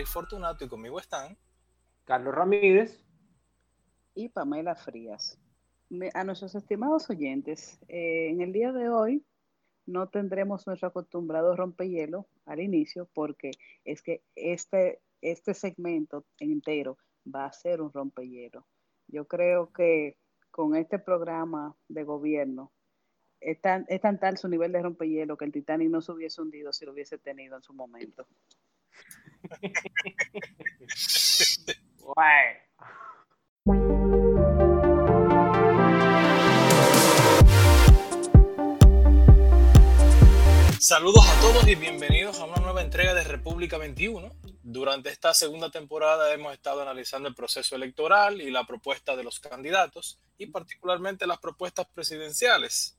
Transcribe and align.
es 0.00 0.08
Fortunato 0.08 0.64
y 0.64 0.68
conmigo 0.68 0.98
están 0.98 1.36
Carlos 2.04 2.34
Ramírez 2.34 3.04
y 4.14 4.28
Pamela 4.28 4.74
Frías. 4.74 5.38
a 6.14 6.24
nuestros 6.24 6.54
estimados 6.54 7.08
oyentes, 7.10 7.78
eh, 7.88 8.28
en 8.30 8.40
el 8.40 8.52
día 8.52 8.72
de 8.72 8.88
hoy 8.88 9.24
no 9.86 10.08
tendremos 10.08 10.66
nuestro 10.66 10.88
acostumbrado 10.88 11.54
rompehielo 11.54 12.26
al 12.46 12.60
inicio 12.60 13.08
porque 13.14 13.52
es 13.84 14.02
que 14.02 14.22
este, 14.34 15.00
este 15.20 15.54
segmento 15.54 16.24
entero 16.38 16.98
va 17.32 17.46
a 17.46 17.52
ser 17.52 17.80
un 17.80 17.92
rompehielo. 17.92 18.66
Yo 19.06 19.28
creo 19.28 19.72
que 19.72 20.16
con 20.50 20.74
este 20.74 20.98
programa 20.98 21.76
de 21.88 22.02
gobierno 22.02 22.72
es 23.40 23.60
tan, 23.60 23.86
tal 24.18 24.38
su 24.38 24.48
nivel 24.48 24.72
de 24.72 24.82
rompehielo 24.82 25.36
que 25.36 25.44
el 25.44 25.52
Titanic 25.52 25.90
no 25.90 26.00
se 26.00 26.12
hubiese 26.12 26.40
hundido 26.40 26.72
si 26.72 26.84
lo 26.84 26.92
hubiese 26.92 27.18
tenido 27.18 27.56
en 27.56 27.62
su 27.62 27.74
momento. 27.74 28.26
Saludos 40.78 41.26
a 41.26 41.40
todos 41.40 41.66
y 41.66 41.74
bienvenidos 41.76 42.38
a 42.40 42.44
una 42.44 42.60
nueva 42.60 42.82
entrega 42.82 43.14
de 43.14 43.24
República 43.24 43.78
21. 43.78 44.30
Durante 44.62 45.08
esta 45.08 45.32
segunda 45.32 45.70
temporada 45.70 46.32
hemos 46.32 46.52
estado 46.52 46.82
analizando 46.82 47.28
el 47.28 47.34
proceso 47.34 47.74
electoral 47.74 48.40
y 48.40 48.50
la 48.50 48.64
propuesta 48.64 49.16
de 49.16 49.24
los 49.24 49.40
candidatos 49.40 50.18
y 50.36 50.46
particularmente 50.46 51.26
las 51.26 51.38
propuestas 51.38 51.86
presidenciales. 51.94 52.98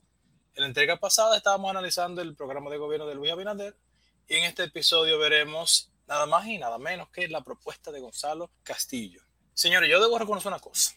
En 0.56 0.62
la 0.62 0.67
entrega 0.67 0.97
pasada 0.97 1.38
estábamos 1.38 1.69
analizando 1.69 2.22
el 2.22 2.36
programa 2.36 2.72
de 2.72 2.78
gobierno 2.78 3.06
de 3.06 3.16
Luis 3.16 3.31
Abinader 3.31 3.75
y 4.28 4.36
en 4.36 4.45
este 4.45 4.64
episodio 4.64 5.19
veremos 5.19 5.91
nada 6.08 6.25
más 6.25 6.45
y 6.48 6.58
nada 6.58 6.78
menos 6.78 7.09
que 7.09 7.28
la 7.28 7.42
propuesta 7.42 7.92
de 7.92 8.00
Gonzalo 8.00 8.52
Castillo. 8.64 9.22
Señores, 9.53 9.89
yo 9.89 10.02
debo 10.02 10.20
reconocer 10.20 10.50
una 10.50 10.59
cosa 10.59 10.95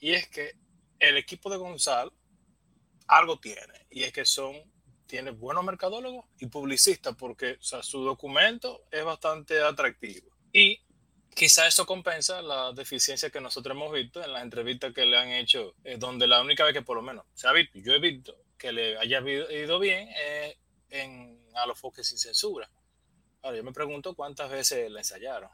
y 0.00 0.12
es 0.12 0.28
que 0.28 0.52
el 0.98 1.16
equipo 1.16 1.50
de 1.50 1.56
Gonzalo 1.56 2.12
algo 3.06 3.38
tiene 3.38 3.86
y 3.90 4.02
es 4.02 4.12
que 4.12 4.24
son 4.24 4.54
tiene 5.08 5.30
buenos 5.30 5.64
mercadólogos 5.64 6.26
y 6.38 6.46
publicistas 6.46 7.16
porque 7.16 7.56
su 7.60 8.04
documento 8.04 8.84
es 8.90 9.02
bastante 9.04 9.60
atractivo. 9.62 10.28
Y 10.52 10.80
quizá 11.34 11.66
eso 11.66 11.86
compensa 11.86 12.42
la 12.42 12.72
deficiencia 12.72 13.30
que 13.30 13.40
nosotros 13.40 13.74
hemos 13.74 13.92
visto 13.92 14.22
en 14.22 14.32
las 14.32 14.42
entrevistas 14.42 14.92
que 14.92 15.06
le 15.06 15.16
han 15.16 15.30
hecho, 15.30 15.74
eh, 15.82 15.96
donde 15.98 16.26
la 16.26 16.42
única 16.42 16.62
vez 16.62 16.74
que 16.74 16.82
por 16.82 16.96
lo 16.96 17.02
menos 17.02 17.24
se 17.34 17.48
ha 17.48 17.52
visto, 17.52 17.78
yo 17.78 17.94
he 17.94 17.98
visto 17.98 18.36
que 18.58 18.70
le 18.70 18.98
haya 18.98 19.20
ido 19.20 19.78
bien 19.78 20.08
es 20.08 20.56
en 20.90 21.40
A 21.54 21.66
los 21.66 21.78
foques 21.78 22.06
sin 22.06 22.18
censura. 22.18 22.70
Ahora, 23.42 23.56
yo 23.56 23.64
me 23.64 23.72
pregunto 23.72 24.14
cuántas 24.14 24.50
veces 24.50 24.90
le 24.90 24.98
ensayaron. 24.98 25.50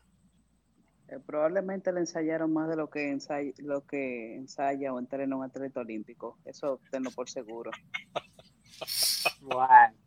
Eh, 1.09 1.19
probablemente 1.25 1.93
le 1.93 2.01
ensayaron 2.01 2.53
más 2.53 2.69
de 2.69 2.77
lo 2.77 2.89
que, 2.89 3.11
ensaya, 3.11 3.53
lo 3.59 3.87
que 3.87 4.37
ensaya 4.37 4.93
o 4.93 4.99
entrena 4.99 5.37
un 5.37 5.45
atleta 5.45 5.81
olímpico. 5.81 6.39
Eso 6.45 6.81
tengo 6.91 7.11
por 7.11 7.29
seguro. 7.29 7.71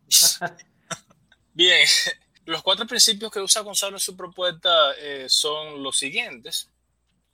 Bien, 1.54 1.86
los 2.44 2.62
cuatro 2.62 2.86
principios 2.86 3.30
que 3.30 3.40
usa 3.40 3.62
Gonzalo 3.62 3.96
en 3.96 4.00
su 4.00 4.16
propuesta 4.16 4.92
eh, 4.98 5.26
son 5.28 5.82
los 5.82 5.96
siguientes. 5.98 6.70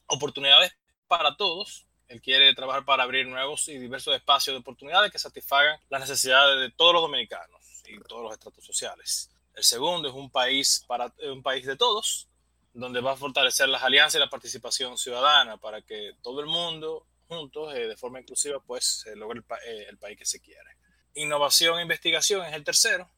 Oportunidades 0.07 0.77
para 1.07 1.37
todos. 1.37 1.87
Él 2.09 2.21
quiere 2.21 2.55
trabajar 2.55 2.85
para 2.85 3.03
abrir 3.03 3.27
nuevos 3.27 3.67
y 3.69 3.79
diversos 3.79 4.15
espacios 4.15 4.55
de 4.55 4.61
oportunidades 4.61 5.11
que 5.11 5.19
satisfagan 5.19 5.81
las 5.89 6.03
necesidades 6.03 6.61
de 6.61 6.71
todos 6.77 6.93
los 6.93 7.03
dominicanos 7.03 7.83
y 7.87 7.99
todos 8.01 8.23
los 8.23 8.33
estratos 8.33 8.65
sociales. 8.65 9.31
El 9.55 9.65
segundo 9.65 10.09
es 10.09 10.15
un 10.15 10.31
país, 10.31 10.85
para, 10.87 11.13
un 11.31 11.43
país 11.43 11.65
de 11.65 11.77
todos, 11.77 12.29
donde 12.73 13.01
va 13.01 13.13
a 13.13 13.17
fortalecer 13.17 13.69
las 13.69 13.83
alianzas 13.83 14.17
y 14.17 14.19
la 14.19 14.31
participación 14.31 14.99
ciudadana 14.99 15.57
para 15.57 15.83
que 15.83 16.13
todo 16.23 16.41
el 16.41 16.47
mundo 16.47 17.07
juntos, 17.29 17.75
eh, 17.75 17.87
de 17.87 17.97
forma 17.97 18.21
inclusiva, 18.21 18.61
pues 18.61 19.05
logre 19.15 19.41
el, 19.41 19.57
eh, 19.67 19.87
el 19.89 19.99
país 19.99 20.19
que 20.19 20.27
se 20.27 20.41
quiere. 20.41 20.77
Innovación 21.15 21.79
e 21.79 21.83
investigación 21.83 22.45
es 22.45 22.53
el 22.53 22.65
tercero, 22.65 23.09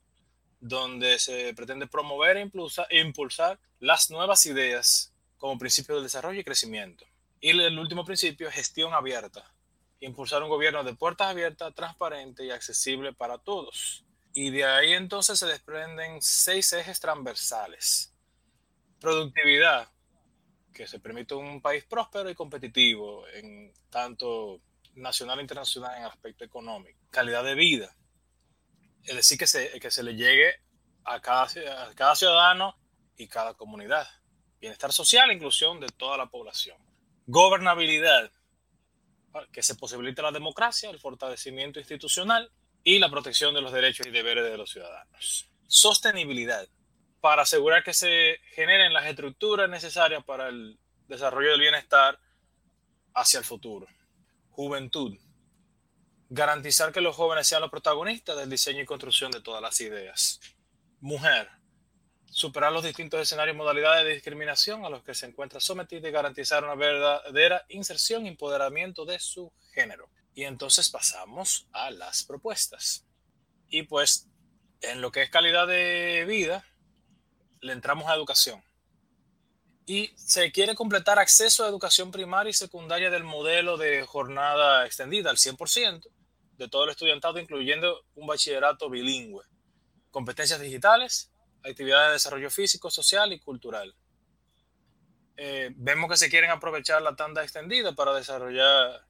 donde 0.61 1.19
se 1.19 1.55
pretende 1.55 1.87
promover 1.87 2.37
e 2.37 3.01
impulsar, 3.01 3.59
las 3.79 4.11
nuevas 4.11 4.47
ideas 4.47 5.13
como 5.37 5.59
principio 5.59 5.95
del 5.95 6.05
desarrollo 6.05 6.41
y 6.41 6.45
crecimiento. 6.45 7.05
Y 7.41 7.51
el 7.51 7.79
último 7.79 8.05
principio, 8.05 8.51
gestión 8.51 8.95
abierta. 8.95 9.45
Impulsar 10.01 10.43
un 10.43 10.49
gobierno 10.49 10.83
de 10.83 10.95
puertas 10.95 11.29
abiertas, 11.29 11.75
transparente 11.75 12.45
y 12.45 12.51
accesible 12.51 13.13
para 13.13 13.39
todos. 13.39 14.05
Y 14.39 14.51
de 14.51 14.67
ahí 14.67 14.93
entonces 14.93 15.39
se 15.39 15.47
desprenden 15.47 16.21
seis 16.21 16.71
ejes 16.75 17.01
transversales. 17.01 18.15
Productividad, 19.01 19.89
que 20.75 20.87
se 20.87 21.01
permite 21.01 21.35
un 21.35 21.63
país 21.63 21.85
próspero 21.85 22.29
y 22.29 22.35
competitivo 22.35 23.27
en 23.29 23.73
tanto 23.89 24.61
nacional 24.93 25.39
e 25.39 25.41
internacional 25.41 25.97
en 25.97 26.05
aspecto 26.05 26.45
económico. 26.45 27.01
Calidad 27.11 27.45
de 27.45 27.55
vida, 27.55 27.97
es 29.05 29.17
decir, 29.17 29.39
que 29.39 29.47
se, 29.47 29.81
que 29.81 29.91
se 29.91 30.03
le 30.03 30.15
llegue 30.15 30.53
a 31.05 31.19
cada, 31.23 31.45
a 31.45 31.95
cada 31.95 32.15
ciudadano 32.15 32.77
y 33.17 33.29
cada 33.29 33.55
comunidad. 33.55 34.07
Bienestar 34.61 34.93
social 34.93 35.33
inclusión 35.33 35.81
de 35.81 35.87
toda 35.87 36.19
la 36.19 36.27
población. 36.27 36.77
Gobernabilidad, 37.27 38.31
que 39.51 39.63
se 39.63 39.77
posibilite 39.77 40.21
la 40.21 40.31
democracia, 40.31 40.91
el 40.91 40.99
fortalecimiento 40.99 41.79
institucional 41.79 42.53
y 42.87 43.01
la 43.01 43.11
protección 43.11 43.53
de 43.53 43.61
los 43.61 43.73
derechos 43.73 44.07
y 44.07 44.11
deberes 44.11 44.45
de 44.45 44.57
los 44.57 44.71
ciudadanos. 44.71 45.51
Sostenibilidad, 45.67 46.69
para 47.21 47.43
asegurar 47.43 47.83
que 47.83 47.93
se 47.93 48.39
generen 48.55 48.93
las 48.93 49.07
estructuras 49.07 49.69
necesarias 49.69 50.25
para 50.25 50.49
el 50.49 50.79
desarrollo 51.09 51.51
del 51.51 51.61
bienestar 51.61 52.19
hacia 53.13 53.39
el 53.39 53.45
futuro 53.45 53.89
juventud. 54.57 55.15
Garantizar 56.31 56.91
que 56.91 57.03
los 57.03 57.15
jóvenes 57.15 57.47
sean 57.47 57.61
los 57.61 57.71
protagonistas 57.71 58.39
del 58.39 58.49
diseño 58.49 58.81
y 58.81 58.87
construcción 58.87 59.31
de 59.31 59.43
todas 59.43 59.61
las 59.61 59.79
ideas. 59.83 60.41
Mujer. 61.01 61.51
Superar 62.31 62.73
los 62.73 62.83
distintos 62.83 63.21
escenarios 63.21 63.55
y 63.55 63.59
modalidades 63.59 64.05
de 64.05 64.15
discriminación 64.15 64.85
a 64.85 64.91
los 64.91 65.05
que 65.05 65.15
se 65.15 65.27
encuentra 65.27 65.61
sometida 65.61 66.09
y 66.09 66.13
garantizar 66.13 66.65
una 66.65 66.75
verdadera 66.75 67.67
inserción 67.69 68.25
y 68.25 68.31
empoderamiento 68.31 69.05
de 69.05 69.19
su 69.19 69.53
género. 69.75 70.09
Y 70.37 70.45
entonces 70.45 70.89
pasamos 70.89 71.67
a 71.73 71.91
las 71.91 72.23
propuestas. 72.23 73.05
Y 73.69 73.83
pues, 73.83 74.29
en 74.83 75.01
lo 75.01 75.11
que 75.11 75.23
es 75.23 75.31
calidad 75.31 75.67
de 75.67 76.25
vida, 76.29 76.65
le 77.61 77.73
entramos 77.73 78.09
a 78.09 78.15
educación 78.15 78.63
y 79.87 80.13
se 80.17 80.51
quiere 80.51 80.75
completar 80.75 81.21
acceso 81.21 81.65
a 81.65 81.69
educación 81.69 82.11
primaria 82.11 82.51
y 82.51 82.55
secundaria 82.55 83.09
del 83.09 83.23
modelo 83.23 83.77
de 83.77 84.05
jornada 84.05 84.85
extendida 84.85 85.31
al 85.31 85.37
100% 85.37 86.09
de 86.59 86.69
todo 86.69 86.85
el 86.85 86.91
estudiantado, 86.91 87.39
incluyendo 87.39 88.05
un 88.17 88.27
bachillerato 88.27 88.91
bilingüe, 88.91 89.45
competencias 90.11 90.61
digitales, 90.61 91.31
actividades 91.63 92.09
de 92.09 92.13
desarrollo 92.15 92.51
físico, 92.51 92.91
social 92.91 93.33
y 93.33 93.39
cultural. 93.39 93.95
Eh, 95.37 95.71
vemos 95.77 96.11
que 96.11 96.17
se 96.17 96.31
quieren 96.31 96.51
aprovechar 96.51 97.01
la 97.03 97.15
tanda 97.15 97.45
extendida 97.45 97.95
para 97.95 98.13
desarrollar 98.15 99.06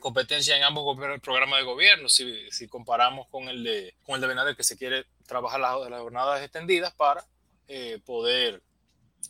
competencias 0.00 0.56
en 0.56 0.64
ambos 0.64 0.98
programas 1.22 1.60
de 1.60 1.64
gobierno, 1.64 2.08
si, 2.08 2.50
si, 2.50 2.66
comparamos 2.66 3.28
con 3.28 3.48
el 3.48 3.62
de, 3.62 3.94
con 4.04 4.16
el 4.16 4.20
de 4.20 4.26
Benader, 4.26 4.56
que 4.56 4.64
se 4.64 4.76
quiere 4.76 5.04
trabajar 5.26 5.60
las, 5.60 5.74
jornadas 5.74 6.42
extendidas 6.42 6.92
para 6.94 7.24
eh, 7.68 8.00
poder 8.04 8.62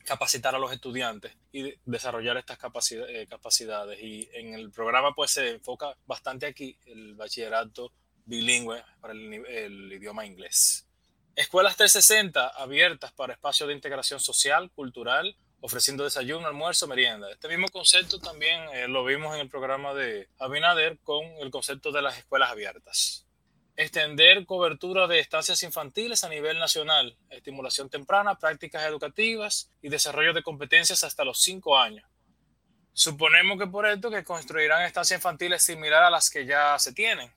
capacitar 0.05 0.55
a 0.55 0.59
los 0.59 0.73
estudiantes 0.73 1.33
y 1.53 1.75
desarrollar 1.85 2.37
estas 2.37 2.59
eh, 2.93 3.27
capacidades. 3.29 4.00
Y 4.00 4.29
en 4.33 4.55
el 4.55 4.71
programa 4.71 5.15
pues 5.15 5.33
se 5.33 5.50
enfoca 5.50 5.95
bastante 6.06 6.47
aquí 6.47 6.79
el 6.87 7.15
bachillerato 7.15 7.93
bilingüe 8.25 8.83
para 9.00 9.12
el, 9.12 9.93
idioma 9.93 10.25
inglés. 10.25 10.87
Escuelas 11.35 11.77
360 11.77 12.49
abiertas 12.49 13.12
para 13.12 13.33
espacios 13.33 13.69
de 13.69 13.75
integración 13.75 14.21
social, 14.21 14.71
cultural, 14.71 15.37
ofreciendo 15.61 16.05
desayuno, 16.05 16.47
almuerzo, 16.47 16.87
merienda. 16.87 17.31
Este 17.31 17.49
mismo 17.49 17.69
concepto 17.69 18.19
también 18.19 18.62
eh, 18.73 18.89
lo 18.89 19.05
vimos 19.05 19.35
en 19.35 19.43
el 19.43 19.49
programa 19.49 19.95
de 19.95 20.29
Abinader 20.39 20.99
con 21.03 21.25
el 21.41 21.51
concepto 21.51 21.93
de 21.93 22.03
las 22.03 22.19
escuelas 22.19 22.51
abiertas 22.51 23.27
extender 23.81 24.45
cobertura 24.45 25.07
de 25.07 25.21
estancias 25.21 25.62
infantiles 25.62 26.23
a 26.23 26.29
nivel 26.29 26.59
nacional, 26.59 27.17
estimulación 27.31 27.89
temprana, 27.89 28.39
prácticas 28.39 28.85
educativas 28.85 29.71
y 29.81 29.89
desarrollo 29.89 30.35
de 30.35 30.43
competencias 30.43 31.03
hasta 31.03 31.25
los 31.25 31.41
cinco 31.41 31.79
años. 31.79 32.05
Suponemos 32.93 33.59
que 33.59 33.67
por 33.67 33.87
esto 33.87 34.11
que 34.11 34.23
construirán 34.23 34.83
estancias 34.83 35.19
infantiles 35.19 35.62
similares 35.62 36.09
a 36.09 36.11
las 36.11 36.29
que 36.29 36.45
ya 36.45 36.79
se 36.79 36.93
tienen. 36.93 37.33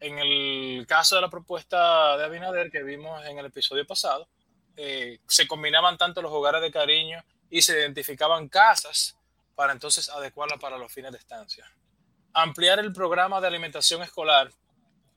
En 0.00 0.18
el 0.18 0.86
caso 0.88 1.14
de 1.14 1.22
la 1.22 1.30
propuesta 1.30 2.16
de 2.16 2.24
Abinader 2.24 2.72
que 2.72 2.82
vimos 2.82 3.24
en 3.26 3.38
el 3.38 3.46
episodio 3.46 3.86
pasado, 3.86 4.26
eh, 4.76 5.20
se 5.28 5.46
combinaban 5.46 5.96
tanto 5.98 6.20
los 6.20 6.32
hogares 6.32 6.62
de 6.62 6.72
cariño 6.72 7.22
y 7.50 7.62
se 7.62 7.78
identificaban 7.78 8.48
casas 8.48 9.16
para 9.54 9.72
entonces 9.72 10.08
adecuarlas 10.08 10.58
para 10.58 10.78
los 10.78 10.92
fines 10.92 11.12
de 11.12 11.18
estancia. 11.18 11.70
Ampliar 12.32 12.78
el 12.78 12.92
programa 12.92 13.40
de 13.40 13.48
alimentación 13.48 14.02
escolar 14.02 14.50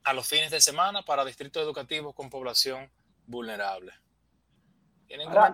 a 0.02 0.12
los 0.12 0.26
fines 0.26 0.50
de 0.50 0.60
semana 0.60 1.02
para 1.02 1.24
distritos 1.24 1.62
educativos 1.62 2.14
con 2.14 2.28
población 2.28 2.90
vulnerable. 3.26 3.92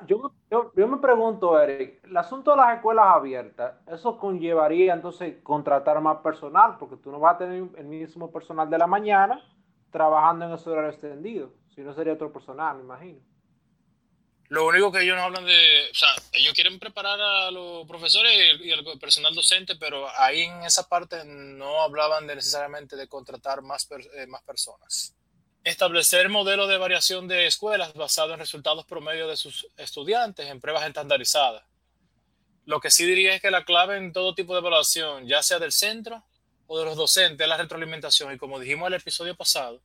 yo, 0.07 0.33
yo, 0.51 0.89
me 0.89 0.97
pregunto, 0.97 1.61
Eric, 1.61 2.03
el 2.05 2.17
asunto 2.17 2.53
de 2.53 2.57
las 2.57 2.77
escuelas 2.77 3.07
abiertas, 3.09 3.75
¿eso 3.87 4.19
conllevaría 4.19 4.95
entonces 4.95 5.37
contratar 5.43 6.01
más 6.01 6.19
personal? 6.19 6.79
Porque 6.79 6.97
tú 6.97 7.13
no 7.13 7.21
vas 7.21 7.35
a 7.35 7.39
tener 7.39 7.69
el 7.77 7.85
mismo 7.85 8.33
personal 8.33 8.69
de 8.71 8.79
la 8.79 8.87
mañana 8.87 9.45
trabajando 9.91 10.47
en 10.47 10.53
ese 10.53 10.71
horario 10.71 10.91
extendido. 10.91 11.53
Si 11.75 11.83
no, 11.83 11.93
sería 11.93 12.15
otro 12.15 12.33
personal, 12.33 12.77
me 12.77 12.85
imagino. 12.85 13.21
Lo 14.51 14.67
único 14.67 14.91
que 14.91 15.03
ellos 15.03 15.17
no 15.17 15.23
hablan 15.23 15.47
de, 15.47 15.89
o 15.93 15.95
sea, 15.95 16.09
ellos 16.33 16.55
quieren 16.55 16.81
preparar 16.81 17.21
a 17.21 17.53
los 17.53 17.87
profesores 17.87 18.61
y 18.61 18.73
al 18.73 18.85
personal 18.99 19.33
docente, 19.33 19.77
pero 19.77 20.09
ahí 20.19 20.43
en 20.43 20.65
esa 20.65 20.89
parte 20.89 21.25
no 21.25 21.83
hablaban 21.83 22.27
de 22.27 22.35
necesariamente 22.35 22.97
de 22.97 23.07
contratar 23.07 23.63
más, 23.63 23.89
eh, 24.17 24.27
más 24.27 24.43
personas. 24.43 25.15
Establecer 25.63 26.29
modelos 26.31 26.69
de 26.69 26.79
variación 26.79 27.29
de 27.29 27.47
escuelas 27.47 27.95
basado 27.95 28.35
en 28.35 28.41
resultados 28.41 28.85
promedio 28.87 29.29
de 29.29 29.37
sus 29.37 29.69
estudiantes 29.77 30.49
en 30.49 30.61
pruebas 30.61 30.85
estandarizadas. 30.85 31.63
Lo 32.65 32.81
que 32.81 32.91
sí 32.91 33.07
diría 33.07 33.37
es 33.37 33.41
que 33.41 33.53
la 33.53 33.65
clave 33.65 33.99
en 33.99 34.13
todo 34.13 34.35
tipo 34.35 34.55
de 34.55 34.61
evaluación, 34.61 35.29
ya 35.29 35.45
sea 35.45 35.61
del 35.61 35.71
centro 35.71 36.25
o 36.67 36.77
de 36.77 36.87
los 36.87 36.97
docentes, 36.97 37.45
es 37.45 37.49
la 37.49 37.57
retroalimentación. 37.57 38.33
Y 38.35 38.39
como 38.39 38.59
dijimos 38.59 38.89
en 38.89 38.95
el 38.95 39.01
episodio 39.01 39.37
pasado, 39.37 39.81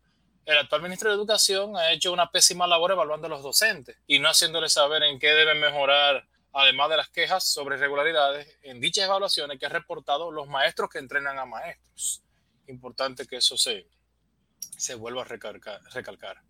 el 0.45 0.57
actual 0.59 0.83
ministro 0.83 1.09
de 1.09 1.15
Educación 1.15 1.75
ha 1.75 1.91
hecho 1.91 2.13
una 2.13 2.29
pésima 2.29 2.67
labor 2.67 2.91
evaluando 2.91 3.27
a 3.27 3.29
los 3.29 3.41
docentes 3.41 3.97
y 4.05 4.19
no 4.19 4.29
haciéndoles 4.29 4.73
saber 4.73 5.01
en 5.03 5.17
qué 5.17 5.29
deben 5.29 5.59
mejorar, 5.59 6.27
además 6.53 6.89
de 6.89 6.97
las 6.97 7.09
quejas 7.09 7.43
sobre 7.43 7.77
irregularidades 7.77 8.59
en 8.61 8.79
dichas 8.79 9.05
evaluaciones 9.05 9.59
que 9.59 9.65
han 9.65 9.71
reportado 9.71 10.31
los 10.31 10.47
maestros 10.47 10.89
que 10.89 10.99
entrenan 10.99 11.39
a 11.39 11.45
maestros. 11.45 12.21
Importante 12.67 13.25
que 13.25 13.37
eso 13.37 13.57
se, 13.57 13.87
se 14.77 14.93
vuelva 14.95 15.23
a 15.23 15.25
recalcar, 15.25 15.81
recalcar. 15.93 16.41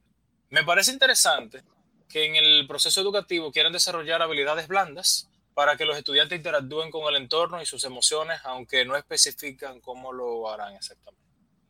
Me 0.49 0.63
parece 0.63 0.91
interesante 0.91 1.63
que 2.09 2.25
en 2.25 2.35
el 2.35 2.67
proceso 2.67 3.01
educativo 3.01 3.51
quieran 3.51 3.73
desarrollar 3.73 4.21
habilidades 4.21 4.67
blandas 4.67 5.29
para 5.53 5.77
que 5.77 5.85
los 5.85 5.97
estudiantes 5.97 6.37
interactúen 6.37 6.91
con 6.91 7.07
el 7.07 7.21
entorno 7.21 7.61
y 7.61 7.65
sus 7.65 7.85
emociones, 7.85 8.41
aunque 8.43 8.83
no 8.83 8.97
especifican 8.97 9.79
cómo 9.79 10.11
lo 10.11 10.49
harán 10.49 10.75
exactamente. 10.75 11.23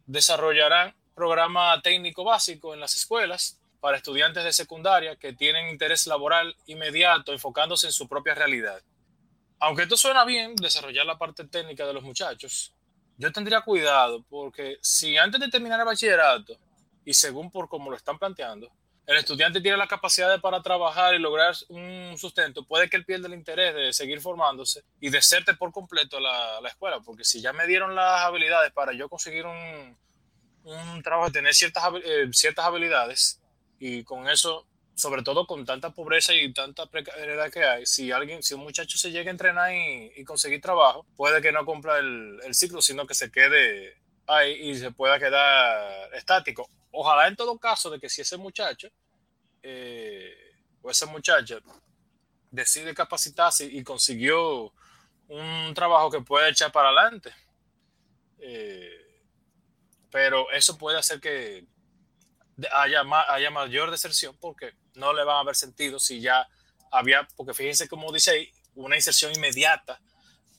Desarrollarán 0.08 0.96
programa 1.16 1.82
técnico 1.82 2.24
básico 2.24 2.74
en 2.74 2.82
las 2.82 2.96
escuelas 2.96 3.60
para 3.80 3.98
estudiantes 3.98 4.44
de 4.44 4.54
secundaria 4.54 5.16
que 5.16 5.34
tienen 5.34 5.70
interés 5.70 6.06
laboral 6.08 6.56
inmediato 6.68 7.32
enfocándose 7.32 7.88
en 7.88 7.94
su 7.94 8.08
propia 8.08 8.36
realidad. 8.36 8.82
Aunque 9.60 9.84
esto 9.84 9.96
suena 9.96 10.26
bien, 10.26 10.56
desarrollar 10.56 11.06
la 11.06 11.18
parte 11.18 11.46
técnica 11.46 11.86
de 11.88 11.94
los 11.94 12.04
muchachos, 12.04 12.74
yo 13.18 13.32
tendría 13.32 13.62
cuidado 13.62 14.24
porque 14.30 14.78
si 14.82 15.18
antes 15.18 15.40
de 15.40 15.48
terminar 15.48 15.80
el 15.80 15.86
bachillerato 15.86 16.58
y 17.06 17.14
según 17.14 17.50
por 17.50 17.70
cómo 17.70 17.90
lo 17.90 17.96
están 17.96 18.20
planteando, 18.20 18.70
el 19.08 19.18
estudiante 19.18 19.62
tiene 19.62 19.78
la 19.78 19.88
capacidad 19.88 20.42
para 20.42 20.64
trabajar 20.64 21.14
y 21.14 21.20
lograr 21.20 21.54
un 21.70 22.16
sustento, 22.18 22.66
puede 22.66 22.90
que 22.90 22.98
él 22.98 23.06
pierda 23.06 23.28
el 23.28 23.36
interés 23.36 23.74
de 23.76 23.94
seguir 23.94 24.20
formándose 24.20 24.84
y 25.00 25.10
deserte 25.10 25.54
por 25.54 25.72
completo 25.72 26.20
la, 26.20 26.60
la 26.60 26.70
escuela, 26.70 27.00
porque 27.00 27.24
si 27.24 27.40
ya 27.40 27.54
me 27.54 27.68
dieron 27.68 27.94
las 27.94 28.22
habilidades 28.22 28.74
para 28.74 28.94
yo 28.94 29.08
conseguir 29.08 29.46
un, 29.46 29.96
un 30.66 31.02
trabajo 31.02 31.28
de 31.28 31.34
tener 31.34 31.54
ciertas, 31.54 31.84
eh, 32.04 32.28
ciertas 32.32 32.66
habilidades 32.66 33.40
y 33.80 34.04
con 34.04 34.28
eso, 34.28 34.68
sobre 34.96 35.24
todo 35.24 35.46
con 35.48 35.66
tanta 35.66 35.92
pobreza 35.92 36.34
y 36.34 36.52
tanta 36.54 36.88
precariedad 36.88 37.52
que 37.52 37.64
hay, 37.64 37.86
si 37.86 38.12
alguien, 38.12 38.44
si 38.44 38.54
un 38.54 38.62
muchacho 38.62 38.98
se 38.98 39.12
llega 39.12 39.30
a 39.30 39.32
entrenar 39.32 39.72
y, 39.74 40.24
conseguir 40.26 40.62
trabajo, 40.62 41.06
puede 41.16 41.42
que 41.42 41.52
no 41.52 41.66
cumpla 41.66 42.00
el, 42.00 42.40
el, 42.44 42.54
ciclo, 42.54 42.82
sino 42.82 43.06
que 43.06 43.14
se 43.14 43.32
quede 43.32 43.96
ahí 44.28 44.70
y 44.70 44.76
se 44.76 44.92
pueda 44.92 45.20
quedar 45.20 46.14
estático. 46.14 46.68
Ojalá 46.92 47.28
en 47.28 47.36
todo 47.36 47.58
caso 47.60 47.90
de 47.90 48.00
que 48.00 48.10
si 48.10 48.22
ese 48.22 48.38
muchacho 48.38 48.90
eh, 49.68 50.54
o 50.84 50.92
esa 50.92 51.08
muchacha 51.08 51.58
decide 52.52 52.94
capacitarse 52.94 53.66
y 53.66 53.84
consiguió 53.84 54.72
un 55.28 55.74
trabajo 55.74 56.12
que 56.12 56.22
pueda 56.22 56.50
echar 56.50 56.72
para 56.72 56.90
adelante. 56.90 57.34
Eh, 58.38 59.05
pero 60.16 60.50
eso 60.52 60.78
puede 60.78 60.98
hacer 60.98 61.20
que 61.20 61.66
haya, 62.72 63.04
haya 63.28 63.52
mayor 63.52 63.92
deserción 63.92 64.34
porque 64.40 64.72
no 64.94 65.12
le 65.12 65.26
van 65.26 65.36
a 65.36 65.40
haber 65.42 65.58
sentido 65.58 66.00
si 66.00 66.22
ya 66.22 66.48
había, 66.90 67.28
porque 67.36 67.54
fíjense 67.54 67.90
como 67.90 68.14
dice 68.14 68.32
ahí, 68.32 68.52
una 68.76 68.96
inserción 68.96 69.34
inmediata 69.36 70.00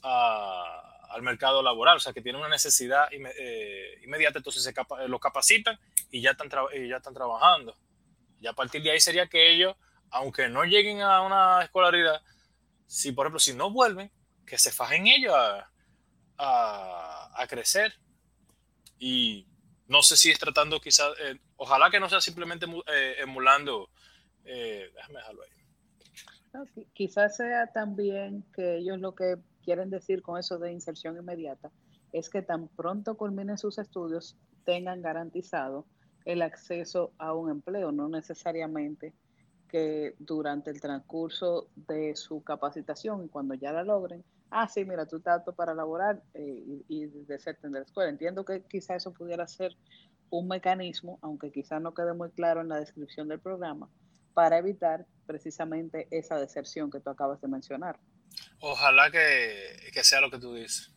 al 0.02 1.22
mercado 1.22 1.62
laboral, 1.62 1.96
o 1.96 2.00
sea, 2.00 2.12
que 2.12 2.20
tiene 2.20 2.38
una 2.38 2.50
necesidad 2.50 3.08
eh, 3.10 3.98
inmediata, 4.04 4.40
entonces 4.40 4.62
se 4.62 4.74
los 5.08 5.20
capacitan 5.20 5.80
y 6.10 6.20
ya, 6.20 6.32
están 6.32 6.50
ya 6.50 6.98
están 6.98 7.14
trabajando. 7.14 7.78
Y 8.42 8.48
a 8.48 8.52
partir 8.52 8.82
de 8.82 8.90
ahí 8.90 9.00
sería 9.00 9.26
que 9.26 9.54
ellos, 9.54 9.74
aunque 10.10 10.50
no 10.50 10.64
lleguen 10.64 11.00
a 11.00 11.22
una 11.22 11.62
escolaridad, 11.62 12.20
si 12.86 13.10
por 13.10 13.24
ejemplo, 13.24 13.40
si 13.40 13.54
no 13.54 13.70
vuelven, 13.70 14.12
que 14.46 14.58
se 14.58 14.70
fajen 14.70 15.06
ellos 15.06 15.34
a, 15.34 15.70
a 17.34 17.46
crecer 17.46 17.98
y 18.98 19.46
no 19.88 20.02
sé 20.02 20.16
si 20.16 20.30
es 20.30 20.38
tratando 20.38 20.80
quizás, 20.80 21.12
eh, 21.20 21.38
ojalá 21.56 21.90
que 21.90 22.00
no 22.00 22.08
sea 22.08 22.20
simplemente 22.20 22.66
eh, 22.92 23.16
emulando, 23.18 23.90
eh, 24.44 24.90
déjame 24.94 25.18
dejarlo 25.18 25.42
ahí. 25.42 26.86
quizás 26.94 27.36
sea 27.36 27.66
también 27.72 28.44
que 28.54 28.78
ellos 28.78 28.98
lo 28.98 29.14
que 29.14 29.36
quieren 29.62 29.90
decir 29.90 30.22
con 30.22 30.38
eso 30.38 30.58
de 30.58 30.72
inserción 30.72 31.16
inmediata 31.16 31.70
es 32.12 32.30
que 32.30 32.42
tan 32.42 32.68
pronto 32.68 33.16
culminen 33.16 33.58
sus 33.58 33.78
estudios 33.78 34.36
tengan 34.64 35.02
garantizado 35.02 35.86
el 36.24 36.42
acceso 36.42 37.12
a 37.18 37.34
un 37.34 37.50
empleo, 37.50 37.92
no 37.92 38.08
necesariamente 38.08 39.12
que 39.68 40.14
durante 40.18 40.70
el 40.70 40.80
transcurso 40.80 41.68
de 41.74 42.16
su 42.16 42.42
capacitación 42.42 43.24
y 43.24 43.28
cuando 43.28 43.54
ya 43.54 43.72
la 43.72 43.84
logren, 43.84 44.24
ah, 44.50 44.68
sí, 44.68 44.84
mira, 44.84 45.06
tú 45.06 45.16
estás 45.16 45.42
para 45.56 45.74
laborar 45.74 46.22
eh, 46.34 46.42
y, 46.42 46.84
y 46.88 47.06
deserten 47.26 47.72
de 47.72 47.80
la 47.80 47.84
escuela. 47.84 48.10
Entiendo 48.10 48.44
que 48.44 48.62
quizá 48.62 48.96
eso 48.96 49.12
pudiera 49.12 49.46
ser 49.46 49.76
un 50.30 50.48
mecanismo, 50.48 51.18
aunque 51.22 51.52
quizá 51.52 51.78
no 51.80 51.94
quede 51.94 52.12
muy 52.12 52.30
claro 52.30 52.60
en 52.60 52.68
la 52.68 52.80
descripción 52.80 53.28
del 53.28 53.40
programa, 53.40 53.88
para 54.34 54.58
evitar 54.58 55.06
precisamente 55.26 56.08
esa 56.10 56.38
deserción 56.38 56.90
que 56.90 57.00
tú 57.00 57.10
acabas 57.10 57.40
de 57.40 57.48
mencionar. 57.48 57.98
Ojalá 58.60 59.10
que, 59.10 59.90
que 59.92 60.04
sea 60.04 60.20
lo 60.20 60.30
que 60.30 60.38
tú 60.38 60.54
dices. 60.54 60.92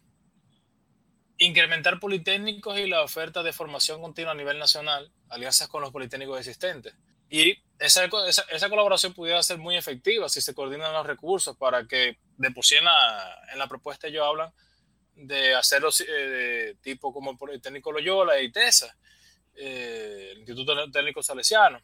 Incrementar 1.37 1.99
politécnicos 1.99 2.77
y 2.79 2.87
la 2.87 3.01
oferta 3.01 3.43
de 3.43 3.53
formación 3.53 4.01
continua 4.01 4.33
a 4.33 4.35
nivel 4.35 4.59
nacional, 4.59 5.11
alianzas 5.29 5.69
con 5.69 5.81
los 5.81 5.91
politécnicos 5.91 6.37
existentes. 6.37 6.93
Y 7.29 7.57
esa, 7.79 8.09
esa, 8.49 8.69
colaboración 8.69 9.13
pudiera 9.13 9.41
ser 9.41 9.57
muy 9.57 9.77
efectiva 9.77 10.27
si 10.27 10.41
se 10.41 10.53
coordinan 10.53 10.91
los 10.91 11.05
recursos 11.05 11.55
para 11.55 11.87
que 11.87 12.17
de 12.37 12.51
por 12.51 12.65
sí 12.65 12.75
en 12.75 12.85
la, 12.85 13.67
propuesta 13.69 14.07
ellos 14.07 14.25
hablan 14.27 14.51
de 15.15 15.53
hacerlo 15.53 15.89
eh, 16.07 16.75
tipo 16.81 17.13
como 17.13 17.37
el 17.51 17.61
técnico 17.61 17.91
Loyola 17.91 18.41
y 18.41 18.51
TESA, 18.51 18.95
eh, 19.55 20.29
el 20.31 20.39
Instituto 20.39 20.91
Técnico 20.91 21.21
Salesiano. 21.21 21.81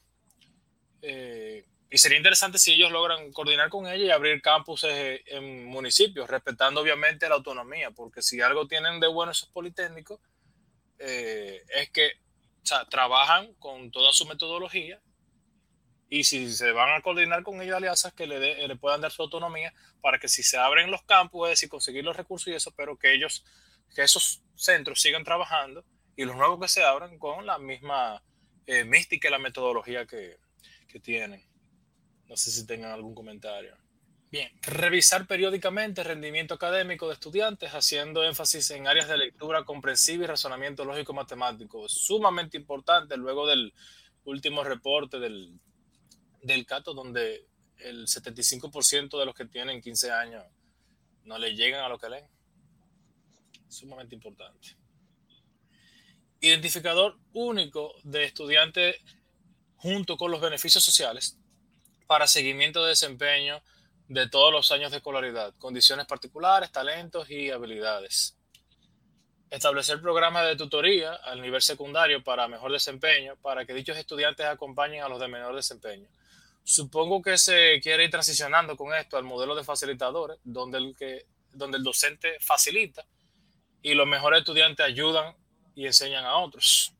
Eh, 1.02 1.66
y 1.90 1.98
sería 1.98 2.18
interesante 2.18 2.58
si 2.58 2.74
ellos 2.74 2.92
logran 2.92 3.32
coordinar 3.32 3.70
con 3.70 3.88
ellos 3.88 4.08
y 4.08 4.12
abrir 4.12 4.42
campus 4.42 4.86
en 4.86 5.66
municipios, 5.66 6.30
respetando 6.30 6.82
obviamente 6.82 7.30
la 7.30 7.36
autonomía, 7.36 7.92
porque 7.92 8.22
si 8.22 8.42
algo 8.42 8.68
tienen 8.68 9.00
de 9.00 9.08
bueno 9.08 9.32
esos 9.32 9.50
politécnicos, 9.50 10.20
es 10.98 11.90
que 11.92 12.14
trabajan 12.90 13.54
con 13.56 13.92
toda 13.92 14.12
su 14.12 14.26
metodología 14.26 15.00
y 16.10 16.24
si 16.24 16.52
se 16.52 16.72
van 16.72 16.94
a 16.94 17.02
coordinar 17.02 17.44
con 17.44 17.62
ellos 17.62 17.76
alianzas 17.76 18.14
que 18.14 18.28
le, 18.28 18.68
le 18.68 18.76
puedan 18.76 19.02
dar 19.02 19.12
su 19.12 19.22
autonomía 19.22 19.74
para 20.02 20.20
que 20.20 20.28
si 20.28 20.44
se 20.44 20.58
abren 20.58 20.92
los 20.92 21.04
campos, 21.04 21.48
es 21.48 21.54
decir, 21.54 21.70
conseguir 21.70 22.04
los 22.04 22.16
recursos 22.16 22.48
y 22.48 22.54
eso, 22.54 22.72
pero 22.76 22.98
que 22.98 23.14
ellos, 23.14 23.44
que 23.94 24.04
esos 24.04 24.44
centros 24.56 25.02
sigan 25.02 25.24
trabajando 25.24 25.84
y 26.16 26.26
los 26.26 26.36
nuevos 26.36 26.60
que 26.60 26.68
se 26.68 26.84
abran 26.84 27.18
con 27.18 27.46
la 27.46 27.58
misma 27.58 28.22
eh, 28.68 28.84
mística 28.84 29.28
y 29.28 29.32
la 29.32 29.40
metodología 29.40 30.06
que, 30.06 30.38
que 30.88 31.00
tienen. 31.00 31.44
No 32.28 32.38
sé 32.38 32.52
si 32.52 32.66
tengan 32.66 32.92
algún 32.92 33.14
comentario. 33.14 33.76
Bien, 34.32 34.52
revisar 34.64 35.28
periódicamente 35.28 36.02
el 36.02 36.08
rendimiento 36.08 36.56
académico 36.56 37.08
de 37.08 37.14
estudiantes, 37.14 37.72
haciendo 37.72 38.24
énfasis 38.24 38.72
en 38.72 38.88
áreas 38.88 39.08
de 39.08 39.18
lectura 39.18 39.64
comprensiva 39.64 40.24
y 40.24 40.28
razonamiento 40.28 40.84
lógico 40.84 41.14
matemático. 41.14 41.88
Sumamente 41.88 42.58
importante 42.58 43.16
luego 43.18 43.48
del 43.48 43.74
último 44.26 44.64
reporte 44.64 45.20
del 45.20 45.60
del 46.46 46.66
Cato 46.66 46.94
donde 46.94 47.48
el 47.80 48.06
75% 48.06 49.18
de 49.18 49.26
los 49.26 49.34
que 49.34 49.46
tienen 49.46 49.82
15 49.82 50.12
años 50.12 50.44
no 51.24 51.40
le 51.40 51.56
llegan 51.56 51.84
a 51.84 51.90
lo 51.90 51.98
que 51.98 52.08
leen. 52.08 52.26
Sumamente 53.68 54.14
importante. 54.14 54.78
Identificador 56.40 57.18
único 57.34 57.96
de 58.04 58.26
estudiantes 58.26 58.98
junto 59.78 60.18
con 60.18 60.30
los 60.30 60.40
beneficios 60.40 60.84
sociales 60.84 61.38
para 62.06 62.28
seguimiento 62.28 62.84
de 62.84 62.90
desempeño 62.90 63.64
de 64.08 64.30
todos 64.30 64.52
los 64.52 64.72
años 64.72 64.92
de 64.92 64.98
escolaridad, 64.98 65.56
condiciones 65.58 66.06
particulares, 66.06 66.72
talentos 66.72 67.28
y 67.32 67.50
habilidades. 67.50 68.38
Establecer 69.50 70.00
programas 70.00 70.46
de 70.46 70.56
tutoría 70.56 71.14
al 71.16 71.42
nivel 71.42 71.64
secundario 71.64 72.24
para 72.24 72.48
mejor 72.48 72.72
desempeño, 72.72 73.36
para 73.38 73.66
que 73.66 73.74
dichos 73.74 73.98
estudiantes 73.98 74.46
acompañen 74.46 75.02
a 75.02 75.10
los 75.10 75.20
de 75.20 75.28
menor 75.28 75.56
desempeño 75.56 76.08
Supongo 76.68 77.22
que 77.22 77.38
se 77.38 77.80
quiere 77.80 78.06
ir 78.06 78.10
transicionando 78.10 78.76
con 78.76 78.92
esto 78.92 79.18
al 79.18 79.24
modelo 79.24 79.54
de 79.54 79.64
facilitadores, 79.64 80.40
donde 80.44 80.80
el, 80.80 80.96
que, 80.96 81.28
donde 81.54 81.78
el 81.78 81.84
docente 81.84 82.38
facilita 82.40 83.06
y 83.84 83.94
los 83.94 84.08
mejores 84.08 84.40
estudiantes 84.40 84.84
ayudan 84.84 85.36
y 85.76 85.86
enseñan 85.86 86.26
a 86.26 86.38
otros. 86.38 86.92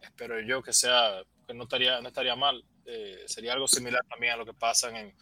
Espero 0.00 0.40
yo 0.40 0.64
que 0.64 0.72
sea, 0.72 1.22
que 1.46 1.54
no 1.54 1.62
estaría, 1.62 2.00
no 2.00 2.08
estaría 2.08 2.34
mal. 2.34 2.64
Eh, 2.84 3.22
sería 3.26 3.52
algo 3.52 3.68
similar 3.68 4.02
también 4.10 4.32
a 4.32 4.36
lo 4.36 4.44
que 4.44 4.52
pasa 4.52 4.88
en, 4.88 5.14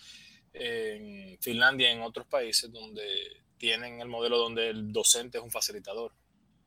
en 0.55 1.39
Finlandia 1.39 1.91
y 1.91 1.97
en 1.97 2.01
otros 2.01 2.27
países 2.27 2.73
donde 2.73 3.05
tienen 3.59 4.01
el 4.01 4.09
modelo 4.09 4.39
donde 4.39 4.71
el 4.71 4.91
docente 4.91 5.37
es 5.37 5.45
un 5.45 5.51
facilitador. 5.51 6.15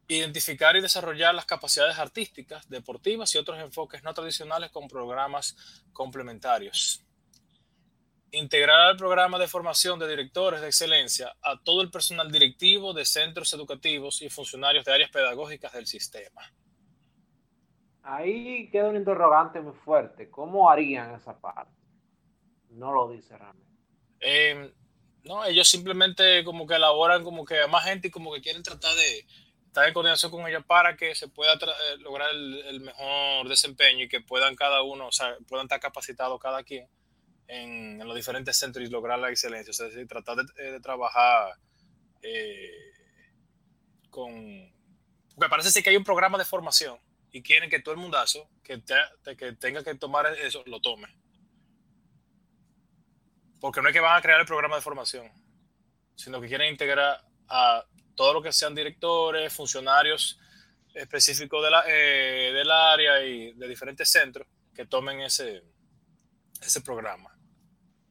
Identificar 0.07 0.75
y 0.75 0.81
desarrollar 0.81 1.33
las 1.33 1.45
capacidades 1.45 1.97
artísticas, 1.97 2.69
deportivas 2.69 3.33
y 3.33 3.39
otros 3.39 3.59
enfoques 3.59 4.03
no 4.03 4.13
tradicionales 4.13 4.69
con 4.71 4.88
programas 4.88 5.83
complementarios. 5.93 7.03
Integrar 8.31 8.81
al 8.81 8.97
programa 8.97 9.39
de 9.39 9.47
formación 9.47 9.97
de 9.97 10.07
directores 10.07 10.62
de 10.62 10.67
excelencia 10.67 11.35
a 11.41 11.59
todo 11.63 11.81
el 11.81 11.89
personal 11.89 12.31
directivo 12.31 12.93
de 12.93 13.05
centros 13.05 13.53
educativos 13.53 14.21
y 14.21 14.29
funcionarios 14.29 14.85
de 14.85 14.93
áreas 14.93 15.09
pedagógicas 15.09 15.74
del 15.74 15.88
sistema. 15.88 16.41
Ahí 18.03 18.69
queda 18.69 18.89
un 18.89 18.97
interrogante 18.97 19.59
muy 19.59 19.74
fuerte. 19.74 20.29
¿Cómo 20.29 20.69
harían 20.69 21.15
esa 21.15 21.39
parte? 21.39 21.74
No 22.69 22.91
lo 22.91 23.09
dice 23.09 23.35
realmente. 23.35 23.74
Eh, 24.19 24.71
no, 25.24 25.43
ellos 25.43 25.67
simplemente 25.67 26.43
como 26.43 26.67
que 26.67 26.75
elaboran 26.75 27.24
como 27.24 27.43
que 27.43 27.59
a 27.59 27.67
más 27.67 27.83
gente 27.85 28.09
y 28.09 28.12
como 28.12 28.31
que 28.31 28.41
quieren 28.41 28.62
tratar 28.62 28.93
de 28.95 29.25
estar 29.75 29.89
en 29.89 29.94
coordinación 29.94 30.32
con 30.32 30.48
ella 30.48 30.62
para 30.62 30.96
que 30.96 31.13
se 31.15 31.27
pueda 31.27 31.55
eh, 31.55 31.98
lograr 32.00 32.29
el, 32.32 32.79
mejor 32.79 33.50
desempeño 33.50 34.05
y 34.05 34.08
que 34.08 34.22
puedan 34.22 34.55
cada 34.55 34.82
uno, 34.84 35.08
o 35.08 35.12
sea, 35.12 35.36
puedan 35.50 35.65
estar 35.65 35.82
capacitados 35.82 36.39
cada 36.39 36.63
quien 36.63 36.88
en, 37.48 37.98
los 38.00 38.15
diferentes 38.15 38.58
centros 38.58 38.88
y 38.88 38.89
lograr 38.89 39.20
la 39.20 39.29
excelencia. 39.29 39.72
O 39.72 39.74
sea, 39.74 39.88
es 39.88 39.94
decir, 39.94 40.08
tratar 40.08 40.38
de, 40.38 40.44
eh, 40.58 40.79
trabajar 40.79 41.55
eh, 42.22 42.72
con... 44.10 44.74
Porque 45.36 45.50
parece 45.50 45.72
ser 45.72 45.84
que 45.84 45.89
hay 45.89 45.98
un 45.98 46.05
programa 46.05 46.38
de 46.38 46.46
formación 46.46 46.98
y 47.34 47.41
quieren 47.41 47.70
que 47.70 47.82
todo 47.82 47.96
el 47.96 48.00
mundazo 48.00 48.50
que, 48.63 48.82
que 49.38 49.51
tenga 49.53 49.84
que 49.84 49.96
tomar 49.96 50.25
eso, 50.38 50.63
lo 50.67 50.79
tome. 50.79 51.10
Porque 53.60 53.82
no 53.82 53.89
es 53.89 53.94
que 53.94 54.00
van 54.00 54.17
a 54.17 54.22
crear 54.22 54.39
el 54.39 54.48
programa 54.48 54.77
de 54.77 54.82
formación, 54.82 55.29
sino 56.15 56.39
que 56.39 56.48
quieren 56.48 56.72
integrar 56.72 57.25
a 57.50 57.84
todo 58.15 58.34
lo 58.34 58.41
que 58.41 58.51
sean 58.51 58.74
directores, 58.74 59.53
funcionarios 59.53 60.39
específicos 60.93 61.63
de 61.63 61.69
la, 61.69 61.84
eh, 61.88 62.51
del 62.53 62.72
área 62.72 63.24
y 63.24 63.53
de 63.53 63.67
diferentes 63.67 64.10
centros 64.10 64.48
que 64.74 64.86
tomen 64.86 65.22
ese, 65.22 65.63
ese 66.62 66.81
programa. 66.81 67.38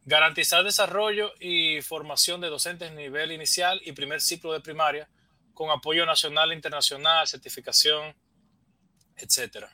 Garantizar 0.04 0.62
desarrollo 0.64 1.32
y 1.40 1.80
formación 1.80 2.40
de 2.40 2.49
docentes 2.49 2.92
nivel 2.92 3.32
inicial 3.32 3.80
y 3.84 3.92
primer 3.92 4.20
ciclo 4.20 4.52
de 4.52 4.61
primaria 4.61 5.08
con 5.54 5.70
apoyo 5.70 6.04
nacional 6.04 6.50
e 6.50 6.54
internacional, 6.54 7.26
certificación, 7.26 8.14
etc. 9.16 9.66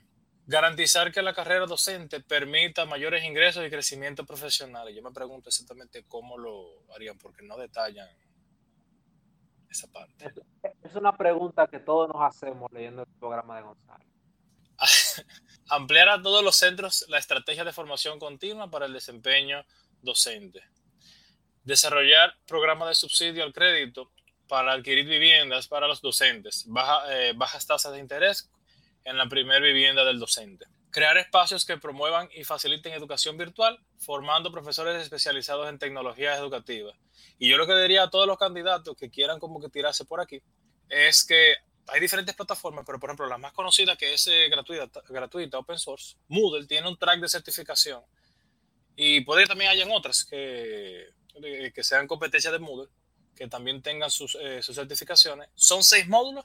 Garantizar 0.47 1.11
que 1.11 1.23
la 1.23 1.35
carrera 1.35 1.67
docente 1.67 2.21
permita 2.21 2.85
mayores 2.85 3.25
ingresos 3.25 3.67
y 3.67 3.71
crecimiento 3.71 4.25
profesional. 4.25 4.95
Yo 4.95 5.03
me 5.03 5.11
pregunto 5.11 5.49
exactamente 5.49 6.05
cómo 6.07 6.39
lo 6.39 6.85
harían, 6.95 7.19
porque 7.19 7.43
no 7.43 7.57
detallan 7.57 8.09
esa 9.71 9.87
parte. 9.87 10.33
Es, 10.83 10.95
una 10.97 11.17
pregunta 11.17 11.67
que 11.69 11.79
todos 11.79 12.09
nos 12.09 12.23
hacemos 12.23 12.71
leyendo 12.73 13.03
el 13.03 13.09
programa 13.19 13.57
de 13.57 13.63
Gonzalo. 13.63 14.05
Ampliar 15.69 16.09
a 16.09 16.21
todos 16.21 16.43
los 16.43 16.57
centros 16.57 17.07
la 17.09 17.19
estrategia 17.19 17.65
de 17.65 17.73
formación 17.73 18.19
continua 18.19 18.71
para 18.71 18.87
el 18.87 18.93
desempeño 18.93 19.65
docente. 20.03 20.63
Desarrollar 21.63 22.35
programas 22.47 22.89
de 22.89 22.95
subsidio 22.95 23.45
al 23.45 23.53
crédito 23.53 24.11
para 24.49 24.73
adquirir 24.73 25.07
viviendas 25.07 25.69
para 25.69 25.87
los 25.87 26.01
docentes, 26.01 26.67
eh, 27.09 27.33
bajas 27.37 27.67
tasas 27.67 27.93
de 27.93 28.01
interés 28.01 28.51
en 29.05 29.17
la 29.17 29.29
primera 29.29 29.61
vivienda 29.61 30.05
del 30.05 30.19
docente. 30.19 30.67
Crear 30.91 31.17
espacios 31.19 31.65
que 31.65 31.77
promuevan 31.77 32.29
y 32.35 32.43
faciliten 32.43 32.93
educación 32.93 33.37
virtual, 33.37 33.79
formando 33.99 34.51
profesores 34.51 35.01
especializados 35.03 35.69
en 35.69 35.79
tecnologías 35.79 36.39
educativas. 36.39 36.97
Y 37.39 37.49
yo 37.49 37.57
lo 37.57 37.67
que 37.67 37.77
diría 37.77 38.05
a 38.05 38.11
todos 38.11 38.27
los 38.27 38.39
candidatos 38.39 38.97
que 38.97 39.11
quieran 39.11 39.39
como 39.39 39.61
que 39.61 39.69
tirarse 39.69 40.05
por 40.05 40.21
aquí 40.21 40.43
es 40.89 41.25
que 41.25 41.55
hay 41.87 42.01
diferentes 42.01 42.35
plataformas, 42.35 42.85
pero 42.85 42.99
por 42.99 43.11
ejemplo 43.11 43.27
la 43.27 43.39
más 43.39 43.53
conocida 43.53 43.97
que 43.97 44.15
es 44.15 44.27
eh, 44.27 44.49
gratuita, 44.49 45.03
gratuita, 45.09 45.59
open 45.59 45.79
source, 45.79 46.17
Moodle 46.29 46.67
tiene 46.67 46.89
un 46.89 46.97
track 46.97 47.21
de 47.21 47.29
certificación 47.29 48.03
y 48.97 49.21
puede 49.21 49.43
que 49.43 49.49
también 49.49 49.71
hayan 49.71 49.91
otras 49.93 50.25
que, 50.25 51.07
que 51.75 51.85
sean 51.85 52.07
competencias 52.07 52.53
de 52.53 52.59
Moodle, 52.59 52.91
que 53.35 53.49
también 53.49 53.81
tengan 53.81 54.11
sus, 54.11 54.37
eh, 54.41 54.63
sus 54.63 54.77
certificaciones. 54.77 55.49
Son 55.55 55.83
seis 55.83 56.07
módulos 56.07 56.45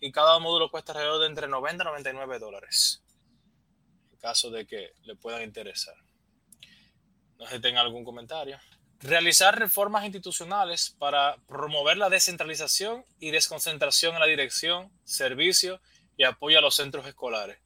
y 0.00 0.12
cada 0.12 0.38
módulo 0.38 0.70
cuesta 0.70 0.92
alrededor 0.92 1.20
de 1.20 1.26
entre 1.26 1.48
90 1.48 1.82
y 1.82 1.86
99 1.86 2.38
dólares 2.38 3.02
caso 4.18 4.50
de 4.50 4.66
que 4.66 4.92
le 5.02 5.16
puedan 5.16 5.42
interesar. 5.42 5.94
No 7.38 7.46
sé 7.46 7.56
si 7.56 7.60
tenga 7.60 7.80
algún 7.80 8.04
comentario. 8.04 8.58
Realizar 9.00 9.58
reformas 9.58 10.04
institucionales 10.04 10.96
para 10.98 11.36
promover 11.46 11.96
la 11.96 12.10
descentralización 12.10 13.04
y 13.20 13.30
desconcentración 13.30 14.14
en 14.14 14.20
la 14.20 14.26
dirección, 14.26 14.90
servicio 15.04 15.80
y 16.16 16.24
apoyo 16.24 16.58
a 16.58 16.62
los 16.62 16.74
centros 16.74 17.06
escolares. 17.06 17.58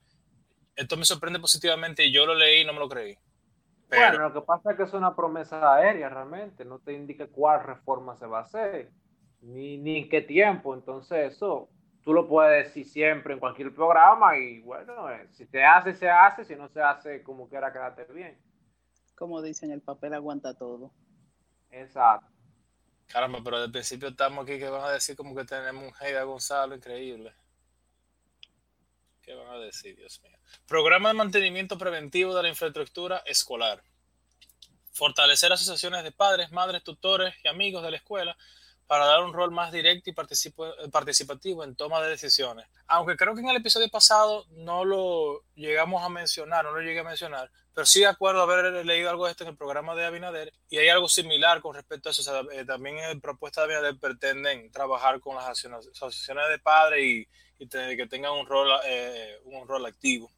Esto 0.77 0.97
me 0.97 1.05
sorprende 1.05 1.41
positivamente 1.41 2.05
y 2.05 2.13
yo 2.13 2.27
lo 2.27 2.35
leí 2.35 2.61
y 2.61 2.65
no 2.65 2.75
me 2.75 2.81
lo 2.81 2.89
creí. 2.89 3.17
Bueno, 3.89 4.29
lo 4.29 4.33
que 4.33 4.41
pasa 4.41 4.71
es 4.71 4.77
que 4.77 4.83
es 4.85 4.93
una 4.95 5.15
promesa 5.15 5.75
aérea 5.75 6.09
realmente, 6.09 6.65
no 6.65 6.79
te 6.79 6.95
indica 6.95 7.27
cuál 7.27 7.63
reforma 7.63 8.17
se 8.17 8.27
va 8.27 8.39
a 8.39 8.43
hacer, 8.43 8.91
ni, 9.41 9.77
ni 9.77 9.99
en 9.99 10.09
qué 10.09 10.23
tiempo. 10.23 10.75
Entonces, 10.75 11.35
eso 11.35 11.69
tú 12.05 12.13
lo 12.13 12.27
puedes 12.27 12.67
decir 12.67 12.87
siempre 12.87 13.35
en 13.35 13.41
cualquier 13.41 13.75
programa 13.75 14.37
y 14.37 14.61
bueno, 14.61 15.11
eh, 15.11 15.29
si 15.33 15.47
te 15.47 15.65
hace, 15.65 15.95
se 15.95 16.11
hace, 16.11 16.45
si 16.45 16.57
no 16.57 16.69
se 16.69 16.83
hace, 16.83 17.23
como 17.23 17.49
quiera, 17.49 17.73
quédate 17.73 18.05
bien. 18.13 18.39
Como 19.15 19.41
dicen, 19.41 19.71
el 19.71 19.83
papel 19.83 20.15
aguanta 20.15 20.55
todo. 20.55 20.93
Exacto. 21.71 22.27
Caramba, 23.07 23.41
pero 23.45 23.57
desde 23.57 23.67
el 23.67 23.73
principio 23.73 24.09
estamos 24.09 24.45
aquí 24.45 24.59
que 24.59 24.69
van 24.69 24.85
a 24.85 24.91
decir 24.91 25.17
como 25.17 25.35
que 25.35 25.45
tenemos 25.45 25.85
un 25.85 25.93
Heida 26.01 26.23
Gonzalo 26.25 26.75
increíble. 26.75 27.33
¿Qué 29.21 29.35
van 29.35 29.49
a 29.49 29.59
decir, 29.59 29.97
Dios 29.97 30.21
mío? 30.23 30.37
Programa 30.67 31.11
de 31.11 31.15
mantenimiento 31.15 31.79
preventivo 31.79 32.35
de 32.35 32.43
la 32.43 32.49
infraestructura 32.49 33.23
escolar. 33.27 33.83
Fortalecer 34.91 35.53
asociaciones 35.53 36.03
de 36.03 36.11
padres, 36.11 36.51
madres, 36.51 36.83
tutores 36.83 37.35
y 37.45 37.49
amigos 37.49 37.83
de 37.85 37.93
la 37.93 37.97
escuela 37.99 38.37
para 38.87 39.07
dar 39.07 39.23
un 39.23 39.33
rol 39.33 39.51
más 39.51 39.73
directo 39.73 40.11
y 40.11 40.13
participativo 40.91 41.65
en 41.65 41.75
toma 41.77 42.03
de 42.03 42.11
decisiones. 42.11 42.67
Aunque 42.87 43.17
creo 43.17 43.35
que 43.35 43.41
en 43.41 43.49
el 43.49 43.57
episodio 43.57 43.89
pasado 43.89 44.45
no 44.51 44.85
lo 44.85 45.45
llegamos 45.55 46.03
a 46.03 46.09
mencionar, 46.09 46.65
no 46.65 46.73
lo 46.73 46.81
llegué 46.81 47.01
a 47.01 47.05
mencionar, 47.05 47.51
pero 47.75 47.87
sí 47.87 48.05
acuerdo 48.05 48.43
haber 48.43 48.85
leído 48.85 49.09
algo 49.09 49.25
de 49.25 49.31
esto 49.31 49.45
en 49.45 49.51
el 49.51 49.57
programa 49.57 49.95
de 49.95 50.05
Abinader 50.05 50.53
y 50.69 50.79
hay 50.79 50.89
algo 50.89 51.09
similar 51.09 51.63
con 51.63 51.75
respecto 51.75 52.09
a 52.09 52.13
eso. 52.13 52.51
Eh, 52.51 52.65
también 52.67 52.99
en 52.99 53.21
propuesta 53.21 53.63
de 53.63 53.75
Abinader 53.75 53.99
pretenden 53.99 54.71
trabajar 54.71 55.21
con 55.21 55.37
las 55.37 55.47
asociaciones 55.47 56.49
de 56.51 56.59
padres 56.59 57.03
y, 57.03 57.29
que 57.59 58.07
tengan 58.11 58.33
un 58.33 58.47
rol, 58.47 58.69
eh, 58.85 59.39
un 59.45 59.67
rol 59.67 59.87
activo. 59.87 60.31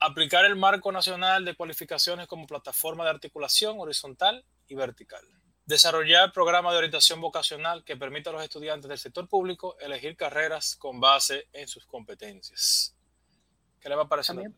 Aplicar 0.00 0.44
el 0.44 0.56
marco 0.56 0.90
nacional 0.90 1.44
de 1.44 1.54
cualificaciones 1.54 2.26
como 2.26 2.46
plataforma 2.46 3.04
de 3.04 3.10
articulación 3.10 3.78
horizontal 3.78 4.44
y 4.66 4.74
vertical. 4.74 5.24
Desarrollar 5.68 6.32
programas 6.32 6.72
de 6.72 6.78
orientación 6.78 7.20
vocacional 7.20 7.84
que 7.84 7.94
permita 7.94 8.30
a 8.30 8.32
los 8.32 8.42
estudiantes 8.42 8.88
del 8.88 8.96
sector 8.96 9.28
público 9.28 9.78
elegir 9.78 10.16
carreras 10.16 10.74
con 10.74 10.98
base 10.98 11.46
en 11.52 11.68
sus 11.68 11.84
competencias. 11.84 12.96
¿Qué 13.78 13.90
le 13.90 13.94
va 13.94 14.04
a 14.04 14.08
parecer? 14.08 14.50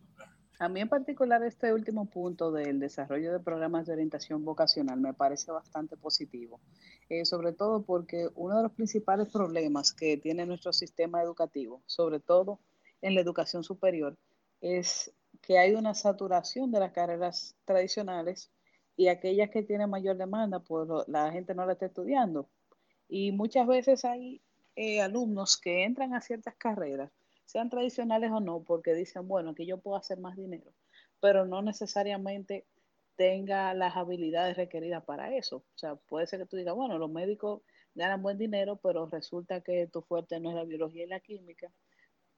A 0.61 0.69
mí, 0.69 0.81
en 0.81 0.88
particular 0.88 1.43
este 1.43 1.73
último 1.73 2.09
punto 2.09 2.52
del 2.52 2.79
desarrollo 2.79 3.33
de 3.33 3.40
programas 3.40 3.87
de 3.87 3.95
orientación 3.95 4.45
vocacional 4.45 5.00
me 5.00 5.12
parece 5.12 5.50
bastante 5.50 5.97
positivo, 5.97 6.61
eh, 7.09 7.25
sobre 7.25 7.55
todo 7.55 7.83
porque 7.83 8.29
uno 8.37 8.59
de 8.59 8.62
los 8.62 8.73
principales 8.73 9.33
problemas 9.33 9.93
que 9.93 10.17
tiene 10.17 10.47
nuestro 10.47 10.73
sistema 10.73 11.21
educativo, 11.23 11.83
sobre 11.87 12.21
todo 12.21 12.61
en 13.02 13.17
la 13.17 13.21
educación 13.21 13.64
superior, 13.64 14.17
es 14.61 15.12
que 15.43 15.59
hay 15.59 15.75
una 15.75 15.93
saturación 15.93 16.71
de 16.71 16.79
las 16.79 16.93
carreras 16.93 17.57
tradicionales 17.64 18.52
y 19.00 19.09
aquellas 19.09 19.49
que 19.49 19.62
tienen 19.62 19.88
mayor 19.88 20.19
demanda, 20.19 20.59
pues 20.61 20.87
la 21.09 21.33
gente 21.33 21.54
no 21.54 21.64
la 21.64 21.73
está 21.73 21.87
estudiando. 21.87 22.50
Y 23.09 23.33
muchas 23.33 23.66
veces 23.66 24.04
hay 24.04 24.42
eh, 24.76 25.00
alumnos 25.00 25.57
que 25.57 25.85
entran 25.85 26.12
a 26.12 26.21
ciertas 26.21 26.54
carreras, 26.57 27.11
sean 27.47 27.71
tradicionales 27.71 28.30
o 28.30 28.40
no, 28.40 28.62
porque 28.62 28.92
dicen, 28.92 29.26
bueno, 29.26 29.54
que 29.54 29.64
yo 29.64 29.78
puedo 29.78 29.97
hacer 29.97 30.19
más 30.21 30.37
dinero, 30.37 30.75
pero 31.19 31.47
no 31.47 31.62
necesariamente 31.62 32.66
tenga 33.16 33.73
las 33.73 33.97
habilidades 33.97 34.59
requeridas 34.59 35.02
para 35.02 35.35
eso. 35.35 35.57
O 35.57 35.78
sea, 35.78 35.95
puede 35.95 36.26
ser 36.26 36.40
que 36.40 36.47
tú 36.47 36.59
digas, 36.59 36.75
bueno, 36.75 36.99
los 36.99 37.11
médicos 37.11 37.62
ganan 37.95 38.21
buen 38.21 38.37
dinero, 38.37 38.76
pero 38.83 39.07
resulta 39.07 39.62
que 39.62 39.87
tu 39.87 40.02
fuerte 40.02 40.38
no 40.40 40.50
es 40.50 40.57
la 40.57 40.64
biología 40.64 41.04
y 41.04 41.09
la 41.09 41.21
química, 41.21 41.73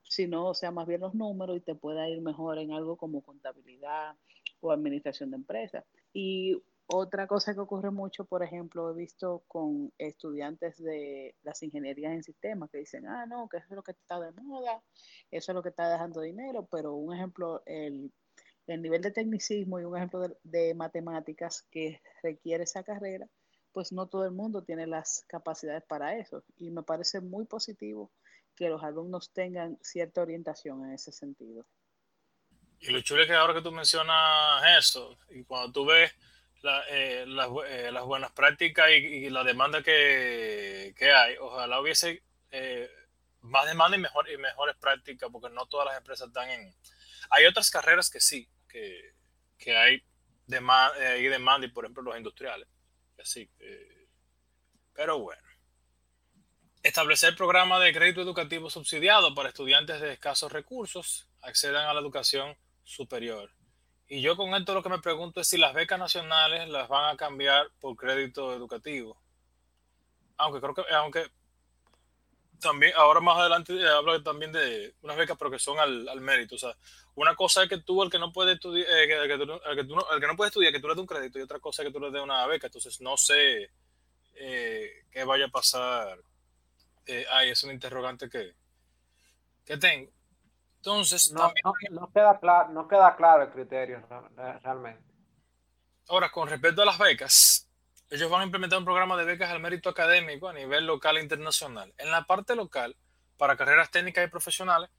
sino, 0.05 0.55
sea, 0.55 0.71
más 0.71 0.87
bien 0.87 1.01
los 1.01 1.13
números 1.13 1.57
y 1.57 1.61
te 1.61 1.75
pueda 1.75 2.09
ir 2.09 2.23
mejor 2.23 2.61
en 2.61 2.71
algo 2.71 2.97
como 2.97 3.21
contabilidad 3.21 4.15
o 4.61 4.71
administración 4.71 5.31
de 5.33 5.39
empresas. 5.39 5.85
Y 6.13 6.63
otra 6.87 7.27
cosa 7.27 7.55
que 7.55 7.61
ocurre 7.61 7.91
mucho, 7.91 8.25
por 8.25 8.43
ejemplo, 8.43 8.91
he 8.91 8.95
visto 8.95 9.45
con 9.49 9.93
estudiantes 9.99 10.79
de 10.79 11.35
las 11.43 11.63
ingenierías 11.63 12.13
en 12.13 12.23
sistemas 12.23 12.71
que 12.71 12.79
dicen, 12.79 13.07
ah, 13.07 13.25
no, 13.27 13.49
que 13.49 13.59
eso 13.59 13.67
es 13.71 13.77
lo 13.77 13.83
que 13.83 13.93
está 13.93 14.21
de 14.21 14.33
moda, 14.33 14.83
eso 15.31 15.53
es 15.53 15.55
lo 15.55 15.63
que 15.63 15.71
está 15.71 15.91
dejando 15.91 16.21
dinero, 16.21 16.67
pero 16.71 16.95
un 16.95 17.15
ejemplo, 17.15 17.63
el, 17.67 18.13
nivel 18.67 19.03
de 19.03 19.11
tecnicismo 19.11 19.81
y 19.81 19.85
un 19.85 19.97
ejemplo 19.97 20.21
de, 20.21 20.37
de, 20.45 20.75
matemáticas 20.75 21.63
que 21.71 22.01
requiere 22.23 22.65
esa 22.65 22.83
carrera, 22.83 23.29
pues 23.73 23.93
no 23.93 24.09
todo 24.09 24.25
el 24.25 24.33
mundo 24.33 24.63
tiene 24.63 24.87
las 24.87 25.25
capacidades 25.29 25.85
para 25.85 26.17
eso. 26.19 26.45
Y 26.59 26.71
me 26.71 26.83
parece 26.83 27.21
muy 27.21 27.47
positivo 27.47 28.13
que 28.55 28.69
los 28.69 28.83
alumnos 28.83 29.33
tengan 29.33 29.79
cierta 29.83 30.23
orientación 30.23 30.85
en 30.85 30.93
ese 30.93 31.13
sentido. 31.13 31.67
Y 32.83 32.91
lo 32.91 33.01
chulo 33.01 33.23
es 33.23 33.29
que 33.29 33.35
ahora 33.35 33.55
que 33.55 33.63
tú 33.63 33.71
mencionas 33.71 34.63
eso, 34.77 35.17
y 35.31 35.45
cuando 35.45 35.73
tú 35.73 35.87
ves 35.87 36.13
eh, 36.91 37.25
las, 37.29 37.49
eh, 37.69 37.91
las, 37.93 38.05
buenas 38.05 38.33
prácticas 38.33 38.91
y, 38.91 39.31
la 39.31 39.45
demanda 39.45 39.83
que, 39.83 40.93
que, 40.97 41.13
hay. 41.13 41.37
Ojalá 41.41 41.81
hubiese 41.81 42.25
eh, 42.51 42.91
más 43.43 43.67
demanda 43.67 43.97
y 43.97 44.37
mejores 44.37 44.77
prácticas, 44.81 45.31
porque 45.31 45.49
no 45.51 45.67
todas 45.67 45.87
las 45.87 45.99
empresas 45.99 46.27
están 46.27 46.51
en... 46.51 46.75
Hay 47.31 47.47
otras 47.47 47.71
carreras 47.71 48.11
que 48.11 48.21
sí, 48.21 48.49
que, 48.69 49.15
que 49.59 49.77
hay, 49.77 50.03
demanda, 50.49 50.95
hay 50.97 51.29
demanda, 51.29 51.67
y 51.67 51.71
por 51.71 51.85
ejemplo 51.85 52.03
los 52.03 52.17
industriales. 52.17 52.67
Así, 53.21 53.49
pero 54.93 55.21
bueno. 55.21 55.43
Establecer 56.83 57.37
programas 57.37 57.81
de 57.81 57.93
crédito 57.93 58.23
educativo 58.23 58.69
subsidiado 58.69 59.37
para 59.37 59.51
estudiantes 59.51 60.01
de 60.01 60.15
escasos 60.15 60.51
recursos 60.51 61.29
accedan 61.43 61.89
a 61.89 61.95
la 61.95 62.01
educación 62.01 62.57
superior. 62.85 63.51
Y 64.09 64.21
yo 64.21 64.37
con 64.37 64.55
esto 64.55 64.75
lo 64.75 64.83
que 64.83 64.89
me 64.89 64.99
pregunto 64.99 65.41
es 65.41 65.49
si 65.49 65.57
las 65.57 65.73
becas 65.73 65.99
nacionales 65.99 66.69
las 66.69 66.89
van 66.89 67.15
a 67.15 67.17
cambiar 67.17 67.71
por 67.81 67.97
crédito 67.97 68.53
educativo. 68.53 69.19
Aunque 70.37 70.61
creo 70.61 70.75
que, 70.75 70.83
aunque 70.95 71.31
también, 72.63 72.93
ahora 72.97 73.21
más 73.21 73.39
adelante 73.39 73.75
eh, 73.75 73.89
hablo 73.89 74.23
también 74.23 74.53
de 74.53 74.95
unas 75.03 75.17
becas, 75.17 75.37
pero 75.37 75.51
que 75.51 75.59
son 75.59 75.79
al, 75.79 76.21
mérito. 76.21 76.55
O 76.55 76.59
sea, 76.59 76.75
una 77.15 77.35
cosa 77.35 77.63
es 77.63 77.69
que 77.69 77.79
tú, 77.79 78.03
el 78.03 78.11
que 78.11 78.19
no 78.19 78.33
puede 78.33 78.53
estudiar, 78.53 78.87
eh, 78.89 79.09
que, 79.29 79.37
tú, 79.37 79.47
le 80.61 80.73
des 80.73 80.97
un 80.97 81.07
crédito, 81.07 81.39
y 81.39 81.43
otra 81.43 81.59
cosa 81.59 81.83
es 81.83 81.89
que 81.89 81.93
tú 81.93 82.01
le 82.01 82.11
des 82.11 82.23
una 82.23 82.47
beca. 82.47 82.69
Entonces, 82.69 83.01
no 83.01 83.17
sé 83.17 83.71
eh, 84.35 85.05
qué 85.11 85.25
vaya 85.25 85.47
a 85.47 85.49
pasar. 85.49 86.19
ahí 87.31 87.51
es 87.51 87.63
un 87.65 87.73
interrogante 87.73 88.31
que, 88.31 88.55
que 89.65 89.77
tengo. 89.77 90.11
Entonces, 90.85 91.31
no, 91.31 91.53
queda 92.13 92.41
claro, 92.41 92.71
no 92.71 92.89
queda 92.89 93.15
claro 93.15 93.45
el 93.45 93.51
criterio 93.51 94.03
realmente. 94.65 95.01
Ahora, 96.09 96.29
con 96.33 96.49
respecto 96.49 96.83
a 96.83 96.85
las 96.85 96.99
becas, 96.99 97.69
ellos 98.11 98.29
van 98.29 98.41
a 98.41 98.45
implementar 98.45 98.81
un 98.81 98.85
programa 98.85 99.17
de 99.17 99.25
becas 99.25 99.49
al 99.53 99.61
mérito 99.61 99.91
académico 99.91 100.49
a 100.49 100.53
nivel 100.53 100.85
local 100.85 101.19
e 101.19 101.23
internacional. 101.23 101.95
En 101.99 102.11
la 102.11 102.25
parte 102.25 102.57
local, 102.57 102.97
para 103.37 103.57
carreras 103.57 103.93
técnicas 103.93 104.27
y 104.27 104.29
profesionales, 104.29 104.91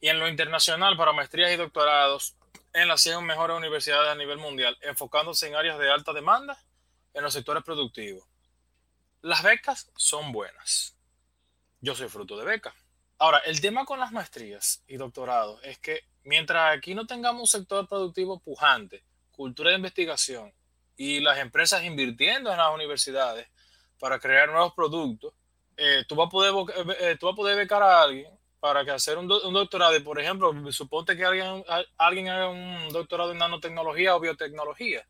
y 0.00 0.08
en 0.08 0.18
lo 0.18 0.26
internacional, 0.26 0.96
para 0.96 1.12
maestrías 1.12 1.52
y 1.52 1.56
doctorados 1.56 2.34
en 2.72 2.88
las 2.88 3.00
100 3.02 3.24
mejores 3.24 3.56
universidades 3.56 4.10
a 4.10 4.16
nivel 4.16 4.38
mundial, 4.38 4.76
enfocándose 4.82 5.46
en 5.46 5.54
áreas 5.54 5.78
de 5.78 5.88
alta 5.88 6.12
demanda 6.12 6.58
en 7.14 7.22
los 7.22 7.32
sectores 7.32 7.62
productivos. 7.62 8.24
Las 9.20 9.44
becas 9.44 9.88
son 9.94 10.32
buenas. 10.32 10.96
Yo 11.80 11.94
soy 11.94 12.08
fruto 12.08 12.36
de 12.36 12.44
becas. 12.44 12.74
Ahora, 13.22 13.38
el 13.46 13.60
tema 13.60 13.84
con 13.84 14.00
las 14.00 14.10
maestrías 14.10 14.82
y 14.88 14.96
doctorados 14.96 15.60
es 15.62 15.78
que 15.78 16.00
mientras 16.24 16.76
aquí 16.76 16.92
no 16.92 17.06
tengamos 17.06 17.42
un 17.42 17.46
sector 17.46 17.86
productivo 17.86 18.40
pujante, 18.40 19.04
cultura 19.30 19.70
de 19.70 19.76
investigación 19.76 20.52
y 20.96 21.20
las 21.20 21.38
empresas 21.38 21.84
invirtiendo 21.84 22.50
en 22.50 22.58
las 22.58 22.74
universidades 22.74 23.46
para 24.00 24.18
crear 24.18 24.50
nuevos 24.50 24.74
productos, 24.74 25.34
eh, 25.76 26.04
tú, 26.08 26.16
vas 26.16 26.26
a 26.26 26.30
poder, 26.30 26.52
eh, 26.98 27.16
tú 27.16 27.26
vas 27.26 27.34
a 27.34 27.36
poder 27.36 27.56
becar 27.56 27.80
a 27.80 28.02
alguien 28.02 28.36
para 28.58 28.84
que 28.84 28.90
hacer 28.90 29.16
un, 29.16 29.28
doctorado. 29.28 30.02
Por 30.02 30.20
ejemplo, 30.20 30.52
suponte 30.72 31.16
que 31.16 31.24
alguien, 31.24 31.64
alguien 31.98 32.28
haga 32.28 32.48
un 32.48 32.88
doctorado 32.88 33.30
en 33.30 33.38
nanotecnología 33.38 34.16
o 34.16 34.20
biotecnología. 34.20 35.06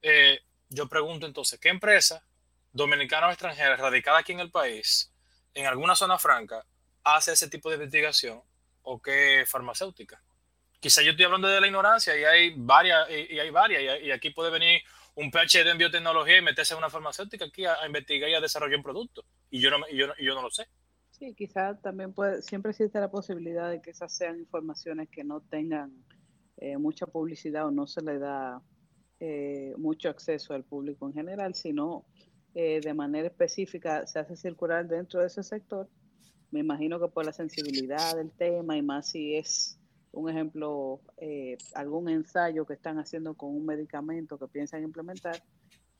Eh, 0.00 0.40
yo 0.70 0.88
pregunto 0.88 1.26
entonces, 1.26 1.60
¿qué 1.60 1.68
empresa 1.68 2.24
dominicana 2.72 3.26
o 3.26 3.30
extranjera 3.30 3.76
radicada 3.76 4.20
aquí 4.20 4.32
en 4.32 4.40
el 4.40 4.50
país, 4.50 5.12
en 5.52 5.66
alguna 5.66 5.94
zona 5.94 6.18
franca, 6.18 6.64
hace 7.16 7.32
ese 7.32 7.48
tipo 7.48 7.68
de 7.70 7.76
investigación 7.76 8.40
o 8.82 9.00
qué 9.00 9.44
farmacéutica. 9.46 10.22
Quizá 10.80 11.02
yo 11.02 11.10
estoy 11.10 11.26
hablando 11.26 11.48
de 11.48 11.60
la 11.60 11.66
ignorancia 11.66 12.18
y 12.18 12.24
hay 12.24 12.54
varias, 12.56 13.08
y, 13.10 13.38
hay 13.38 13.50
varias, 13.50 14.02
y, 14.02 14.10
aquí 14.10 14.30
puede 14.30 14.50
venir 14.50 14.80
un 15.14 15.30
PhD 15.30 15.68
en 15.70 15.78
biotecnología 15.78 16.38
y 16.38 16.42
meterse 16.42 16.72
en 16.74 16.78
una 16.78 16.88
farmacéutica 16.88 17.44
aquí 17.44 17.66
a, 17.66 17.86
investigar 17.86 18.30
y 18.30 18.34
a 18.34 18.40
desarrollar 18.40 18.78
un 18.78 18.82
producto. 18.82 19.24
Y 19.50 19.60
yo 19.60 19.70
no, 19.70 19.86
yo, 19.88 20.06
yo 20.18 20.34
no 20.34 20.42
lo 20.42 20.50
sé. 20.50 20.66
Sí, 21.10 21.34
quizá 21.34 21.78
también 21.80 22.14
puede, 22.14 22.40
siempre 22.40 22.70
existe 22.70 22.98
la 22.98 23.10
posibilidad 23.10 23.68
de 23.70 23.82
que 23.82 23.90
esas 23.90 24.16
sean 24.16 24.38
informaciones 24.38 25.10
que 25.10 25.22
no 25.22 25.42
tengan 25.42 25.92
eh, 26.56 26.78
mucha 26.78 27.06
publicidad 27.06 27.66
o 27.66 27.70
no 27.70 27.86
se 27.86 28.00
le 28.00 28.18
da 28.18 28.62
eh, 29.18 29.74
mucho 29.76 30.08
acceso 30.08 30.54
al 30.54 30.64
público 30.64 31.06
en 31.06 31.12
general, 31.12 31.54
sino 31.54 32.06
eh, 32.54 32.80
de 32.80 32.94
manera 32.94 33.28
específica 33.28 34.06
se 34.06 34.18
hace 34.18 34.34
circular 34.34 34.88
dentro 34.88 35.20
de 35.20 35.26
ese 35.26 35.42
sector 35.42 35.90
me 36.50 36.60
imagino 36.60 37.00
que 37.00 37.08
por 37.08 37.24
la 37.24 37.32
sensibilidad 37.32 38.16
del 38.16 38.32
tema 38.32 38.76
y 38.76 38.82
más 38.82 39.08
si 39.08 39.36
es 39.36 39.80
un 40.12 40.28
ejemplo, 40.28 41.00
eh, 41.18 41.56
algún 41.74 42.08
ensayo 42.08 42.66
que 42.66 42.74
están 42.74 42.98
haciendo 42.98 43.34
con 43.34 43.50
un 43.50 43.64
medicamento 43.64 44.38
que 44.38 44.48
piensan 44.48 44.82
implementar 44.82 45.36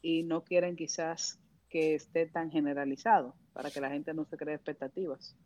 y 0.03 0.25
no 0.25 0.43
quieren 0.43 0.77
quizás 0.77 1.39
que 1.69 1.95
esté 1.95 2.27
tan 2.27 2.51
generalizado 2.51 3.35
para 3.53 3.71
que 3.71 3.81
la 3.81 3.91
gente 3.91 4.13
no 4.13 4.25
se 4.25 4.37
cree 4.37 4.55
expectativas. 4.55 5.37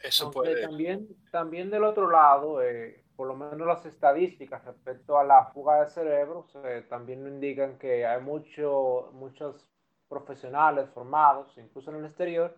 Eso 0.00 0.30
puede. 0.30 0.62
También, 0.62 1.08
también 1.30 1.70
del 1.70 1.84
otro 1.84 2.10
lado, 2.10 2.62
eh, 2.62 3.04
por 3.14 3.28
lo 3.28 3.36
menos 3.36 3.66
las 3.66 3.84
estadísticas 3.84 4.64
respecto 4.64 5.18
a 5.18 5.24
la 5.24 5.46
fuga 5.46 5.84
de 5.84 5.90
cerebros 5.90 6.52
eh, 6.64 6.84
también 6.88 7.26
indican 7.26 7.78
que 7.78 8.06
hay 8.06 8.20
mucho, 8.20 9.10
muchos 9.12 9.68
profesionales 10.08 10.88
formados, 10.90 11.56
incluso 11.58 11.90
en 11.90 11.98
el 11.98 12.04
exterior, 12.06 12.56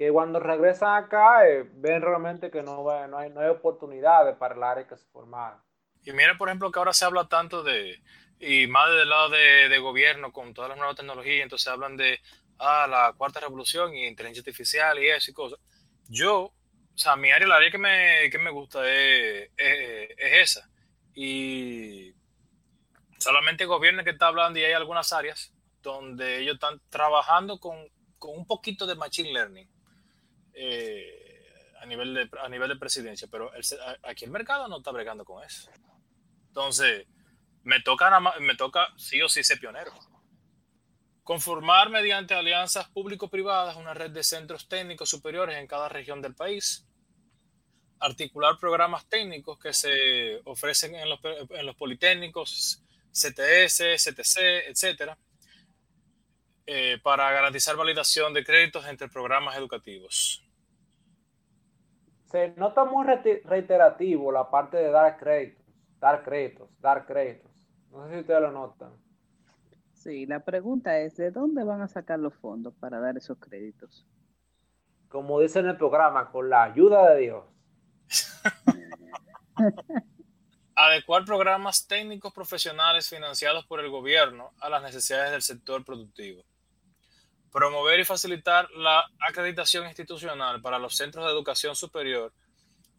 que 0.00 0.10
cuando 0.10 0.40
regresan 0.40 1.04
acá 1.04 1.46
eh, 1.46 1.68
ven 1.74 2.00
realmente 2.00 2.50
que 2.50 2.62
no, 2.62 2.82
no, 3.06 3.18
hay, 3.18 3.28
no 3.28 3.40
hay 3.42 3.48
oportunidades 3.50 4.34
para 4.34 4.54
el 4.54 4.62
área 4.62 4.88
que 4.88 4.96
se 4.96 5.04
formaron. 5.12 5.60
Y 6.02 6.12
mira, 6.12 6.38
por 6.38 6.48
ejemplo, 6.48 6.72
que 6.72 6.78
ahora 6.78 6.94
se 6.94 7.04
habla 7.04 7.28
tanto 7.28 7.62
de, 7.62 8.02
y 8.38 8.66
más 8.66 8.88
del 8.88 9.10
lado 9.10 9.28
de, 9.28 9.68
de 9.68 9.78
gobierno 9.78 10.32
con 10.32 10.54
todas 10.54 10.70
las 10.70 10.78
nuevas 10.78 10.96
tecnologías, 10.96 11.42
entonces 11.42 11.68
hablan 11.68 11.98
de 11.98 12.18
ah, 12.58 12.86
la 12.88 13.12
cuarta 13.12 13.40
revolución 13.40 13.94
y 13.94 14.06
inteligencia 14.06 14.40
artificial 14.40 14.98
y 14.98 15.10
eso 15.10 15.32
y 15.32 15.34
cosas. 15.34 15.58
Yo, 16.08 16.44
o 16.44 16.54
sea, 16.94 17.16
mi 17.16 17.30
área, 17.30 17.46
la 17.46 17.56
área 17.56 17.70
que 17.70 17.76
me, 17.76 18.30
que 18.30 18.38
me 18.38 18.50
gusta 18.50 18.90
es, 18.90 19.50
es, 19.54 20.10
es 20.16 20.56
esa. 20.56 20.70
Y 21.14 22.14
solamente 23.18 23.64
el 23.64 23.68
gobierno 23.68 24.02
que 24.02 24.12
está 24.12 24.28
hablando 24.28 24.58
y 24.58 24.64
hay 24.64 24.72
algunas 24.72 25.12
áreas 25.12 25.52
donde 25.82 26.38
ellos 26.38 26.54
están 26.54 26.80
trabajando 26.88 27.60
con, 27.60 27.86
con 28.18 28.30
un 28.34 28.46
poquito 28.46 28.86
de 28.86 28.94
machine 28.94 29.34
learning 29.34 29.68
eh, 30.54 31.72
a, 31.80 31.86
nivel 31.86 32.14
de, 32.14 32.30
a 32.42 32.48
nivel 32.48 32.68
de 32.68 32.76
presidencia, 32.76 33.28
pero 33.30 33.50
aquí 34.02 34.24
el 34.24 34.30
mercado 34.30 34.68
no 34.68 34.78
está 34.78 34.90
bregando 34.90 35.24
con 35.24 35.42
eso. 35.44 35.70
Entonces, 36.48 37.06
me 37.62 37.80
toca, 37.80 38.18
me 38.40 38.56
toca 38.56 38.88
sí 38.96 39.20
o 39.22 39.28
sí 39.28 39.44
ser 39.44 39.58
pionero. 39.58 39.92
Conformar 41.22 41.90
mediante 41.90 42.34
alianzas 42.34 42.88
público-privadas 42.88 43.76
una 43.76 43.94
red 43.94 44.10
de 44.10 44.24
centros 44.24 44.68
técnicos 44.68 45.08
superiores 45.08 45.56
en 45.58 45.66
cada 45.66 45.88
región 45.88 46.20
del 46.22 46.34
país. 46.34 46.86
Articular 48.00 48.58
programas 48.58 49.06
técnicos 49.06 49.58
que 49.58 49.72
se 49.72 50.40
ofrecen 50.44 50.94
en 50.94 51.08
los, 51.08 51.20
en 51.50 51.66
los 51.66 51.76
politécnicos, 51.76 52.82
CTS, 53.12 54.02
CTC, 54.02 54.68
etcétera, 54.68 55.18
eh, 56.72 56.98
para 57.02 57.30
garantizar 57.32 57.76
validación 57.76 58.32
de 58.32 58.44
créditos 58.44 58.86
entre 58.86 59.08
programas 59.08 59.56
educativos 59.56 60.46
se 62.30 62.54
nota 62.56 62.84
muy 62.84 63.04
reiterativo 63.44 64.30
la 64.30 64.48
parte 64.50 64.76
de 64.76 64.90
dar 64.90 65.16
créditos, 65.18 65.64
dar 65.98 66.22
créditos, 66.22 66.70
dar 66.80 67.04
créditos. 67.04 67.50
No 67.90 68.06
sé 68.06 68.14
si 68.14 68.20
ustedes 68.20 68.40
lo 68.40 68.52
notan. 68.52 68.92
Sí, 69.94 70.26
la 70.26 70.40
pregunta 70.40 70.98
es, 71.00 71.16
¿de 71.16 71.32
dónde 71.32 71.64
van 71.64 71.82
a 71.82 71.88
sacar 71.88 72.20
los 72.20 72.34
fondos 72.34 72.72
para 72.78 73.00
dar 73.00 73.16
esos 73.16 73.36
créditos? 73.38 74.06
Como 75.08 75.40
dice 75.40 75.58
en 75.58 75.66
el 75.66 75.76
programa, 75.76 76.30
con 76.30 76.48
la 76.48 76.62
ayuda 76.62 77.10
de 77.10 77.20
Dios. 77.20 77.44
Adecuar 80.76 81.24
programas 81.24 81.86
técnicos 81.88 82.32
profesionales 82.32 83.08
financiados 83.08 83.66
por 83.66 83.80
el 83.80 83.90
gobierno 83.90 84.52
a 84.60 84.70
las 84.70 84.82
necesidades 84.82 85.32
del 85.32 85.42
sector 85.42 85.84
productivo 85.84 86.44
promover 87.52 88.00
y 88.00 88.04
facilitar 88.04 88.70
la 88.72 89.04
acreditación 89.20 89.86
institucional 89.86 90.60
para 90.60 90.78
los 90.78 90.96
centros 90.96 91.24
de 91.24 91.32
educación 91.32 91.74
superior, 91.74 92.32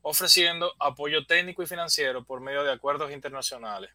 ofreciendo 0.02 0.74
apoyo 0.80 1.26
técnico 1.26 1.64
y 1.64 1.68
financiero 1.68 2.24
por 2.24 2.42
medio 2.42 2.64
de 2.64 2.72
acuerdos 2.72 3.12
internacionales, 3.12 3.92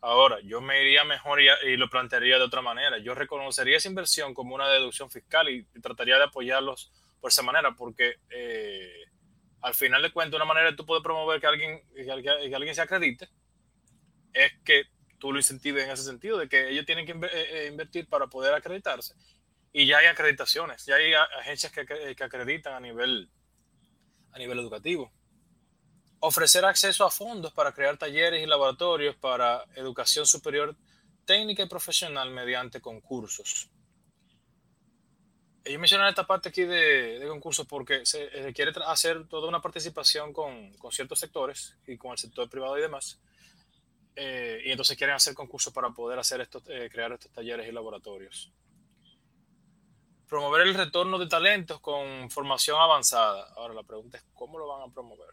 Ahora, 0.00 0.38
yo 0.44 0.60
me 0.60 0.80
iría 0.80 1.04
mejor 1.04 1.40
y, 1.40 1.76
lo 1.76 1.90
plantearía 1.90 2.38
de 2.38 2.44
otra 2.44 2.62
manera. 2.62 2.98
Yo 2.98 3.14
reconocería 3.14 3.78
esa 3.78 3.88
inversión 3.88 4.32
como 4.32 4.54
una 4.54 4.68
deducción 4.68 5.10
fiscal 5.10 5.48
y, 5.48 5.64
trataría 5.82 6.18
de 6.18 6.24
apoyarlos 6.24 6.92
por 7.20 7.30
esa 7.30 7.42
manera, 7.42 7.72
porque 7.72 8.14
eh, 8.30 9.06
al 9.60 9.74
final 9.74 10.02
de 10.02 10.12
cuentas, 10.12 10.36
una 10.36 10.44
manera 10.44 10.70
de 10.70 10.76
tú 10.76 10.86
poder 10.86 11.02
promover 11.02 11.40
que 11.40 11.48
alguien, 11.48 11.82
que, 11.94 12.54
alguien 12.54 12.74
se 12.74 12.80
acredite 12.80 13.28
es 14.32 14.52
que 14.64 14.84
tú 15.18 15.32
lo 15.32 15.38
incentives 15.38 15.84
en 15.84 15.90
ese 15.90 16.04
sentido, 16.04 16.38
de 16.38 16.48
que 16.48 16.68
ellos 16.68 16.86
tienen 16.86 17.04
que 17.04 17.12
eh, 17.12 17.28
eh, 17.32 17.68
invertir 17.68 18.08
para 18.08 18.28
poder 18.28 18.54
acreditarse. 18.54 19.14
Y 19.72 19.86
ya 19.86 19.98
hay 19.98 20.06
acreditaciones, 20.06 20.86
ya 20.86 20.96
hay 20.96 21.12
agencias 21.14 21.72
que, 21.72 21.84
que 22.16 22.24
acreditan 22.24 22.74
a 22.74 22.80
nivel, 22.80 23.30
a 24.32 24.38
nivel 24.38 24.58
educativo 24.58 25.12
ofrecer 26.20 26.64
acceso 26.64 27.04
a 27.04 27.10
fondos 27.10 27.52
para 27.52 27.72
crear 27.72 27.96
talleres 27.96 28.42
y 28.42 28.46
laboratorios 28.46 29.16
para 29.16 29.64
educación 29.74 30.26
superior 30.26 30.76
técnica 31.24 31.62
y 31.62 31.68
profesional 31.68 32.30
mediante 32.30 32.80
concursos. 32.80 33.70
Ellos 35.64 35.80
mencionan 35.80 36.08
esta 36.08 36.26
parte 36.26 36.48
aquí 36.48 36.62
de, 36.62 37.24
concursos 37.28 37.66
porque 37.66 38.06
se, 38.06 38.52
quiere 38.54 38.72
hacer 38.86 39.28
toda 39.28 39.48
una 39.48 39.60
participación 39.60 40.32
con, 40.32 40.72
ciertos 40.90 41.20
sectores 41.20 41.76
y 41.86 41.98
con 41.98 42.12
el 42.12 42.18
sector 42.18 42.48
privado 42.48 42.78
y 42.78 42.80
demás. 42.80 43.20
Eh, 44.16 44.62
y 44.64 44.70
entonces 44.70 44.96
quieren 44.96 45.14
hacer 45.14 45.34
concursos 45.34 45.72
para 45.72 45.90
poder 45.90 46.18
hacer 46.18 46.40
estos, 46.40 46.62
eh, 46.68 46.88
crear 46.90 47.12
estos 47.12 47.30
talleres 47.30 47.68
y 47.68 47.72
laboratorios. 47.72 48.50
Promover 50.28 50.66
el 50.66 50.74
retorno 50.74 51.18
de 51.18 51.26
talentos 51.26 51.80
con 51.80 52.30
formación 52.30 52.80
avanzada. 52.80 53.52
Ahora 53.56 53.74
la 53.74 53.82
pregunta 53.82 54.18
es, 54.18 54.24
¿cómo 54.34 54.58
lo 54.58 54.68
van 54.68 54.88
a 54.88 54.92
promover? 54.92 55.30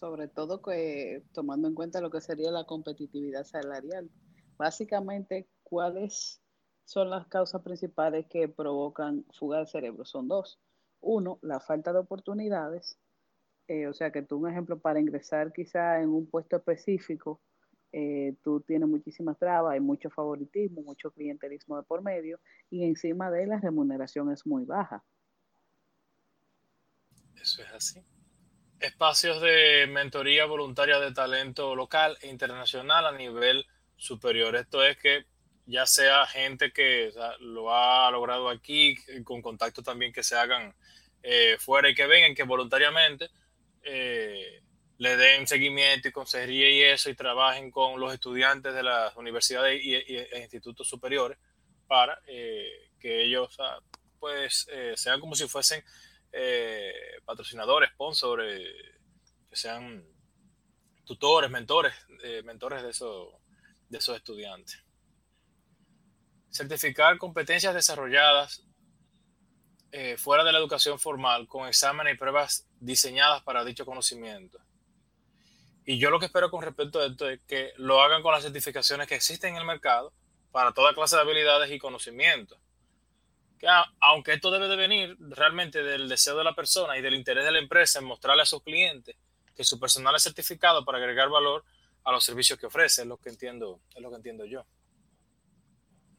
sobre 0.00 0.28
todo 0.28 0.62
que 0.62 1.22
tomando 1.34 1.68
en 1.68 1.74
cuenta 1.74 2.00
lo 2.00 2.10
que 2.10 2.22
sería 2.22 2.50
la 2.50 2.64
competitividad 2.64 3.44
salarial. 3.44 4.10
Básicamente, 4.56 5.46
¿cuáles 5.62 6.40
son 6.86 7.10
las 7.10 7.26
causas 7.26 7.60
principales 7.60 8.24
que 8.30 8.48
provocan 8.48 9.26
fuga 9.38 9.58
de 9.58 9.66
cerebro? 9.66 10.06
Son 10.06 10.26
dos. 10.26 10.58
Uno, 11.02 11.38
la 11.42 11.60
falta 11.60 11.92
de 11.92 11.98
oportunidades. 11.98 12.98
Eh, 13.68 13.88
o 13.88 13.92
sea, 13.92 14.10
que 14.10 14.22
tú, 14.22 14.38
un 14.38 14.50
ejemplo, 14.50 14.78
para 14.78 15.00
ingresar 15.00 15.52
quizá 15.52 16.00
en 16.00 16.08
un 16.08 16.26
puesto 16.26 16.56
específico, 16.56 17.42
eh, 17.92 18.34
tú 18.42 18.60
tienes 18.60 18.88
muchísimas 18.88 19.38
trabas, 19.38 19.72
hay 19.74 19.80
mucho 19.80 20.10
favoritismo, 20.10 20.82
mucho 20.82 21.10
clientelismo 21.10 21.76
de 21.76 21.82
por 21.82 22.02
medio, 22.02 22.40
y 22.70 22.84
encima 22.84 23.30
de 23.30 23.46
la 23.46 23.58
remuneración 23.58 24.30
es 24.32 24.46
muy 24.46 24.64
baja. 24.64 25.02
Eso 27.40 27.62
es 27.62 27.72
así 27.72 28.04
espacios 28.80 29.42
de 29.42 29.86
mentoría 29.88 30.46
voluntaria 30.46 30.98
de 30.98 31.12
talento 31.12 31.76
local 31.76 32.16
e 32.22 32.28
internacional 32.28 33.06
a 33.06 33.12
nivel 33.12 33.66
superior. 33.96 34.56
Esto 34.56 34.82
es 34.82 34.96
que 34.96 35.26
ya 35.66 35.86
sea 35.86 36.26
gente 36.26 36.72
que 36.72 37.12
lo 37.40 37.72
ha 37.72 38.10
logrado 38.10 38.48
aquí, 38.48 38.96
con 39.22 39.42
contactos 39.42 39.84
también 39.84 40.12
que 40.12 40.22
se 40.22 40.34
hagan 40.34 40.74
eh, 41.22 41.56
fuera 41.58 41.90
y 41.90 41.94
que 41.94 42.06
vengan, 42.06 42.34
que 42.34 42.42
voluntariamente 42.42 43.28
eh, 43.82 44.62
le 45.00 45.16
den 45.16 45.46
seguimiento 45.46 46.08
y 46.08 46.12
consejería 46.12 46.70
y 46.70 46.82
eso 46.82 47.10
y 47.10 47.14
trabajen 47.14 47.70
con 47.70 47.98
los 47.98 48.12
estudiantes 48.12 48.74
de 48.74 48.82
las 48.82 49.16
universidades 49.16 49.82
y, 49.82 49.94
e 49.94 50.40
institutos 50.40 50.86
superiores 50.88 51.38
para 51.86 52.20
eh, 52.26 52.90
que 52.98 53.22
ellos 53.22 53.56
pues 54.18 54.66
sean 54.96 55.18
como 55.18 55.34
si 55.34 55.48
fuesen 55.48 55.82
eh, 56.32 56.92
patrocinadores, 57.24 57.90
sponsors, 57.90 58.44
que 59.48 59.56
sean 59.56 60.04
tutores, 61.04 61.50
mentores, 61.50 61.92
eh, 62.22 62.42
mentores 62.44 62.82
de, 62.82 62.90
eso, 62.90 63.40
de 63.88 63.98
esos 63.98 64.16
estudiantes. 64.16 64.80
Certificar 66.50 67.18
competencias 67.18 67.74
desarrolladas 67.74 68.64
eh, 69.90 70.16
fuera 70.16 70.44
de 70.44 70.52
la 70.52 70.58
educación 70.58 71.00
formal 71.00 71.48
con 71.48 71.66
exámenes 71.66 72.14
y 72.14 72.18
pruebas 72.18 72.68
diseñadas 72.78 73.42
para 73.42 73.64
dicho 73.64 73.84
conocimiento. 73.84 74.60
Y 75.84 75.98
yo 75.98 76.10
lo 76.10 76.18
que 76.18 76.26
espero 76.26 76.50
con 76.50 76.62
respecto 76.62 77.00
a 77.00 77.06
esto 77.06 77.28
es 77.28 77.40
que 77.46 77.72
lo 77.76 78.00
hagan 78.00 78.22
con 78.22 78.32
las 78.32 78.42
certificaciones 78.42 79.08
que 79.08 79.16
existen 79.16 79.54
en 79.54 79.60
el 79.60 79.66
mercado 79.66 80.12
para 80.52 80.72
toda 80.72 80.94
clase 80.94 81.16
de 81.16 81.22
habilidades 81.22 81.70
y 81.70 81.78
conocimientos 81.78 82.58
que 83.60 83.66
aunque 84.00 84.32
esto 84.32 84.50
debe 84.50 84.68
de 84.68 84.76
venir 84.76 85.16
realmente 85.20 85.82
del 85.82 86.08
deseo 86.08 86.36
de 86.36 86.44
la 86.44 86.54
persona 86.54 86.96
y 86.96 87.02
del 87.02 87.14
interés 87.14 87.44
de 87.44 87.52
la 87.52 87.58
empresa 87.58 87.98
en 87.98 88.06
mostrarle 88.06 88.42
a 88.42 88.46
sus 88.46 88.62
clientes 88.62 89.14
que 89.54 89.64
su 89.64 89.78
personal 89.78 90.16
es 90.16 90.22
certificado 90.22 90.82
para 90.82 90.96
agregar 90.96 91.28
valor 91.28 91.62
a 92.02 92.10
los 92.10 92.24
servicios 92.24 92.58
que 92.58 92.64
ofrece, 92.64 93.02
es 93.02 93.06
lo 93.06 93.18
que 93.18 93.28
entiendo, 93.28 93.78
es 93.94 94.00
lo 94.00 94.08
que 94.08 94.16
entiendo 94.16 94.46
yo. 94.46 94.64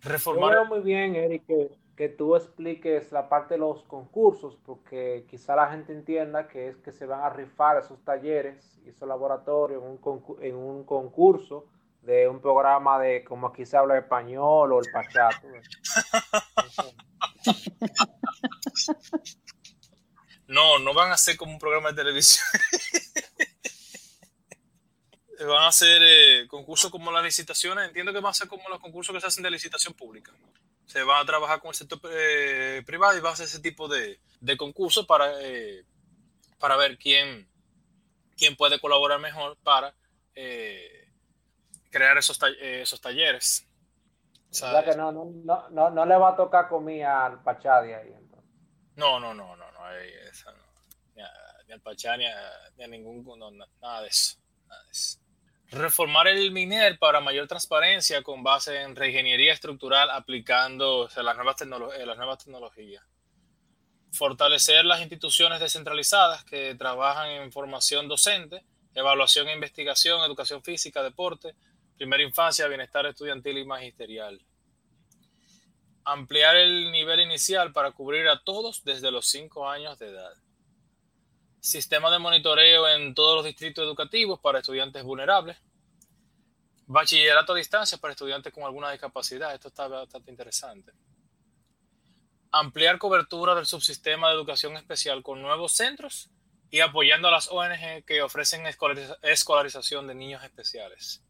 Reformar. 0.01 0.53
Yo 0.53 0.65
muy 0.65 0.81
bien, 0.81 1.15
Eric, 1.15 1.47
que, 1.47 1.71
tú 2.17 2.35
expliques 2.35 3.11
la 3.11 3.29
parte 3.29 3.53
de 3.53 3.59
los 3.59 3.83
concursos, 3.83 4.57
porque 4.65 5.25
quizá 5.29 5.55
la 5.55 5.69
gente 5.69 5.93
entienda 5.93 6.47
que 6.47 6.67
es 6.67 6.77
que 6.77 6.91
se 6.91 7.05
van 7.05 7.21
a 7.21 7.29
rifar 7.29 7.77
esos 7.77 8.03
talleres 8.03 8.79
y 8.85 8.89
esos 8.89 9.07
laboratorios 9.07 9.83
en 9.83 9.89
un, 9.89 10.23
en 10.41 10.55
un 10.55 10.83
concurso 10.83 11.67
de 12.01 12.27
un 12.27 12.41
programa 12.41 12.99
de 12.99 13.23
como 13.23 13.47
aquí 13.47 13.65
se 13.65 13.77
habla 13.77 13.97
español 13.97 14.73
o 14.73 14.79
el 14.79 14.91
pachato. 14.91 15.47
No, 20.47 20.79
no 20.79 20.93
van 20.93 21.13
a 21.13 21.17
ser 21.17 21.37
como 21.37 21.53
un 21.53 21.59
programa 21.59 21.91
de 21.91 21.95
televisión. 21.95 22.45
van 25.47 25.63
a 25.63 25.71
ser 25.71 26.01
eh, 26.03 26.45
concursos 26.49 26.91
como 26.91 27.09
las 27.09 27.23
licitaciones. 27.23 27.87
Entiendo 27.87 28.11
que 28.11 28.19
van 28.19 28.31
a 28.31 28.33
ser 28.33 28.49
como 28.49 28.67
los 28.67 28.79
concursos 28.79 29.13
que 29.13 29.21
se 29.21 29.27
hacen 29.27 29.43
de 29.43 29.51
licitación 29.51 29.93
pública. 29.93 30.33
Se 30.91 31.03
van 31.03 31.21
a 31.21 31.25
trabajar 31.25 31.61
con 31.61 31.69
el 31.69 31.75
sector 31.75 32.01
eh, 32.11 32.83
privado 32.85 33.17
y 33.17 33.21
va 33.21 33.29
a 33.29 33.31
hacer 33.31 33.45
ese 33.45 33.61
tipo 33.61 33.87
de, 33.87 34.19
de 34.41 34.57
concursos 34.57 35.05
para, 35.05 35.41
eh, 35.41 35.85
para 36.59 36.75
ver 36.75 36.97
quién, 36.97 37.47
quién 38.35 38.57
puede 38.57 38.77
colaborar 38.77 39.17
mejor 39.19 39.57
para 39.63 39.93
crear 41.89 42.17
esos, 42.17 42.37
esos 42.59 42.99
talleres. 42.99 43.65
O 44.49 44.53
sea, 44.53 44.83
que 44.83 44.97
no, 44.97 45.13
no, 45.13 45.69
no, 45.69 45.89
no, 45.89 46.05
le 46.05 46.17
va 46.17 46.31
a 46.31 46.35
tocar 46.35 46.67
comida 46.67 47.25
al 47.25 47.41
Pachadi 47.41 47.93
ahí. 47.93 48.09
Entonces. 48.09 48.49
No, 48.97 49.17
no, 49.17 49.33
no, 49.33 49.55
no, 49.55 49.71
no, 49.71 49.91
esa 50.29 50.51
no. 50.51 50.63
Ni, 51.15 51.71
al 51.71 51.79
Pachá 51.79 52.17
ni 52.17 52.25
a, 52.25 52.87
ningún, 52.89 53.23
nada 53.79 54.01
de 54.01 54.09
eso. 54.09 54.37
Nada 54.67 54.83
de 54.83 54.91
eso. 54.91 55.20
Reformar 55.71 56.27
el 56.27 56.51
MINER 56.51 56.99
para 56.99 57.21
mayor 57.21 57.47
transparencia 57.47 58.21
con 58.23 58.43
base 58.43 58.81
en 58.81 58.93
reingeniería 58.93 59.53
estructural 59.53 60.09
aplicando 60.09 61.07
las, 61.15 61.35
nuevas 61.37 61.61
eh, 61.61 62.05
las 62.05 62.17
nuevas 62.17 62.43
tecnologías. 62.43 63.01
Fortalecer 64.11 64.83
las 64.83 64.99
instituciones 64.99 65.61
descentralizadas 65.61 66.43
que 66.43 66.75
trabajan 66.75 67.29
en 67.29 67.53
formación 67.53 68.09
docente, 68.09 68.65
evaluación 68.93 69.47
e 69.47 69.53
investigación, 69.53 70.21
educación 70.25 70.61
física, 70.61 71.03
deporte, 71.03 71.55
primera 71.95 72.21
infancia, 72.21 72.67
bienestar 72.67 73.05
estudiantil 73.05 73.59
y 73.59 73.65
magisterial. 73.65 74.41
Ampliar 76.03 76.57
el 76.57 76.91
nivel 76.91 77.21
inicial 77.21 77.71
para 77.71 77.91
cubrir 77.91 78.27
a 78.27 78.43
todos 78.43 78.83
desde 78.83 79.09
los 79.09 79.25
5 79.29 79.69
años 79.69 79.97
de 79.99 80.09
edad. 80.09 80.33
Sistema 81.61 82.11
de 82.11 82.19
monitoreo 82.19 82.87
en 82.89 83.13
todos 83.13 83.37
los 83.37 83.45
distritos 83.45 83.85
educativos 83.85 84.39
para 84.39 84.59
estudiantes 84.59 85.03
vulnerables. 85.03 85.57
Bachillerato 86.87 87.53
a 87.53 87.55
distancia 87.55 87.97
para 87.97 88.11
estudiantes 88.11 88.51
con 88.51 88.63
alguna 88.63 88.91
discapacidad. 88.91 89.53
Esto 89.53 89.69
está 89.69 89.87
bastante 89.87 90.29
interesante. 90.29 90.91
Ampliar 92.51 92.97
cobertura 92.97 93.55
del 93.55 93.65
subsistema 93.65 94.27
de 94.27 94.35
educación 94.35 94.75
especial 94.75 95.23
con 95.23 95.41
nuevos 95.41 95.71
centros 95.71 96.29
y 96.69 96.81
apoyando 96.81 97.29
a 97.29 97.31
las 97.31 97.47
ONG 97.49 98.03
que 98.05 98.21
ofrecen 98.21 98.65
escolarización 99.21 100.07
de 100.07 100.15
niños 100.15 100.43
especiales 100.43 101.23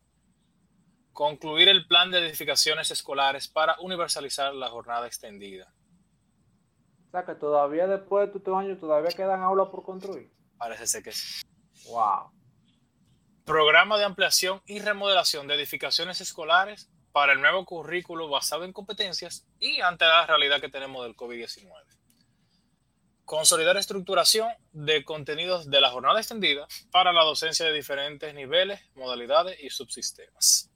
concluir 1.14 1.70
el 1.70 1.86
plan 1.88 2.10
de 2.12 2.20
edificaciones 2.20 2.90
escolares 2.92 3.48
para 3.48 3.76
universalizar 3.80 4.54
la 4.54 4.70
jornada 4.70 5.08
extendida. 5.08 5.72
O 7.12 7.18
sea 7.18 7.26
que 7.26 7.36
todavía 7.36 7.88
después 7.88 8.32
de 8.32 8.38
estos 8.38 8.58
años 8.58 8.80
todavía 8.80 9.12
quedan 9.12 9.42
aulas 9.42 9.68
por 9.68 9.84
construir. 9.84 10.32
Parece 10.58 10.88
ser 10.88 11.04
que 11.04 11.12
sí. 11.12 11.42
Wow. 11.88 12.32
Programa 13.44 13.98
de 13.98 14.06
ampliación 14.06 14.62
y 14.66 14.80
remodelación 14.80 15.46
de 15.46 15.56
edificaciones 15.56 16.22
escolares 16.22 16.90
para 17.12 17.34
el 17.34 17.42
nuevo 17.42 17.66
currículo 17.66 18.30
basado 18.30 18.64
en 18.64 18.72
competencias 18.72 19.46
y 19.60 19.82
ante 19.82 20.06
la 20.06 20.26
realidad 20.26 20.62
que 20.62 20.70
tenemos 20.70 21.04
del 21.04 21.18
COVID-19. 21.18 21.70
Consolidar 23.26 23.76
estructuración 23.76 24.48
de 24.72 25.04
contenidos 25.04 25.70
de 25.70 25.82
la 25.82 25.92
jornada 25.92 26.18
extendida 26.18 26.66
para 26.92 27.12
la 27.12 27.26
docencia 27.26 27.66
de 27.66 27.74
diferentes 27.74 28.34
niveles, 28.34 28.80
modalidades 28.96 29.62
y 29.62 29.70
subsistemas. 29.70 30.72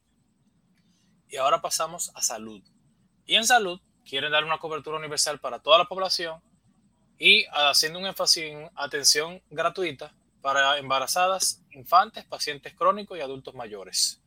Y 1.29 1.37
ahora 1.37 1.61
pasamos 1.61 2.11
a 2.13 2.21
salud. 2.21 2.61
Y 3.25 3.35
en 3.35 3.45
salud 3.45 3.79
quieren 4.07 4.31
dar 4.31 4.43
una 4.43 4.59
cobertura 4.59 4.97
universal 4.97 5.39
para 5.39 5.59
toda 5.59 5.79
la 5.79 5.85
población 5.85 6.41
y 7.17 7.45
haciendo 7.51 7.99
un 7.99 8.05
énfasis 8.05 8.43
en 8.43 8.69
atención 8.75 9.41
gratuita 9.49 10.13
para 10.41 10.77
embarazadas, 10.77 11.63
infantes, 11.71 12.25
pacientes 12.25 12.73
crónicos 12.75 13.17
y 13.17 13.21
adultos 13.21 13.55
mayores. 13.55 14.21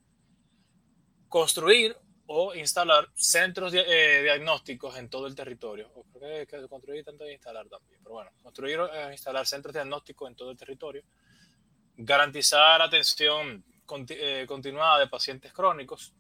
construir 1.29 1.97
o 2.31 2.55
instalar 2.55 3.09
centros 3.15 3.73
eh, 3.75 4.21
diagnósticos 4.23 4.97
en 4.97 5.09
todo 5.09 5.27
el 5.27 5.35
territorio. 5.35 5.91
O 5.95 6.05
creo 6.05 6.47
que, 6.47 6.69
construir 6.69 7.03
tanto 7.03 7.25
e 7.25 7.33
instalar 7.33 7.67
también. 7.69 8.01
Pero 8.03 8.15
bueno, 8.15 8.31
construir 8.43 8.79
o 8.81 8.95
eh, 8.95 9.13
instalar 9.13 9.47
centros 9.47 9.73
diagnósticos 9.73 10.29
en 10.29 10.37
todo 10.37 10.51
el 10.51 10.57
territorio. 10.57 11.03
Garantizar 11.97 12.83
atención 12.83 13.65
eh, 14.11 14.45
continuada 14.47 14.99
de 14.99 15.07
pacientes 15.07 15.53
crónicos. 15.55 16.13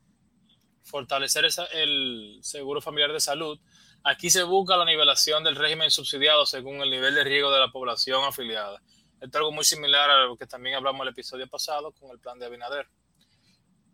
Fortalecer 0.88 1.46
el 1.72 2.38
seguro 2.42 2.80
familiar 2.80 3.12
de 3.12 3.20
salud. 3.20 3.58
Aquí 4.04 4.30
se 4.30 4.42
busca 4.42 4.76
la 4.76 4.84
nivelación 4.84 5.44
del 5.44 5.56
régimen 5.56 5.90
subsidiado 5.90 6.46
según 6.46 6.80
el 6.80 6.90
nivel 6.90 7.14
de 7.14 7.24
riesgo 7.24 7.50
de 7.50 7.60
la 7.60 7.70
población 7.70 8.24
afiliada. 8.24 8.80
Esto 9.20 9.26
es 9.26 9.34
algo 9.36 9.52
muy 9.52 9.64
similar 9.64 10.10
a 10.10 10.24
lo 10.24 10.36
que 10.36 10.46
también 10.46 10.76
hablamos 10.76 11.02
el 11.02 11.12
episodio 11.12 11.46
pasado 11.48 11.92
con 11.92 12.10
el 12.10 12.18
plan 12.18 12.38
de 12.38 12.46
Abinader 12.46 12.88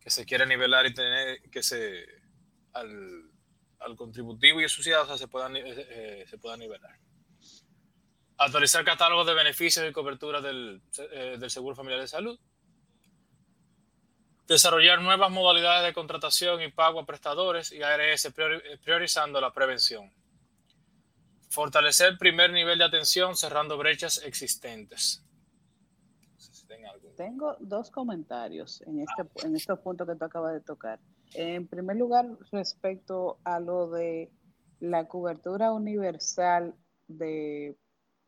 que 0.04 0.10
se 0.10 0.26
quiere 0.26 0.44
nivelar 0.46 0.84
y 0.84 0.92
tener 0.92 1.40
que 1.50 1.62
se 1.62 2.04
al, 2.74 3.30
contributivo 3.96 4.60
y 4.60 4.64
asociados 4.64 5.18
se 5.18 5.28
puedan, 5.28 5.56
eh, 5.56 5.62
eh, 5.66 6.24
se 6.28 6.36
puedan 6.36 6.60
nivelar. 6.60 6.98
Actualizar 8.36 8.84
catálogos 8.84 9.26
de 9.26 9.34
beneficios 9.34 9.88
y 9.88 9.92
cobertura 9.92 10.42
del, 10.42 10.82
eh, 11.10 11.36
del 11.38 11.50
Seguro 11.50 11.74
Familiar 11.74 12.00
de 12.00 12.08
Salud. 12.08 12.38
Desarrollar 14.46 15.00
nuevas 15.00 15.30
modalidades 15.30 15.86
de 15.86 15.94
contratación 15.94 16.60
y 16.62 16.70
pago 16.70 17.00
a 17.00 17.06
prestadores 17.06 17.72
y 17.72 17.82
ARS 17.82 18.32
priorizando 18.82 19.40
la 19.40 19.52
prevención. 19.52 20.12
Fortalecer 21.48 22.08
el 22.08 22.18
primer 22.18 22.52
nivel 22.52 22.78
de 22.78 22.84
atención 22.84 23.36
cerrando 23.36 23.78
brechas 23.78 24.22
existentes. 24.24 25.24
Tengo 27.16 27.56
dos 27.60 27.90
comentarios 27.90 28.82
en, 28.82 29.00
este, 29.00 29.46
en 29.46 29.56
estos 29.56 29.78
puntos 29.78 30.06
que 30.06 30.16
tú 30.16 30.24
acabas 30.24 30.52
de 30.52 30.60
tocar. 30.60 30.98
En 31.34 31.66
primer 31.66 31.96
lugar, 31.96 32.26
respecto 32.50 33.38
a 33.44 33.60
lo 33.60 33.88
de 33.90 34.30
la 34.80 35.06
cobertura 35.06 35.72
universal 35.72 36.74
de, 37.06 37.76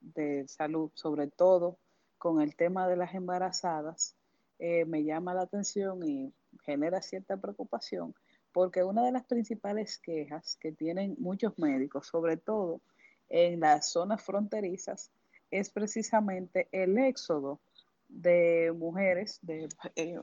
de 0.00 0.46
salud, 0.48 0.90
sobre 0.94 1.29
todo 1.29 1.79
con 2.18 2.40
el 2.40 2.55
tema 2.57 2.88
de 2.88 2.96
las 2.96 3.14
embarazadas, 3.14 4.16
eh, 4.58 4.84
me 4.84 5.04
llama 5.04 5.34
la 5.34 5.42
atención 5.42 6.06
y 6.06 6.32
genera 6.64 7.02
cierta 7.02 7.36
preocupación, 7.36 8.14
porque 8.52 8.82
una 8.82 9.04
de 9.04 9.12
las 9.12 9.24
principales 9.24 9.98
quejas 9.98 10.56
que 10.56 10.72
tienen 10.72 11.16
muchos 11.18 11.58
médicos, 11.58 12.06
sobre 12.06 12.36
todo 12.36 12.80
en 13.28 13.60
las 13.60 13.90
zonas 13.90 14.22
fronterizas, 14.22 15.10
es 15.50 15.70
precisamente 15.70 16.68
el 16.72 16.98
éxodo 16.98 17.60
de 18.08 18.72
mujeres 18.76 19.38
de, 19.42 19.68
eh, 19.96 20.20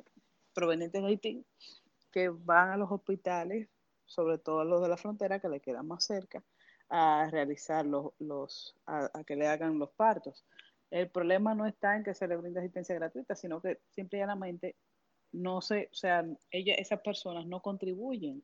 provenientes 0.54 1.02
de 1.02 1.08
Haití 1.08 1.46
que 2.12 2.30
van 2.30 2.70
a 2.70 2.78
los 2.78 2.92
hospitales, 2.92 3.68
sobre 4.06 4.38
todo 4.38 4.64
los 4.64 4.82
de 4.82 4.88
la 4.88 4.98
frontera 4.98 5.40
que 5.40 5.50
le 5.50 5.60
quedan 5.60 5.88
más 5.88 6.04
cerca, 6.04 6.44
a 6.90 7.28
realizar 7.32 7.86
los, 7.86 8.14
los 8.20 8.76
a, 8.86 9.10
que 9.26 9.36
le 9.36 9.48
hagan 9.48 9.80
los 9.80 9.90
partos. 9.92 10.46
El 10.94 11.10
problema 11.10 11.56
no 11.56 11.66
está 11.66 11.96
en 11.96 12.04
que 12.04 12.14
se 12.14 12.28
le 12.28 12.38
brinde 12.38 12.60
asistencia 12.60 12.94
gratuita, 12.94 13.34
sino 13.34 13.60
que 13.60 13.80
simplemente 13.90 14.76
no 15.32 15.60
se, 15.60 15.90
o 15.92 15.96
sea, 15.96 16.24
ella, 16.52 16.76
esas 16.76 17.02
personas 17.02 17.48
no 17.48 17.64
contribuyen 17.64 18.44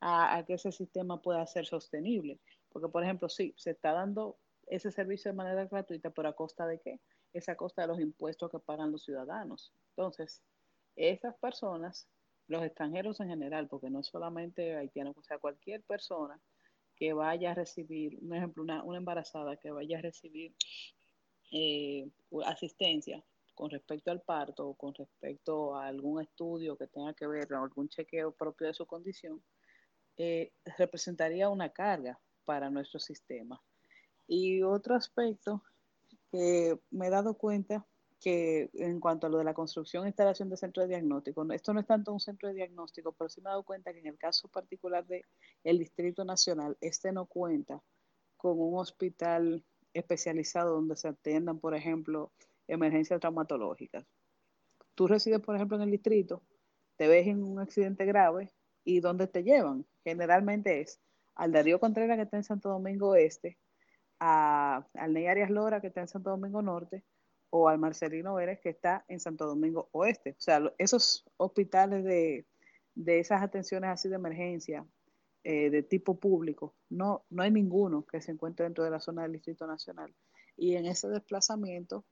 a, 0.00 0.42
que 0.44 0.54
ese 0.54 0.72
sistema 0.72 1.22
pueda 1.22 1.46
ser 1.46 1.64
sostenible. 1.64 2.40
Porque, 2.70 2.88
por 2.88 3.04
ejemplo, 3.04 3.28
sí, 3.28 3.54
se 3.56 3.70
está 3.70 3.92
dando 3.92 4.36
ese 4.66 4.90
servicio 4.90 5.30
de 5.30 5.36
manera 5.36 5.64
gratuita, 5.66 6.10
pero 6.10 6.28
a 6.28 6.32
costa 6.34 6.66
de 6.66 6.80
qué? 6.80 7.00
es 7.32 7.48
a 7.48 7.54
costa 7.54 7.82
de 7.82 7.88
los 7.88 8.00
impuestos 8.00 8.50
que 8.50 8.58
pagan 8.58 8.90
los 8.90 9.04
ciudadanos. 9.04 9.72
Entonces, 9.90 10.42
esas 10.96 11.36
personas, 11.36 12.08
los 12.48 12.64
extranjeros 12.64 13.20
en 13.20 13.28
general, 13.28 13.68
porque 13.68 13.90
no 13.90 14.02
solamente 14.02 14.74
haitianos, 14.74 15.16
o 15.16 15.22
sea, 15.22 15.38
cualquier 15.38 15.84
persona 15.84 16.40
que 16.96 17.12
vaya 17.12 17.52
a 17.52 17.54
recibir, 17.54 18.18
un 18.22 18.34
ejemplo, 18.34 18.64
una, 18.64 18.82
embarazada 18.96 19.56
que 19.56 19.70
vaya 19.70 19.98
a 19.98 20.02
recibir 20.02 20.54
eh, 21.50 22.08
asistencia 22.44 23.22
con 23.54 23.70
respecto 23.70 24.10
al 24.10 24.20
parto 24.20 24.68
o 24.68 24.74
con 24.74 24.94
respecto 24.94 25.74
a 25.74 25.86
algún 25.86 26.20
estudio 26.20 26.76
que 26.76 26.86
tenga 26.86 27.14
que 27.14 27.26
ver 27.26 27.52
o 27.52 27.62
algún 27.62 27.88
chequeo 27.88 28.32
propio 28.32 28.66
de 28.66 28.74
su 28.74 28.86
condición, 28.86 29.42
eh, 30.18 30.52
representaría 30.78 31.48
una 31.48 31.70
carga 31.70 32.20
para 32.44 32.70
nuestro 32.70 33.00
sistema. 33.00 33.62
Y 34.26 34.62
otro 34.62 34.94
aspecto 34.94 35.62
me 36.32 37.06
he 37.06 37.10
dado 37.10 37.34
cuenta 37.34 37.86
que 38.20 38.70
en 38.74 38.98
cuanto 39.00 39.26
a 39.26 39.30
lo 39.30 39.38
de 39.38 39.44
la 39.44 39.54
construcción 39.54 40.04
e 40.04 40.08
instalación 40.08 40.48
de 40.48 40.56
centros 40.56 40.84
de 40.84 40.94
diagnóstico, 40.94 41.46
esto 41.52 41.72
no 41.72 41.80
es 41.80 41.86
tanto 41.86 42.12
un 42.12 42.20
centro 42.20 42.48
de 42.48 42.54
diagnóstico, 42.54 43.12
pero 43.12 43.28
sí 43.28 43.40
me 43.40 43.48
he 43.48 43.52
dado 43.52 43.62
cuenta 43.62 43.92
que 43.92 44.00
en 44.00 44.06
el 44.06 44.18
caso 44.18 44.48
particular 44.48 45.06
del 45.06 45.24
el 45.64 45.78
Distrito 45.78 46.24
Nacional, 46.24 46.76
este 46.80 47.12
no 47.12 47.26
cuenta 47.26 47.82
con 48.36 48.58
un 48.58 48.78
hospital 48.78 49.64
especializado 49.98 50.74
donde 50.74 50.96
se 50.96 51.08
atiendan, 51.08 51.58
por 51.58 51.74
ejemplo, 51.74 52.32
emergencias 52.68 53.20
traumatológicas. 53.20 54.04
Tú 54.94 55.06
resides, 55.06 55.40
por 55.40 55.56
ejemplo, 55.56 55.76
en 55.76 55.84
el 55.84 55.90
distrito, 55.90 56.42
te 56.96 57.08
ves 57.08 57.26
en 57.26 57.42
un 57.42 57.58
accidente 57.58 58.04
grave 58.06 58.50
y 58.84 59.00
¿dónde 59.00 59.26
te 59.26 59.42
llevan? 59.42 59.86
Generalmente 60.04 60.80
es 60.80 61.00
al 61.34 61.52
Darío 61.52 61.78
Contreras 61.78 62.16
que 62.16 62.22
está 62.22 62.36
en 62.36 62.44
Santo 62.44 62.70
Domingo 62.70 63.14
Este, 63.14 63.58
al 64.18 65.12
Ney 65.12 65.26
Arias 65.26 65.50
Lora, 65.50 65.80
que 65.80 65.88
está 65.88 66.00
en 66.00 66.08
Santo 66.08 66.30
Domingo 66.30 66.62
Norte, 66.62 67.04
o 67.50 67.68
al 67.68 67.78
Marcelino 67.78 68.34
Vélez, 68.34 68.60
que 68.60 68.70
está 68.70 69.04
en 69.08 69.20
Santo 69.20 69.46
Domingo 69.46 69.88
Oeste. 69.92 70.30
O 70.30 70.40
sea, 70.40 70.72
esos 70.78 71.24
hospitales 71.36 72.04
de, 72.04 72.46
de 72.94 73.18
esas 73.18 73.42
atenciones 73.42 73.90
así 73.90 74.08
de 74.08 74.16
emergencia, 74.16 74.86
eh, 75.48 75.70
de 75.70 75.84
tipo 75.84 76.18
público, 76.18 76.74
no, 76.88 77.24
no 77.30 77.44
hay 77.44 77.52
ninguno 77.52 78.04
que 78.04 78.20
se 78.20 78.32
encuentre 78.32 78.64
dentro 78.64 78.82
de 78.82 78.90
la 78.90 78.98
zona 78.98 79.22
del 79.22 79.32
Distrito 79.32 79.64
Nacional. 79.64 80.12
Y 80.56 80.74
en 80.74 80.86
ese 80.86 81.08
desplazamiento, 81.08 82.04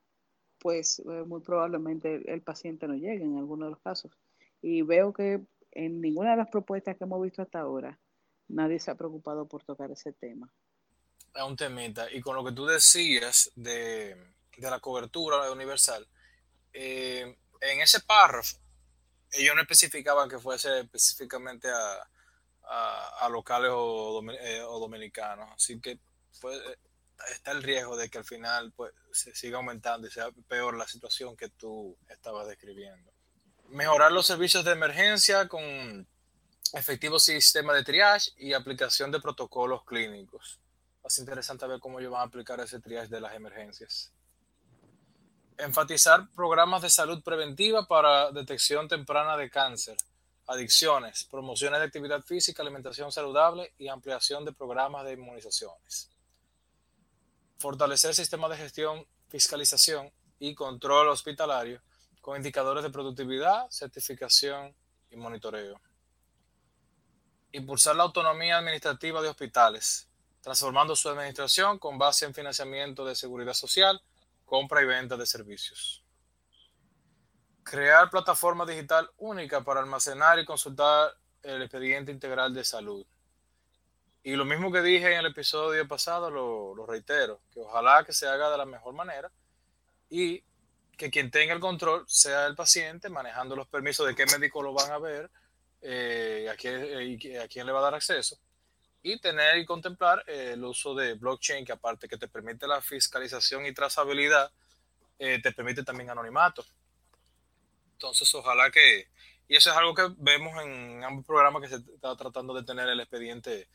pues 0.60 1.00
eh, 1.00 1.24
muy 1.26 1.40
probablemente 1.40 2.14
el, 2.14 2.28
el, 2.28 2.42
paciente 2.42 2.86
no 2.86 2.94
llegue 2.94 3.24
en 3.24 3.36
alguno 3.36 3.64
de 3.64 3.72
los 3.72 3.80
casos. 3.80 4.12
Y 4.62 4.82
veo 4.82 5.12
que 5.12 5.44
en 5.72 6.00
ninguna 6.00 6.30
de 6.30 6.36
las 6.36 6.48
propuestas 6.48 6.96
que 6.96 7.02
hemos 7.02 7.20
visto 7.20 7.42
hasta 7.42 7.58
ahora, 7.58 7.98
nadie 8.46 8.78
se 8.78 8.92
ha 8.92 8.94
preocupado 8.94 9.48
por 9.48 9.64
tocar 9.64 9.90
ese 9.90 10.12
tema 10.12 10.52
a 11.34 11.44
un 11.44 11.56
temita. 11.56 12.06
Y 12.12 12.20
con 12.20 12.36
lo 12.36 12.44
que 12.44 12.52
tú 12.52 12.66
decías 12.66 13.50
de, 13.56 14.16
la 14.58 14.78
cobertura 14.78 15.50
universal, 15.50 16.06
eh, 16.72 17.36
en 17.60 17.80
ese 17.80 17.98
párrafo, 17.98 18.58
ellos 19.32 19.56
no 19.56 19.62
especificaban 19.62 20.28
que 20.28 20.38
fuese 20.38 20.82
específicamente 20.82 21.68
a, 21.68 22.08
locales 23.30 23.70
eh, 24.40 24.62
o, 24.62 24.78
dominicanos. 24.78 25.50
Así 25.54 25.80
que 25.80 25.98
está 27.30 27.52
el 27.52 27.62
riesgo 27.62 27.96
de 27.96 28.08
que 28.08 28.18
al 28.18 28.24
final 28.24 28.72
pues, 28.72 28.92
se 29.12 29.34
siga 29.34 29.58
aumentando 29.58 30.06
y 30.06 30.10
sea 30.10 30.30
peor 30.48 30.76
la 30.76 30.86
situación 30.86 31.36
que 31.36 31.48
tú 31.48 31.96
estabas 32.08 32.46
describiendo. 32.48 33.12
Mejorar 33.68 34.12
los 34.12 34.26
servicios 34.26 34.64
de 34.64 34.72
emergencia 34.72 35.48
con 35.48 36.06
efectivo 36.72 37.18
sistema 37.18 37.72
de 37.72 37.84
triage 37.84 38.32
y 38.36 38.52
aplicación 38.52 39.10
de 39.10 39.20
protocolos 39.20 39.84
clínicos 39.84 40.60
ser 41.10 41.22
interesante 41.22 41.66
ver 41.66 41.80
cómo 41.80 42.00
ellos 42.00 42.12
van 42.12 42.22
a 42.22 42.24
aplicar 42.24 42.60
ese 42.60 42.80
triage 42.80 43.08
de 43.08 43.20
las 43.20 43.34
emergencias. 43.34 44.12
Enfatizar 45.56 46.28
programas 46.34 46.82
de 46.82 46.90
salud 46.90 47.22
preventiva 47.22 47.86
para 47.86 48.32
detección 48.32 48.88
temprana 48.88 49.36
de 49.36 49.50
cáncer, 49.50 49.96
adicciones, 50.46 51.24
promociones 51.24 51.80
de 51.80 51.86
actividad 51.86 52.22
física, 52.22 52.62
alimentación 52.62 53.10
saludable 53.10 53.72
y 53.78 53.88
ampliación 53.88 54.44
de 54.44 54.52
programas 54.52 55.04
de 55.04 55.12
inmunizaciones. 55.12 56.10
Fortalecer 57.58 58.14
sistemas 58.14 58.50
de 58.50 58.56
gestión, 58.58 59.06
fiscalización 59.28 60.12
y 60.38 60.54
control 60.54 61.08
hospitalario 61.08 61.80
con 62.20 62.36
indicadores 62.36 62.82
de 62.82 62.90
productividad, 62.90 63.70
certificación 63.70 64.74
y 65.10 65.16
monitoreo. 65.16 65.80
Impulsar 67.52 67.96
la 67.96 68.02
autonomía 68.02 68.58
administrativa 68.58 69.22
de 69.22 69.28
hospitales, 69.28 70.08
transformando 70.40 70.94
su 70.96 71.08
administración 71.08 71.78
con 71.78 71.98
base 71.98 72.26
en 72.26 72.34
financiamiento 72.34 73.04
de 73.04 73.14
seguridad 73.14 73.54
social, 73.54 74.02
compra 74.44 74.82
y 74.82 74.86
venta 74.86 75.16
de 75.16 75.26
servicios. 75.26 76.03
Crear 77.64 78.08
plataforma 78.10 78.64
digital 78.64 79.10
única 79.18 79.64
para 79.64 79.80
almacenar 79.80 80.38
y 80.38 80.44
consultar 80.44 81.12
el 81.42 81.62
expediente 81.62 82.12
integral 82.12 82.54
de 82.54 82.62
salud. 82.62 83.04
Y 84.22 84.36
lo 84.36 84.44
mismo 84.44 84.70
que 84.70 84.80
dije 84.80 85.12
en 85.12 85.18
el 85.18 85.26
episodio 85.26 85.86
pasado, 85.88 86.30
lo, 86.30 86.86
reitero, 86.86 87.40
que 87.52 87.60
ojalá 87.60 88.04
que 88.04 88.12
se 88.12 88.28
haga 88.28 88.50
de 88.50 88.58
la 88.58 88.64
mejor 88.64 88.94
manera 88.94 89.30
y 90.08 90.42
que 90.96 91.10
quien 91.10 91.30
tenga 91.30 91.52
el 91.52 91.60
control 91.60 92.04
sea 92.06 92.46
el 92.46 92.54
paciente 92.54 93.08
manejando 93.08 93.56
los 93.56 93.66
permisos 93.66 94.06
de 94.06 94.14
qué 94.14 94.24
médico 94.26 94.62
lo 94.62 94.72
van 94.72 94.92
a 94.92 94.98
ver 94.98 95.28
eh, 95.82 96.48
a, 96.50 96.54
quién, 96.54 96.80
eh, 96.80 97.40
a 97.40 97.48
quién 97.48 97.66
le 97.66 97.72
va 97.72 97.80
a 97.80 97.82
dar 97.82 97.94
acceso 97.96 98.38
y 99.04 99.18
tener 99.18 99.58
y 99.58 99.66
contemplar 99.66 100.24
eh, 100.26 100.52
el 100.54 100.64
uso 100.64 100.94
de 100.94 101.12
blockchain, 101.12 101.64
que 101.64 101.72
aparte 101.72 102.08
que 102.08 102.16
te 102.16 102.26
permite 102.26 102.66
la 102.66 102.80
fiscalización 102.80 103.66
y 103.66 103.74
trazabilidad, 103.74 104.50
eh, 105.18 105.40
te 105.42 105.52
permite 105.52 105.84
también 105.84 106.08
anonimato. 106.08 106.64
Entonces, 108.04 108.34
ojalá 108.34 108.70
que 108.70 109.06
Y 109.48 109.56
eso 109.56 109.70
es 109.70 109.76
algo 109.76 109.94
que 109.94 110.02
vemos 110.18 110.52
en 110.62 111.02
ambos 111.02 111.24
programas 111.24 111.62
que 111.62 111.68
se 111.68 111.76
está 111.76 112.14
tratando 112.16 112.52
de 112.52 112.62
tener 112.62 112.86
el 112.86 113.00
expediente 113.00 113.66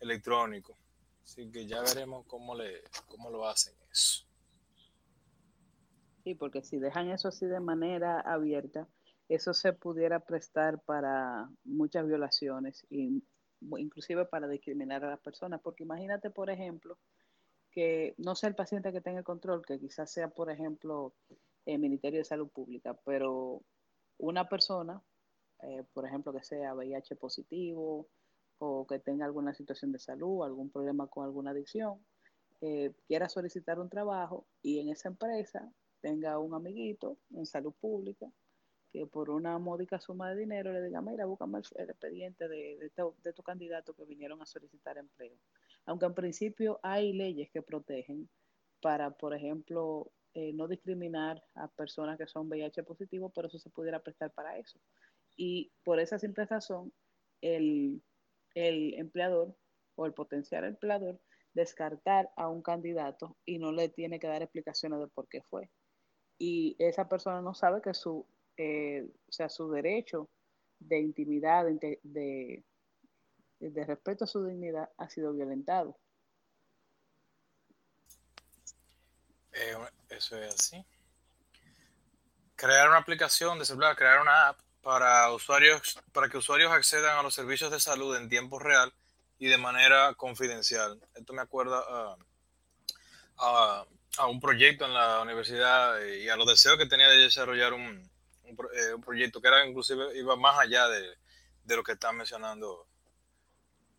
electrónico. 0.00 0.78
Así 1.22 1.50
que 1.50 1.66
ya 1.66 1.82
veremos 1.82 2.24
cómo, 2.26 2.54
le, 2.54 2.82
cómo 3.06 3.30
lo 3.30 3.46
hacen 3.46 3.74
eso. 3.92 4.24
Sí, 6.22 6.34
porque 6.34 6.62
si 6.62 6.78
dejan 6.78 7.10
eso 7.10 7.28
así 7.28 7.44
de 7.44 7.60
manera 7.60 8.20
abierta, 8.20 8.88
eso 9.28 9.52
se 9.52 9.74
pudiera 9.74 10.20
prestar 10.20 10.80
para 10.82 11.46
muchas 11.64 12.06
violaciones 12.06 12.86
y 12.88 13.22
inclusive 13.76 14.24
para 14.24 14.48
discriminar 14.48 15.04
a 15.04 15.10
las 15.10 15.20
personas. 15.20 15.60
Porque 15.62 15.84
imagínate, 15.84 16.30
por 16.30 16.48
ejemplo, 16.48 16.96
que 17.70 18.14
no 18.16 18.34
sea 18.34 18.48
el 18.48 18.54
paciente 18.54 18.92
que 18.92 19.02
tenga 19.02 19.18
el 19.18 19.24
control, 19.24 19.64
que 19.66 19.78
quizás 19.78 20.10
sea, 20.10 20.28
por 20.28 20.50
ejemplo, 20.50 21.14
el 21.66 21.78
Ministerio 21.78 22.20
de 22.20 22.24
Salud 22.24 22.48
Pública, 22.48 22.94
pero 23.04 23.62
una 24.18 24.48
persona, 24.48 25.02
eh, 25.62 25.84
por 25.92 26.06
ejemplo, 26.06 26.32
que 26.32 26.42
sea 26.42 26.74
VIH 26.74 27.16
positivo 27.16 28.08
o 28.58 28.86
que 28.86 28.98
tenga 28.98 29.24
alguna 29.24 29.54
situación 29.54 29.92
de 29.92 29.98
salud, 29.98 30.44
algún 30.44 30.70
problema 30.70 31.06
con 31.06 31.24
alguna 31.24 31.50
adicción, 31.50 32.04
eh, 32.60 32.92
quiera 33.06 33.28
solicitar 33.28 33.78
un 33.80 33.90
trabajo 33.90 34.46
y 34.62 34.78
en 34.78 34.88
esa 34.88 35.08
empresa 35.08 35.70
tenga 36.00 36.38
un 36.38 36.54
amiguito 36.54 37.18
en 37.34 37.46
salud 37.46 37.72
pública 37.80 38.30
que 38.92 39.06
por 39.06 39.28
una 39.28 39.58
módica 39.58 39.98
suma 39.98 40.30
de 40.30 40.36
dinero 40.36 40.72
le 40.72 40.80
diga, 40.80 41.02
mira, 41.02 41.26
búscame 41.26 41.58
el, 41.74 41.90
expediente 41.90 42.46
de, 42.46 42.78
de, 42.78 43.10
de 43.24 43.32
tu 43.32 43.42
candidato 43.42 43.92
que 43.92 44.04
vinieron 44.04 44.40
a 44.40 44.46
solicitar 44.46 44.96
empleo. 44.98 45.36
Aunque 45.84 46.06
en 46.06 46.14
principio 46.14 46.78
hay 46.80 47.12
leyes 47.12 47.50
que 47.50 47.60
protegen 47.60 48.28
para, 48.80 49.10
por 49.10 49.34
ejemplo, 49.34 50.12
eh, 50.34 50.52
no 50.52 50.68
discriminar 50.68 51.42
a 51.54 51.68
personas 51.68 52.18
que 52.18 52.26
son 52.26 52.48
VIH 52.48 52.82
positivos, 52.82 53.32
pero 53.34 53.48
eso 53.48 53.58
se 53.58 53.70
pudiera 53.70 54.00
prestar 54.00 54.32
para 54.32 54.58
eso. 54.58 54.78
Y 55.36 55.72
por 55.84 55.98
esa 56.00 56.18
simple 56.18 56.44
razón, 56.44 56.92
el, 57.40 58.02
el 58.54 58.94
empleador 58.94 59.56
o 59.96 60.06
el 60.06 60.12
potencial 60.12 60.64
empleador 60.64 61.20
descartar 61.54 62.30
a 62.36 62.48
un 62.48 62.62
candidato 62.62 63.36
y 63.44 63.58
no 63.58 63.72
le 63.72 63.88
tiene 63.88 64.18
que 64.18 64.26
dar 64.26 64.42
explicaciones 64.42 65.00
de 65.00 65.08
por 65.08 65.28
qué 65.28 65.42
fue. 65.42 65.70
Y 66.36 66.74
esa 66.78 67.08
persona 67.08 67.40
no 67.40 67.54
sabe 67.54 67.80
que 67.80 67.94
su 67.94 68.26
eh, 68.56 69.04
o 69.28 69.32
sea, 69.32 69.48
su 69.48 69.70
derecho 69.70 70.30
de 70.78 71.00
intimidad, 71.00 71.64
de, 71.64 71.98
de, 72.02 73.84
respeto 73.84 74.24
a 74.24 74.28
su 74.28 74.44
dignidad, 74.44 74.90
ha 74.96 75.08
sido 75.08 75.32
violentado. 75.32 75.98
Eh, 79.52 79.74
Crear 82.56 82.88
una 82.88 82.98
aplicación 82.98 83.58
de 83.58 83.64
celular, 83.64 83.96
crear 83.96 84.20
una 84.20 84.48
app 84.48 84.60
para 84.82 85.32
usuarios, 85.32 85.98
para 86.12 86.28
que 86.28 86.38
usuarios 86.38 86.72
accedan 86.72 87.18
a 87.18 87.22
los 87.22 87.34
servicios 87.34 87.70
de 87.70 87.80
salud 87.80 88.16
en 88.16 88.28
tiempo 88.28 88.58
real 88.58 88.92
y 89.38 89.48
de 89.48 89.58
manera 89.58 90.14
confidencial. 90.14 91.00
Esto 91.14 91.32
me 91.32 91.42
acuerda 91.42 91.82
a, 93.38 93.84
a 94.18 94.26
un 94.26 94.40
proyecto 94.40 94.84
en 94.84 94.94
la 94.94 95.20
universidad 95.22 96.00
y 96.04 96.28
a 96.28 96.36
los 96.36 96.46
deseos 96.46 96.78
que 96.78 96.86
tenía 96.86 97.08
de 97.08 97.18
desarrollar 97.18 97.72
un, 97.72 98.08
eh, 98.46 98.94
un, 98.94 99.00
proyecto 99.00 99.40
que 99.40 99.48
era 99.48 99.66
inclusive 99.66 100.16
iba 100.16 100.36
más 100.36 100.58
allá 100.58 100.86
de, 100.88 101.16
lo 101.74 101.82
que 101.82 101.92
están 101.92 102.16
mencionando 102.16 102.86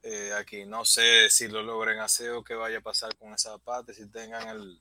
eh, 0.03 0.31
aquí. 0.37 0.65
No 0.65 0.85
sé 0.85 1.29
si 1.29 1.47
lo 1.47 1.63
logren 1.63 1.99
hacer 1.99 2.31
o 2.31 2.43
qué 2.43 2.53
vaya 2.53 2.77
a 2.77 2.81
pasar 2.81 3.15
con 3.15 3.33
esa 3.33 3.57
parte, 3.57 3.93
si 3.93 4.07
tengan 4.07 4.47
el, 4.49 4.79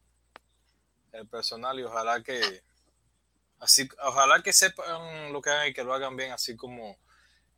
el 1.14 1.27
personal 1.29 1.79
y 1.79 1.85
ojalá 1.85 2.22
que 2.22 2.40
así, 3.61 3.88
ojalá 4.03 4.42
que 4.42 4.53
sepan 4.53 5.33
lo 5.33 5.40
que 5.40 5.50
hagan 5.50 5.68
y 5.68 5.72
que 5.72 5.85
lo 5.85 5.94
hagan 5.94 6.16
bien, 6.16 6.33
así 6.33 6.57
como 6.57 6.98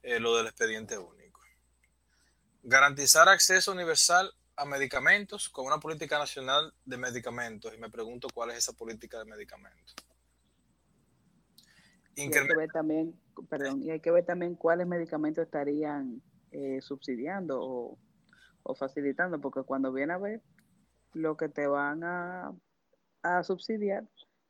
eh, 0.03 0.21
lo 0.21 0.37
del 0.37 0.47
expediente 0.47 0.99
único. 0.99 1.41
Garantizar 2.63 3.29
acceso 3.29 3.73
universal 3.73 4.33
a 4.57 4.65
medicamentos 4.65 5.49
con 5.49 5.67
una 5.67 5.79
política 5.79 6.19
nacional 6.19 6.73
de 6.85 6.97
medicamentos. 6.97 7.73
Y 7.75 7.79
me 7.79 7.91
pregunto 7.91 8.29
cuál 8.33 8.51
es 8.51 8.59
esa 8.59 8.73
política 8.73 9.19
de 9.19 9.27
medicamentos. 9.27 9.95
Y 12.15 12.23
hay 12.23 12.31
que 12.31 12.57
ver 12.57 12.71
también, 12.73 13.21
perdón, 13.51 13.83
y 13.83 13.91
hay 13.91 14.01
que 14.01 14.11
ver 14.11 14.25
también 14.25 14.55
cuáles 14.55 14.87
medicamentos 14.87 15.45
estarían 15.45 16.23
eh, 16.51 16.81
subsidiando 16.81 17.61
o, 17.61 18.75
facilitando, 18.75 19.39
porque 19.41 19.63
cuando 19.63 19.93
viene 19.93 20.15
a 20.15 20.19
ver, 20.19 20.43
lo 21.13 21.37
que 21.37 21.49
te 21.49 21.67
van 21.67 22.03
a, 22.03 22.53
subsidiar 23.43 24.05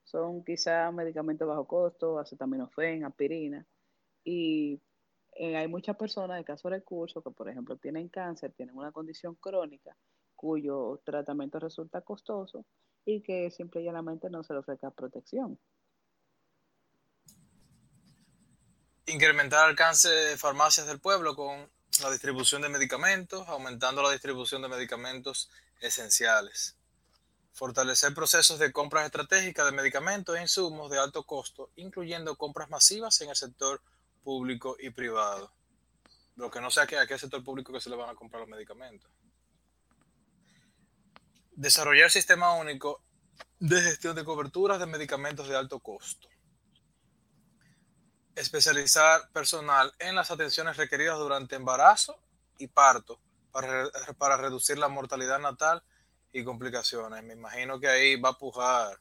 son 0.04 0.44
quizás 0.44 0.92
medicamentos 0.92 1.48
bajo 1.48 1.66
costo, 1.66 2.18
acetaminofén, 2.18 3.04
aspirina, 3.04 3.66
y 4.24 4.80
eh, 5.32 5.56
hay 5.56 5.68
muchas 5.68 5.96
personas 5.96 6.38
de 6.38 6.44
caso 6.44 6.68
recursos 6.68 7.22
que, 7.22 7.30
por 7.30 7.48
ejemplo, 7.48 7.76
tienen 7.76 8.08
cáncer, 8.08 8.52
tienen 8.52 8.76
una 8.76 8.92
condición 8.92 9.34
crónica, 9.36 9.96
cuyo 10.34 11.00
tratamiento 11.04 11.58
resulta 11.58 12.02
costoso 12.02 12.64
y 13.04 13.22
que 13.22 13.50
simple 13.50 13.82
y 13.82 13.84
llanamente 13.84 14.30
no 14.30 14.42
se 14.42 14.52
le 14.52 14.60
ofrezca 14.60 14.90
protección. 14.90 15.58
incrementar 19.06 19.64
el 19.64 19.70
alcance 19.70 20.08
de 20.08 20.36
farmacias 20.36 20.86
del 20.86 21.00
pueblo 21.00 21.34
con 21.34 21.70
la 22.02 22.10
distribución 22.10 22.62
de 22.62 22.68
medicamentos, 22.68 23.46
aumentando 23.48 24.02
la 24.02 24.10
distribución 24.10 24.62
de 24.62 24.68
medicamentos 24.68 25.48
esenciales. 25.80 26.75
Fortalecer 27.56 28.14
procesos 28.14 28.58
de 28.58 28.70
compras 28.70 29.06
estratégicas 29.06 29.64
de 29.66 29.72
medicamentos 29.72 30.36
e 30.36 30.42
insumos 30.42 30.90
de 30.90 30.98
alto 30.98 31.24
costo, 31.24 31.70
incluyendo 31.76 32.36
compras 32.36 32.70
masivas 32.70 33.20
en 33.22 33.30
el 33.30 33.36
sector 33.36 33.80
público 34.22 34.76
y 34.78 34.90
privado. 34.90 35.52
Lo 36.36 36.50
que 36.50 36.60
no 36.60 36.70
sé 36.70 36.82
a 36.82 36.86
qué, 36.86 36.98
a 36.98 37.06
qué 37.06 37.18
sector 37.18 37.42
público 37.42 37.72
que 37.72 37.80
se 37.80 37.88
le 37.88 37.96
van 37.96 38.10
a 38.10 38.14
comprar 38.14 38.40
los 38.40 38.50
medicamentos. 38.50 39.10
Desarrollar 41.52 42.10
sistema 42.10 42.52
único 42.52 43.02
de 43.58 43.80
gestión 43.80 44.14
de 44.14 44.24
coberturas 44.24 44.78
de 44.78 44.86
medicamentos 44.86 45.48
de 45.48 45.56
alto 45.56 45.80
costo 45.80 46.28
especializar 48.36 49.30
personal 49.32 49.92
en 49.98 50.14
las 50.14 50.30
atenciones 50.30 50.76
requeridas 50.76 51.18
durante 51.18 51.56
embarazo 51.56 52.18
y 52.58 52.68
parto 52.68 53.18
para, 53.50 53.90
para 54.18 54.36
reducir 54.36 54.78
la 54.78 54.88
mortalidad 54.88 55.38
natal 55.38 55.82
y 56.32 56.44
complicaciones. 56.44 57.22
Me 57.24 57.34
imagino 57.34 57.80
que 57.80 57.88
ahí 57.88 58.16
va 58.16 58.30
a 58.30 58.38
pujar 58.38 58.98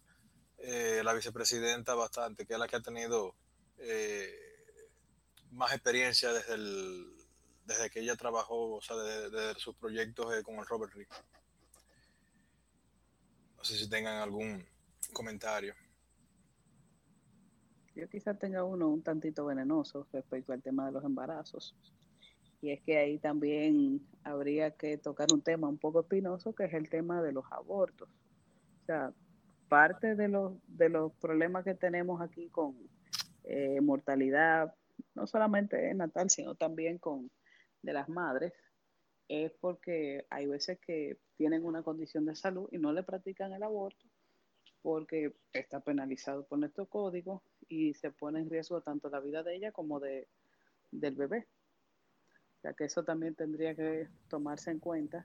eh, 0.57 1.01
la 1.03 1.13
vicepresidenta 1.13 1.95
bastante, 1.95 2.45
que 2.45 2.53
es 2.53 2.59
la 2.59 2.67
que 2.67 2.77
ha 2.77 2.81
tenido 2.81 3.35
eh, 3.77 4.33
más 5.51 5.73
experiencia 5.73 6.31
desde, 6.33 6.53
el, 6.53 7.13
desde 7.65 7.89
que 7.89 7.99
ella 7.99 8.15
trabajó, 8.15 8.75
o 8.75 8.81
sea, 8.81 8.95
desde, 8.97 9.59
sus 9.59 9.75
proyectos 9.75 10.33
eh, 10.35 10.43
con 10.43 10.55
el 10.55 10.65
Robert 10.65 10.93
Rick. 10.93 11.09
No 13.57 13.63
sé 13.63 13.77
si 13.77 13.89
tengan 13.89 14.21
algún 14.21 14.65
comentario. 15.13 15.75
Yo 17.95 18.09
quizás 18.09 18.37
tenga 18.37 18.63
uno 18.63 18.89
un 18.89 19.01
tantito 19.01 19.45
venenoso 19.45 20.07
respecto 20.11 20.51
al 20.51 20.61
tema 20.61 20.85
de 20.85 20.91
los 20.91 21.03
embarazos. 21.03 21.75
Y 22.65 22.71
es 22.71 22.81
que 22.81 22.97
ahí 22.97 23.19
también 23.19 24.01
habría 24.23 24.71
que 24.71 24.97
tocar 24.97 25.27
un 25.31 25.43
tema 25.43 25.69
un 25.69 25.77
poco 25.77 25.99
espinoso, 25.99 26.55
que 26.55 26.63
es 26.63 26.73
el 26.73 26.89
tema 26.89 27.21
de 27.21 27.31
los 27.31 27.45
abortos. 27.51 28.09
O 28.81 28.85
sea, 28.87 29.13
parte 29.69 30.15
de 30.15 30.27
los, 30.29 30.53
de 30.65 30.89
los 30.89 31.13
problemas 31.17 31.63
que 31.63 31.75
tenemos 31.75 32.21
aquí 32.21 32.49
con 32.49 32.75
eh, 33.43 33.79
mortalidad, 33.81 34.73
no 35.13 35.27
solamente 35.27 35.93
natal, 35.93 36.31
sino 36.31 36.55
también 36.55 36.97
con 36.97 37.29
de 37.83 37.93
las 37.93 38.09
madres, 38.09 38.51
es 39.27 39.51
porque 39.61 40.25
hay 40.31 40.47
veces 40.47 40.79
que 40.79 41.19
tienen 41.37 41.65
una 41.65 41.83
condición 41.83 42.25
de 42.25 42.35
salud 42.35 42.67
y 42.71 42.79
no 42.79 42.93
le 42.93 43.03
practican 43.03 43.53
el 43.53 43.61
aborto 43.61 44.07
porque 44.81 45.35
está 45.53 45.81
penalizado 45.81 46.47
por 46.47 46.57
nuestro 46.57 46.87
código 46.87 47.43
y 47.67 47.93
se 47.93 48.09
pone 48.09 48.39
en 48.39 48.49
riesgo 48.49 48.81
tanto 48.81 49.07
la 49.11 49.19
vida 49.19 49.43
de 49.43 49.55
ella 49.55 49.71
como 49.71 49.99
de, 49.99 50.27
del 50.89 51.13
bebé. 51.13 51.47
Sea 52.65 52.73
que 52.73 52.85
eso 52.85 53.03
también 53.03 53.35
tendría 53.35 53.75
que 53.75 54.07
tomarse 54.27 54.71
en 54.71 54.79
cuenta 54.79 55.23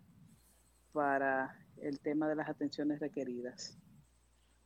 para 0.93 1.57
el 1.81 1.99
tema 1.99 2.29
de 2.29 2.35
las 2.35 2.51
atenciones 2.51 3.01
requeridas. 3.01 3.79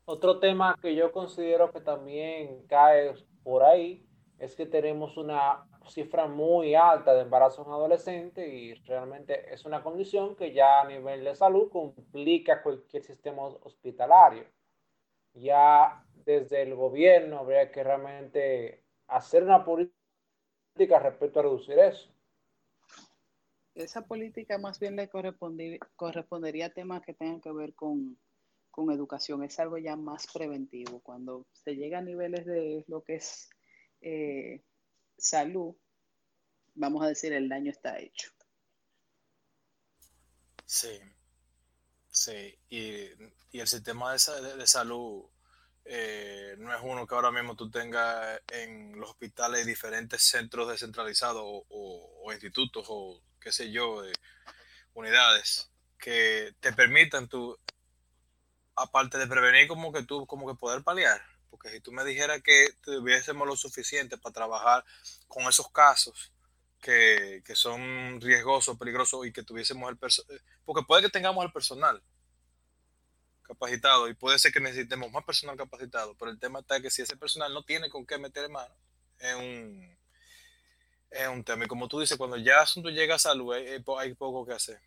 Otro 0.07 0.41
tema 0.41 0.77
que 0.83 0.97
yo 0.97 1.13
considero 1.13 1.71
que 1.71 1.81
también 1.81 2.67
cae 2.67 3.15
por 3.45 3.63
ahí 3.63 4.05
es 4.41 4.57
que 4.57 4.67
tenemos 4.67 5.17
una 5.17 5.69
cifra 5.87 6.27
muy 6.27 6.75
alta 6.75 7.15
de 7.15 7.21
embarazos 7.21 7.65
en 7.65 7.73
adolescentes 7.73 8.53
y 8.53 8.75
realmente 8.87 9.55
es 9.55 9.65
una 9.65 9.81
condición 9.81 10.35
que 10.35 10.53
ya 10.53 10.81
a 10.81 10.89
nivel 10.89 11.23
de 11.23 11.37
salud 11.37 11.71
complica 11.71 12.61
cualquier 12.61 13.05
sistema 13.05 13.43
hospitalario 13.45 14.47
ya 15.35 16.05
desde 16.25 16.63
el 16.63 16.75
gobierno 16.75 17.39
habría 17.39 17.71
que 17.71 17.85
realmente 17.85 18.83
hacer 19.07 19.45
una 19.45 19.65
política 19.65 20.99
respecto 20.99 21.39
a 21.39 21.45
reducir 21.45 21.79
eso. 21.79 22.14
Esa 23.75 24.03
política 24.03 24.59
más 24.59 24.79
bien 24.79 24.95
le 24.97 25.09
correspondería 25.09 26.67
a 26.67 26.71
temas 26.71 27.03
que 27.03 27.15
tengan 27.15 27.41
que 27.41 27.53
ver 27.53 27.75
con, 27.75 28.19
educación. 28.93 29.45
Es 29.45 29.59
algo 29.59 29.79
ya 29.79 29.97
más 29.97 30.27
preventivo. 30.33 31.01
Cuando 31.01 31.47
se 31.53 31.75
llega 31.75 31.99
a 31.99 32.03
niveles 32.03 32.45
de 32.47 32.85
lo 32.89 33.03
que 33.03 33.17
es 33.17 33.49
eh, 34.01 34.63
salud, 35.17 35.75
vamos 36.75 37.05
a 37.05 37.09
decir, 37.09 37.33
el 37.33 37.49
daño 37.49 37.71
está 37.71 37.99
hecho. 37.99 38.31
Sí, 40.67 40.99
sí, 42.09 42.59
y, 42.69 43.11
el 43.53 43.69
sistema 43.69 44.13
de, 44.13 44.19
salud 44.67 45.27
eh, 45.85 46.57
no 46.59 46.75
es 46.75 46.81
uno 46.83 47.07
que 47.07 47.15
ahora 47.15 47.31
mismo 47.31 47.55
tú 47.55 47.71
tengas 47.71 48.41
en 48.51 48.99
los 48.99 49.11
hospitales 49.11 49.67
diferentes 49.67 50.23
centros 50.23 50.69
descentralizados 50.69 51.45
o, 51.45 52.33
institutos 52.33 52.87
o 52.89 53.23
qué 53.45 53.53
sé 53.53 53.71
yo, 53.71 54.03
unidades 54.95 55.71
que 55.99 56.55
te 56.61 56.73
permitan 56.73 57.29
tú, 57.29 57.59
aparte 58.75 59.19
de 59.19 59.27
prevenir, 59.27 59.69
como 59.69 59.93
que 59.93 60.03
tú, 60.03 60.27
como 60.27 60.49
que 60.49 60.59
poder 60.59 60.83
paliar. 60.83 61.21
Porque 61.51 61.69
si 61.71 61.81
tú 61.81 61.93
me 61.93 62.05
dijeras 62.05 62.43
que 62.43 62.71
tuviésemos 62.81 63.47
lo 63.47 63.55
suficiente 63.55 64.17
para 64.17 64.33
trabajar 64.33 64.85
con 65.29 65.45
esos 65.45 65.71
casos 65.71 66.33
que, 66.81 67.43
son 67.55 68.19
riesgosos, 68.21 68.79
peligrosos 68.79 69.27
y 69.27 69.33
que 69.33 69.43
tuviésemos 69.43 69.91
el 69.91 69.99
personal, 69.99 70.43
porque 70.65 70.83
puede 70.83 71.03
que 71.03 71.11
tengamos 71.11 71.45
el 71.45 71.53
personal 71.53 72.03
capacitado 73.43 74.09
y 74.09 74.15
puede 74.15 74.39
ser 74.39 74.53
que 74.53 74.61
necesitemos 74.61 75.13
más 75.13 75.25
personal 75.25 75.57
capacitado, 75.57 76.15
pero 76.17 76.31
el 76.31 76.39
tema 76.39 76.61
está 76.61 76.81
que 76.81 76.91
si 76.91 77.03
ese 77.03 77.17
personal 77.17 77.53
no 77.53 77.63
tiene 77.63 77.91
con 77.91 78.07
qué 78.07 78.17
meter 78.17 78.49
mano, 78.49 78.75
es 79.19 79.35
un, 79.35 79.94
es 81.15 81.29
un 81.29 81.45
tema. 81.45 81.65
Y 81.65 81.69
como 81.69 81.89
tú 81.89 82.01
dices, 82.01 82.19
cuando 82.19 82.37
ya 82.37 82.61
asunto 82.61 82.91
llega 82.91 83.15
a 83.15 83.19
salud, 83.19 83.55
hay, 83.55 83.83
hay 83.99 84.15
poco 84.15 84.45
que 84.45 84.53
hacer. 84.53 84.81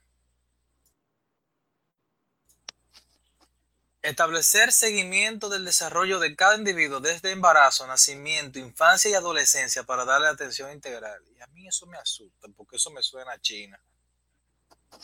Establecer 4.02 4.72
seguimiento 4.72 5.50
del 5.50 5.66
desarrollo 5.66 6.20
de 6.20 6.36
cada 6.36 6.56
individuo 6.56 7.00
desde 7.00 7.32
embarazo, 7.32 7.88
nacimiento, 7.88 8.60
infancia 8.60 9.12
y 9.12 9.16
adolescencia 9.16 9.84
para 9.84 10.06
darle 10.06 10.28
atención 10.28 10.72
integral. 10.72 11.22
Y 11.36 11.42
a 11.42 11.48
mí 11.48 11.68
eso 11.68 11.86
me 11.88 11.98
asusta 11.98 12.48
porque 12.56 12.78
eso 12.78 12.92
me 12.92 13.02
suena 13.02 13.34
a 13.34 13.40
China. 13.40 13.80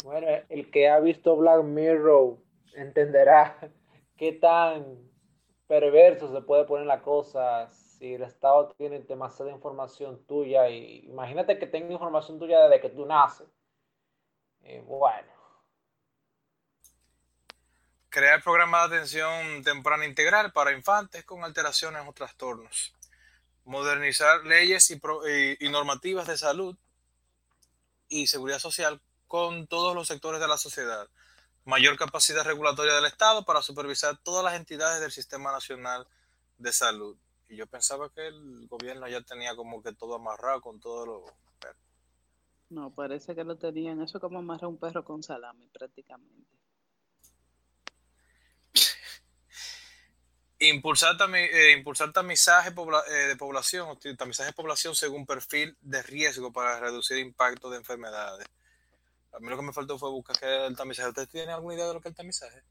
Bueno, 0.04 0.28
el 0.50 0.72
que 0.72 0.90
ha 0.90 1.00
visto 1.00 1.36
Black 1.36 1.64
Mirror 1.64 2.38
entenderá 2.76 3.58
qué 4.18 4.34
tan 4.34 4.86
perverso 5.68 6.34
se 6.34 6.42
puede 6.42 6.66
poner 6.66 6.86
la 6.86 7.02
cosa 7.02 7.70
si 8.04 8.16
el 8.16 8.24
Estado 8.24 8.76
tiene 8.78 9.00
demasiada 9.00 9.50
información 9.50 10.26
tuya. 10.26 10.68
Y 10.68 11.06
imagínate 11.06 11.58
que 11.58 11.68
tenga 11.68 11.94
información 11.94 12.38
tuya 12.38 12.60
desde 12.68 12.82
que 12.82 12.90
tú 12.90 13.06
naces. 13.06 13.48
Eh, 14.64 14.84
bueno 14.86 15.32
crear 18.10 18.44
programas 18.44 18.92
de 18.92 18.98
atención 18.98 19.64
temprana 19.64 20.06
integral 20.06 20.52
para 20.52 20.72
infantes 20.72 21.26
con 21.26 21.44
alteraciones 21.44 22.04
o 22.08 22.14
trastornos, 22.14 22.94
modernizar 23.66 24.46
leyes 24.46 24.92
y, 24.92 25.70
normativas 25.70 26.28
de 26.28 26.38
salud 26.38 26.78
y 28.10 28.28
seguridad 28.28 28.60
social 28.60 29.02
con 29.28 29.66
todos 29.66 29.96
los 29.96 30.08
sectores 30.08 30.40
de 30.40 30.48
la 30.48 30.60
sociedad, 30.60 31.08
mayor 31.66 31.98
capacidad 31.98 32.44
regulatoria 32.44 32.94
del 32.94 33.06
Estado 33.06 33.46
para 33.46 33.64
supervisar 33.64 34.16
todas 34.18 34.46
las 34.46 34.54
entidades 34.54 35.02
del 35.02 35.12
Sistema 35.12 35.52
Nacional 35.52 36.06
de 36.60 36.72
Salud. 36.72 37.18
Y 37.50 37.56
yo 37.58 37.68
pensaba 37.68 38.10
que 38.10 38.28
el 38.28 38.68
gobierno 38.68 39.08
ya 39.08 39.22
tenía 39.22 39.56
como 39.56 39.82
que 39.82 39.94
todo 39.94 40.16
amarrado 40.16 40.62
con 40.62 40.80
todo 40.80 41.06
lo... 41.06 41.26
No, 42.70 42.90
parece 42.92 43.36
que 43.36 43.44
lo 43.44 43.56
tenían. 43.58 44.02
Eso 44.02 44.20
como 44.20 44.40
amarrar 44.40 44.66
un 44.68 44.80
perro 44.80 45.04
con 45.04 45.22
salami 45.22 45.68
prácticamente. 45.68 46.50
Impulsar, 50.60 51.16
eh, 51.36 51.74
impulsar 51.78 52.12
tamizaje 52.12 52.70
eh, 52.70 53.28
de 53.28 53.36
población, 53.36 54.00
tamizaje 54.18 54.50
de 54.50 54.54
población 54.54 54.96
según 54.96 55.26
perfil 55.26 55.78
de 55.82 56.02
riesgo 56.02 56.52
para 56.52 56.80
reducir 56.80 57.18
impacto 57.20 57.70
de 57.70 57.78
enfermedades. 57.78 58.48
A 59.34 59.40
mí 59.40 59.50
lo 59.50 59.58
que 59.58 59.64
me 59.64 59.74
faltó 59.74 60.00
fue 60.00 60.10
buscar 60.10 60.40
qué 60.40 60.66
el 60.66 60.76
tamizaje. 60.76 61.10
¿Ustedes 61.10 61.30
tienen 61.30 61.50
alguna 61.50 61.76
idea 61.76 61.88
de 61.88 61.94
lo 61.94 62.02
que 62.02 62.10
es 62.10 62.12
el 62.14 62.18
tamizaje? 62.18 62.64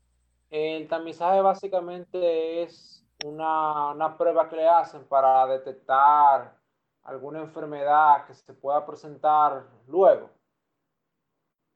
El 0.50 0.88
tamizaje 0.88 1.40
básicamente 1.40 2.62
es 2.62 3.01
una, 3.24 3.90
una 3.90 4.16
prueba 4.16 4.48
que 4.48 4.56
le 4.56 4.68
hacen 4.68 5.04
para 5.04 5.46
detectar 5.46 6.56
alguna 7.04 7.40
enfermedad 7.40 8.26
que 8.26 8.34
se 8.34 8.54
pueda 8.54 8.84
presentar 8.86 9.66
luego. 9.88 10.30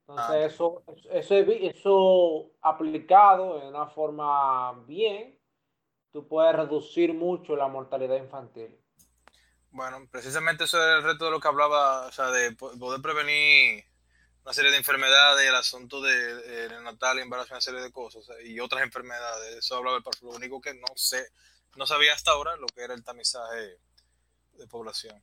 Entonces, 0.08 0.30
ah, 0.30 0.38
eso, 0.38 0.82
eso, 1.10 1.34
eso 1.34 2.50
aplicado 2.62 3.58
de 3.58 3.68
una 3.68 3.86
forma 3.86 4.72
bien, 4.86 5.36
tú 6.12 6.28
puedes 6.28 6.54
reducir 6.54 7.12
mucho 7.12 7.56
la 7.56 7.66
mortalidad 7.66 8.16
infantil. 8.16 8.78
Bueno, 9.70 10.06
precisamente 10.10 10.64
eso 10.64 10.78
es 10.78 10.98
el 10.98 11.02
reto 11.02 11.24
de 11.24 11.32
lo 11.32 11.40
que 11.40 11.48
hablaba, 11.48 12.06
o 12.06 12.12
sea, 12.12 12.30
de 12.30 12.52
poder 12.52 13.02
prevenir 13.02 13.84
una 14.46 14.52
serie 14.52 14.70
de 14.70 14.76
enfermedades, 14.76 15.48
el 15.48 15.56
asunto 15.56 16.00
de, 16.00 16.68
natal 16.84 17.18
embarazo, 17.18 17.52
una 17.52 17.60
serie 17.60 17.80
de 17.80 17.90
cosas 17.90 18.24
y 18.44 18.60
otras 18.60 18.84
enfermedades. 18.84 19.56
Eso 19.56 19.74
hablaba 19.74 19.96
el 19.96 20.04
Lo 20.22 20.36
único 20.36 20.60
que 20.60 20.72
no 20.72 20.86
sé, 20.94 21.26
no 21.74 21.84
sabía 21.84 22.14
hasta 22.14 22.30
ahora 22.30 22.56
lo 22.56 22.68
que 22.68 22.82
era 22.82 22.94
el 22.94 23.02
tamizaje 23.02 23.76
de 24.52 24.66
población. 24.68 25.20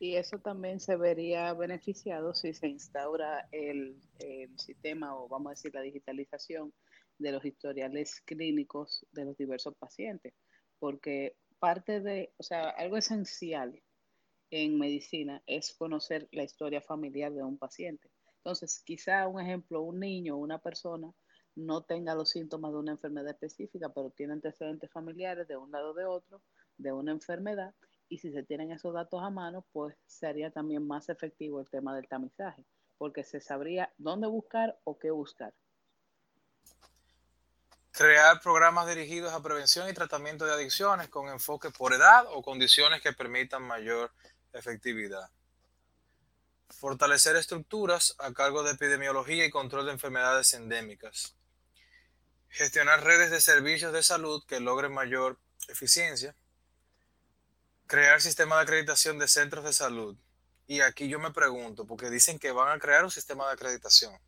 Y 0.00 0.16
eso 0.16 0.38
también 0.38 0.80
se 0.80 0.96
vería 0.96 1.52
beneficiado 1.52 2.32
si 2.32 2.54
se 2.54 2.68
instaura 2.68 3.46
el 3.52 4.00
sistema 4.56 5.14
o 5.14 5.28
vamos 5.28 5.48
a 5.48 5.50
decir 5.50 5.74
la 5.74 5.82
digitalización 5.82 6.72
de 7.18 7.32
los 7.32 7.44
historiales 7.44 8.22
clínicos 8.24 9.04
de 9.12 9.26
los 9.26 9.36
diversos 9.36 9.74
pacientes, 9.76 10.32
porque 10.78 11.36
parte 11.58 12.00
de, 12.00 12.32
o 12.38 12.42
sea, 12.42 12.70
algo 12.70 12.96
esencial 12.96 13.82
en 14.50 14.78
medicina 14.78 15.42
es 15.44 15.74
conocer 15.74 16.26
la 16.32 16.44
historia 16.44 16.80
familiar 16.80 17.34
de 17.34 17.42
un 17.42 17.58
paciente. 17.58 18.08
Entonces, 18.46 18.80
quizá 18.84 19.26
un 19.26 19.40
ejemplo, 19.40 19.82
un 19.82 19.98
niño 19.98 20.36
o 20.36 20.38
una 20.38 20.60
persona 20.60 21.12
no 21.56 21.82
tenga 21.82 22.14
los 22.14 22.30
síntomas 22.30 22.70
de 22.70 22.78
una 22.78 22.92
enfermedad 22.92 23.30
específica, 23.30 23.88
pero 23.92 24.10
tiene 24.10 24.34
antecedentes 24.34 24.88
familiares 24.92 25.48
de 25.48 25.56
un 25.56 25.72
lado 25.72 25.90
o 25.90 25.94
de 25.94 26.04
otro, 26.04 26.42
de 26.78 26.92
una 26.92 27.10
enfermedad, 27.10 27.74
y 28.08 28.18
si 28.18 28.30
se 28.30 28.44
tienen 28.44 28.70
esos 28.70 28.94
datos 28.94 29.20
a 29.20 29.30
mano, 29.30 29.66
pues 29.72 29.96
sería 30.06 30.52
también 30.52 30.86
más 30.86 31.08
efectivo 31.08 31.60
el 31.60 31.68
tema 31.68 31.92
del 31.96 32.06
tamizaje, 32.06 32.64
porque 32.98 33.24
se 33.24 33.40
sabría 33.40 33.92
dónde 33.98 34.28
buscar 34.28 34.78
o 34.84 34.96
qué 34.96 35.10
buscar. 35.10 35.52
Crear 37.90 38.40
programas 38.40 38.86
dirigidos 38.86 39.32
a 39.32 39.42
prevención 39.42 39.90
y 39.90 39.92
tratamiento 39.92 40.46
de 40.46 40.52
adicciones 40.52 41.08
con 41.08 41.28
enfoque 41.30 41.70
por 41.70 41.92
edad 41.92 42.26
o 42.28 42.42
condiciones 42.42 43.02
que 43.02 43.12
permitan 43.12 43.64
mayor 43.64 44.12
efectividad. 44.52 45.28
Fortalecer 46.68 47.36
estructuras 47.36 48.14
a 48.18 48.32
cargo 48.32 48.62
de 48.62 48.72
epidemiología 48.72 49.44
y 49.44 49.50
control 49.50 49.86
de 49.86 49.92
enfermedades 49.92 50.52
endémicas. 50.54 51.34
Gestionar 52.48 53.04
redes 53.04 53.30
de 53.30 53.40
servicios 53.40 53.92
de 53.92 54.02
salud 54.02 54.44
que 54.46 54.60
logren 54.60 54.92
mayor 54.92 55.38
eficiencia. 55.68 56.34
Crear 57.86 58.20
sistemas 58.20 58.58
de 58.58 58.62
acreditación 58.64 59.18
de 59.18 59.28
centros 59.28 59.64
de 59.64 59.72
salud. 59.72 60.16
Y 60.66 60.80
aquí 60.80 61.08
yo 61.08 61.18
me 61.18 61.30
pregunto, 61.30 61.86
porque 61.86 62.10
dicen 62.10 62.38
que 62.38 62.50
van 62.50 62.76
a 62.76 62.80
crear 62.80 63.04
un 63.04 63.10
sistema 63.10 63.46
de 63.46 63.52
acreditación 63.52 64.18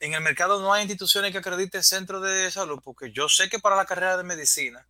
en 0.00 0.14
el 0.14 0.22
mercado 0.22 0.60
no 0.60 0.72
hay 0.72 0.82
instituciones 0.82 1.30
que 1.30 1.38
acrediten 1.38 1.84
centros 1.84 2.22
de 2.22 2.50
salud, 2.50 2.80
porque 2.82 3.12
yo 3.12 3.28
sé 3.28 3.48
que 3.48 3.58
para 3.58 3.76
la 3.76 3.84
carrera 3.84 4.16
de 4.16 4.24
medicina 4.24 4.86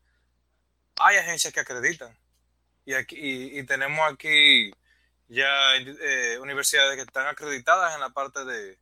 hay 0.96 1.16
agencias 1.16 1.52
que 1.52 1.60
acreditan. 1.60 2.16
Y, 2.86 2.94
aquí, 2.94 3.62
tenemos 3.64 4.00
aquí 4.10 4.72
ya 5.30 5.76
eh, 5.76 6.38
universidades 6.40 6.96
que 6.96 7.02
están 7.02 7.28
acreditadas 7.28 7.94
en 7.94 8.00
la 8.00 8.10
parte 8.10 8.44
de, 8.44 8.76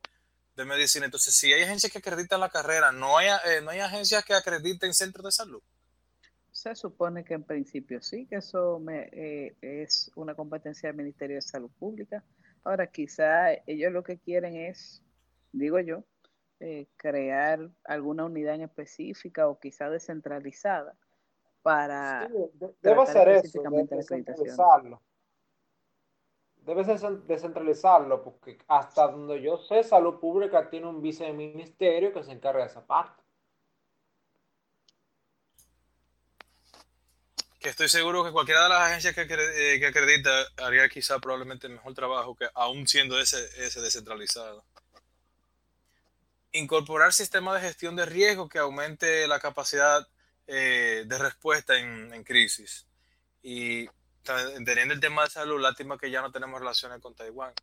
medicina. 0.65 1.05
Entonces, 1.05 1.33
si 1.33 1.53
hay 1.53 1.63
agencias 1.63 1.89
que 1.89 1.99
acreditan 1.99 2.41
la 2.41 2.49
carrera, 2.49 2.91
no 2.91 3.17
hay, 3.17 3.29
eh, 3.29 3.61
no 3.63 3.69
hay 3.69 3.79
agencias 3.79 4.25
que 4.25 4.33
acrediten 4.33 4.93
centros 4.93 5.23
de 5.23 5.31
salud. 5.31 5.61
Se 6.51 6.75
supone 6.75 7.23
que 7.23 7.35
en 7.35 7.45
principio 7.45 8.01
sí, 8.01 8.25
que 8.25 8.37
eso 8.37 8.81
eh, 8.89 9.55
es 9.61 10.11
una 10.15 10.35
competencia 10.35 10.89
del 10.89 10.97
Ministerio 10.97 11.37
de 11.37 11.41
Salud 11.41 11.71
Pública. 11.79 12.25
Ahora, 12.65 12.87
quizá 12.87 13.53
ellos 13.67 13.93
lo 13.93 14.03
que 14.03 14.19
quieren 14.19 14.57
es, 14.57 15.01
digo 15.53 15.79
yo, 15.79 16.03
eh, 16.59 16.87
crear 16.97 17.69
alguna 17.85 18.25
unidad 18.25 18.55
en 18.55 18.63
específica 18.63 19.47
o 19.47 19.57
quizá 19.61 19.89
descentralizada 19.89 20.93
para 21.61 22.27
debe 22.81 23.05
ser 23.05 23.29
eso 23.29 23.61
descentralizarlo 23.91 25.01
debe 26.69 26.85
descentralizarlo 27.27 28.23
porque 28.23 28.57
hasta 28.67 29.07
donde 29.07 29.41
yo 29.41 29.57
sé 29.57 29.83
salud 29.83 30.19
pública 30.19 30.69
tiene 30.69 30.87
un 30.87 31.01
viceministerio 31.01 32.13
que 32.13 32.23
se 32.23 32.31
encarga 32.31 32.61
de 32.61 32.69
esa 32.69 32.85
parte. 32.85 33.23
Que 37.59 37.69
estoy 37.69 37.89
seguro 37.89 38.23
que 38.23 38.31
cualquiera 38.31 38.63
de 38.63 38.69
las 38.69 38.81
agencias 38.81 39.13
que, 39.13 39.21
eh, 39.21 39.79
que 39.79 39.87
acredita 39.87 40.31
haría 40.57 40.87
quizá 40.87 41.19
probablemente 41.19 41.67
mejor 41.67 41.93
trabajo 41.93 42.35
que 42.35 42.47
aún 42.53 42.87
siendo 42.87 43.19
ese, 43.19 43.49
ese 43.57 43.81
descentralizado. 43.81 44.63
Incorporar 46.53 47.11
sistemas 47.11 47.61
de 47.61 47.67
gestión 47.67 47.95
de 47.95 48.05
riesgo 48.05 48.47
que 48.47 48.59
aumente 48.59 49.27
la 49.27 49.39
capacidad 49.39 50.07
eh, 50.51 51.03
de 51.05 51.17
respuesta 51.19 51.77
en, 51.77 52.23
crisis. 52.23 52.87
Y 53.43 53.87
Teniendo 54.65 54.93
el 54.93 54.99
tema 54.99 55.23
de 55.23 55.29
salud, 55.29 55.59
lástima 55.59 55.97
que 55.97 56.11
ya 56.11 56.21
no 56.21 56.31
tenemos 56.31 56.59
relaciones 56.59 56.99
con 57.01 57.15
Taiwán. 57.15 57.53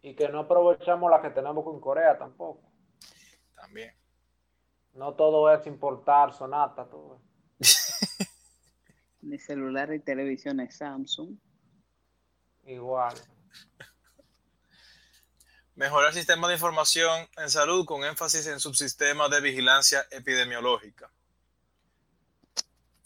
Y 0.00 0.14
que 0.14 0.28
no 0.28 0.40
aprovechamos 0.40 1.10
las 1.10 1.20
que 1.22 1.30
tenemos 1.30 1.64
con 1.64 1.80
Corea 1.80 2.16
tampoco. 2.18 2.70
También. 3.54 3.94
No 4.94 5.14
todo 5.14 5.52
es 5.52 5.66
importar 5.66 6.32
Sonata, 6.32 6.88
todo. 6.88 7.20
Ni 9.22 9.38
celular 9.38 9.92
y 9.92 10.00
televisiones 10.00 10.76
Samsung. 10.76 11.36
Igual. 12.64 13.14
Mejorar 15.74 16.12
sistema 16.12 16.48
de 16.48 16.54
información 16.54 17.28
en 17.36 17.48
salud 17.48 17.86
con 17.86 18.04
énfasis 18.04 18.46
en 18.48 18.60
subsistemas 18.60 19.30
de 19.30 19.40
vigilancia 19.40 20.04
epidemiológica. 20.10 21.10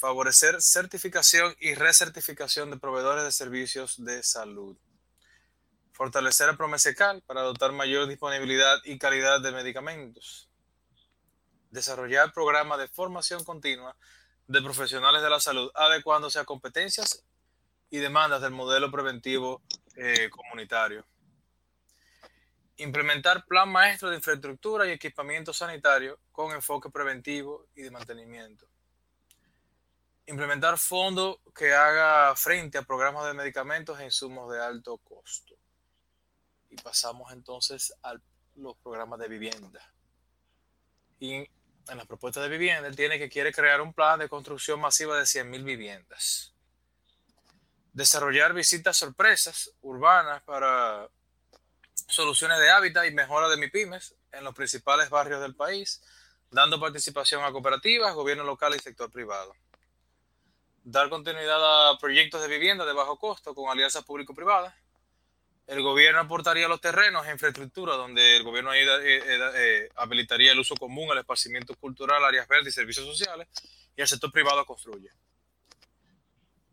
Favorecer 0.03 0.61
certificación 0.61 1.55
y 1.61 1.75
recertificación 1.75 2.73
de 2.73 2.77
proveedores 2.77 3.23
de 3.23 3.31
servicios 3.31 4.05
de 4.05 4.25
salud. 4.25 4.77
Fortalecer 5.93 6.49
el 6.49 6.57
Promesecal 6.57 7.23
para 7.23 7.43
dotar 7.43 7.71
mayor 7.71 8.09
disponibilidad 8.09 8.81
y 8.83 8.99
calidad 8.99 9.41
de 9.41 9.53
medicamentos. 9.53 10.49
Desarrollar 11.71 12.33
programas 12.33 12.81
de 12.81 12.89
formación 12.89 13.45
continua 13.45 13.97
de 14.49 14.61
profesionales 14.61 15.23
de 15.23 15.31
la 15.31 15.39
salud, 15.39 15.71
adecuándose 15.73 16.41
a 16.41 16.45
competencias 16.45 17.25
y 17.89 17.99
demandas 17.99 18.43
del 18.43 18.51
modelo 18.51 18.91
preventivo 18.91 19.63
eh, 19.95 20.29
comunitario. 20.31 21.07
Implementar 22.79 23.45
plan 23.45 23.71
maestro 23.71 24.11
de 24.11 24.17
infraestructura 24.17 24.85
y 24.85 24.91
equipamiento 24.91 25.53
sanitario 25.53 26.19
con 26.33 26.51
enfoque 26.51 26.91
preventivo 26.91 27.69
y 27.77 27.83
de 27.83 27.93
mantenimiento. 27.93 28.72
Implementar 30.27 30.79
fondo 30.79 31.41
que 31.55 31.75
haga 31.75 32.35
frente 32.37 32.79
a 32.79 32.83
programas 32.83 33.27
de 33.27 33.35
medicamentos 33.35 33.99
e 33.99 34.05
insumos 34.05 34.53
de 34.53 34.63
alto 34.63 34.99
costo. 34.99 35.55
Y 36.71 36.77
pasamos 36.77 37.33
entonces 37.33 37.93
a 38.03 38.15
los 38.57 38.77
programas 38.79 39.19
de 39.19 39.29
vivienda. 39.29 39.93
Y 41.19 41.35
en 41.89 41.99
la 41.99 42.05
propuesta 42.05 42.41
de 42.41 42.49
vivienda, 42.49 42.89
él 42.89 42.97
tiene 42.97 43.19
que 43.19 43.29
quiere 43.29 43.53
crear 43.53 43.81
un 43.81 43.93
plan 43.93 44.19
de 44.19 44.29
construcción 44.29 44.81
masiva 44.81 45.17
de 45.17 45.25
100.000 45.25 45.65
viviendas. 45.65 46.55
Desarrollar 47.93 48.55
visitas 48.55 48.97
sorpresas 48.97 49.73
urbanas 49.83 50.43
para 50.45 51.09
soluciones 52.09 52.59
de 52.59 52.71
hábitat 52.71 53.07
y 53.07 53.11
mejora 53.11 53.49
de 53.49 53.57
MIPIMES 53.57 54.15
en 54.33 54.45
los 54.45 54.55
principales 54.55 55.11
barrios 55.11 55.41
del 55.41 55.55
país, 55.55 56.03
dando 56.51 56.81
participación 56.81 57.45
a 57.45 57.53
cooperativas, 57.53 58.15
gobierno 58.15 58.45
local 58.45 58.75
y 58.75 58.79
sector 58.79 59.11
privado. 59.11 59.55
Dar 60.85 61.09
continuidad 61.09 61.91
a 61.91 61.99
proyectos 61.99 62.41
de 62.43 62.49
vivienda 62.49 62.85
de 62.85 62.93
bajo 62.93 63.19
costo 63.19 63.55
con 63.55 63.71
alianzas 63.71 64.05
público-privadas 64.05 64.75
el 65.67 65.83
gobierno 65.83 66.21
aportaría 66.21 66.69
los 66.69 66.81
terrenos 66.81 67.27
e 67.27 67.33
infraestructura 67.33 67.95
donde 67.95 68.37
el 68.37 68.43
gobierno 68.43 68.75
eh, 68.75 68.83
eh, 68.83 69.51
eh, 69.55 69.89
habilitaría 69.97 70.53
el 70.53 70.59
uso 70.59 70.75
común, 70.75 71.11
el 71.13 71.19
esparcimiento 71.19 71.75
cultural, 71.77 72.25
áreas 72.25 72.49
verdes 72.49 72.75
y 72.75 72.77
servicios 72.77 73.07
sociales, 73.07 73.49
y 73.97 74.01
el 74.01 74.09
sector 74.09 74.33
privado 74.33 74.65
construye. 74.67 75.11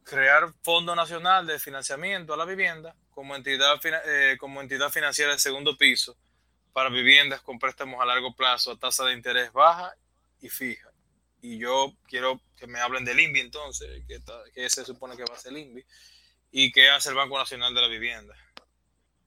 Crear 0.04 0.52
Fondo 0.64 0.96
Nacional 0.96 1.46
de 1.46 1.60
Financiamiento 1.60 2.34
a 2.34 2.38
la 2.38 2.46
Vivienda 2.46 2.96
como 3.12 3.36
entidad, 3.36 3.80
como 4.40 4.60
entidad 4.60 4.90
financiera 4.90 5.34
de 5.34 5.40
segundo 5.40 5.78
piso 5.78 6.18
para 6.74 6.90
viviendas 6.90 7.42
con 7.42 7.60
préstamos 7.60 8.02
a 8.02 8.06
largo 8.06 8.36
plazo 8.36 8.72
a 8.72 8.80
tasa 8.80 9.06
de 9.06 9.14
interés 9.14 9.54
baja 9.54 9.94
y 10.42 10.50
fija. 10.50 10.90
Y 11.42 11.60
yo 11.60 11.94
quiero 12.08 12.42
que 12.60 12.68
me 12.68 12.80
hablen 12.80 13.06
del 13.06 13.20
INVI 13.20 13.40
entonces, 13.40 14.04
que, 14.08 14.20
que 14.54 14.70
se 14.70 14.86
supone 14.86 15.16
que 15.16 15.24
va 15.24 15.36
a 15.36 15.40
ser 15.40 15.54
el 15.54 15.60
INVI, 15.60 15.86
y 16.52 16.72
qué 16.72 16.90
hace 16.90 17.10
el 17.10 17.16
Banco 17.16 17.38
Nacional 17.38 17.74
de 17.74 17.82
la 17.82 17.88
Vivienda. 17.88 18.36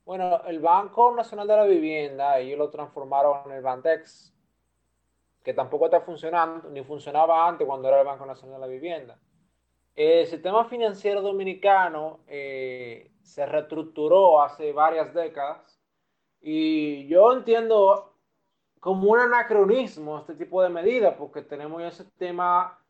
Bueno, 0.05 0.43
el 0.47 0.59
Banco 0.59 1.15
Nacional 1.15 1.47
de 1.47 1.57
la 1.57 1.65
Vivienda, 1.65 2.39
ellos 2.39 2.59
lo 2.59 2.71
transformaron 2.71 3.51
en 3.51 3.57
el 3.57 3.63
Bantex, 3.63 4.33
que 5.43 5.55
tampoco 5.55 5.87
está 5.87 6.01
funcionando, 6.01 6.69
ni 6.71 6.83
funcionaba 6.83 7.49
antes 7.49 7.67
cuando 7.67 7.89
era 7.89 8.01
el 8.01 8.07
Banco 8.07 8.27
Nacional 8.27 8.61
de 8.61 8.67
la 8.67 8.73
Vivienda. 8.73 9.19
El 9.95 10.27
sistema 10.27 10.65
financiero 10.65 11.21
dominicano 11.21 12.21
eh, 12.27 13.13
se 13.23 13.47
reestructuró 13.47 14.43
hace 14.43 14.73
varias 14.73 15.13
décadas 15.13 15.79
y 16.41 17.07
yo 17.09 17.33
entiendo 17.33 18.17
como 18.81 19.13
un 19.13 19.21
anacronismo 19.21 20.19
este 20.19 20.35
tipo 20.35 20.63
de 20.63 20.71
medidas 20.71 21.15
porque 21.17 21.43
tenemos 21.43 21.83
ese 21.83 22.05
sistema 22.05 22.82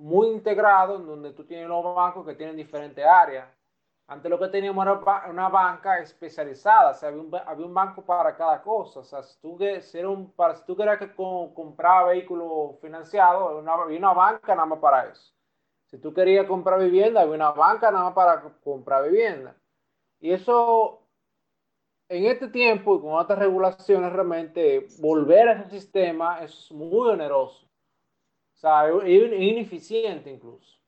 muy 0.00 0.28
integrado 0.28 0.96
en 0.96 1.06
donde 1.06 1.32
tú 1.32 1.44
tienes 1.44 1.68
los 1.68 1.84
bancos 1.94 2.26
que 2.26 2.34
tienen 2.34 2.56
diferentes 2.56 3.04
áreas 3.04 3.46
antes 4.10 4.28
lo 4.28 4.40
que 4.40 4.48
teníamos 4.48 4.84
era 4.84 5.00
una 5.30 5.48
banca 5.48 6.00
especializada, 6.00 6.90
o 6.90 6.94
sea, 6.94 7.10
había 7.10 7.20
un, 7.20 7.32
había 7.46 7.64
un 7.64 7.72
banco 7.72 8.04
para 8.04 8.36
cada 8.36 8.60
cosa. 8.60 8.98
O 9.00 9.04
sea, 9.04 9.22
si 9.22 9.40
tú, 9.40 9.56
si 9.82 9.98
un, 10.00 10.32
para, 10.32 10.56
si 10.56 10.64
tú 10.66 10.76
querías 10.76 10.98
que 10.98 11.14
comprar 11.14 12.08
vehículo 12.08 12.76
financiado, 12.82 13.60
había 13.60 13.98
una 13.98 14.12
banca 14.12 14.56
nada 14.56 14.66
más 14.66 14.80
para 14.80 15.06
eso. 15.06 15.32
Si 15.86 15.98
tú 15.98 16.12
querías 16.12 16.48
comprar 16.48 16.80
vivienda, 16.80 17.20
había 17.20 17.34
una 17.34 17.52
banca 17.52 17.92
nada 17.92 18.06
más 18.06 18.14
para 18.14 18.42
comprar 18.64 19.08
vivienda. 19.08 19.54
Y 20.18 20.32
eso, 20.32 21.06
en 22.08 22.24
este 22.24 22.48
tiempo 22.48 22.96
y 22.96 23.00
con 23.02 23.12
otras 23.12 23.38
regulaciones, 23.38 24.12
realmente 24.12 24.88
volver 24.98 25.50
a 25.50 25.52
ese 25.52 25.70
sistema 25.70 26.42
es 26.42 26.72
muy 26.72 27.10
oneroso. 27.10 27.69
O 28.60 28.62
sea, 28.62 28.88
es 28.88 29.32
ineficiente 29.32 30.30
incluso. 30.30 30.80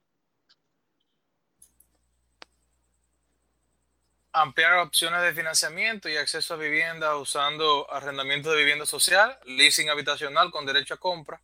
ampliar 4.32 4.78
opciones 4.78 5.22
de 5.22 5.34
financiamiento 5.34 6.08
y 6.08 6.16
acceso 6.16 6.54
a 6.54 6.56
vivienda 6.56 7.16
usando 7.16 7.90
arrendamiento 7.92 8.50
de 8.50 8.58
vivienda 8.58 8.86
social, 8.86 9.38
leasing 9.44 9.90
habitacional 9.90 10.50
con 10.50 10.64
derecho 10.64 10.94
a 10.94 10.96
compra, 10.96 11.42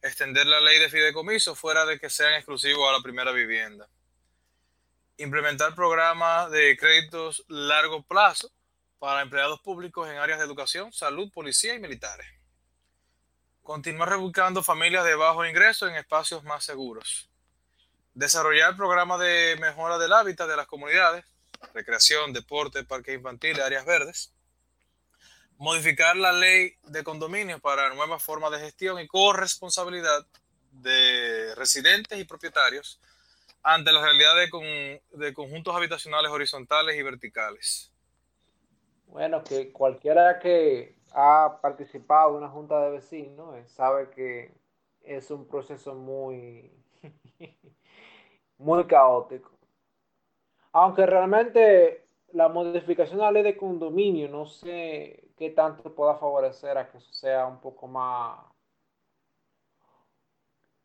extender 0.00 0.46
la 0.46 0.60
ley 0.60 0.78
de 0.78 0.88
fideicomiso 0.88 1.56
fuera 1.56 1.84
de 1.84 1.98
que 1.98 2.08
sean 2.08 2.34
exclusivos 2.34 2.88
a 2.88 2.92
la 2.92 3.02
primera 3.02 3.32
vivienda, 3.32 3.88
implementar 5.16 5.74
programas 5.74 6.50
de 6.52 6.76
créditos 6.76 7.44
largo 7.48 8.04
plazo 8.04 8.52
para 9.00 9.22
empleados 9.22 9.60
públicos 9.60 10.08
en 10.08 10.18
áreas 10.18 10.38
de 10.38 10.44
educación, 10.44 10.92
salud, 10.92 11.30
policía 11.32 11.74
y 11.74 11.80
militares. 11.80 12.37
Continuar 13.68 14.08
rebuscando 14.08 14.62
familias 14.62 15.04
de 15.04 15.14
bajo 15.14 15.44
ingreso 15.44 15.86
en 15.86 15.94
espacios 15.94 16.42
más 16.42 16.64
seguros. 16.64 17.28
Desarrollar 18.14 18.74
programas 18.78 19.20
de 19.20 19.58
mejora 19.60 19.98
del 19.98 20.14
hábitat 20.14 20.48
de 20.48 20.56
las 20.56 20.66
comunidades 20.66 21.26
recreación, 21.74 22.32
deporte, 22.32 22.82
parques 22.84 23.14
infantiles, 23.14 23.62
áreas 23.62 23.84
verdes. 23.84 24.32
Modificar 25.58 26.16
la 26.16 26.32
ley 26.32 26.76
de 26.84 27.04
condominios 27.04 27.60
para 27.60 27.92
nuevas 27.92 28.22
formas 28.22 28.52
de 28.52 28.60
gestión 28.60 29.00
y 29.00 29.06
corresponsabilidad 29.06 30.26
de 30.72 31.54
residentes 31.54 32.18
y 32.18 32.24
propietarios 32.24 32.98
ante 33.62 33.92
la 33.92 34.00
realidad 34.00 34.34
de, 34.34 35.02
de 35.10 35.34
conjuntos 35.34 35.76
habitacionales 35.76 36.30
horizontales 36.30 36.96
y 36.96 37.02
verticales. 37.02 37.92
Bueno, 39.08 39.44
que 39.44 39.70
cualquiera 39.72 40.38
que 40.38 40.97
ha 41.20 41.60
participado 41.60 42.30
en 42.30 42.36
una 42.44 42.48
junta 42.48 42.80
de 42.80 42.90
vecinos 42.90 43.56
eh, 43.56 43.66
sabe 43.66 44.08
que 44.10 44.54
es 45.02 45.30
un 45.32 45.48
proceso 45.48 45.94
muy, 45.94 46.70
muy 48.58 48.86
caótico. 48.86 49.50
Aunque 50.72 51.06
realmente 51.06 52.06
la 52.32 52.48
modificación 52.48 53.18
de 53.18 53.24
la 53.24 53.32
ley 53.32 53.42
de 53.42 53.56
condominio 53.56 54.28
no 54.28 54.46
sé 54.46 55.30
qué 55.36 55.50
tanto 55.50 55.92
pueda 55.94 56.14
favorecer 56.16 56.78
a 56.78 56.88
que 56.88 56.98
eso 56.98 57.12
sea 57.12 57.46
un 57.46 57.60
poco 57.60 57.88
más 57.88 58.38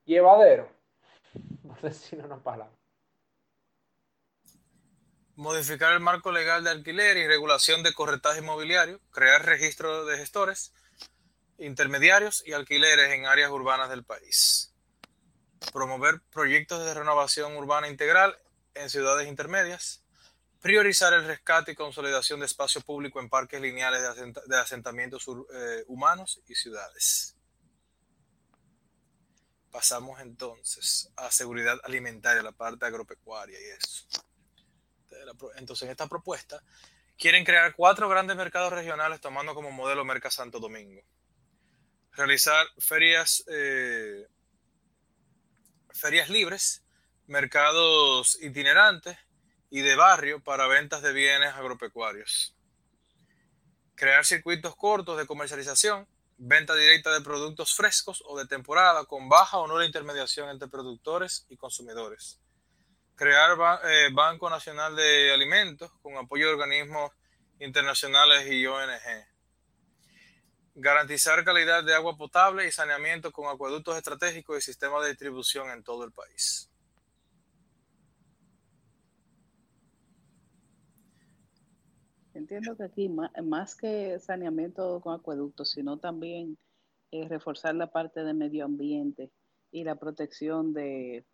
llevadero, 0.05 0.67
por 1.67 1.79
decir 1.81 2.23
una 2.25 2.41
palabra. 2.41 2.82
Modificar 5.35 5.93
el 5.93 5.99
marco 5.99 6.31
legal 6.31 6.63
de 6.63 6.69
alquiler 6.69 7.17
y 7.17 7.27
regulación 7.27 7.81
de 7.81 7.93
corretaje 7.93 8.39
inmobiliario, 8.39 8.99
crear 9.11 9.43
registro 9.43 10.05
de 10.05 10.17
gestores, 10.17 10.73
intermediarios 11.57 12.43
y 12.45 12.53
alquileres 12.53 13.11
en 13.13 13.25
áreas 13.25 13.49
urbanas 13.49 13.89
del 13.89 14.03
país. 14.03 14.73
Promover 15.71 16.21
proyectos 16.31 16.85
de 16.85 16.93
renovación 16.93 17.57
urbana 17.57 17.87
integral 17.87 18.37
en 18.75 18.91
ciudades 18.91 19.27
intermedias, 19.27 20.03
priorizar 20.61 21.13
el 21.13 21.25
rescate 21.25 21.71
y 21.71 21.75
consolidación 21.75 22.39
de 22.39 22.45
espacio 22.45 22.81
público 22.81 23.19
en 23.19 23.29
parques 23.29 23.59
lineales 23.59 24.01
de, 24.45 24.57
asentamientos 24.57 25.27
eh, 25.27 25.83
humanos 25.87 26.41
y 26.47 26.53
ciudades. 26.53 27.35
Pasamos 29.71 30.19
entonces 30.21 31.09
a 31.15 31.31
seguridad 31.31 31.79
alimentaria, 31.83 32.43
la 32.43 32.51
parte 32.51 32.85
agropecuaria 32.85 33.59
y 33.59 33.63
eso. 33.77 34.07
Entonces, 35.55 35.85
en 35.85 35.91
esta 35.91 36.07
propuesta, 36.07 36.63
quieren 37.17 37.45
crear 37.45 37.75
cuatro 37.75 38.09
grandes 38.09 38.35
mercados 38.35 38.73
regionales 38.73 39.21
tomando 39.21 39.53
como 39.53 39.71
modelo 39.71 40.05
Merca 40.05 40.31
Santo 40.31 40.59
Domingo. 40.59 41.01
Realizar 42.13 42.65
ferias, 42.77 43.43
eh, 43.47 44.27
ferias 45.91 46.29
libres 46.29 46.83
mercados 47.27 48.37
itinerantes 48.41 49.17
y 49.69 49.81
de 49.81 49.95
barrio 49.95 50.43
para 50.43 50.67
ventas 50.67 51.01
de 51.01 51.13
bienes 51.13 51.53
agropecuarios. 51.53 52.55
Crear 53.95 54.25
circuitos 54.25 54.75
cortos 54.75 55.17
de 55.17 55.25
comercialización, 55.25 56.07
venta 56.37 56.75
directa 56.75 57.13
de 57.13 57.21
productos 57.21 57.73
frescos 57.75 58.23
o 58.27 58.37
de 58.37 58.45
temporada 58.45 59.05
con 59.05 59.29
baja 59.29 59.57
o 59.57 59.67
nula 59.67 59.85
intermediación 59.85 60.49
entre 60.49 60.67
productores 60.67 61.45
y 61.49 61.57
consumidores. 61.57 62.39
Crear 63.15 63.57
eh, 63.85 64.09
Banco 64.13 64.49
Nacional 64.49 64.95
de 64.95 65.31
Alimentos 65.31 65.91
con 66.01 66.17
apoyo 66.17 66.47
de 66.47 66.53
organismos 66.53 67.11
internacionales 67.59 68.47
y 68.51 68.65
ONG. 68.65 69.27
Garantizar 70.75 71.43
calidad 71.43 71.83
de 71.83 71.93
agua 71.93 72.17
potable 72.17 72.67
y 72.67 72.71
saneamiento 72.71 73.31
con 73.31 73.47
acueductos 73.47 73.95
estratégicos 73.95 74.57
y 74.57 74.61
sistemas 74.61 75.03
de 75.03 75.09
distribución 75.09 75.69
en 75.69 75.83
todo 75.83 76.03
el 76.03 76.11
país. 76.11 76.69
Entiendo 82.33 82.75
que 82.75 82.83
aquí 82.83 83.09
más, 83.09 83.75
que 83.75 84.19
saneamiento 84.19 84.99
con 85.01 85.13
acueductos, 85.13 85.69
sino 85.69 85.99
también 85.99 86.57
eh, 87.11 87.27
reforzar 87.27 87.75
la 87.75 87.91
parte 87.91 88.23
de 88.23 88.33
medio 88.33 88.65
ambiente 88.65 89.31
y 89.71 89.83
la 89.83 89.95
protección 89.95 90.73
de 90.73 91.27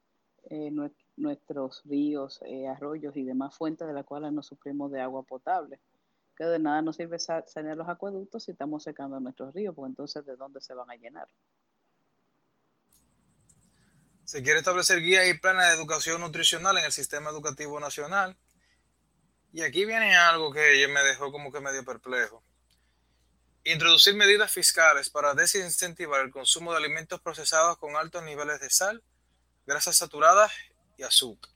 eh, 0.49 0.71
nuestros 1.19 1.81
ríos, 1.85 2.39
eh, 2.45 2.67
arroyos 2.67 3.15
y 3.15 3.23
demás 3.23 3.55
fuentes 3.55 3.87
de 3.87 3.93
las 3.93 4.05
cuales 4.05 4.31
nos 4.31 4.47
suprimos 4.47 4.91
de 4.91 5.01
agua 5.01 5.23
potable. 5.23 5.79
Que 6.35 6.45
de 6.45 6.59
nada 6.59 6.81
nos 6.81 6.95
sirve 6.95 7.19
sanear 7.19 7.75
los 7.75 7.89
acueductos 7.89 8.43
si 8.43 8.51
estamos 8.51 8.83
secando 8.83 9.19
nuestros 9.19 9.53
ríos, 9.53 9.75
porque 9.75 9.89
entonces 9.89 10.25
¿de 10.25 10.35
dónde 10.35 10.61
se 10.61 10.73
van 10.73 10.89
a 10.89 10.95
llenar? 10.95 11.27
Se 14.23 14.41
quiere 14.43 14.59
establecer 14.59 15.01
guías 15.01 15.27
y 15.27 15.37
planes 15.37 15.67
de 15.67 15.73
educación 15.73 16.21
nutricional 16.21 16.77
en 16.77 16.85
el 16.85 16.91
sistema 16.91 17.29
educativo 17.31 17.79
nacional 17.79 18.37
y 19.51 19.63
aquí 19.63 19.85
viene 19.85 20.15
algo 20.15 20.53
que 20.53 20.87
me 20.87 21.01
dejó 21.01 21.31
como 21.31 21.51
que 21.51 21.59
medio 21.59 21.83
perplejo. 21.83 22.43
Introducir 23.63 24.15
medidas 24.15 24.51
fiscales 24.51 25.09
para 25.09 25.33
desincentivar 25.33 26.21
el 26.21 26.31
consumo 26.31 26.71
de 26.71 26.77
alimentos 26.77 27.19
procesados 27.21 27.77
con 27.77 27.95
altos 27.95 28.23
niveles 28.23 28.59
de 28.59 28.69
sal, 28.69 29.03
grasas 29.65 29.97
saturadas 29.97 30.51
y 30.99 31.03
azúcar. 31.03 31.51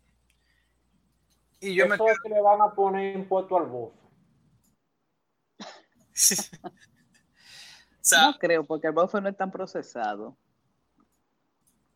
Y 1.60 1.76
yo 1.76 1.86
Eso 1.86 2.04
me... 2.04 2.12
es 2.12 2.20
que 2.22 2.30
le 2.30 2.42
van 2.42 2.62
a 2.62 2.74
poner 2.74 3.16
impuesto 3.16 3.58
al 3.58 3.66
bofo. 3.66 4.00
no 8.12 8.38
creo, 8.40 8.64
porque 8.64 8.88
el 8.88 8.94
bofo 8.94 9.20
no 9.20 9.30
es 9.30 9.38
tan 9.38 9.52
procesado. 9.52 10.38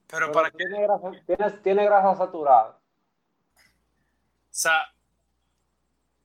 Pero, 0.08 0.32
para 0.32 0.52
qué. 0.52 0.58
Tiene 0.58 0.82
grasa, 0.82 1.12
tiene 1.64 1.86
grasa 1.86 2.18
saturada. 2.18 2.80
O 3.58 3.62
sea, 4.50 4.82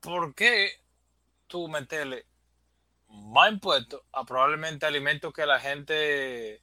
¿por 0.00 0.34
qué 0.34 0.70
tú 1.46 1.68
meterle 1.68 2.26
más 3.08 3.52
impuestos 3.52 4.02
a 4.12 4.24
probablemente 4.24 4.86
alimentos 4.86 5.32
que 5.32 5.46
la 5.46 5.60
gente 5.60 6.62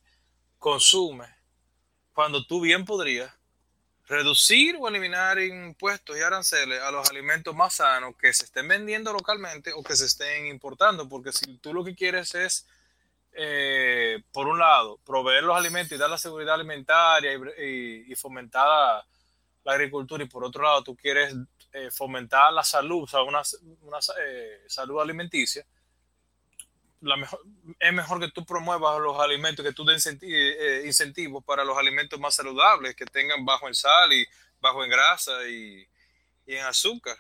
consume 0.58 1.28
cuando 2.14 2.46
tú 2.46 2.62
bien 2.62 2.86
podrías 2.86 3.39
reducir 4.10 4.76
o 4.80 4.88
eliminar 4.88 5.40
impuestos 5.40 6.18
y 6.18 6.22
aranceles 6.22 6.82
a 6.82 6.90
los 6.90 7.08
alimentos 7.12 7.56
más 7.56 7.76
sanos 7.76 8.16
que 8.18 8.34
se 8.34 8.46
estén 8.46 8.68
vendiendo 8.68 9.14
localmente 9.14 9.72
o 9.72 9.84
que 9.84 9.96
se 9.96 10.06
estén 10.06 10.48
importando? 10.48 11.08
Porque 11.08 11.32
si 11.32 11.58
tú 11.60 11.74
lo 11.74 11.86
que 11.86 11.96
quieres 11.96 12.34
es, 12.34 12.68
eh, 13.34 14.22
por 14.34 14.48
un 14.48 14.58
lado, 14.58 15.00
proveer 15.06 15.44
los 15.44 15.56
alimentos 15.56 15.96
y 15.96 16.00
dar 16.00 16.10
la 16.10 16.18
seguridad 16.18 16.56
alimentaria 16.56 17.34
y, 17.34 18.14
fomentar 18.16 19.06
la 19.64 19.74
agricultura 19.74 20.24
y 20.24 20.28
por 20.28 20.44
otro 20.44 20.64
lado 20.64 20.84
tú 20.84 20.96
quieres 20.96 21.36
eh, 21.72 21.92
fomentar 21.92 22.52
la 22.52 22.64
salud, 22.64 23.04
o 23.04 23.08
sea, 23.08 23.22
una, 23.22 23.42
eh, 24.20 24.64
salud 24.68 25.00
alimenticia, 25.00 25.64
es 27.80 27.94
mejor 27.94 28.20
que 28.20 28.32
tú 28.32 28.46
promuevas 28.46 29.00
los 29.00 29.20
alimentos, 29.20 29.66
que 29.66 29.74
tú 29.74 29.86
des 29.86 30.06
eh, 30.22 30.84
incentivos 30.86 31.44
para 31.44 31.64
los 31.64 31.78
alimentos 31.78 32.20
más 32.20 32.36
saludables, 32.36 32.96
que 32.96 33.06
tengan 33.06 33.46
bajo 33.46 33.68
en 33.68 33.76
sal 33.76 34.12
y 34.14 34.26
bajo 34.60 34.84
en 34.84 34.90
grasa 34.90 35.48
y, 35.48 35.88
y 36.46 36.56
en 36.56 36.66
azúcar. 36.66 37.16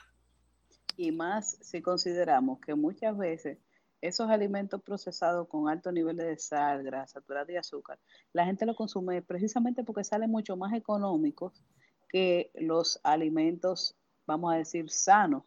Y 0.97 1.11
más 1.11 1.57
si 1.61 1.81
consideramos 1.81 2.59
que 2.59 2.75
muchas 2.75 3.17
veces 3.17 3.57
esos 4.01 4.29
alimentos 4.29 4.81
procesados 4.81 5.47
con 5.47 5.69
alto 5.69 5.91
nivel 5.91 6.17
de 6.17 6.37
sal, 6.37 6.83
grasa, 6.83 7.19
saturada 7.19 7.51
y 7.51 7.57
azúcar, 7.57 7.99
la 8.33 8.45
gente 8.45 8.65
lo 8.65 8.75
consume 8.75 9.21
precisamente 9.21 9.83
porque 9.83 10.03
salen 10.03 10.29
mucho 10.29 10.55
más 10.57 10.73
económicos 10.73 11.63
que 12.09 12.51
los 12.55 12.99
alimentos 13.03 13.95
vamos 14.29 14.53
a 14.53 14.57
decir, 14.57 14.89
sano. 14.91 15.45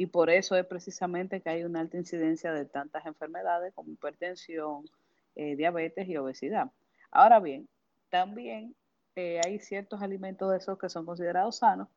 Y 0.00 0.06
por 0.06 0.30
eso 0.30 0.56
es 0.56 0.64
precisamente 0.64 1.42
que 1.42 1.50
hay 1.50 1.62
una 1.62 1.80
alta 1.80 1.98
incidencia 1.98 2.54
de 2.54 2.64
tantas 2.64 3.04
enfermedades 3.04 3.74
como 3.74 3.92
hipertensión, 3.92 4.88
eh, 5.36 5.56
diabetes 5.56 6.08
y 6.08 6.16
obesidad. 6.16 6.72
Ahora 7.10 7.38
bien, 7.38 7.68
también 8.08 8.74
eh, 9.14 9.42
hay 9.44 9.58
ciertos 9.58 10.00
alimentos 10.00 10.50
de 10.50 10.56
esos 10.56 10.78
que 10.78 10.88
son 10.88 11.04
considerados 11.04 11.58
sanos 11.58 11.88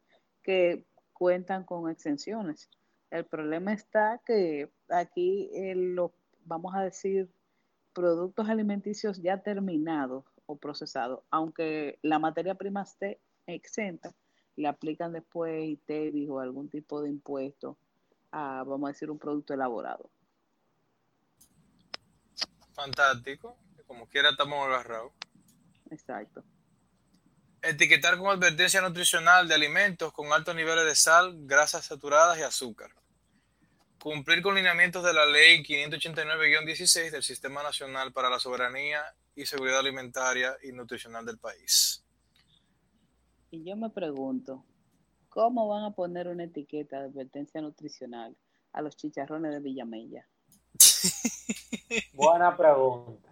que 0.44 0.84
cuentan 1.14 1.64
con 1.64 1.90
exenciones. 1.90 2.70
El 3.10 3.24
problema 3.24 3.72
está 3.72 4.20
que 4.26 4.70
aquí 4.90 5.50
eh, 5.54 5.74
los, 5.74 6.12
vamos 6.44 6.76
a 6.76 6.84
decir, 6.84 7.30
productos 7.94 8.50
alimenticios 8.50 9.22
ya 9.22 9.38
terminados 9.38 10.26
o 10.46 10.58
procesados, 10.58 11.22
aunque 11.30 12.00
la 12.02 12.20
materia 12.20 12.56
prima 12.56 12.82
esté 12.82 13.22
exenta, 13.48 14.14
le 14.58 14.68
aplican 14.68 15.14
después 15.14 15.64
ITEVIS 15.64 16.30
o 16.30 16.42
algún 16.42 16.68
tipo 16.68 17.02
de 17.02 17.10
impuesto 17.10 17.78
a, 18.34 18.64
vamos 18.66 18.90
a 18.90 18.94
decir, 18.94 19.10
un 19.10 19.20
producto 19.20 19.54
elaborado. 19.54 20.10
Fantástico. 22.74 23.56
Como 23.86 24.08
quiera 24.08 24.32
estamos 24.32 24.66
agarrados. 24.66 25.14
Exacto. 25.92 26.44
Etiquetar 27.62 28.18
con 28.18 28.28
advertencia 28.28 28.82
nutricional 28.82 29.48
de 29.48 29.54
alimentos 29.54 30.12
con 30.12 30.34
altos 30.34 30.56
niveles 30.56 30.86
de 30.86 30.96
sal, 30.96 31.34
grasas 31.46 31.86
saturadas 31.86 32.38
y 32.40 32.42
azúcar. 32.42 32.92
Cumplir 34.02 34.42
con 34.42 34.56
lineamientos 34.56 35.04
de 35.04 35.14
la 35.14 35.26
Ley 35.26 35.64
589-16 35.64 37.12
del 37.12 37.24
Sistema 37.24 37.64
Nacional 37.64 38.12
para 38.12 38.30
la 38.30 38.40
Soberanía 38.40 39.02
y 39.36 39.46
Seguridad 39.46 39.80
Alimentaria 39.80 40.58
y 40.64 40.72
Nutricional 40.72 41.26
del 41.26 41.38
país. 41.38 42.04
Y 43.52 43.64
yo 43.64 43.78
me 43.78 43.90
pregunto, 43.92 44.66
¿cómo 45.34 45.68
van 45.68 45.84
a 45.84 45.96
poner 45.96 46.28
una 46.28 46.44
etiqueta 46.44 47.00
de 47.00 47.06
advertencia 47.06 47.60
nutricional 47.60 48.38
a 48.72 48.84
los 48.84 48.96
chicharrones 48.96 49.52
de 49.52 49.60
Villamella? 49.62 50.28
Buena 52.14 52.56
pregunta. 52.56 53.32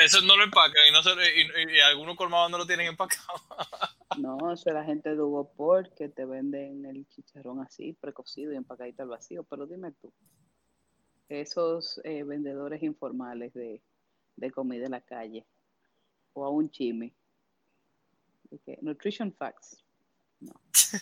Eso 0.00 0.20
no 0.22 0.36
lo 0.36 0.44
empacan 0.44 0.82
y, 0.88 0.92
no 0.92 1.72
y, 1.72 1.80
algunos 1.80 2.16
colmados 2.16 2.52
no 2.52 2.58
lo 2.58 2.66
tienen 2.66 2.86
empacado. 2.86 3.40
no, 4.18 4.52
eso 4.52 4.68
es 4.68 4.74
la 4.74 4.84
gente 4.84 5.10
de 5.10 5.20
Hugo 5.20 5.52
Port 5.52 5.92
que 5.94 6.08
te 6.08 6.24
venden 6.24 6.86
el 6.86 7.08
chicharrón 7.08 7.60
así, 7.60 7.94
precocido 7.94 8.52
y 8.52 8.56
empacadito 8.56 9.02
al 9.02 9.08
vacío. 9.08 9.42
Pero 9.42 9.66
dime 9.66 9.90
tú, 9.90 10.12
esos 11.28 12.00
eh, 12.04 12.22
vendedores 12.22 12.80
informales 12.84 13.52
de, 13.54 13.82
de 14.36 14.50
comida 14.52 14.84
en 14.84 14.92
la 14.92 15.00
calle 15.00 15.46
o 16.32 16.44
a 16.44 16.50
un 16.50 16.70
chime 18.58 18.78
Nutrition 18.82 19.34
Facts. 19.34 19.84
No. 20.40 20.52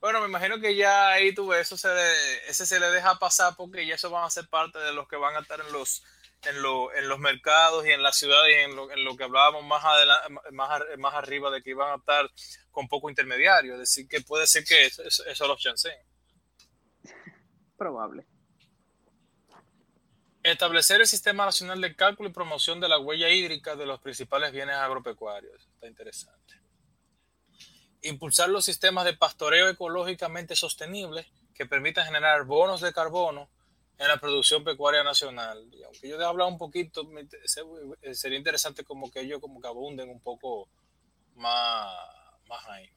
bueno, 0.00 0.20
me 0.20 0.28
imagino 0.28 0.60
que 0.60 0.74
ya 0.76 1.10
ahí 1.10 1.34
tú 1.34 1.52
eso 1.52 1.76
se 1.76 1.88
ese 2.48 2.66
se 2.66 2.80
le 2.80 2.90
deja 2.90 3.18
pasar 3.18 3.54
porque 3.56 3.86
ya 3.86 3.94
eso 3.94 4.10
van 4.10 4.24
a 4.24 4.30
ser 4.30 4.48
parte 4.48 4.78
de 4.78 4.92
los 4.92 5.08
que 5.08 5.16
van 5.16 5.36
a 5.36 5.40
estar 5.40 5.60
en 5.60 5.72
los 5.72 6.02
en, 6.44 6.62
los 7.08 7.18
mercados 7.18 7.86
y 7.86 7.90
en 7.90 8.02
la 8.02 8.12
ciudad 8.12 8.46
y 8.48 8.52
en 8.54 9.04
lo, 9.04 9.16
que 9.16 9.24
hablábamos 9.24 9.64
más, 9.64 9.84
adelante, 9.84 10.52
más, 10.52 10.82
más 10.98 11.14
arriba 11.14 11.50
de 11.50 11.62
que 11.62 11.70
iban 11.70 11.92
a 11.92 11.96
estar 11.96 12.30
con 12.70 12.88
poco 12.88 13.10
intermediario. 13.10 13.74
Es 13.74 13.80
decir, 13.80 14.06
que 14.08 14.20
puede 14.20 14.46
ser 14.46 14.64
que 14.64 14.86
eso, 14.86 15.02
eso 15.02 15.46
los 15.48 15.60
chanceen. 15.60 15.98
Probable. 17.76 18.26
Establecer 20.52 21.00
el 21.02 21.06
Sistema 21.06 21.44
Nacional 21.44 21.80
de 21.80 21.94
Cálculo 21.94 22.30
y 22.30 22.32
Promoción 22.32 22.80
de 22.80 22.88
la 22.88 22.98
Huella 22.98 23.28
Hídrica 23.28 23.76
de 23.76 23.84
los 23.84 24.00
principales 24.00 24.50
bienes 24.50 24.76
agropecuarios. 24.76 25.68
Está 25.74 25.86
interesante. 25.86 26.54
Impulsar 28.02 28.48
los 28.48 28.64
sistemas 28.64 29.04
de 29.04 29.12
pastoreo 29.12 29.68
ecológicamente 29.68 30.56
sostenibles 30.56 31.26
que 31.54 31.66
permitan 31.66 32.06
generar 32.06 32.44
bonos 32.44 32.80
de 32.80 32.94
carbono 32.94 33.50
en 33.98 34.08
la 34.08 34.16
producción 34.16 34.64
pecuaria 34.64 35.04
nacional. 35.04 35.68
Y 35.72 35.82
aunque 35.82 36.08
yo 36.08 36.16
de 36.16 36.24
hablar 36.24 36.48
un 36.48 36.56
poquito, 36.56 37.06
sería 38.12 38.38
interesante 38.38 38.84
como 38.84 39.10
que 39.10 39.20
ellos 39.20 39.40
como 39.40 39.60
que 39.60 39.68
abunden 39.68 40.08
un 40.08 40.20
poco 40.20 40.70
más, 41.34 41.94
más 42.48 42.66
ahí. 42.68 42.88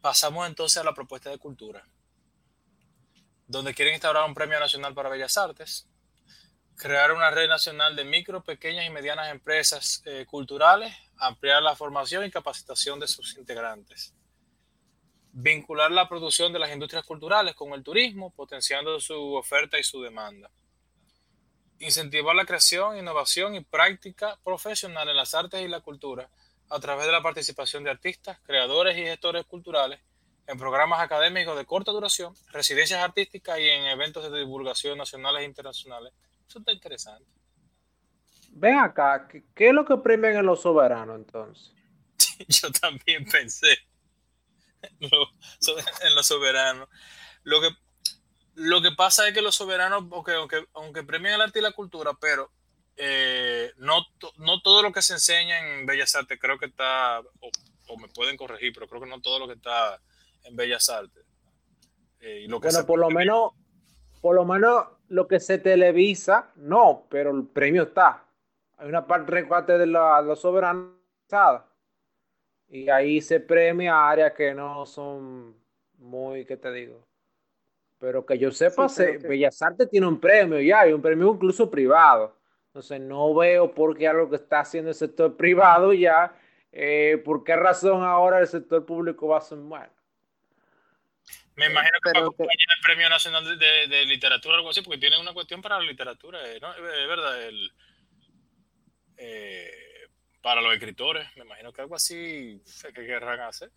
Pasamos 0.00 0.48
entonces 0.48 0.78
a 0.78 0.84
la 0.84 0.94
propuesta 0.94 1.30
de 1.30 1.38
cultura 1.38 1.86
donde 3.52 3.74
quieren 3.74 3.92
instaurar 3.92 4.26
un 4.26 4.34
premio 4.34 4.58
nacional 4.58 4.94
para 4.94 5.10
bellas 5.10 5.36
artes, 5.36 5.86
crear 6.74 7.12
una 7.12 7.30
red 7.30 7.48
nacional 7.48 7.94
de 7.94 8.02
micro, 8.02 8.42
pequeñas 8.42 8.86
y 8.86 8.90
medianas 8.90 9.30
empresas 9.30 10.02
eh, 10.06 10.24
culturales, 10.26 10.90
ampliar 11.18 11.62
la 11.62 11.76
formación 11.76 12.24
y 12.24 12.30
capacitación 12.30 12.98
de 12.98 13.06
sus 13.06 13.36
integrantes, 13.36 14.14
vincular 15.32 15.90
la 15.90 16.08
producción 16.08 16.50
de 16.54 16.60
las 16.60 16.72
industrias 16.72 17.04
culturales 17.04 17.54
con 17.54 17.74
el 17.74 17.82
turismo, 17.82 18.30
potenciando 18.34 18.98
su 19.00 19.34
oferta 19.34 19.78
y 19.78 19.84
su 19.84 20.00
demanda, 20.00 20.50
incentivar 21.78 22.34
la 22.34 22.46
creación, 22.46 22.96
innovación 22.96 23.54
y 23.54 23.60
práctica 23.60 24.38
profesional 24.42 25.10
en 25.10 25.16
las 25.16 25.34
artes 25.34 25.60
y 25.60 25.68
la 25.68 25.80
cultura 25.80 26.30
a 26.70 26.80
través 26.80 27.04
de 27.04 27.12
la 27.12 27.22
participación 27.22 27.84
de 27.84 27.90
artistas, 27.90 28.40
creadores 28.44 28.96
y 28.96 29.02
gestores 29.02 29.44
culturales 29.44 30.00
en 30.46 30.58
programas 30.58 31.00
académicos 31.00 31.56
de 31.56 31.64
corta 31.64 31.92
duración, 31.92 32.34
residencias 32.50 33.02
artísticas 33.02 33.58
y 33.58 33.68
en 33.68 33.84
eventos 33.84 34.30
de 34.30 34.38
divulgación 34.38 34.98
nacionales 34.98 35.42
e 35.42 35.46
internacionales. 35.46 36.12
Eso 36.48 36.58
está 36.58 36.72
interesante. 36.72 37.30
Ven 38.50 38.78
acá, 38.78 39.28
¿qué, 39.28 39.68
es 39.68 39.74
lo 39.74 39.84
que 39.84 39.96
premian 39.96 40.36
en 40.36 40.46
los 40.46 40.62
soberanos 40.62 41.16
entonces? 41.16 41.72
Yo 42.48 42.70
también 42.72 43.24
pensé 43.24 43.78
en 45.00 46.14
los 46.14 46.26
soberanos. 46.26 46.88
Lo 47.44 47.60
que, 47.60 47.70
lo 48.54 48.82
que 48.82 48.92
pasa 48.92 49.26
es 49.26 49.34
que 49.34 49.40
los 49.40 49.54
soberanos, 49.54 50.04
aunque, 50.10 50.66
aunque, 50.74 51.02
premian 51.02 51.34
el 51.34 51.40
arte 51.40 51.60
y 51.60 51.62
la 51.62 51.72
cultura, 51.72 52.12
pero 52.20 52.50
eh, 52.96 53.72
no, 53.78 54.04
no 54.36 54.60
todo 54.60 54.82
lo 54.82 54.92
que 54.92 55.00
se 55.00 55.14
enseña 55.14 55.58
en 55.58 55.86
Bellas 55.86 56.14
Artes 56.14 56.38
creo 56.38 56.58
que 56.58 56.66
está, 56.66 57.20
o, 57.20 57.98
me 57.98 58.08
pueden 58.08 58.36
corregir, 58.36 58.72
pero 58.72 58.88
creo 58.88 59.02
que 59.02 59.08
no 59.08 59.20
todo 59.20 59.38
lo 59.38 59.46
que 59.46 59.54
está 59.54 60.00
en 60.44 60.56
Bellas 60.56 60.88
Artes. 60.88 61.24
Eh, 62.20 62.46
lo 62.48 62.60
que 62.60 62.68
bueno, 62.68 62.86
por 62.86 62.98
lo 62.98 63.10
menos, 63.10 63.52
por 64.20 64.34
lo 64.34 64.44
menos 64.44 64.86
lo 65.08 65.26
que 65.26 65.40
se 65.40 65.58
televisa, 65.58 66.50
no, 66.56 67.06
pero 67.10 67.30
el 67.30 67.44
premio 67.46 67.82
está. 67.84 68.24
Hay 68.78 68.88
una 68.88 69.06
parte 69.06 69.32
recuate 69.32 69.78
de 69.78 69.86
la, 69.86 70.24
soberanos 70.36 71.02
y 72.68 72.88
ahí 72.88 73.20
se 73.20 73.40
premia 73.40 74.08
áreas 74.08 74.32
que 74.32 74.54
no 74.54 74.86
son 74.86 75.54
muy, 75.98 76.44
¿qué 76.44 76.56
te 76.56 76.72
digo? 76.72 77.06
Pero 77.98 78.26
que 78.26 78.38
yo 78.38 78.50
sepa, 78.50 78.86
Bellas 79.22 79.62
Artes 79.62 79.88
tiene 79.88 80.06
un 80.06 80.18
premio 80.18 80.60
ya, 80.60 80.80
hay 80.80 80.92
un 80.92 81.00
premio 81.02 81.32
incluso 81.32 81.70
privado. 81.70 82.34
Entonces 82.66 83.00
no 83.00 83.34
veo 83.34 83.72
por 83.72 83.96
qué 83.96 84.08
algo 84.08 84.30
que 84.30 84.36
está 84.36 84.60
haciendo 84.60 84.90
el 84.90 84.94
sector 84.94 85.36
privado 85.36 85.92
ya, 85.92 86.34
eh, 86.72 87.20
por 87.24 87.44
qué 87.44 87.54
razón 87.54 88.02
ahora 88.02 88.40
el 88.40 88.46
sector 88.46 88.84
público 88.86 89.28
va 89.28 89.38
a 89.38 89.42
ser 89.42 89.58
bueno. 89.58 89.92
Me 91.56 91.66
imagino 91.66 91.98
que 92.02 92.12
para 92.12 92.26
el 92.26 92.82
Premio 92.82 93.08
Nacional 93.08 93.58
de, 93.58 94.06
Literatura 94.06 94.54
o 94.54 94.58
algo 94.58 94.70
así, 94.70 94.80
porque 94.82 94.98
tiene 94.98 95.20
una 95.20 95.34
cuestión 95.34 95.60
para 95.60 95.78
la 95.78 95.84
literatura, 95.84 96.38
eh, 96.48 96.58
¿no? 96.60 96.72
Es 96.72 97.08
verdad, 97.08 97.42
el, 97.42 97.70
eh, 99.18 99.70
para 100.42 100.60
los 100.60 100.72
escritores, 100.72 101.26
me 101.36 101.44
imagino 101.44 101.72
que 101.72 101.82
algo 101.82 101.94
así 101.94 102.60
sé 102.64 102.92
que 102.92 103.06
querrán 103.06 103.40
hacer. 103.40 103.70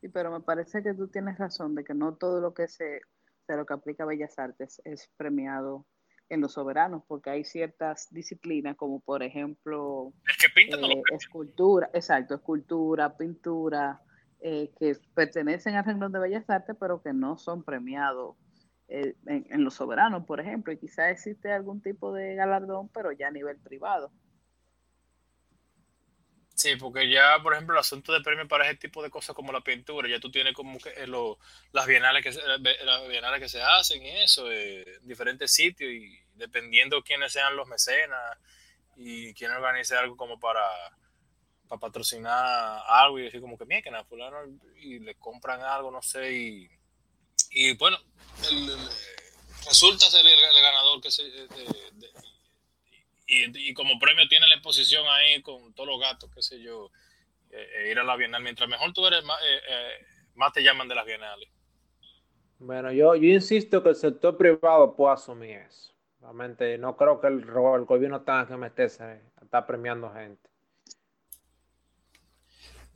Sí, 0.00 0.08
pero 0.08 0.30
me 0.30 0.40
parece 0.40 0.82
que 0.82 0.94
tú 0.94 1.08
tienes 1.08 1.38
razón 1.38 1.74
de 1.74 1.84
que 1.84 1.94
no 1.94 2.14
todo 2.16 2.40
lo 2.40 2.54
que 2.54 2.68
se, 2.68 3.02
de 3.48 3.56
lo 3.56 3.66
que 3.66 3.74
aplica 3.74 4.04
a 4.04 4.06
Bellas 4.06 4.38
Artes 4.38 4.80
es 4.84 5.10
premiado 5.16 5.86
en 6.28 6.40
los 6.40 6.54
soberanos, 6.54 7.02
porque 7.06 7.30
hay 7.30 7.44
ciertas 7.44 8.12
disciplinas 8.12 8.76
como 8.76 9.00
por 9.00 9.22
ejemplo 9.22 10.12
eh, 10.26 11.02
escultura, 11.12 11.88
exacto, 11.92 12.34
escultura, 12.34 13.16
pintura, 13.16 14.00
eh, 14.48 14.70
que 14.78 14.96
pertenecen 15.12 15.74
al 15.74 15.84
renglón 15.84 16.12
de 16.12 16.20
Bellas 16.20 16.48
Artes, 16.48 16.76
pero 16.78 17.02
que 17.02 17.12
no 17.12 17.36
son 17.36 17.64
premiados 17.64 18.36
eh, 18.86 19.16
en, 19.26 19.64
los 19.64 19.74
soberanos, 19.74 20.24
por 20.24 20.38
ejemplo, 20.38 20.72
y 20.72 20.78
quizás 20.78 21.10
existe 21.10 21.50
algún 21.50 21.82
tipo 21.82 22.12
de 22.12 22.36
galardón, 22.36 22.88
pero 22.90 23.10
ya 23.10 23.26
a 23.26 23.32
nivel 23.32 23.58
privado. 23.58 24.12
Sí, 26.54 26.76
porque 26.76 27.10
ya, 27.10 27.42
por 27.42 27.54
ejemplo, 27.54 27.74
el 27.74 27.80
asunto 27.80 28.12
de 28.12 28.20
premio 28.20 28.46
para 28.46 28.66
ese 28.66 28.76
tipo 28.76 29.02
de 29.02 29.10
cosas 29.10 29.34
como 29.34 29.50
la 29.50 29.62
pintura, 29.62 30.08
ya 30.08 30.20
tú 30.20 30.30
tienes 30.30 30.54
como 30.54 30.78
que 30.78 30.90
eh, 30.90 31.08
las 31.72 31.86
bienales 31.88 32.22
que 32.22 32.30
las 32.30 33.08
bienales 33.08 33.40
que 33.40 33.48
se 33.48 33.60
hacen 33.60 34.00
y 34.00 34.10
eso, 34.10 34.48
en 34.48 35.08
diferentes 35.08 35.52
sitios 35.52 35.90
y 35.90 36.20
dependiendo 36.34 37.02
quiénes 37.02 37.32
sean 37.32 37.56
los 37.56 37.66
mecenas 37.66 38.38
y 38.94 39.34
quién 39.34 39.50
organice 39.50 39.96
algo 39.96 40.16
como 40.16 40.38
para 40.38 40.62
para 41.68 41.80
patrocinar 41.80 42.82
algo 42.88 43.18
y 43.18 43.22
decir 43.22 43.40
como 43.40 43.58
que 43.58 43.64
mira, 43.64 44.04
fulano 44.04 44.38
y 44.76 44.98
le 45.00 45.14
compran 45.16 45.60
algo, 45.60 45.90
no 45.90 46.02
sé, 46.02 46.32
y, 46.32 46.70
y 47.50 47.76
bueno, 47.76 47.98
resulta 49.66 50.06
ser 50.06 50.26
el, 50.26 50.62
ganador 50.62 51.00
que 51.00 51.10
se, 51.10 51.22
y, 53.26 53.74
como 53.74 53.98
premio 53.98 54.28
tiene 54.28 54.46
la 54.48 54.54
exposición 54.54 55.04
ahí 55.08 55.42
con 55.42 55.72
todos 55.74 55.88
los 55.88 56.00
gatos, 56.00 56.30
qué 56.34 56.42
sé 56.42 56.60
yo, 56.60 56.90
eh, 57.50 57.66
eh, 57.76 57.90
ir 57.90 57.98
a 57.98 58.04
la 58.04 58.16
Bienal. 58.16 58.42
Mientras 58.42 58.68
mejor 58.68 58.92
tú 58.92 59.06
eres, 59.06 59.24
más, 59.24 59.38
eh, 59.42 60.06
más 60.34 60.52
te 60.52 60.62
llaman 60.62 60.88
de 60.88 60.94
las 60.94 61.06
Bienales. 61.06 61.48
Bueno, 62.58 62.92
yo, 62.92 63.14
yo 63.16 63.28
insisto 63.28 63.82
que 63.82 63.90
el 63.90 63.96
sector 63.96 64.36
privado 64.36 64.94
puede 64.94 65.14
asumir 65.14 65.58
eso. 65.58 65.92
Realmente 66.20 66.78
no 66.78 66.96
creo 66.96 67.20
que 67.20 67.26
el, 67.26 67.40
el 67.40 67.84
gobierno 67.84 68.22
tenga 68.22 68.46
que 68.46 68.56
meterse 68.56 69.02
a 69.02 69.20
estar 69.42 69.66
premiando 69.66 70.12
gente. 70.12 70.45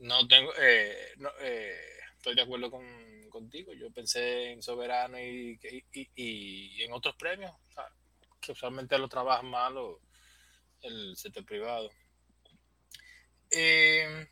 No 0.01 0.27
tengo, 0.27 0.51
eh, 0.57 1.13
eh, 1.41 1.79
estoy 2.17 2.33
de 2.33 2.41
acuerdo 2.41 2.71
con, 2.71 2.83
contigo. 3.29 3.71
Yo 3.73 3.91
pensé 3.91 4.51
en 4.51 4.63
Soberano 4.63 5.19
y, 5.19 5.59
y, 6.15 6.81
en 6.81 6.91
otros 6.91 7.15
premios, 7.15 7.51
que 8.39 8.53
usualmente 8.53 8.97
lo 8.97 9.07
trabajan 9.07 9.45
más 9.45 9.71
el 10.81 11.15
sector 11.15 11.45
privado. 11.45 11.91
Eh, 13.51 14.27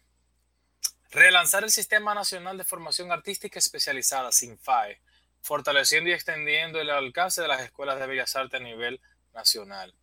relanzar 1.11 1.63
el 1.63 1.69
Sistema 1.69 2.15
Nacional 2.15 2.57
de 2.57 2.63
Formación 2.63 3.11
Artística 3.11 3.59
Especializada, 3.59 4.31
SINFAE, 4.31 4.99
fortaleciendo 5.41 6.09
y 6.09 6.13
extendiendo 6.13 6.81
el 6.81 6.89
alcance 6.89 7.43
de 7.43 7.47
las 7.47 7.61
escuelas 7.61 7.99
de 7.99 8.07
bellas 8.07 8.35
artes 8.35 8.59
a 8.59 8.63
nivel 8.63 8.99
nacional 9.33 9.93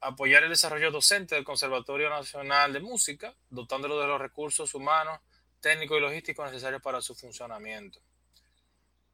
apoyar 0.00 0.42
el 0.42 0.50
desarrollo 0.50 0.90
docente 0.90 1.34
del 1.34 1.44
Conservatorio 1.44 2.08
Nacional 2.08 2.72
de 2.72 2.80
Música, 2.80 3.34
dotándolo 3.50 4.00
de 4.00 4.06
los 4.06 4.20
recursos 4.20 4.74
humanos, 4.74 5.20
técnicos 5.60 5.98
y 5.98 6.00
logísticos 6.00 6.46
necesarios 6.46 6.82
para 6.82 7.00
su 7.02 7.14
funcionamiento. 7.14 8.00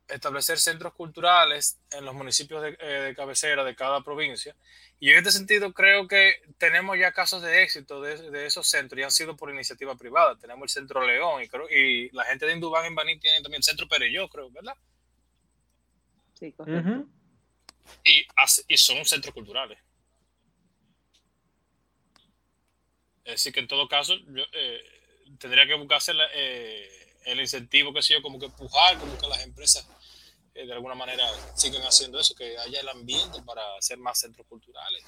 Establecer 0.07 0.61
centros 0.61 0.95
culturales 0.95 1.81
en 1.91 2.05
los 2.05 2.15
municipios 2.15 2.63
de, 2.63 2.77
eh, 2.79 3.15
cabecera 3.17 3.65
de 3.65 3.75
cada 3.75 4.03
provincia. 4.03 4.55
Y 5.01 5.11
en 5.11 5.19
este 5.19 5.33
sentido 5.33 5.73
creo 5.73 6.07
que 6.07 6.41
tenemos 6.59 6.97
ya 6.97 7.11
casos 7.11 7.43
de 7.43 7.65
éxito 7.65 8.01
de, 8.01 8.47
esos 8.47 8.69
centros 8.69 9.01
y 9.01 9.03
han 9.03 9.11
sido 9.11 9.37
por 9.37 9.51
iniciativa 9.51 9.97
privada. 9.97 10.39
Tenemos 10.39 10.63
el 10.65 10.83
Centro 10.83 11.05
León 11.05 11.43
y, 11.43 11.49
creo, 11.49 11.69
y 11.69 12.09
la 12.11 12.25
gente 12.25 12.47
de 12.47 12.53
Indubán 12.53 12.87
en 12.87 12.95
Baní 12.95 13.19
tiene 13.19 13.43
también 13.43 13.59
el 13.59 13.65
Centro 13.65 13.89
Pereyó, 13.89 14.29
creo, 14.29 14.49
¿verdad? 14.53 14.77
Sí, 16.35 16.53
correcto. 16.53 17.09
y, 18.05 18.27
y 18.69 18.77
son 18.77 19.05
centros 19.05 19.35
culturales. 19.35 19.79
Decir, 23.27 23.53
que 23.53 23.61
en 23.61 23.67
todo 23.67 23.89
caso 23.89 24.15
eh, 24.53 24.81
tendría 25.39 25.67
que 25.67 25.75
buscarse 25.75 26.13
eh, 26.35 26.89
el 27.25 27.41
incentivo, 27.41 27.93
que 27.93 28.03
sé 28.03 28.15
yo, 28.15 28.23
como 28.23 28.39
que 28.39 28.47
empujar, 28.47 28.97
como 28.99 29.19
que 29.19 29.27
las 29.27 29.43
empresas 29.43 29.87
eh, 30.55 30.65
de 30.65 30.73
alguna 30.73 30.95
manera 30.95 31.29
sigan 31.57 31.83
haciendo 31.83 32.21
eso, 32.21 32.37
que 32.37 32.57
haya 32.57 32.81
el 32.81 32.89
ambiente 32.89 33.43
para 33.43 33.63
hacer 33.77 33.99
más 33.99 34.21
centros 34.21 34.47
culturales. 34.47 35.05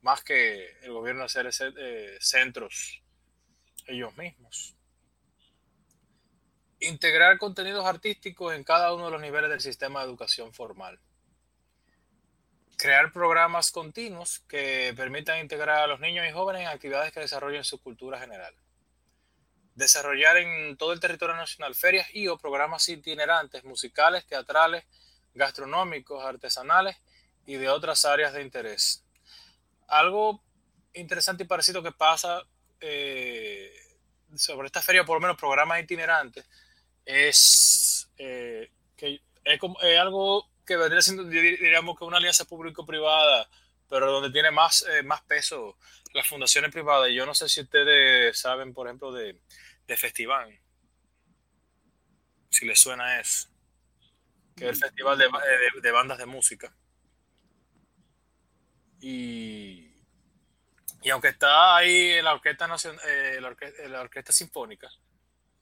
Más 0.00 0.24
que 0.24 0.78
el 0.82 0.92
gobierno 0.92 1.24
hacer 1.24 1.52
centros 2.20 3.02
ellos 3.86 4.16
mismos. 4.16 4.74
Integrar 6.80 7.36
contenidos 7.36 7.84
artísticos 7.84 8.54
en 8.54 8.64
cada 8.64 8.94
uno 8.94 9.06
de 9.06 9.10
los 9.10 9.20
niveles 9.20 9.50
del 9.50 9.60
sistema 9.60 10.00
de 10.00 10.06
educación 10.06 10.54
formal 10.54 10.98
crear 12.78 13.12
programas 13.12 13.72
continuos 13.72 14.38
que 14.48 14.94
permitan 14.96 15.40
integrar 15.40 15.80
a 15.80 15.86
los 15.88 15.98
niños 15.98 16.24
y 16.26 16.32
jóvenes 16.32 16.62
en 16.62 16.68
actividades 16.68 17.12
que 17.12 17.18
desarrollen 17.20 17.64
su 17.64 17.82
cultura 17.82 18.20
general. 18.20 18.54
Desarrollar 19.74 20.36
en 20.36 20.76
todo 20.76 20.92
el 20.92 21.00
territorio 21.00 21.34
nacional 21.34 21.74
ferias 21.74 22.06
y 22.14 22.28
o 22.28 22.38
programas 22.38 22.88
itinerantes 22.88 23.64
musicales, 23.64 24.26
teatrales, 24.26 24.84
gastronómicos, 25.34 26.24
artesanales 26.24 26.96
y 27.46 27.56
de 27.56 27.68
otras 27.68 28.04
áreas 28.04 28.32
de 28.32 28.42
interés. 28.42 29.04
Algo 29.88 30.40
interesante 30.94 31.42
y 31.42 31.46
parecido 31.46 31.82
que 31.82 31.92
pasa 31.92 32.42
eh, 32.80 33.72
sobre 34.36 34.66
esta 34.66 34.82
feria, 34.82 35.04
por 35.04 35.16
lo 35.16 35.20
menos 35.20 35.36
programas 35.36 35.82
itinerantes, 35.82 36.44
es 37.04 38.08
eh, 38.18 38.70
que 38.96 39.20
es, 39.42 39.58
como, 39.58 39.80
es 39.80 39.98
algo 39.98 40.48
que 40.68 40.76
vendría 40.76 41.00
siendo, 41.00 41.24
diríamos 41.24 41.98
que 41.98 42.04
una 42.04 42.18
alianza 42.18 42.44
público-privada, 42.44 43.48
pero 43.88 44.12
donde 44.12 44.30
tiene 44.30 44.50
más, 44.50 44.84
eh, 44.86 45.02
más 45.02 45.22
peso 45.22 45.78
las 46.12 46.26
fundaciones 46.26 46.70
privadas. 46.70 47.10
Yo 47.10 47.24
no 47.24 47.34
sé 47.34 47.48
si 47.48 47.62
ustedes 47.62 48.38
saben, 48.38 48.74
por 48.74 48.86
ejemplo, 48.86 49.10
de, 49.12 49.40
de 49.86 49.96
Festival. 49.96 50.60
Si 52.50 52.66
les 52.66 52.78
suena 52.78 53.18
eso. 53.18 53.48
Que 54.54 54.64
es 54.64 54.70
el 54.70 54.76
festival 54.76 55.16
de, 55.16 55.28
de, 55.80 55.90
bandas 55.90 56.18
de 56.18 56.26
música. 56.26 56.74
Y, 59.00 59.94
y 61.02 61.10
aunque 61.10 61.28
está 61.28 61.76
ahí 61.76 62.20
la 62.20 62.34
Orquesta, 62.34 62.66
Nacional, 62.66 63.00
eh, 63.06 63.40
la, 63.40 64.00
orquesta, 64.00 64.32
Sinfónica, 64.32 64.90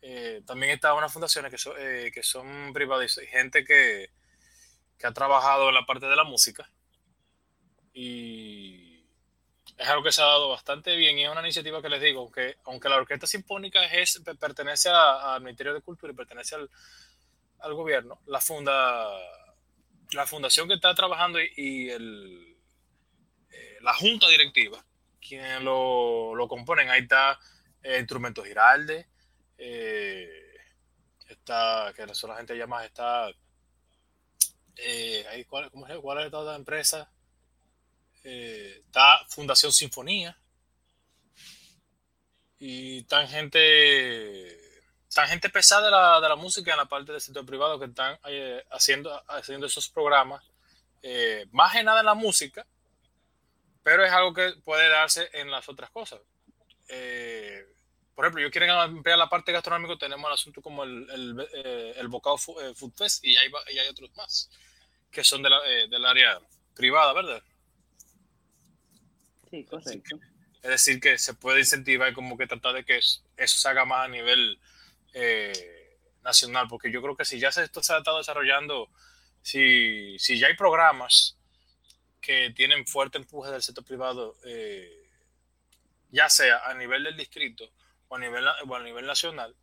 eh, 0.01 0.43
también 0.47 0.73
está 0.73 0.95
unas 0.95 1.13
fundaciones 1.13 1.51
que 1.51 1.59
son, 1.59 1.75
eh, 1.79 2.11
que 2.15 2.23
son 2.23 2.73
privadas 2.73 3.21
y 3.23 3.27
gente 3.27 3.65
que, 3.65 4.11
que 4.99 5.07
ha 5.07 5.13
trabajado 5.13 5.69
en 5.69 5.75
la 5.75 5.87
parte 5.87 6.07
de 6.07 6.17
la 6.17 6.25
música. 6.25 6.71
Y 7.93 9.05
es 9.77 9.89
algo 9.89 10.03
que 10.03 10.13
se 10.13 10.23
ha 10.23 10.27
dado 10.27 10.49
bastante 10.49 10.97
bien 10.97 11.19
y 11.19 11.25
es 11.25 11.31
una 11.31 11.41
iniciativa 11.41 11.83
que 11.83 11.89
les 11.89 12.01
digo, 12.01 12.31
que 12.31 12.57
aunque 12.65 12.89
la 12.89 12.97
Orquesta 12.97 13.27
Sinfónica 13.27 13.85
es, 13.87 14.23
pertenece 14.41 14.89
al 14.91 15.43
Ministerio 15.43 15.75
de 15.75 15.83
Cultura 15.83 16.13
y 16.13 16.17
pertenece 16.17 16.55
al, 16.55 16.71
al 17.61 17.75
gobierno, 17.75 18.21
la, 18.27 18.41
funda, 18.41 19.09
la 20.13 20.27
fundación 20.27 20.69
que 20.69 20.75
está 20.75 20.95
trabajando 20.95 21.39
y, 21.41 21.91
el, 21.91 22.57
eh, 23.51 23.79
la 23.83 23.93
junta 23.95 24.29
directiva, 24.29 24.83
quienes 25.21 25.61
lo, 25.63 26.35
lo 26.35 26.49
componen, 26.49 26.89
ahí 26.89 27.03
está 27.03 27.39
eh, 27.83 27.99
Instrumento 27.99 28.43
Giralde, 28.45 29.09
eh, 29.59 30.57
está, 31.29 31.93
que 31.95 32.05
eso 32.05 32.29
la 32.29 32.37
gente 32.37 32.57
llama, 32.57 32.85
está, 32.85 33.29
ahí, 35.31 35.45
¿cuál, 35.45 35.71
¿cómo 35.71 35.87
es? 35.87 35.99
¿cuál 35.99 36.27
es 36.27 36.33
la 36.33 36.57
empresa? 36.57 37.11
está 38.23 39.25
Fundación 39.29 39.73
Sinfonía 39.73 40.37
y 42.59 43.03
tan 43.05 43.29
gente 43.29 44.67
están 45.09 45.29
gente 45.29 45.49
pesada 45.49 45.87
de 45.87 45.91
la, 45.91 46.21
de 46.21 46.29
la 46.29 46.37
música 46.37 46.73
en 46.73 46.77
la 46.77 46.87
parte 46.87 47.13
del 47.13 47.21
sector 47.21 47.47
privado 47.47 47.79
que 47.79 47.87
están 47.87 48.19
eh, 48.27 48.63
haciendo, 48.71 49.23
haciendo 49.29 49.67
esos 49.67 49.89
programas, 49.89 50.45
eh, 51.03 51.47
más 51.53 51.73
que 51.73 51.83
nada 51.83 52.01
en 52.01 52.07
la 52.07 52.15
música, 52.15 52.67
pero 53.83 54.05
es 54.05 54.13
algo 54.13 54.35
que 54.35 54.53
puede 54.65 54.89
darse 54.89 55.31
en 55.33 55.51
las 55.51 55.69
otras 55.69 55.91
cosas. 55.91 56.21
Eh, 56.89 57.65
por 58.15 58.25
ejemplo, 58.25 58.43
yo 58.43 58.51
quieren 58.51 58.71
ampliar 58.71 59.17
la 59.17 59.29
parte 59.29 59.53
gastronómica, 59.53 59.97
tenemos 59.97 60.27
el 60.27 60.35
asunto 60.35 60.61
como 60.61 60.85
el, 60.85 61.09
el, 61.11 61.95
el 61.97 62.09
Bocado 62.09 62.37
Food 62.37 62.93
Fest 62.97 63.25
y 63.25 63.37
hay, 63.37 63.51
y 63.73 63.79
hay 63.79 63.89
otros 63.89 64.11
más 64.17 64.51
que 65.17 65.25
son 65.25 65.43
de 65.43 65.49
la, 65.49 65.63
del 65.63 66.05
área 66.05 66.39
privada, 66.75 67.15
¿verdad? 67.15 67.43
Sí, 69.51 69.65
correcto. 69.65 70.21
Es 70.63 70.71
decir, 70.71 71.01
que 71.01 71.17
se 71.17 71.33
puede 71.33 71.61
incentivar 71.61 72.11
y 72.11 72.13
como 72.13 72.37
que 72.37 72.47
tratar 72.47 72.75
de 72.75 72.85
que 72.85 72.99
eso 72.99 73.19
se 73.39 73.67
haga 73.67 73.87
más 73.87 74.05
a 74.05 74.09
nivel 74.09 74.61
eh, 75.15 75.97
nacional, 76.23 76.67
porque 76.69 76.93
yo 76.93 77.01
creo 77.01 77.17
que 77.17 77.25
si 77.25 77.39
ya 77.39 77.51
se, 77.51 77.65
esto 77.65 77.83
se 77.83 77.95
ha 77.95 77.99
estado 77.99 78.19
desarrollando, 78.19 78.91
si, 79.41 80.19
si 80.19 80.39
ya 80.39 80.49
hay 80.49 80.55
programas 80.55 81.39
que 82.21 82.51
tienen 82.51 82.87
fuerte 82.87 83.17
empuje 83.17 83.51
del 83.51 83.63
sector 83.63 83.87
privado, 83.87 84.37
eh, 84.45 85.09
ya 86.11 86.29
sea 86.29 86.59
a 86.67 86.75
nivel 86.75 87.05
del 87.05 87.17
distrito 87.17 87.73
o 88.09 88.17
a 88.17 88.19
nivel, 88.19 88.47
a 88.47 88.81
nivel 88.81 89.07
nacional, 89.07 89.57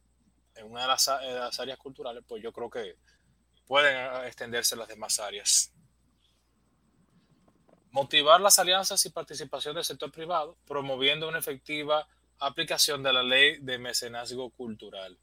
en 0.56 0.66
una 0.66 0.82
de 0.82 0.88
las, 0.88 1.60
áreas 1.60 1.78
culturales, 1.78 2.24
pues 2.28 2.42
yo 2.42 2.52
creo 2.52 2.72
que 2.72 2.96
pueden 3.66 4.26
extenderse 4.26 4.76
las 4.76 4.88
demás 4.88 5.20
áreas. 5.20 5.72
Motivar 7.92 8.42
las 8.42 8.60
alianzas 8.60 9.06
y 9.06 9.10
participación 9.10 9.76
del 9.76 9.84
sector 9.84 10.12
privado, 10.12 10.58
promoviendo 10.66 11.28
una 11.28 11.40
efectiva 11.40 12.08
aplicación 12.40 13.04
de 13.04 13.14
la 13.14 13.24
ley 13.24 13.58
de 13.60 13.78
mecenazgo 13.78 14.50
cultural 14.50 15.18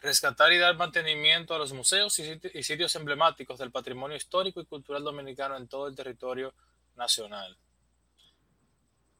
rescatar 0.00 0.52
y 0.52 0.58
dar 0.58 0.76
mantenimiento 0.76 1.54
a 1.54 1.58
los 1.58 1.72
museos 1.72 2.18
y 2.18 2.62
sitios 2.62 2.94
emblemáticos 2.94 3.58
del 3.58 3.72
patrimonio 3.72 4.16
histórico 4.16 4.60
y 4.60 4.66
cultural 4.66 5.02
dominicano 5.02 5.56
en 5.56 5.68
todo 5.68 5.88
el 5.88 5.96
territorio 5.96 6.54
nacional. 6.96 7.56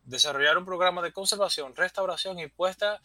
Desarrollar 0.04 0.56
un 0.56 0.64
programa 0.64 1.02
de 1.02 1.12
conservación, 1.12 1.74
restauración 1.74 2.38
y 2.38 2.46
puesta 2.46 2.94
en 2.94 3.00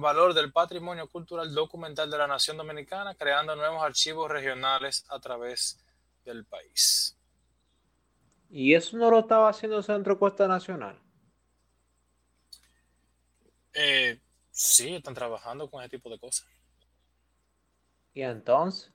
valor 0.00 0.34
del 0.34 0.52
patrimonio 0.52 1.08
cultural 1.08 1.52
documental 1.52 2.10
de 2.10 2.18
la 2.18 2.26
nación 2.26 2.56
dominicana, 2.56 3.14
creando 3.14 3.56
nuevos 3.56 3.82
archivos 3.82 4.30
regionales 4.30 5.04
a 5.08 5.18
través 5.18 5.78
del 6.24 6.44
país. 6.44 7.16
¿Y 8.48 8.74
eso 8.74 8.96
no 8.96 9.10
lo 9.10 9.20
estaba 9.20 9.48
haciendo 9.48 9.78
el 9.78 9.84
Centro 9.84 10.18
Cuesta 10.18 10.46
Nacional? 10.46 11.00
Eh, 13.72 14.20
sí, 14.50 14.94
están 14.94 15.14
trabajando 15.14 15.70
con 15.70 15.82
ese 15.82 15.90
tipo 15.90 16.10
de 16.10 16.18
cosas. 16.18 16.46
Y 18.14 18.22
entonces. 18.22 18.92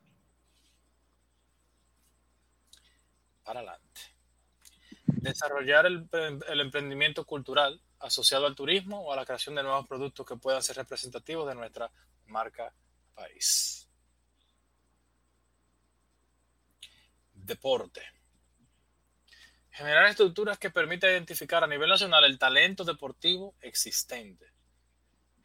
Para 3.43 3.61
adelante. 3.61 4.01
Desarrollar 5.05 5.85
el, 5.85 6.07
emprendimiento 6.61 7.25
cultural 7.25 7.81
asociado 7.99 8.45
al 8.45 8.55
turismo 8.55 9.01
o 9.01 9.13
a 9.13 9.15
la 9.15 9.25
creación 9.25 9.55
de 9.55 9.63
nuevos 9.63 9.87
productos 9.87 10.25
que 10.25 10.35
puedan 10.35 10.61
ser 10.61 10.75
representativos 10.77 11.47
de 11.47 11.55
nuestra 11.55 11.91
marca 12.27 12.73
país. 13.13 13.89
Deporte. 17.33 18.01
Generar 19.71 20.07
estructuras 20.07 20.57
que 20.57 20.69
permitan 20.69 21.11
identificar 21.11 21.63
a 21.63 21.67
nivel 21.67 21.89
nacional 21.89 22.25
el 22.25 22.39
talento 22.39 22.83
deportivo 22.83 23.55
existente. 23.61 24.51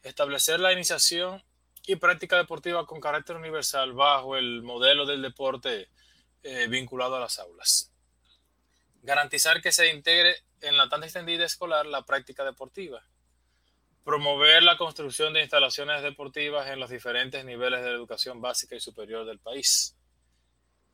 Establecer 0.01 0.59
la 0.59 0.73
iniciación 0.73 1.43
y 1.85 1.95
práctica 1.97 2.37
deportiva 2.37 2.85
con 2.85 2.99
carácter 2.99 3.35
universal 3.35 3.93
bajo 3.93 4.35
el 4.37 4.61
modelo 4.63 5.05
del 5.05 5.21
deporte 5.21 5.89
eh, 6.41 6.67
vinculado 6.67 7.15
a 7.15 7.19
las 7.19 7.39
aulas. 7.39 7.91
Garantizar 9.01 9.61
que 9.61 9.71
se 9.71 9.93
integre 9.93 10.35
en 10.63 10.77
la 10.77 10.89
tan 10.89 11.03
extendida 11.03 11.45
escolar 11.45 11.85
la 11.85 12.03
práctica 12.03 12.43
deportiva. 12.43 13.01
Promover 14.03 14.63
la 14.63 14.77
construcción 14.77 15.33
de 15.33 15.41
instalaciones 15.41 16.01
deportivas 16.01 16.67
en 16.67 16.79
los 16.79 16.89
diferentes 16.89 17.45
niveles 17.45 17.83
de 17.83 17.91
educación 17.91 18.41
básica 18.41 18.75
y 18.75 18.79
superior 18.79 19.25
del 19.25 19.39
país. 19.39 19.95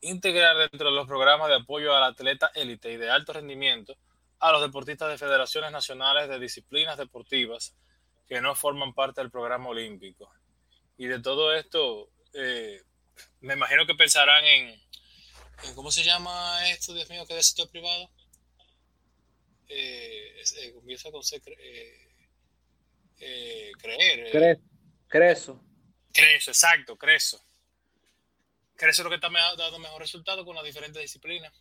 Integrar 0.01 0.57
dentro 0.57 0.89
de 0.89 0.95
los 0.95 1.07
programas 1.07 1.49
de 1.49 1.55
apoyo 1.55 1.95
al 1.95 2.03
atleta 2.03 2.51
élite 2.53 2.91
y 2.91 2.97
de 2.97 3.09
alto 3.09 3.33
rendimiento 3.33 3.95
a 4.39 4.51
los 4.51 4.61
deportistas 4.61 5.09
de 5.09 5.17
federaciones 5.17 5.71
nacionales 5.71 6.29
de 6.29 6.39
disciplinas 6.39 6.97
deportivas 6.97 7.75
que 8.27 8.41
no 8.41 8.55
forman 8.55 8.93
parte 8.93 9.21
del 9.21 9.31
programa 9.31 9.69
olímpico 9.69 10.31
y 10.99 11.07
de 11.07 11.21
todo 11.21 11.55
esto, 11.55 12.09
eh, 12.33 12.83
me 13.39 13.53
imagino 13.53 13.85
que 13.85 13.95
pensarán 13.95 14.43
en, 14.43 14.81
¿cómo 15.73 15.91
se 15.91 16.03
llama 16.03 16.69
esto, 16.69 16.93
Dios 16.93 17.09
mío, 17.09 17.25
que 17.25 17.33
es 17.33 17.37
del 17.37 17.43
sector 17.43 17.69
privado? 17.69 18.11
Eh, 19.69 20.41
eh, 20.61 20.73
comienza 20.73 21.11
con 21.11 21.23
C, 21.23 21.41
creer. 21.41 21.57
creso. 25.07 25.63
Creso, 26.11 26.51
exacto, 26.51 26.97
creso. 26.97 27.41
Creso 28.75 29.01
es 29.01 29.03
lo 29.03 29.09
que 29.09 29.15
está 29.15 29.29
dando 29.57 29.79
mejor 29.79 30.01
resultado 30.01 30.43
con 30.43 30.55
las 30.55 30.65
diferentes 30.65 31.01
disciplinas. 31.01 31.53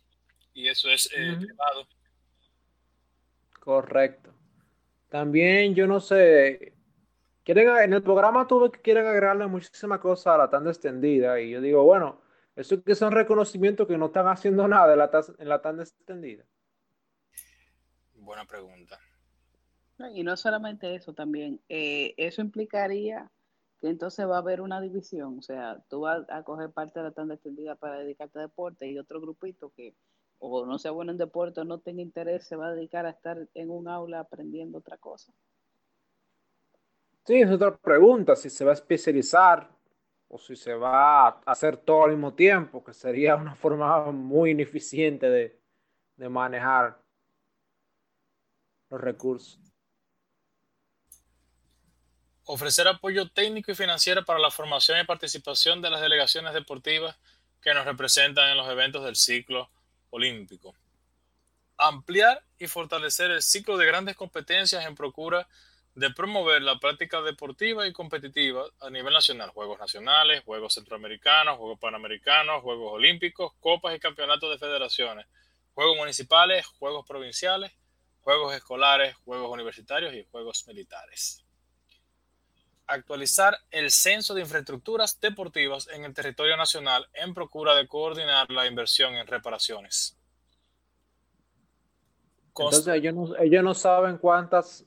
Y 0.53 0.67
eso 0.67 0.89
es 0.89 1.07
privado. 1.09 1.87
Correcto. 3.59 4.33
También 5.09 5.75
yo 5.75 5.85
no 5.85 5.99
sé, 5.99 6.73
en 7.57 7.93
el 7.93 8.03
programa 8.03 8.47
tuve 8.47 8.71
que 8.71 8.81
quieren 8.81 9.07
agregarle 9.07 9.47
muchísimas 9.47 9.99
cosas 9.99 10.35
a 10.35 10.37
la 10.37 10.49
tanda 10.49 10.69
extendida 10.69 11.41
y 11.41 11.49
yo 11.49 11.61
digo, 11.61 11.83
bueno, 11.83 12.21
eso 12.55 12.83
que 12.83 12.93
son 12.93 13.11
reconocimientos 13.11 13.87
que 13.87 13.97
no 13.97 14.07
están 14.07 14.27
haciendo 14.27 14.67
nada 14.67 14.93
en 14.93 14.99
la, 14.99 15.09
en 15.39 15.49
la 15.49 15.61
tanda 15.61 15.83
extendida. 15.83 16.43
Buena 18.29 18.45
pregunta. 18.45 18.99
Y 20.13 20.21
no 20.21 20.37
solamente 20.37 20.93
eso, 20.93 21.13
también, 21.13 21.59
eh, 21.67 22.13
eso 22.15 22.43
implicaría 22.43 23.27
que 23.81 23.89
entonces 23.89 24.27
va 24.27 24.35
a 24.35 24.41
haber 24.41 24.61
una 24.61 24.79
división, 24.79 25.39
o 25.39 25.41
sea, 25.41 25.79
tú 25.89 26.01
vas 26.01 26.29
a 26.29 26.43
coger 26.43 26.69
parte 26.69 26.99
de 26.99 27.05
la 27.05 27.11
tanda 27.11 27.33
extendida 27.33 27.73
para 27.73 27.97
dedicarte 27.97 28.37
a 28.37 28.43
deporte 28.43 28.87
y 28.87 28.99
otro 28.99 29.19
grupito 29.19 29.71
que 29.75 29.95
o 30.37 30.63
no 30.67 30.77
sea 30.77 30.91
bueno 30.91 31.11
en 31.11 31.17
deporte 31.17 31.61
o 31.61 31.63
no 31.63 31.79
tenga 31.79 32.03
interés 32.03 32.45
se 32.45 32.55
va 32.55 32.67
a 32.67 32.75
dedicar 32.75 33.07
a 33.07 33.09
estar 33.09 33.47
en 33.55 33.71
un 33.71 33.87
aula 33.87 34.19
aprendiendo 34.19 34.77
otra 34.77 34.97
cosa. 34.97 35.33
Sí, 37.25 37.41
es 37.41 37.49
otra 37.49 37.75
pregunta, 37.75 38.35
si 38.35 38.51
se 38.51 38.63
va 38.63 38.69
a 38.69 38.75
especializar 38.75 39.71
o 40.27 40.37
si 40.37 40.55
se 40.55 40.75
va 40.75 41.29
a 41.29 41.41
hacer 41.47 41.77
todo 41.77 42.03
al 42.03 42.11
mismo 42.11 42.35
tiempo, 42.35 42.83
que 42.83 42.93
sería 42.93 43.35
una 43.35 43.55
forma 43.55 44.11
muy 44.11 44.51
ineficiente 44.51 45.31
de, 45.31 46.29
manejar 46.29 47.08
los 48.89 49.01
recursos. 49.01 49.59
Ofrecer 52.43 52.87
apoyo 52.87 53.29
técnico 53.29 53.71
y 53.71 53.75
financiero 53.75 54.25
para 54.25 54.39
la 54.39 54.49
formación 54.49 54.99
y 54.99 55.05
participación 55.05 55.81
de 55.81 55.91
las 55.91 56.01
delegaciones 56.01 56.53
deportivas 56.53 57.17
que 57.61 57.73
nos 57.73 57.85
representan 57.85 58.49
en 58.49 58.57
los 58.57 58.67
eventos 58.67 59.03
del 59.03 59.15
ciclo 59.15 59.69
olímpico. 60.09 60.73
Ampliar 61.77 62.43
y 62.57 62.67
fortalecer 62.67 63.31
el 63.31 63.41
ciclo 63.41 63.77
de 63.77 63.85
grandes 63.85 64.15
competencias 64.15 64.85
en 64.85 64.95
procura 64.95 65.47
de 65.95 66.09
promover 66.11 66.61
la 66.61 66.79
práctica 66.79 67.21
deportiva 67.21 67.85
y 67.85 67.93
competitiva 67.93 68.65
a 68.79 68.89
nivel 68.89 69.13
nacional, 69.13 69.49
Juegos 69.49 69.79
Nacionales, 69.79 70.43
Juegos 70.43 70.73
Centroamericanos, 70.73 71.57
Juegos 71.57 71.79
Panamericanos, 71.79 72.61
Juegos 72.61 72.93
Olímpicos, 72.93 73.53
Copas 73.59 73.95
y 73.95 73.99
Campeonatos 73.99 74.49
de 74.49 74.57
Federaciones, 74.57 75.27
juegos 75.73 75.97
municipales, 75.97 76.65
juegos 76.65 77.05
provinciales, 77.05 77.71
juegos 78.21 78.53
escolares, 78.53 79.15
juegos 79.25 79.51
universitarios 79.51 80.13
y 80.13 80.25
juegos 80.31 80.65
militares. 80.67 81.43
Actualizar 82.87 83.57
el 83.69 83.91
censo 83.91 84.33
de 84.33 84.41
infraestructuras 84.41 85.19
deportivas 85.19 85.87
en 85.89 86.05
el 86.05 86.13
territorio 86.13 86.57
nacional 86.57 87.07
en 87.13 87.33
procura 87.33 87.75
de 87.75 87.87
coordinar 87.87 88.49
la 88.49 88.65
inversión 88.65 89.15
en 89.15 89.27
reparaciones. 89.27 90.17
Entonces 92.47 92.87
ellos 92.87 93.13
no, 93.13 93.37
ellos 93.37 93.63
no 93.63 93.73
saben 93.73 94.17
cuántas 94.17 94.85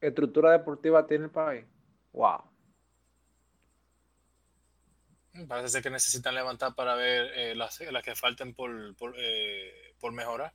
estructuras 0.00 0.52
deportivas 0.52 1.06
tiene 1.06 1.24
el 1.24 1.30
país. 1.30 1.66
Wow. 2.12 2.42
Parece 5.48 5.68
ser 5.68 5.82
que 5.82 5.90
necesitan 5.90 6.34
levantar 6.34 6.74
para 6.74 6.94
ver 6.94 7.30
eh, 7.34 7.54
las, 7.54 7.78
que 8.02 8.14
falten 8.14 8.54
por, 8.54 8.96
por, 8.96 9.14
eh, 9.18 9.92
mejorar 10.12 10.54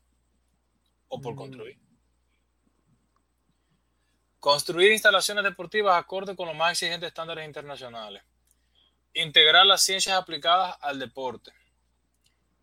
o 1.08 1.22
por 1.22 1.34
mm. 1.34 1.38
construir. 1.38 1.91
Construir 4.42 4.92
instalaciones 4.92 5.44
deportivas 5.44 6.02
acorde 6.02 6.36
con 6.36 6.48
los 6.48 6.58
más 6.58 6.72
exigentes 6.72 7.10
estándares 7.10 7.46
internacionales. 7.46 8.24
Integrar 9.14 9.68
las 9.68 9.84
ciencias 9.84 10.18
aplicadas 10.18 10.78
al 10.82 10.98
deporte. 10.98 11.52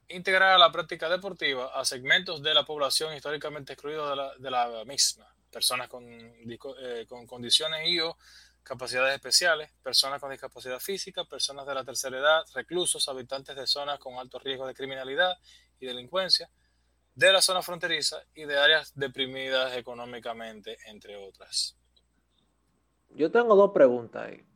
Integrar 0.08 0.54
a 0.54 0.58
la 0.58 0.72
práctica 0.72 1.08
deportiva 1.08 1.70
a 1.72 1.84
segmentos 1.84 2.42
de 2.42 2.52
la 2.52 2.64
población 2.64 3.14
históricamente 3.14 3.74
excluidos 3.74 4.40
de 4.40 4.50
la, 4.50 4.84
misma. 4.86 5.32
Personas 5.52 5.86
con, 5.86 6.04
eh, 6.04 7.06
con 7.08 7.28
condiciones 7.28 7.88
y 7.88 8.00
o 8.00 8.18
capacidades 8.64 9.14
especiales, 9.14 9.70
personas 9.80 10.20
con 10.20 10.32
discapacidad 10.32 10.80
física, 10.80 11.26
personas 11.26 11.64
de 11.64 11.74
la 11.76 11.84
tercera 11.84 12.18
edad, 12.18 12.44
reclusos, 12.54 13.08
habitantes 13.08 13.54
de 13.54 13.68
zonas 13.68 14.00
con 14.00 14.16
alto 14.16 14.40
riesgo 14.40 14.66
de 14.66 14.74
criminalidad 14.74 15.38
y 15.78 15.86
delincuencia, 15.86 16.50
de 17.18 17.32
la 17.32 17.42
zona 17.42 17.62
fronteriza 17.62 18.22
y 18.32 18.44
de 18.44 18.56
áreas 18.56 18.92
deprimidas 18.94 19.76
económicamente, 19.76 20.78
entre 20.86 21.16
otras. 21.16 21.76
Yo 23.10 23.28
tengo 23.32 23.56
dos 23.56 23.72
preguntas 23.72 24.28
ahí. 24.28 24.46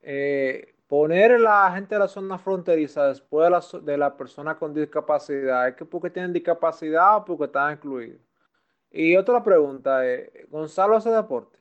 Eh, 0.00 0.74
poner 0.86 1.38
la 1.38 1.70
gente 1.74 1.96
de 1.96 1.98
la 1.98 2.08
zona 2.08 2.38
fronteriza 2.38 3.08
después 3.08 3.44
de 3.44 3.50
la, 3.50 3.82
de 3.84 3.98
la 3.98 4.16
persona 4.16 4.58
con 4.58 4.72
discapacidad, 4.72 5.68
¿es 5.68 5.76
que 5.76 5.84
porque 5.84 6.08
tienen 6.08 6.32
discapacidad 6.32 7.18
o 7.18 7.24
porque 7.26 7.44
están 7.44 7.74
incluidos? 7.74 8.22
Y 8.90 9.14
otra 9.14 9.44
pregunta 9.44 10.06
es, 10.06 10.48
¿Gonzalo 10.48 10.96
hace 10.96 11.10
deporte? 11.10 11.58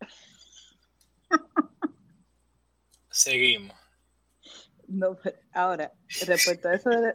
Seguimos. 3.10 3.76
No, 4.88 5.18
ahora, 5.52 5.92
respecto 6.26 6.68
a 6.68 6.74
eso 6.74 6.88
de, 6.88 7.12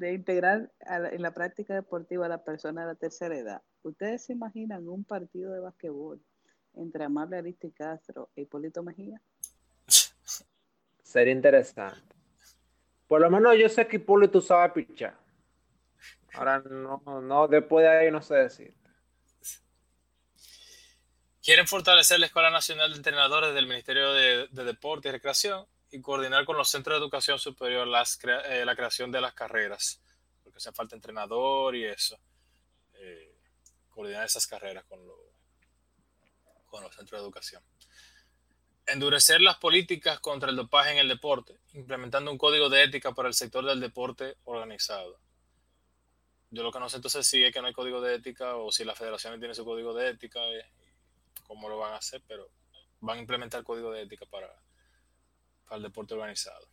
integrar 0.00 0.70
en 0.80 1.22
la 1.22 1.32
práctica 1.32 1.74
deportiva 1.74 2.26
a 2.26 2.28
la 2.28 2.44
persona 2.44 2.82
de 2.82 2.86
la 2.88 2.94
tercera 2.94 3.36
edad, 3.36 3.62
¿ustedes 3.82 4.24
se 4.24 4.32
imaginan 4.32 4.88
un 4.88 5.04
partido 5.04 5.52
de 5.52 5.60
basquetbol 5.60 6.20
entre 6.74 7.04
Amable 7.04 7.38
Aristi 7.38 7.70
Castro 7.70 8.30
e 8.36 8.42
Hipólito 8.42 8.82
Mejía? 8.82 9.20
Sería 11.02 11.32
interesante. 11.32 12.14
Por 13.06 13.20
lo 13.20 13.30
menos 13.30 13.56
yo 13.58 13.68
sé 13.68 13.86
que 13.86 13.96
Hipólito 13.96 14.40
sabe 14.40 14.70
pichar. 14.70 15.16
Ahora 16.34 16.58
no, 16.58 17.00
no, 17.20 17.48
después 17.48 17.84
de 17.84 17.90
ahí 17.90 18.10
no 18.10 18.20
sé 18.20 18.34
decir. 18.34 18.74
Quieren 21.44 21.66
fortalecer 21.66 22.18
la 22.18 22.26
Escuela 22.26 22.50
Nacional 22.50 22.90
de 22.90 22.96
Entrenadores 22.96 23.54
del 23.54 23.66
Ministerio 23.66 24.14
de, 24.14 24.48
Deporte 24.50 25.08
y 25.08 25.12
Recreación 25.12 25.66
y 25.94 26.00
coordinar 26.00 26.44
con 26.44 26.56
los 26.56 26.68
centros 26.68 26.96
de 26.96 27.04
educación 27.04 27.38
superior 27.38 27.86
eh, 27.86 28.64
la 28.64 28.74
creación 28.74 29.12
de 29.12 29.20
las 29.20 29.32
carreras, 29.32 30.02
porque 30.42 30.56
hace 30.56 30.72
falta 30.72 30.96
entrenador 30.96 31.76
y 31.76 31.84
eso. 31.84 32.18
Eh, 32.94 33.32
coordinar 33.90 34.24
esas 34.24 34.44
carreras 34.48 34.84
con, 34.86 34.98
con 36.66 36.82
los 36.82 36.92
centros 36.96 37.20
de 37.20 37.24
educación. 37.24 37.62
Endurecer 38.86 39.40
las 39.40 39.58
políticas 39.58 40.18
contra 40.18 40.50
el 40.50 40.56
dopaje 40.56 40.90
en 40.90 40.98
el 40.98 41.06
deporte, 41.06 41.60
implementando 41.74 42.32
un 42.32 42.38
código 42.38 42.68
de 42.68 42.82
ética 42.82 43.12
para 43.12 43.28
el 43.28 43.34
sector 43.34 43.64
del 43.64 43.78
deporte 43.78 44.36
organizado. 44.42 45.20
Yo 46.50 46.64
lo 46.64 46.72
que 46.72 46.80
no 46.80 46.88
sé 46.88 46.96
entonces 46.96 47.24
si 47.24 47.44
es 47.44 47.52
que 47.52 47.60
no 47.60 47.68
hay 47.68 47.72
código 47.72 48.00
de 48.00 48.16
ética 48.16 48.56
o 48.56 48.72
si 48.72 48.84
la 48.84 48.96
federación 48.96 49.38
tiene 49.38 49.54
su 49.54 49.64
código 49.64 49.94
de 49.94 50.10
ética 50.10 50.40
eh, 50.40 50.66
cómo 51.44 51.68
lo 51.68 51.78
van 51.78 51.92
a 51.92 51.98
hacer, 51.98 52.20
pero 52.26 52.50
van 52.98 53.18
a 53.18 53.20
implementar 53.20 53.62
código 53.62 53.92
de 53.92 54.02
ética 54.02 54.26
para, 54.26 54.63
para 55.64 55.76
el 55.76 55.82
deporte 55.82 56.14
organizado. 56.14 56.68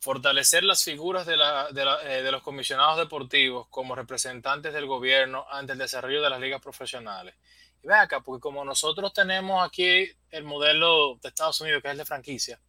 Fortalecer 0.00 0.64
las 0.64 0.84
figuras 0.84 1.26
de, 1.26 1.36
la, 1.36 1.70
de, 1.70 1.84
la, 1.84 2.02
eh, 2.02 2.22
de, 2.22 2.30
los 2.30 2.42
comisionados 2.42 2.98
deportivos 2.98 3.66
como 3.68 3.94
representantes 3.94 4.72
del 4.74 4.86
gobierno 4.86 5.46
ante 5.50 5.72
el 5.72 5.78
desarrollo 5.78 6.22
de 6.22 6.30
las 6.30 6.40
ligas 6.40 6.60
profesionales. 6.60 7.34
Y 7.82 7.86
ve 7.86 7.94
acá, 7.94 8.20
porque 8.20 8.40
como 8.40 8.64
nosotros 8.64 9.12
tenemos 9.12 9.66
aquí 9.66 10.10
el 10.30 10.44
modelo 10.44 11.18
de 11.22 11.28
Estados 11.28 11.60
Unidos, 11.60 11.80
que 11.80 11.88
es 11.88 11.92
el 11.92 11.98
de 11.98 12.04
franquicia, 12.04 12.60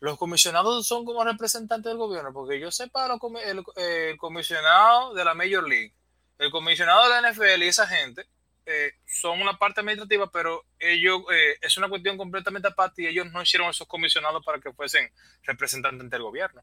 los 0.00 0.18
comisionados 0.18 0.86
son 0.86 1.04
como 1.04 1.24
representantes 1.24 1.90
del 1.90 1.98
gobierno, 1.98 2.32
porque 2.32 2.60
yo 2.60 2.70
sepa 2.70 3.06
el, 3.44 3.64
el 3.76 4.16
comisionado 4.18 5.14
de 5.14 5.24
la 5.24 5.34
Major 5.34 5.66
League, 5.66 5.94
el 6.38 6.50
comisionado 6.50 7.04
de 7.04 7.22
la 7.22 7.30
NFL 7.30 7.62
y 7.62 7.68
esa 7.68 7.86
gente 7.86 8.26
eh, 8.66 8.92
son 9.04 9.42
una 9.42 9.58
parte 9.58 9.80
administrativa, 9.80 10.30
pero 10.30 10.64
ellos 10.78 11.20
eh, 11.32 11.56
es 11.60 11.76
una 11.76 11.88
cuestión 11.88 12.16
completamente 12.16 12.68
aparte 12.68 13.02
y 13.02 13.06
ellos 13.06 13.30
no 13.30 13.42
hicieron 13.42 13.68
esos 13.68 13.86
comisionados 13.86 14.44
para 14.44 14.58
que 14.58 14.72
fuesen 14.72 15.10
representantes 15.42 16.08
del 16.08 16.22
gobierno. 16.22 16.62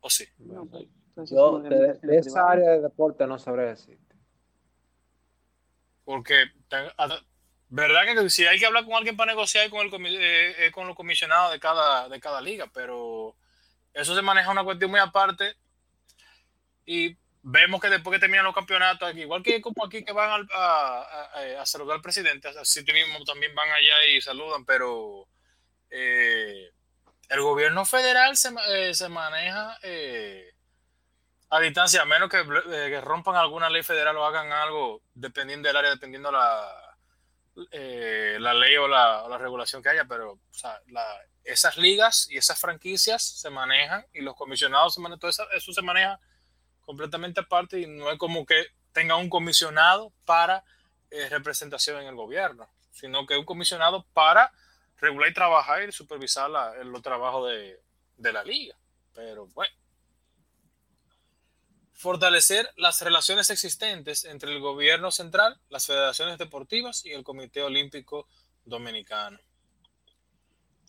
¿O 0.00 0.10
sí? 0.10 0.26
Pues, 1.14 1.30
Yo 1.30 1.60
de, 1.60 1.98
esa 2.18 2.50
área 2.50 2.72
de 2.72 2.80
deporte 2.80 3.26
no 3.26 3.38
sabré 3.38 3.66
decirte. 3.66 4.14
Porque, 6.04 6.46
verdad 7.68 8.02
que 8.04 8.28
si 8.28 8.44
hay 8.44 8.58
que 8.58 8.66
hablar 8.66 8.84
con 8.84 8.94
alguien 8.94 9.16
para 9.16 9.32
negociar 9.32 9.70
con, 9.70 9.86
el, 10.04 10.16
eh, 10.20 10.70
con 10.72 10.86
los 10.88 10.96
comisionados 10.96 11.52
de 11.52 11.60
cada, 11.60 12.08
de 12.08 12.20
cada 12.20 12.40
liga, 12.40 12.68
pero 12.74 13.36
eso 13.94 14.14
se 14.14 14.20
maneja 14.20 14.50
una 14.50 14.64
cuestión 14.64 14.90
muy 14.90 15.00
aparte 15.00 15.54
y 16.84 17.16
vemos 17.46 17.80
que 17.80 17.90
después 17.90 18.16
que 18.16 18.20
terminan 18.20 18.44
los 18.44 18.54
campeonatos, 18.54 19.14
igual 19.16 19.42
que 19.42 19.60
como 19.60 19.84
aquí 19.84 20.02
que 20.02 20.12
van 20.12 20.48
a, 20.54 21.66
saludar 21.66 21.96
al 21.96 22.02
presidente, 22.02 22.48
así 22.48 22.82
mismo 22.84 23.22
también 23.24 23.54
van 23.54 23.70
allá 23.70 24.06
y 24.08 24.20
saludan, 24.22 24.64
pero 24.64 25.28
eh, 25.90 26.70
el 27.28 27.40
gobierno 27.42 27.84
federal 27.84 28.36
se, 28.38 28.50
eh, 28.68 28.94
se 28.94 29.10
maneja 29.10 29.78
eh, 29.82 30.54
a 31.50 31.60
distancia, 31.60 32.00
a 32.00 32.06
menos 32.06 32.30
que, 32.30 33.00
rompan 33.02 33.36
alguna 33.36 33.68
ley 33.68 33.82
federal 33.82 34.16
o 34.16 34.24
hagan 34.24 34.50
algo 34.50 35.02
dependiendo 35.12 35.68
del 35.68 35.76
área, 35.76 35.90
dependiendo 35.90 36.32
la, 36.32 36.96
la 37.54 38.54
ley 38.54 38.76
o 38.78 38.88
la, 38.88 39.28
la, 39.28 39.36
regulación 39.36 39.82
que 39.82 39.90
haya, 39.90 40.06
pero 40.06 40.38
esas 41.44 41.76
ligas 41.76 42.26
y 42.30 42.38
esas 42.38 42.58
franquicias 42.58 43.22
se 43.22 43.50
manejan 43.50 44.06
y 44.14 44.22
los 44.22 44.34
comisionados 44.34 44.94
se 44.94 45.02
manejan, 45.02 45.20
todo 45.20 45.30
eso 45.30 45.72
se 45.74 45.82
maneja 45.82 46.18
completamente 46.84 47.40
aparte 47.40 47.80
y 47.80 47.86
no 47.86 48.10
es 48.10 48.18
como 48.18 48.46
que 48.46 48.66
tenga 48.92 49.16
un 49.16 49.28
comisionado 49.28 50.12
para 50.24 50.64
eh, 51.10 51.28
representación 51.28 52.00
en 52.00 52.08
el 52.08 52.14
gobierno, 52.14 52.68
sino 52.90 53.26
que 53.26 53.36
un 53.36 53.44
comisionado 53.44 54.06
para 54.12 54.52
regular 54.98 55.30
y 55.30 55.34
trabajar 55.34 55.82
y 55.88 55.92
supervisar 55.92 56.48
la, 56.50 56.74
los 56.84 57.02
trabajos 57.02 57.50
de, 57.50 57.80
de 58.16 58.32
la 58.32 58.44
liga. 58.44 58.76
Pero 59.14 59.46
bueno. 59.48 59.74
Fortalecer 61.92 62.68
las 62.76 63.00
relaciones 63.02 63.50
existentes 63.50 64.24
entre 64.24 64.52
el 64.52 64.60
gobierno 64.60 65.10
central, 65.10 65.60
las 65.68 65.86
federaciones 65.86 66.38
deportivas 66.38 67.04
y 67.04 67.12
el 67.12 67.22
Comité 67.22 67.62
Olímpico 67.62 68.26
Dominicano. 68.64 69.38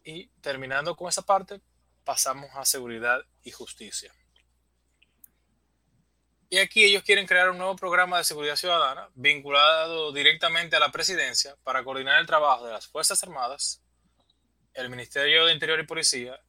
Y 0.03 0.27
terminando 0.41 0.95
con 0.95 1.07
esa 1.07 1.21
parte, 1.21 1.61
pasamos 2.03 2.49
a 2.53 2.65
seguridad 2.65 3.23
y 3.43 3.51
justicia. 3.51 4.13
Y 6.49 6.59
aquí 6.59 6.83
ellos 6.83 7.03
quieren 7.03 7.25
crear 7.25 7.49
un 7.49 7.57
nuevo 7.57 7.75
programa 7.75 8.19
de 8.19 8.23
seguridad 8.23 8.55
ciudadana 8.55 9.09
vinculado 9.15 10.11
directamente 10.11 10.75
a 10.75 10.79
la 10.79 10.91
presidencia 10.91 11.55
para 11.63 11.83
coordinar 11.83 12.19
el 12.19 12.27
trabajo 12.27 12.65
de 12.65 12.71
las 12.71 12.87
Fuerzas 12.87 13.23
Armadas, 13.23 13.81
el 14.73 14.89
Ministerio 14.89 15.45
de 15.45 15.53
Interior 15.53 15.79
y 15.79 15.87
Policía, 15.87 16.39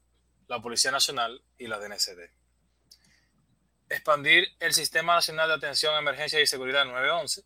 la 0.48 0.60
Policía 0.60 0.90
Nacional 0.90 1.42
y 1.56 1.66
la 1.66 1.78
DNCD. 1.78 2.30
Expandir 3.88 4.48
el 4.60 4.74
Sistema 4.74 5.14
Nacional 5.14 5.48
de 5.48 5.54
Atención 5.54 5.94
a 5.94 6.00
Emergencia 6.00 6.40
y 6.40 6.46
Seguridad 6.46 6.84
911 6.84 7.44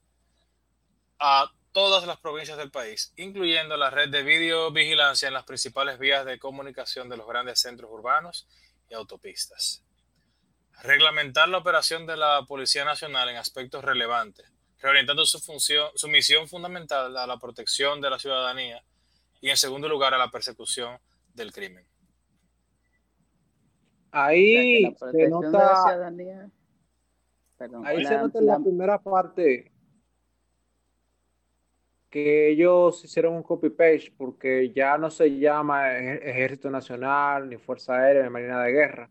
a 1.21 1.53
todas 1.71 2.05
las 2.05 2.19
provincias 2.19 2.59
del 2.59 2.73
país, 2.73 3.13
incluyendo 3.17 3.77
la 3.77 3.91
red 3.91 4.09
de 4.09 4.25
videovigilancia 4.25 5.29
en 5.29 5.35
las 5.35 5.45
principales 5.45 6.01
vías 6.01 6.25
de 6.25 6.41
comunicación 6.41 7.09
de 7.09 7.17
los 7.17 7.29
grandes 7.29 7.61
centros 7.61 7.91
urbanos 7.93 8.49
y 8.89 8.95
autopistas 8.95 9.85
reglamentar 10.83 11.49
la 11.49 11.59
operación 11.59 12.07
de 12.07 12.17
la 12.17 12.45
Policía 12.47 12.85
Nacional 12.85 13.29
en 13.29 13.37
aspectos 13.37 13.85
relevantes, 13.85 14.51
reorientando 14.81 15.25
su 15.27 15.39
función, 15.39 15.91
su 15.95 16.09
misión 16.09 16.49
fundamental 16.49 17.17
a 17.17 17.27
la 17.27 17.39
protección 17.39 18.01
de 18.01 18.11
la 18.11 18.19
ciudadanía 18.19 18.83
y 19.41 19.51
en 19.51 19.57
segundo 19.57 19.89
lugar 19.89 20.15
a 20.15 20.19
la 20.19 20.31
persecución 20.31 20.99
del 21.35 21.53
crimen. 21.53 21.85
Ahí 24.13 24.95
se 25.13 25.29
nota. 25.29 25.99
ahí 27.85 28.05
se 28.05 28.17
nota 28.17 28.39
en 28.39 28.47
la 28.47 28.59
primera 28.59 28.99
parte 28.99 29.71
que 32.11 32.51
ellos 32.51 33.05
hicieron 33.05 33.35
un 33.35 33.43
copy-paste 33.45 34.13
porque 34.17 34.73
ya 34.75 34.99
no 34.99 35.11
se 35.11 35.39
llama 35.39 35.97
Ejército 35.97 36.69
Nacional, 36.69 37.49
ni 37.49 37.57
Fuerza 37.57 37.95
Aérea, 37.95 38.25
ni 38.25 38.31
Marina 38.31 38.61
de 38.65 38.73
Guerra. 38.73 39.11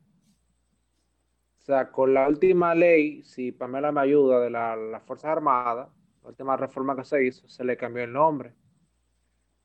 O 1.69 1.71
sea, 1.71 1.91
con 1.91 2.15
la 2.15 2.27
última 2.27 2.73
ley, 2.73 3.21
si 3.21 3.51
Pamela 3.51 3.91
me 3.91 4.01
ayuda, 4.01 4.39
de 4.39 4.49
las 4.49 4.75
la 4.75 4.99
Fuerzas 5.01 5.29
Armadas, 5.29 5.87
la 6.23 6.29
última 6.29 6.57
reforma 6.57 6.95
que 6.95 7.03
se 7.03 7.23
hizo, 7.23 7.47
se 7.47 7.63
le 7.63 7.77
cambió 7.77 8.03
el 8.05 8.11
nombre. 8.11 8.55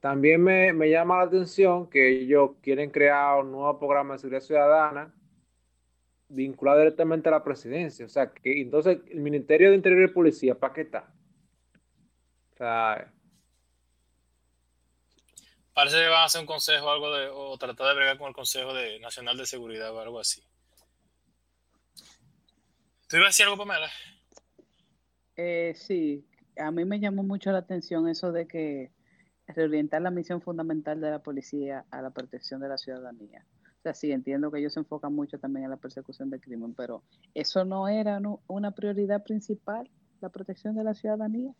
También 0.00 0.42
me, 0.42 0.74
me 0.74 0.90
llama 0.90 1.16
la 1.16 1.22
atención 1.22 1.88
que 1.88 2.10
ellos 2.10 2.50
quieren 2.60 2.90
crear 2.90 3.42
un 3.42 3.52
nuevo 3.52 3.78
programa 3.78 4.12
de 4.12 4.18
seguridad 4.18 4.42
ciudadana 4.42 5.14
vinculado 6.28 6.80
directamente 6.80 7.30
a 7.30 7.32
la 7.32 7.42
presidencia. 7.42 8.04
O 8.04 8.10
sea, 8.10 8.30
que 8.34 8.60
entonces 8.60 8.98
el 9.10 9.20
Ministerio 9.20 9.70
de 9.70 9.76
Interior 9.76 10.10
y 10.10 10.12
Policía, 10.12 10.54
¿para 10.54 10.74
qué 10.74 10.82
está? 10.82 11.10
O 12.52 12.56
sea, 12.58 13.10
Parece 15.72 15.96
que 15.96 16.08
van 16.08 16.20
a 16.20 16.24
hacer 16.24 16.42
un 16.42 16.46
consejo 16.46 16.90
algo 16.90 17.10
de, 17.16 17.30
o 17.32 17.56
tratar 17.56 17.88
de 17.88 17.94
bregar 17.94 18.18
con 18.18 18.28
el 18.28 18.34
Consejo 18.34 18.74
de 18.74 19.00
Nacional 19.00 19.38
de 19.38 19.46
Seguridad 19.46 19.90
o 19.90 20.00
algo 20.00 20.20
así. 20.20 20.42
¿Tú 23.08 23.16
ibas 23.16 23.26
a 23.26 23.28
decir 23.28 23.44
algo, 23.44 23.58
Pamela? 23.58 23.88
Eh, 25.36 25.74
sí, 25.76 26.26
a 26.56 26.70
mí 26.70 26.84
me 26.84 27.00
llamó 27.00 27.22
mucho 27.22 27.50
la 27.52 27.58
atención 27.58 28.08
eso 28.08 28.32
de 28.32 28.46
que 28.46 28.92
reorientar 29.46 30.02
la 30.02 30.10
misión 30.10 30.40
fundamental 30.40 31.00
de 31.00 31.10
la 31.10 31.22
policía 31.22 31.84
a 31.90 32.02
la 32.02 32.10
protección 32.10 32.60
de 32.60 32.68
la 32.68 32.78
ciudadanía. 32.78 33.44
O 33.78 33.82
sea, 33.82 33.94
sí, 33.94 34.12
entiendo 34.12 34.50
que 34.50 34.60
ellos 34.60 34.72
se 34.72 34.80
enfocan 34.80 35.14
mucho 35.14 35.38
también 35.38 35.64
en 35.64 35.70
la 35.70 35.76
persecución 35.76 36.30
del 36.30 36.40
crimen, 36.40 36.74
pero 36.74 37.02
¿eso 37.34 37.64
no 37.64 37.88
era 37.88 38.18
una 38.46 38.70
prioridad 38.70 39.22
principal, 39.22 39.90
la 40.20 40.30
protección 40.30 40.74
de 40.74 40.84
la 40.84 40.94
ciudadanía? 40.94 41.52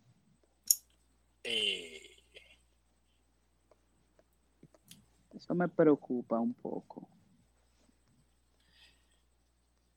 Eh, 1.43 2.05
Eso 5.35 5.53
me 5.53 5.67
preocupa 5.67 6.39
un 6.39 6.53
poco. 6.53 7.07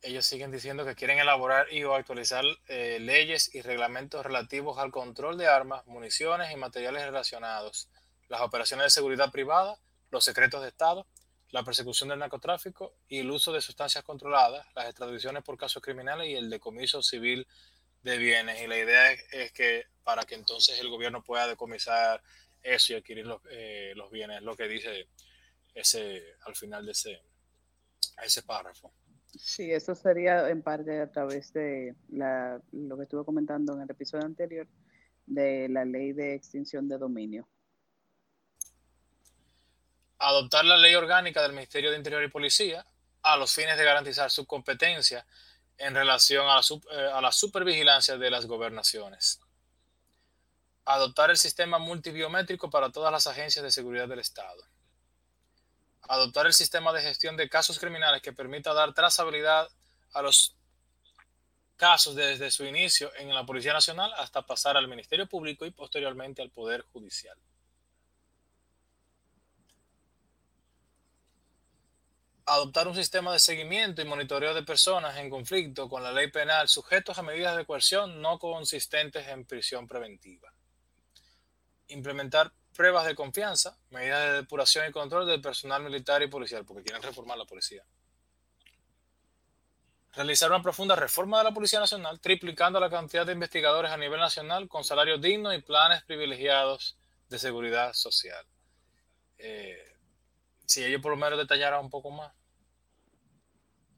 Ellos 0.08 0.24
siguen 0.24 0.50
diciendo 0.50 0.86
que 0.86 0.94
quieren 0.94 1.18
elaborar 1.18 1.70
y 1.70 1.84
o 1.84 1.94
actualizar 1.94 2.42
eh, 2.68 2.98
leyes 2.98 3.54
y 3.54 3.60
reglamentos 3.60 4.24
relativos 4.24 4.78
al 4.78 4.90
control 4.90 5.36
de 5.36 5.48
armas, 5.48 5.86
municiones 5.86 6.50
y 6.50 6.56
materiales 6.56 7.04
relacionados, 7.04 7.90
las 8.28 8.40
operaciones 8.40 8.86
de 8.86 8.90
seguridad 8.90 9.30
privada, 9.30 9.78
los 10.10 10.24
secretos 10.24 10.62
de 10.62 10.68
Estado, 10.68 11.06
la 11.50 11.62
persecución 11.62 12.08
del 12.08 12.20
narcotráfico 12.20 12.94
y 13.06 13.18
el 13.18 13.30
uso 13.30 13.52
de 13.52 13.60
sustancias 13.60 14.02
controladas, 14.02 14.66
las 14.74 14.86
extradiciones 14.86 15.42
por 15.42 15.58
casos 15.58 15.82
criminales 15.82 16.26
y 16.28 16.36
el 16.36 16.48
decomiso 16.48 17.02
civil 17.02 17.46
de 18.02 18.16
bienes. 18.16 18.62
Y 18.62 18.66
la 18.66 18.78
idea 18.78 19.12
es, 19.12 19.52
que 19.52 19.88
para 20.04 20.24
que 20.24 20.36
entonces 20.36 20.80
el 20.80 20.88
gobierno 20.88 21.22
pueda 21.22 21.46
decomisar 21.46 22.22
eso 22.62 22.94
y 22.94 22.96
adquirir 22.96 23.26
los, 23.26 23.42
eh, 23.50 23.92
los 23.94 24.10
bienes, 24.10 24.40
lo 24.40 24.56
que 24.56 24.68
dice 24.68 25.06
ese, 25.74 26.24
al 26.46 26.56
final 26.56 26.86
de 26.86 26.92
ese, 26.92 27.20
ese 28.22 28.42
párrafo. 28.42 28.90
Sí, 29.36 29.70
eso 29.70 29.94
sería 29.94 30.48
en 30.48 30.62
parte 30.62 31.00
a 31.00 31.10
través 31.10 31.52
de 31.52 31.94
lo 32.08 32.96
que 32.96 33.02
estuve 33.02 33.24
comentando 33.24 33.74
en 33.74 33.82
el 33.82 33.90
episodio 33.90 34.24
anterior 34.24 34.66
de 35.26 35.68
la 35.68 35.84
ley 35.84 36.12
de 36.12 36.34
extinción 36.34 36.88
de 36.88 36.98
dominio. 36.98 37.46
Adoptar 40.18 40.64
la 40.64 40.76
ley 40.76 40.94
orgánica 40.94 41.42
del 41.42 41.52
Ministerio 41.52 41.90
de 41.90 41.98
Interior 41.98 42.22
y 42.24 42.28
Policía 42.28 42.86
a 43.22 43.36
los 43.36 43.54
fines 43.54 43.76
de 43.76 43.84
garantizar 43.84 44.30
su 44.30 44.46
competencia 44.46 45.26
en 45.76 45.94
relación 45.94 46.46
a 46.48 46.56
la, 46.56 46.62
eh, 46.92 47.10
a 47.12 47.20
la 47.20 47.30
supervigilancia 47.30 48.16
de 48.16 48.30
las 48.30 48.46
gobernaciones. 48.46 49.40
Adoptar 50.86 51.30
el 51.30 51.36
sistema 51.36 51.78
multibiométrico 51.78 52.70
para 52.70 52.90
todas 52.90 53.12
las 53.12 53.26
agencias 53.26 53.62
de 53.62 53.70
seguridad 53.70 54.08
del 54.08 54.20
Estado 54.20 54.64
adoptar 56.08 56.46
el 56.46 56.54
sistema 56.54 56.92
de 56.92 57.02
gestión 57.02 57.36
de 57.36 57.48
casos 57.48 57.78
criminales 57.78 58.22
que 58.22 58.32
permita 58.32 58.72
dar 58.72 58.94
trazabilidad 58.94 59.68
a 60.14 60.22
los 60.22 60.56
casos 61.76 62.16
desde 62.16 62.50
su 62.50 62.64
inicio 62.64 63.12
en 63.16 63.32
la 63.32 63.46
Policía 63.46 63.72
Nacional 63.72 64.12
hasta 64.16 64.42
pasar 64.42 64.76
al 64.76 64.88
Ministerio 64.88 65.28
Público 65.28 65.64
y 65.66 65.70
posteriormente 65.70 66.42
al 66.42 66.50
Poder 66.50 66.82
Judicial. 66.92 67.38
Adoptar 72.46 72.88
un 72.88 72.94
sistema 72.94 73.30
de 73.30 73.38
seguimiento 73.38 74.00
y 74.00 74.06
monitoreo 74.06 74.54
de 74.54 74.62
personas 74.62 75.18
en 75.18 75.28
conflicto 75.28 75.90
con 75.90 76.02
la 76.02 76.10
ley 76.10 76.30
penal 76.30 76.66
sujetos 76.66 77.18
a 77.18 77.22
medidas 77.22 77.56
de 77.58 77.66
coerción 77.66 78.22
no 78.22 78.38
consistentes 78.38 79.28
en 79.28 79.44
prisión 79.44 79.86
preventiva. 79.86 80.50
Implementar 81.88 82.50
pruebas 82.78 83.06
de 83.06 83.16
confianza, 83.16 83.76
medidas 83.90 84.24
de 84.26 84.32
depuración 84.34 84.88
y 84.88 84.92
control 84.92 85.26
del 85.26 85.40
personal 85.40 85.82
militar 85.82 86.22
y 86.22 86.28
policial, 86.28 86.64
porque 86.64 86.84
quieren 86.84 87.02
reformar 87.02 87.36
la 87.36 87.44
policía. 87.44 87.82
Realizar 90.14 90.48
una 90.48 90.62
profunda 90.62 90.94
reforma 90.94 91.38
de 91.38 91.44
la 91.44 91.52
Policía 91.52 91.80
Nacional, 91.80 92.20
triplicando 92.20 92.78
la 92.78 92.88
cantidad 92.88 93.26
de 93.26 93.32
investigadores 93.32 93.90
a 93.90 93.96
nivel 93.96 94.20
nacional 94.20 94.68
con 94.68 94.84
salarios 94.84 95.20
dignos 95.20 95.56
y 95.56 95.60
planes 95.60 96.04
privilegiados 96.04 96.96
de 97.28 97.40
seguridad 97.40 97.94
social. 97.94 98.46
Eh, 99.38 99.96
si 100.64 100.84
ellos 100.84 101.02
por 101.02 101.10
lo 101.10 101.16
menos 101.16 101.36
detallaran 101.36 101.80
un 101.80 101.90
poco 101.90 102.12
más. 102.12 102.32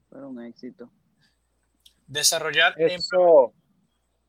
Fue 0.09 0.25
un 0.25 0.43
éxito. 0.43 0.89
Desarrollar. 2.07 2.73
Eso, 2.81 3.53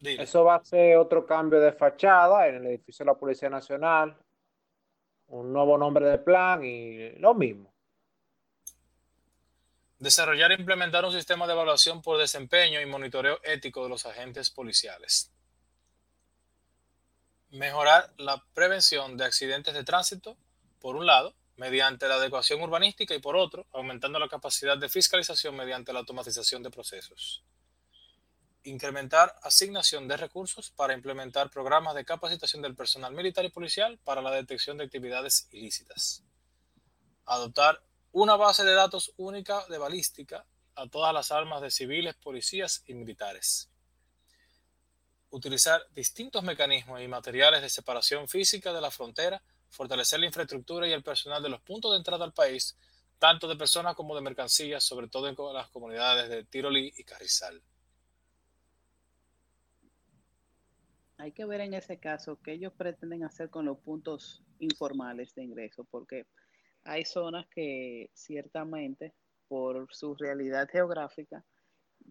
eso 0.03 0.45
va 0.45 0.57
a 0.57 0.65
ser 0.65 0.99
otro 0.99 1.25
cambio 1.25 1.59
de 1.59 1.73
fachada 1.73 2.49
en 2.49 2.57
el 2.57 2.67
edificio 2.67 3.07
de 3.07 3.13
la 3.13 3.19
Policía 3.19 3.49
Nacional 3.49 4.15
un 5.33 5.51
nuevo 5.53 5.79
nombre 5.79 6.09
de 6.11 6.19
plan 6.19 6.63
y 6.63 7.11
lo 7.19 7.35
mismo. 7.35 7.73
Desarrollar 9.99 10.53
e 10.53 10.57
implementar 10.57 11.05
un 11.05 11.13
sistema 11.13 11.47
de 11.47 11.55
evaluación 11.55 12.03
por 12.03 12.19
desempeño 12.19 12.81
y 12.81 12.87
monitoreo 12.87 13.39
ético 13.43 13.83
de 13.83 13.89
los 13.89 14.05
agentes 14.05 14.51
policiales. 14.51 15.33
Mejorar 17.51 18.13
la 18.19 18.45
prevención 18.53 19.17
de 19.17 19.25
accidentes 19.25 19.73
de 19.73 19.85
tránsito, 19.85 20.37
por 20.81 20.97
un 20.97 21.07
lado, 21.07 21.35
mediante 21.57 22.09
la 22.09 22.17
adecuación 22.17 22.61
urbanística 22.61 23.15
y 23.15 23.21
por 23.21 23.37
otro, 23.37 23.67
aumentando 23.73 24.19
la 24.19 24.29
capacidad 24.29 24.77
de 24.77 24.89
fiscalización 24.91 25.57
mediante 25.57 25.93
la 25.95 26.01
automatización 26.01 26.63
de 26.63 26.71
procesos 26.71 27.43
incrementar 28.65 29.35
asignación 29.43 30.07
de 30.07 30.17
recursos 30.17 30.71
para 30.71 30.95
implementar 30.95 31.51
programas 31.51 31.95
de 31.95 32.05
capacitación 32.05 32.63
del 32.63 32.77
personal 32.77 33.13
militar 33.13 33.45
y 33.45 33.51
policial 33.51 33.99
para 34.05 34.23
la 34.23 34.31
detección 34.31 34.77
de 34.77 34.85
actividades 34.85 35.49
ilícitas. 35.51 36.23
Adoptar 37.27 37.83
una 38.13 38.37
base 38.37 38.65
de 38.65 38.75
datos 38.75 39.13
única 39.17 39.65
de 39.67 39.79
balística 39.79 40.45
a 40.75 40.87
todas 40.89 41.13
las 41.13 41.33
armas 41.33 41.61
de 41.61 41.71
civiles, 41.71 42.15
policías 42.15 42.83
y 42.87 42.95
militares. 42.95 43.69
Utilizar 45.31 45.83
distintos 45.95 46.43
mecanismos 46.43 47.01
y 47.01 47.09
materiales 47.09 47.63
de 47.63 47.71
separación 47.71 48.29
física 48.29 48.73
de 48.73 48.81
la 48.81 48.91
frontera, 48.91 49.43
fortalecer 49.71 50.21
la 50.21 50.27
infraestructura 50.27 50.87
y 50.87 50.93
el 50.93 51.03
personal 51.03 51.43
de 51.43 51.49
los 51.49 51.63
puntos 51.63 51.93
de 51.93 51.99
entrada 51.99 52.25
al 52.25 52.35
país, 52.35 52.77
tanto 53.19 53.49
de 53.49 53.57
personas 53.57 53.97
como 53.97 54.15
de 54.15 54.21
mercancías, 54.21 54.85
sobre 54.85 55.09
todo 55.09 55.29
en 55.29 55.37
las 55.55 55.69
comunidades 55.69 56.29
de 56.29 56.45
Tirolí 56.45 56.93
y 56.97 57.05
Carrizal 57.05 57.63
hay 61.23 61.31
que 61.31 61.45
ver 61.45 61.61
en 61.61 61.75
ese 61.75 61.99
caso 61.99 62.41
qué 62.43 62.55
ellos 62.55 62.73
pretenden 62.73 63.23
hacer 63.23 63.49
con 63.49 63.65
los 63.67 63.79
puntos 63.79 64.43
informales 64.59 65.33
de 65.37 65.45
ingreso, 65.45 65.85
porque 65.85 66.27
hay 66.83 67.05
zonas 67.05 67.47
que 67.47 68.11
ciertamente 68.13 69.15
por 69.47 69.87
su 69.95 70.17
realidad 70.17 70.69
geográfica, 70.69 71.45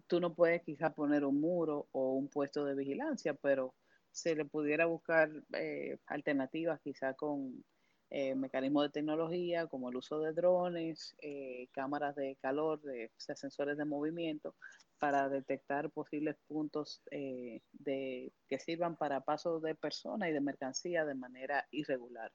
tú 0.06 0.18
no 0.18 0.34
puedes 0.34 0.62
quizá 0.62 0.94
poner 0.94 1.26
un 1.26 1.42
muro 1.42 1.88
o 1.92 2.14
un 2.14 2.28
puesto 2.28 2.64
de 2.64 2.74
vigilancia, 2.74 3.34
pero 3.34 3.74
se 4.10 4.34
le 4.34 4.46
pudiera 4.46 4.86
buscar 4.86 5.30
eh, 5.52 5.98
alternativas 6.06 6.80
quizá 6.80 7.12
con 7.12 7.62
eh, 8.08 8.34
mecanismos 8.34 8.84
de 8.84 8.90
tecnología 8.92 9.66
como 9.66 9.90
el 9.90 9.96
uso 9.96 10.20
de 10.20 10.32
drones, 10.32 11.14
eh, 11.20 11.68
cámaras 11.72 12.16
de 12.16 12.38
calor, 12.40 12.80
de, 12.80 13.10
sensores 13.18 13.76
de 13.76 13.84
movimiento, 13.84 14.54
para 15.02 15.28
detectar 15.28 15.90
posibles 15.90 16.36
puntos 16.46 17.02
eh, 17.10 17.60
de, 17.72 18.32
que 18.48 18.60
sirvan 18.60 18.94
para 18.94 19.22
paso 19.22 19.58
de 19.58 19.74
personas 19.74 20.28
y 20.28 20.32
de 20.32 20.40
mercancía 20.40 21.04
de 21.04 21.16
manera 21.16 21.66
irregular. 21.72 22.30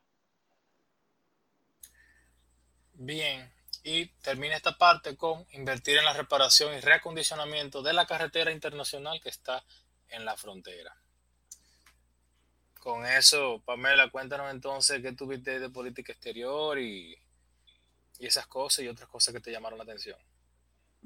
Bien, 2.91 3.49
y 3.85 4.07
termina 4.21 4.57
esta 4.57 4.77
parte 4.77 5.15
con 5.15 5.45
invertir 5.53 5.97
en 5.97 6.03
la 6.03 6.11
reparación 6.11 6.73
y 6.75 6.81
reacondicionamiento 6.81 7.81
de 7.81 7.93
la 7.93 8.05
carretera 8.05 8.51
internacional 8.51 9.21
que 9.21 9.29
está 9.29 9.63
en 10.09 10.25
la 10.25 10.35
frontera. 10.35 10.93
Con 12.81 13.05
eso, 13.05 13.63
Pamela, 13.63 14.11
cuéntanos 14.11 14.51
entonces 14.51 15.01
qué 15.01 15.13
tuviste 15.13 15.61
de 15.61 15.69
política 15.69 16.11
exterior 16.11 16.77
y, 16.77 17.15
y 18.19 18.25
esas 18.25 18.45
cosas 18.47 18.83
y 18.83 18.89
otras 18.89 19.07
cosas 19.07 19.33
que 19.33 19.39
te 19.39 19.53
llamaron 19.53 19.77
la 19.77 19.85
atención. 19.85 20.19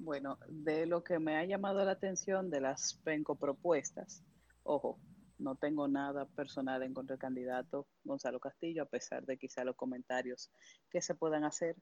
Bueno, 0.03 0.39
de 0.49 0.87
lo 0.87 1.03
que 1.03 1.19
me 1.19 1.37
ha 1.37 1.45
llamado 1.45 1.85
la 1.85 1.91
atención 1.91 2.49
de 2.49 2.59
las 2.59 2.99
penco 3.03 3.35
propuestas, 3.35 4.23
ojo, 4.63 4.99
no 5.37 5.57
tengo 5.57 5.87
nada 5.87 6.25
personal 6.25 6.81
en 6.81 6.95
contra 6.95 7.13
del 7.13 7.21
candidato 7.21 7.87
Gonzalo 8.03 8.39
Castillo, 8.39 8.81
a 8.81 8.87
pesar 8.87 9.23
de 9.27 9.37
quizá 9.37 9.63
los 9.63 9.75
comentarios 9.75 10.51
que 10.89 11.03
se 11.03 11.13
puedan 11.13 11.43
hacer. 11.43 11.75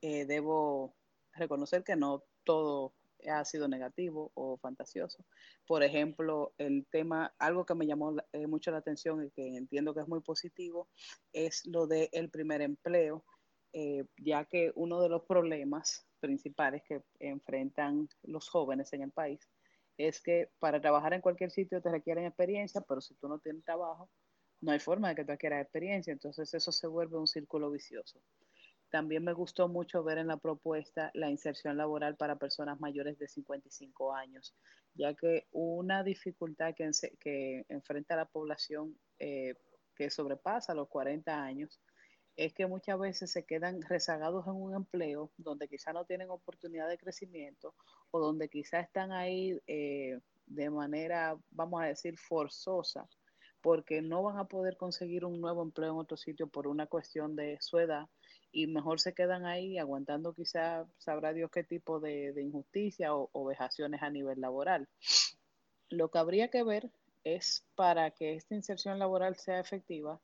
Eh, 0.00 0.26
debo 0.26 0.96
reconocer 1.34 1.84
que 1.84 1.94
no 1.94 2.24
todo 2.42 2.94
ha 3.30 3.44
sido 3.44 3.68
negativo 3.68 4.32
o 4.34 4.56
fantasioso. 4.56 5.24
Por 5.64 5.84
ejemplo, 5.84 6.54
el 6.58 6.84
tema, 6.90 7.32
algo 7.38 7.64
que 7.64 7.76
me 7.76 7.86
llamó 7.86 8.16
eh, 8.32 8.48
mucho 8.48 8.72
la 8.72 8.78
atención 8.78 9.24
y 9.24 9.30
que 9.30 9.56
entiendo 9.56 9.94
que 9.94 10.00
es 10.00 10.08
muy 10.08 10.20
positivo, 10.20 10.88
es 11.32 11.64
lo 11.66 11.86
del 11.86 12.28
primer 12.28 12.60
empleo, 12.60 13.24
eh, 13.72 14.04
ya 14.16 14.46
que 14.46 14.72
uno 14.74 15.00
de 15.00 15.08
los 15.08 15.22
problemas 15.26 16.08
principales 16.22 16.82
que 16.84 17.02
enfrentan 17.18 18.08
los 18.22 18.48
jóvenes 18.48 18.92
en 18.92 19.02
el 19.02 19.10
país 19.10 19.46
es 19.98 20.20
que 20.20 20.48
para 20.58 20.80
trabajar 20.80 21.12
en 21.12 21.20
cualquier 21.20 21.50
sitio 21.50 21.82
te 21.82 21.90
requieren 21.90 22.24
experiencia, 22.24 22.80
pero 22.80 23.00
si 23.00 23.14
tú 23.14 23.28
no 23.28 23.38
tienes 23.38 23.64
trabajo, 23.64 24.08
no 24.60 24.72
hay 24.72 24.78
forma 24.78 25.08
de 25.08 25.16
que 25.16 25.24
tú 25.24 25.32
adquieras 25.32 25.62
experiencia, 25.62 26.12
entonces 26.12 26.54
eso 26.54 26.72
se 26.72 26.86
vuelve 26.86 27.18
un 27.18 27.26
círculo 27.26 27.70
vicioso. 27.70 28.20
También 28.90 29.24
me 29.24 29.32
gustó 29.32 29.68
mucho 29.68 30.04
ver 30.04 30.18
en 30.18 30.28
la 30.28 30.36
propuesta 30.36 31.10
la 31.14 31.30
inserción 31.30 31.76
laboral 31.76 32.16
para 32.16 32.36
personas 32.36 32.78
mayores 32.78 33.18
de 33.18 33.26
55 33.26 34.14
años, 34.14 34.54
ya 34.94 35.14
que 35.14 35.48
una 35.50 36.04
dificultad 36.04 36.74
que, 36.74 36.90
que 37.18 37.64
enfrenta 37.68 38.16
la 38.16 38.26
población 38.26 38.96
eh, 39.18 39.54
que 39.96 40.10
sobrepasa 40.10 40.74
los 40.74 40.88
40 40.88 41.42
años 41.42 41.80
es 42.36 42.54
que 42.54 42.66
muchas 42.66 42.98
veces 42.98 43.30
se 43.30 43.44
quedan 43.44 43.82
rezagados 43.82 44.46
en 44.46 44.54
un 44.54 44.74
empleo 44.74 45.30
donde 45.36 45.68
quizá 45.68 45.92
no 45.92 46.04
tienen 46.04 46.30
oportunidad 46.30 46.88
de 46.88 46.98
crecimiento 46.98 47.74
o 48.10 48.20
donde 48.20 48.48
quizá 48.48 48.80
están 48.80 49.12
ahí 49.12 49.60
eh, 49.66 50.18
de 50.46 50.70
manera, 50.70 51.36
vamos 51.50 51.82
a 51.82 51.86
decir, 51.86 52.18
forzosa, 52.18 53.06
porque 53.60 54.02
no 54.02 54.22
van 54.22 54.38
a 54.38 54.46
poder 54.46 54.76
conseguir 54.76 55.24
un 55.24 55.40
nuevo 55.40 55.62
empleo 55.62 55.92
en 55.92 55.98
otro 55.98 56.16
sitio 56.16 56.48
por 56.48 56.66
una 56.66 56.86
cuestión 56.86 57.36
de 57.36 57.58
su 57.60 57.78
edad 57.78 58.06
y 58.50 58.66
mejor 58.66 59.00
se 59.00 59.14
quedan 59.14 59.46
ahí 59.46 59.78
aguantando 59.78 60.34
quizá, 60.34 60.86
sabrá 60.98 61.32
Dios 61.32 61.50
qué 61.50 61.64
tipo 61.64 62.00
de, 62.00 62.34
injusticia 62.36 63.14
o, 63.14 63.30
o 63.32 63.44
vejaciones 63.44 64.02
a 64.02 64.10
nivel 64.10 64.40
laboral. 64.40 64.88
Lo 65.88 66.10
que 66.10 66.18
habría 66.18 66.48
que 66.48 66.62
ver 66.62 66.90
es 67.24 67.64
para 67.74 68.10
que 68.10 68.34
esta 68.34 68.54
inserción 68.54 68.98
laboral 68.98 69.36
sea 69.36 69.60
efectiva, 69.60 70.20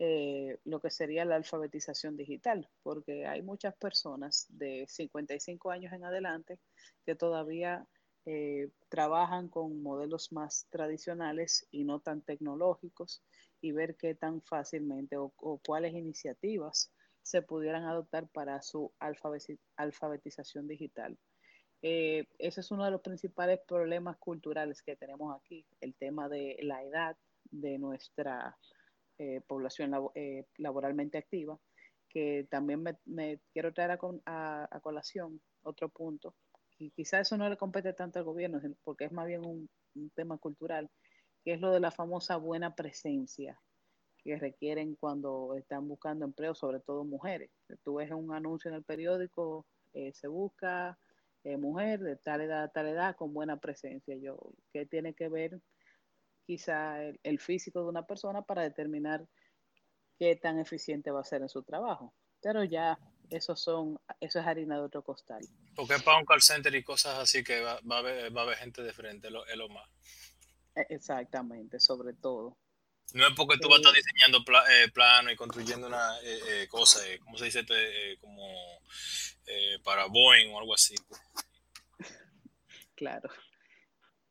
eh, 0.00 0.58
lo 0.64 0.80
que 0.80 0.90
sería 0.90 1.24
la 1.24 1.34
alfabetización 1.34 2.16
digital, 2.16 2.68
porque 2.84 3.26
hay 3.26 3.42
muchas 3.42 3.74
personas 3.74 4.46
de 4.48 4.86
55 4.88 5.72
años 5.72 5.92
en 5.92 6.04
adelante 6.04 6.60
que 7.04 7.16
todavía 7.16 7.84
eh, 8.24 8.70
trabajan 8.88 9.48
con 9.48 9.82
modelos 9.82 10.30
más 10.32 10.66
tradicionales 10.70 11.66
y 11.72 11.82
no 11.82 11.98
tan 11.98 12.22
tecnológicos 12.22 13.24
y 13.60 13.72
ver 13.72 13.96
qué 13.96 14.14
tan 14.14 14.40
fácilmente 14.42 15.16
o, 15.16 15.32
cuáles 15.66 15.94
iniciativas 15.94 16.92
se 17.22 17.42
pudieran 17.42 17.84
adoptar 17.84 18.28
para 18.28 18.62
su 18.62 18.92
alfabetización 18.98 20.68
digital. 20.68 21.18
Eh, 21.82 22.28
ese 22.38 22.60
es 22.60 22.70
uno 22.70 22.84
de 22.84 22.92
los 22.92 23.00
principales 23.00 23.58
problemas 23.66 24.16
culturales 24.18 24.82
que 24.82 24.94
tenemos 24.94 25.34
aquí, 25.34 25.66
el 25.80 25.94
tema 25.94 26.28
de 26.28 26.56
la 26.62 26.84
edad 26.84 27.16
de 27.50 27.78
nuestra 27.78 28.56
eh, 29.18 29.40
población 29.48 29.92
eh, 30.14 30.44
laboralmente 30.58 31.18
activa, 31.18 31.58
que 32.08 32.46
también 32.50 32.84
me, 33.04 33.40
quiero 33.52 33.72
traer 33.72 33.98
a, 34.26 34.80
colación 34.80 35.40
otro 35.62 35.88
punto, 35.88 36.36
y 36.78 36.92
quizás 36.92 37.22
eso 37.22 37.36
no 37.36 37.48
le 37.48 37.56
compete 37.56 37.92
tanto 37.94 38.20
al 38.20 38.24
gobierno, 38.24 38.60
porque 38.84 39.06
es 39.06 39.12
más 39.12 39.26
bien 39.26 39.44
un, 39.44 39.68
tema 40.14 40.38
cultural, 40.38 40.88
que 41.42 41.54
es 41.54 41.60
lo 41.60 41.72
de 41.72 41.80
la 41.80 41.90
famosa 41.90 42.36
buena 42.36 42.76
presencia 42.76 43.60
que 44.22 44.36
requieren 44.36 44.94
cuando 44.94 45.56
están 45.56 45.88
buscando 45.88 46.24
empleo, 46.24 46.54
sobre 46.54 46.78
todo 46.78 47.04
mujeres. 47.04 47.50
Tú 47.82 47.94
ves 47.94 48.12
un 48.12 48.32
anuncio 48.32 48.70
en 48.70 48.76
el 48.76 48.84
periódico, 48.84 49.66
eh, 49.94 50.12
se 50.12 50.28
busca 50.28 50.96
mujer 51.58 52.00
de 52.00 52.16
tal 52.16 52.42
edad 52.42 52.64
a 52.64 52.68
tal 52.68 52.86
edad 52.86 53.16
con 53.16 53.32
buena 53.32 53.58
presencia. 53.58 54.14
Yo, 54.16 54.38
¿qué 54.72 54.86
tiene 54.86 55.14
que 55.14 55.28
ver 55.28 55.60
quizá 56.48 57.02
el, 57.02 57.38
físico 57.38 57.82
de 57.82 57.90
una 57.90 58.06
persona 58.06 58.40
para 58.40 58.62
determinar 58.62 59.28
qué 60.18 60.34
tan 60.34 60.58
eficiente 60.58 61.10
va 61.10 61.20
a 61.20 61.24
ser 61.24 61.42
en 61.42 61.50
su 61.50 61.62
trabajo. 61.62 62.14
Pero 62.40 62.64
ya 62.64 62.98
eso 63.28 63.54
son, 63.54 64.00
eso 64.18 64.40
es 64.40 64.46
harina 64.46 64.76
de 64.76 64.80
otro 64.80 65.02
costal. 65.02 65.42
Porque 65.76 65.96
es 65.96 66.02
para 66.02 66.16
un 66.16 66.24
call 66.24 66.40
center 66.40 66.74
y 66.74 66.82
cosas 66.82 67.18
así 67.18 67.44
que 67.44 67.60
va, 67.60 67.72
a, 67.72 67.98
haber, 67.98 68.34
va 68.34 68.40
a 68.40 68.44
haber 68.44 68.56
gente 68.56 68.82
de 68.82 68.94
frente, 68.94 69.30
lo, 69.30 69.44
es 69.44 69.56
lo 69.58 69.68
más. 69.68 69.86
E, 70.74 70.86
exactamente, 70.88 71.78
sobre 71.80 72.14
todo. 72.14 72.56
No 73.12 73.26
es 73.26 73.34
porque 73.36 73.58
tú 73.58 73.68
vas 73.68 73.76
a 73.76 73.80
estar 73.80 73.92
diseñando 73.92 74.38
eh, 74.70 74.90
plano 74.90 75.30
y 75.30 75.36
construyendo 75.36 75.86
una 75.86 76.18
eh, 76.22 76.40
eh, 76.48 76.68
cosa, 76.68 77.00
¿cómo 77.20 77.36
se 77.36 77.44
dice? 77.44 77.66
como 78.22 78.80
para 79.84 80.06
Boeing 80.06 80.54
o 80.54 80.58
algo 80.58 80.74
así. 80.74 80.94
Claro. 82.94 83.30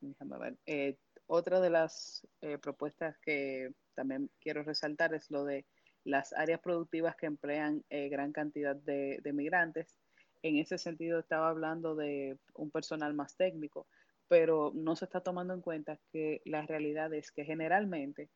Déjame 0.01 0.37
ver. 0.39 0.97
Otra 1.27 1.59
de 1.59 1.69
las 1.69 2.25
eh, 2.41 2.57
propuestas 2.57 3.17
que 3.19 3.73
también 3.95 4.29
quiero 4.39 4.63
resaltar 4.63 5.13
es 5.13 5.29
lo 5.29 5.43
de 5.43 5.65
las 6.05 6.31
áreas 6.31 6.61
productivas 6.61 7.17
que 7.17 7.25
emplean 7.25 7.83
eh, 7.89 8.07
gran 8.07 8.31
cantidad 8.31 8.77
de, 8.77 9.19
migrantes. 9.33 9.99
En 10.41 10.57
ese 10.57 10.77
sentido 10.77 11.19
estaba 11.19 11.49
hablando 11.49 11.95
de 11.95 12.37
un 12.53 12.71
personal 12.71 13.13
más 13.13 13.35
técnico, 13.35 13.87
pero 14.29 14.71
no 14.73 14.95
se 14.95 15.03
está 15.03 15.19
tomando 15.19 15.53
en 15.53 15.61
cuenta 15.61 15.99
que 16.13 16.41
la 16.45 16.65
realidad 16.65 17.13
es 17.13 17.31
que 17.31 17.43
generalmente 17.43 18.29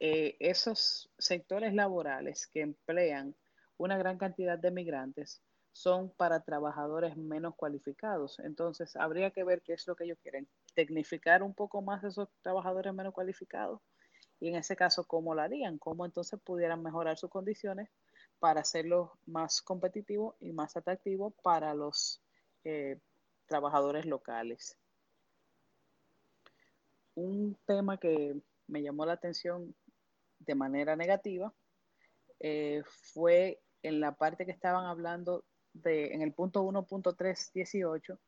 eh, 0.00 0.36
esos 0.40 1.12
sectores 1.18 1.74
laborales 1.74 2.48
que 2.48 2.62
emplean 2.62 3.36
una 3.76 3.96
gran 3.98 4.18
cantidad 4.18 4.58
de 4.58 4.72
migrantes 4.72 5.42
son 5.72 6.10
para 6.10 6.42
trabajadores 6.42 7.16
menos 7.16 7.54
cualificados. 7.54 8.40
Entonces, 8.40 8.96
habría 8.96 9.30
que 9.30 9.44
ver 9.44 9.62
qué 9.62 9.74
es 9.74 9.86
lo 9.86 9.94
que 9.94 10.04
ellos 10.04 10.18
quieren 10.20 10.48
tecnificar 10.74 11.42
un 11.42 11.54
poco 11.54 11.82
más 11.82 12.02
esos 12.04 12.28
trabajadores 12.42 12.92
menos 12.94 13.12
cualificados 13.12 13.80
y 14.42 14.48
en 14.48 14.56
ese 14.56 14.74
caso, 14.74 15.04
¿cómo 15.04 15.36
lo 15.36 15.40
harían? 15.40 15.78
¿Cómo 15.78 16.04
entonces 16.04 16.40
pudieran 16.40 16.82
mejorar 16.82 17.16
sus 17.16 17.30
condiciones 17.30 17.88
para 18.40 18.62
hacerlo 18.62 19.12
más 19.24 19.62
competitivo 19.62 20.34
y 20.40 20.50
más 20.50 20.76
atractivo 20.76 21.30
para 21.44 21.74
los 21.74 22.20
eh, 22.64 22.98
trabajadores 23.46 24.04
locales? 24.04 24.76
Un 27.14 27.56
tema 27.66 27.98
que 27.98 28.34
me 28.66 28.82
llamó 28.82 29.06
la 29.06 29.12
atención 29.12 29.76
de 30.40 30.56
manera 30.56 30.96
negativa 30.96 31.54
eh, 32.40 32.82
fue 33.12 33.60
en 33.84 34.00
la 34.00 34.16
parte 34.16 34.44
que 34.44 34.50
estaban 34.50 34.86
hablando 34.86 35.44
de, 35.72 36.14
en 36.14 36.22
el 36.22 36.32
punto 36.32 36.64
1.318, 36.64 38.18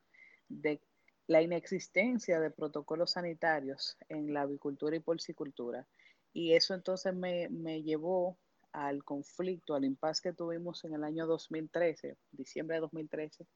de 0.49 0.81
la 1.27 1.43
inexistencia 1.43 2.39
de 2.41 2.51
protocolos 2.51 3.13
sanitarios 3.13 3.97
en 4.09 4.33
la 4.33 4.43
avicultura 4.43 4.97
y 4.97 5.01
porcicultura. 5.01 5.87
Y 6.33 6.55
eso 6.55 6.75
entonces 6.75 7.15
me, 7.15 7.49
llevó 7.83 8.39
al 8.73 9.05
conflicto, 9.05 9.75
al 9.75 9.85
impasse 9.85 10.23
que 10.23 10.33
tuvimos 10.33 10.85
en 10.85 10.95
el 10.95 11.05
año 11.05 11.27
2013, 11.27 12.17
diciembre 12.33 12.77
de 12.77 12.81
2013, 12.81 13.47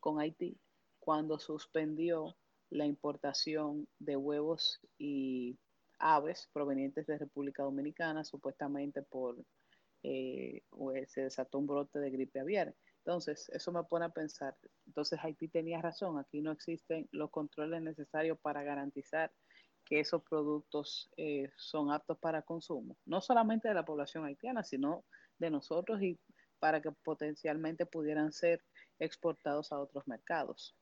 con 0.00 0.20
Haití, 0.20 0.58
cuando 0.98 1.38
suspendió 1.38 2.36
la 2.70 2.86
importación 2.86 3.86
de 3.98 4.16
huevos 4.16 4.80
y 4.98 5.56
aves 5.98 6.48
provenientes 6.52 7.06
de 7.06 7.18
República 7.18 7.62
Dominicana, 7.62 8.24
supuestamente 8.24 9.02
por 9.02 9.36
eh, 10.02 10.62
se 11.06 11.22
desató 11.22 11.58
un 11.58 11.66
brote 11.66 11.98
de 11.98 12.10
gripe 12.10 12.40
aviar. 12.40 12.74
Entonces, 13.04 13.50
eso 13.50 13.70
me 13.70 13.84
pone 13.84 14.06
a 14.06 14.08
pensar, 14.08 14.56
entonces 14.86 15.18
Haití 15.22 15.48
tenía 15.48 15.82
razón, 15.82 16.18
aquí 16.18 16.40
no 16.40 16.52
existen 16.52 17.06
los 17.12 17.30
controles 17.30 17.82
necesarios 17.82 18.38
para 18.40 18.62
garantizar 18.62 19.30
que 19.84 20.00
esos 20.00 20.22
productos 20.22 21.10
eh, 21.18 21.50
son 21.58 21.92
aptos 21.92 22.16
para 22.18 22.40
consumo, 22.40 22.96
no 23.04 23.20
solamente 23.20 23.68
de 23.68 23.74
la 23.74 23.84
población 23.84 24.24
haitiana, 24.24 24.64
sino 24.64 25.04
de 25.38 25.50
nosotros 25.50 26.00
y 26.02 26.18
para 26.58 26.80
que 26.80 26.92
potencialmente 26.92 27.84
pudieran 27.84 28.32
ser 28.32 28.64
exportados 28.98 29.70
a 29.70 29.80
otros 29.80 30.08
mercados. 30.08 30.74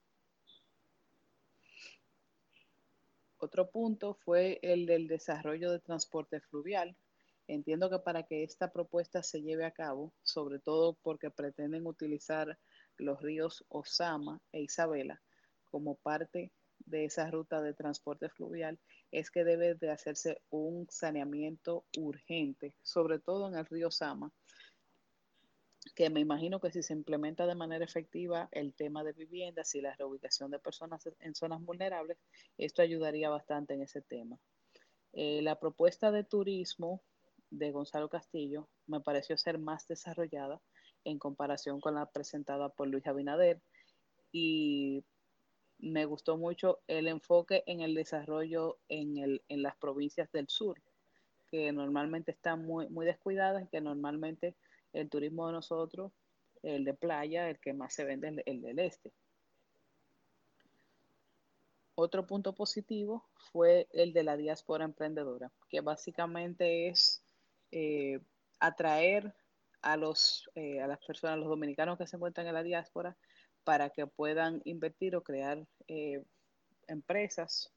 Otro 3.39 3.69
punto 3.69 4.15
fue 4.15 4.61
el 4.63 4.87
del 4.87 5.09
desarrollo 5.09 5.73
de 5.73 5.81
transporte 5.81 6.41
fluvial, 6.41 6.97
Entiendo 7.53 7.91
que 7.91 7.99
para 7.99 8.23
que 8.23 8.45
esta 8.45 8.73
propuesta 8.73 9.23
se 9.23 9.43
lleve 9.43 9.67
a 9.67 9.73
cabo, 9.73 10.15
sobre 10.23 10.59
todo 10.59 10.95
porque 11.03 11.31
pretenden 11.31 11.87
utilizar 11.87 12.59
los 12.97 13.21
ríos 13.21 13.63
Osama 13.69 14.41
e 14.53 14.63
Isabela 14.63 15.21
como 15.71 15.97
parte 15.97 16.51
de 16.79 17.05
esa 17.05 17.31
ruta 17.31 17.61
de 17.61 17.75
transporte 17.75 18.31
fluvial, 18.31 18.79
es 19.11 19.31
que 19.31 19.45
debe 19.45 19.75
de 19.75 19.91
hacerse 19.91 20.41
un 20.49 20.87
saneamiento 20.89 21.85
urgente, 21.99 22.75
sobre 22.81 23.19
todo 23.19 23.49
en 23.49 23.57
el 23.57 23.67
río 23.67 23.89
Osama, 23.89 24.33
que 25.95 26.09
me 26.09 26.21
imagino 26.21 26.59
que 26.59 26.73
si 26.73 26.83
se 26.83 26.95
implementa 26.95 27.47
de 27.47 27.55
manera 27.55 27.85
efectiva 27.85 28.49
el 28.53 28.73
tema 28.73 29.05
de 29.05 29.13
viviendas 29.13 29.75
y 29.75 29.83
la 29.83 29.95
reubicación 29.95 30.51
de 30.51 30.59
personas 30.59 31.07
en 31.21 31.35
zonas 31.35 31.61
vulnerables, 31.61 32.17
esto 32.57 32.81
ayudaría 32.81 33.29
bastante 33.29 33.75
en 33.75 33.83
ese 33.83 34.01
tema. 34.01 34.39
Eh, 35.13 35.43
la 35.43 35.61
propuesta 35.61 36.11
de 36.11 36.25
turismo 36.25 37.03
de 37.53 37.71
Gonzalo 37.71 38.09
Castillo 38.09 38.69
me 38.87 39.01
pareció 39.01 39.37
ser 39.37 39.59
más 39.59 39.87
desarrollada 39.87 40.61
en 41.05 41.19
comparación 41.19 41.81
con 41.81 41.95
la 41.95 42.07
presentada 42.07 42.71
por 42.71 42.89
Luis 42.89 43.07
Abinader 43.07 43.61
y 44.33 45.05
me 45.79 46.07
gustó 46.07 46.37
mucho 46.37 46.81
el 46.87 47.09
enfoque 47.09 47.63
en 47.67 47.81
el 47.81 47.95
desarrollo 47.95 48.79
en, 48.89 49.19
el, 49.19 49.43
en 49.49 49.63
las 49.63 49.77
provincias 49.77 50.31
del 50.33 50.49
sur, 50.49 50.81
que 51.51 51.73
normalmente 51.73 52.31
están 52.31 52.65
muy, 52.65 52.89
muy 52.89 53.05
descuidadas, 53.05 53.69
que 53.69 53.81
normalmente 53.81 54.55
el 54.93 55.11
turismo 55.11 55.49
de 55.49 55.55
nosotros, 55.55 56.13
el 56.63 56.85
de 56.85 56.95
playa, 56.95 57.51
el 57.51 57.59
que 57.59 57.75
más 57.75 57.93
se 57.93 58.05
vende 58.05 58.29
es 58.29 58.35
el, 58.47 58.63
del 58.63 58.79
este. 58.79 59.13
Otro 61.97 62.27
punto 62.27 62.55
positivo 62.55 63.29
fue 63.53 63.89
el 63.91 64.13
de 64.13 64.23
la 64.23 64.37
diáspora 64.37 64.85
emprendedora, 64.85 65.53
que 65.69 65.81
básicamente 65.81 66.89
es 66.89 67.22
eh, 67.73 68.21
atraer 68.61 69.35
a, 69.83 69.97
los, 69.97 70.49
eh, 70.55 70.81
a 70.81 70.87
las 70.87 71.05
personas, 71.05 71.39
los 71.39 71.49
dominicanos 71.49 71.99
que 71.99 72.07
se 72.07 72.17
encuentran 72.17 72.47
en 72.47 72.55
la 72.55 72.63
diáspora, 72.63 73.17
para 73.65 73.91
que 73.91 74.07
puedan 74.07 74.61
invertir 74.65 75.17
o 75.17 75.23
crear 75.23 75.67
eh, 75.89 76.25
empresas 76.89 77.73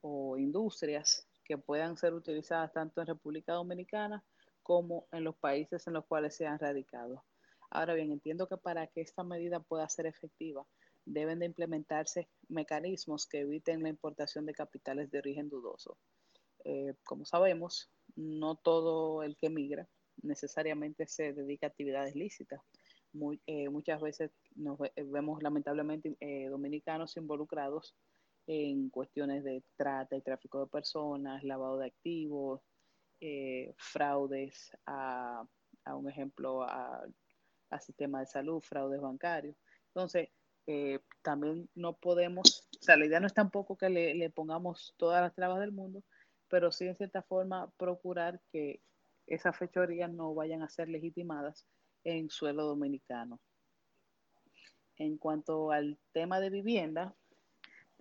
o 0.00 0.38
industrias 0.38 1.26
que 1.44 1.58
puedan 1.58 1.96
ser 1.96 2.14
utilizadas 2.14 2.72
tanto 2.72 3.00
en 3.00 3.06
República 3.06 3.54
Dominicana 3.54 4.24
como 4.62 5.06
en 5.12 5.24
los 5.24 5.36
países 5.36 5.86
en 5.86 5.94
los 5.94 6.06
cuales 6.06 6.36
se 6.36 6.46
han 6.46 6.58
radicado. 6.58 7.24
Ahora 7.70 7.94
bien, 7.94 8.12
entiendo 8.12 8.46
que 8.48 8.56
para 8.56 8.86
que 8.86 9.00
esta 9.00 9.24
medida 9.24 9.60
pueda 9.60 9.88
ser 9.88 10.06
efectiva, 10.06 10.66
deben 11.04 11.38
de 11.38 11.46
implementarse 11.46 12.28
mecanismos 12.48 13.26
que 13.26 13.40
eviten 13.40 13.82
la 13.82 13.88
importación 13.88 14.46
de 14.46 14.54
capitales 14.54 15.10
de 15.10 15.18
origen 15.18 15.48
dudoso. 15.48 15.98
Eh, 16.64 16.94
como 17.04 17.24
sabemos, 17.24 17.90
no 18.16 18.56
todo 18.56 19.22
el 19.22 19.36
que 19.36 19.50
migra 19.50 19.88
necesariamente 20.22 21.06
se 21.06 21.32
dedica 21.32 21.66
a 21.66 21.70
actividades 21.70 22.14
lícitas. 22.14 22.60
Eh, 23.46 23.68
muchas 23.68 24.00
veces 24.00 24.30
nos 24.54 24.78
vemos 24.96 25.42
lamentablemente 25.42 26.16
eh, 26.20 26.48
dominicanos 26.48 27.16
involucrados 27.16 27.96
en 28.46 28.88
cuestiones 28.90 29.42
de 29.44 29.62
trata 29.76 30.16
y 30.16 30.22
tráfico 30.22 30.60
de 30.60 30.66
personas, 30.68 31.42
lavado 31.42 31.78
de 31.78 31.86
activos, 31.86 32.60
eh, 33.20 33.74
fraudes 33.76 34.70
a, 34.86 35.44
un 35.86 36.08
ejemplo, 36.08 36.62
al 36.62 37.12
sistema 37.80 38.20
de 38.20 38.26
salud, 38.26 38.60
fraudes 38.60 39.00
bancarios. 39.00 39.56
Entonces, 39.88 40.28
también 41.22 41.68
no 41.74 41.96
podemos, 41.96 42.68
o 42.80 42.82
sea, 42.82 42.96
la 42.96 43.06
idea 43.06 43.18
no 43.18 43.26
es 43.26 43.34
tampoco 43.34 43.76
que 43.76 43.90
le, 43.90 44.14
le 44.14 44.30
pongamos 44.30 44.94
todas 44.96 45.20
las 45.20 45.34
trabas 45.34 45.58
del 45.58 45.72
mundo, 45.72 46.04
pero 46.50 46.72
sí 46.72 46.86
en 46.86 46.96
cierta 46.96 47.22
forma 47.22 47.70
procurar 47.78 48.40
que 48.52 48.82
esas 49.26 49.56
fechorías 49.56 50.10
no 50.10 50.34
vayan 50.34 50.62
a 50.62 50.68
ser 50.68 50.88
legitimadas 50.88 51.64
en 52.04 52.28
suelo 52.28 52.64
dominicano. 52.64 53.40
En 54.96 55.16
cuanto 55.16 55.70
al 55.70 55.98
tema 56.12 56.40
de 56.40 56.50
vivienda, 56.50 57.14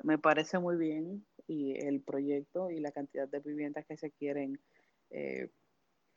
me 0.04 0.18
parece 0.18 0.60
muy 0.60 0.76
bien 0.76 1.26
y 1.48 1.78
el 1.86 2.02
proyecto 2.02 2.70
y 2.70 2.80
la 2.80 2.92
cantidad 2.92 3.28
de 3.28 3.40
viviendas 3.40 3.86
que 3.86 3.98
se 3.98 4.12
quieren 4.12 4.60
eh, 5.12 5.50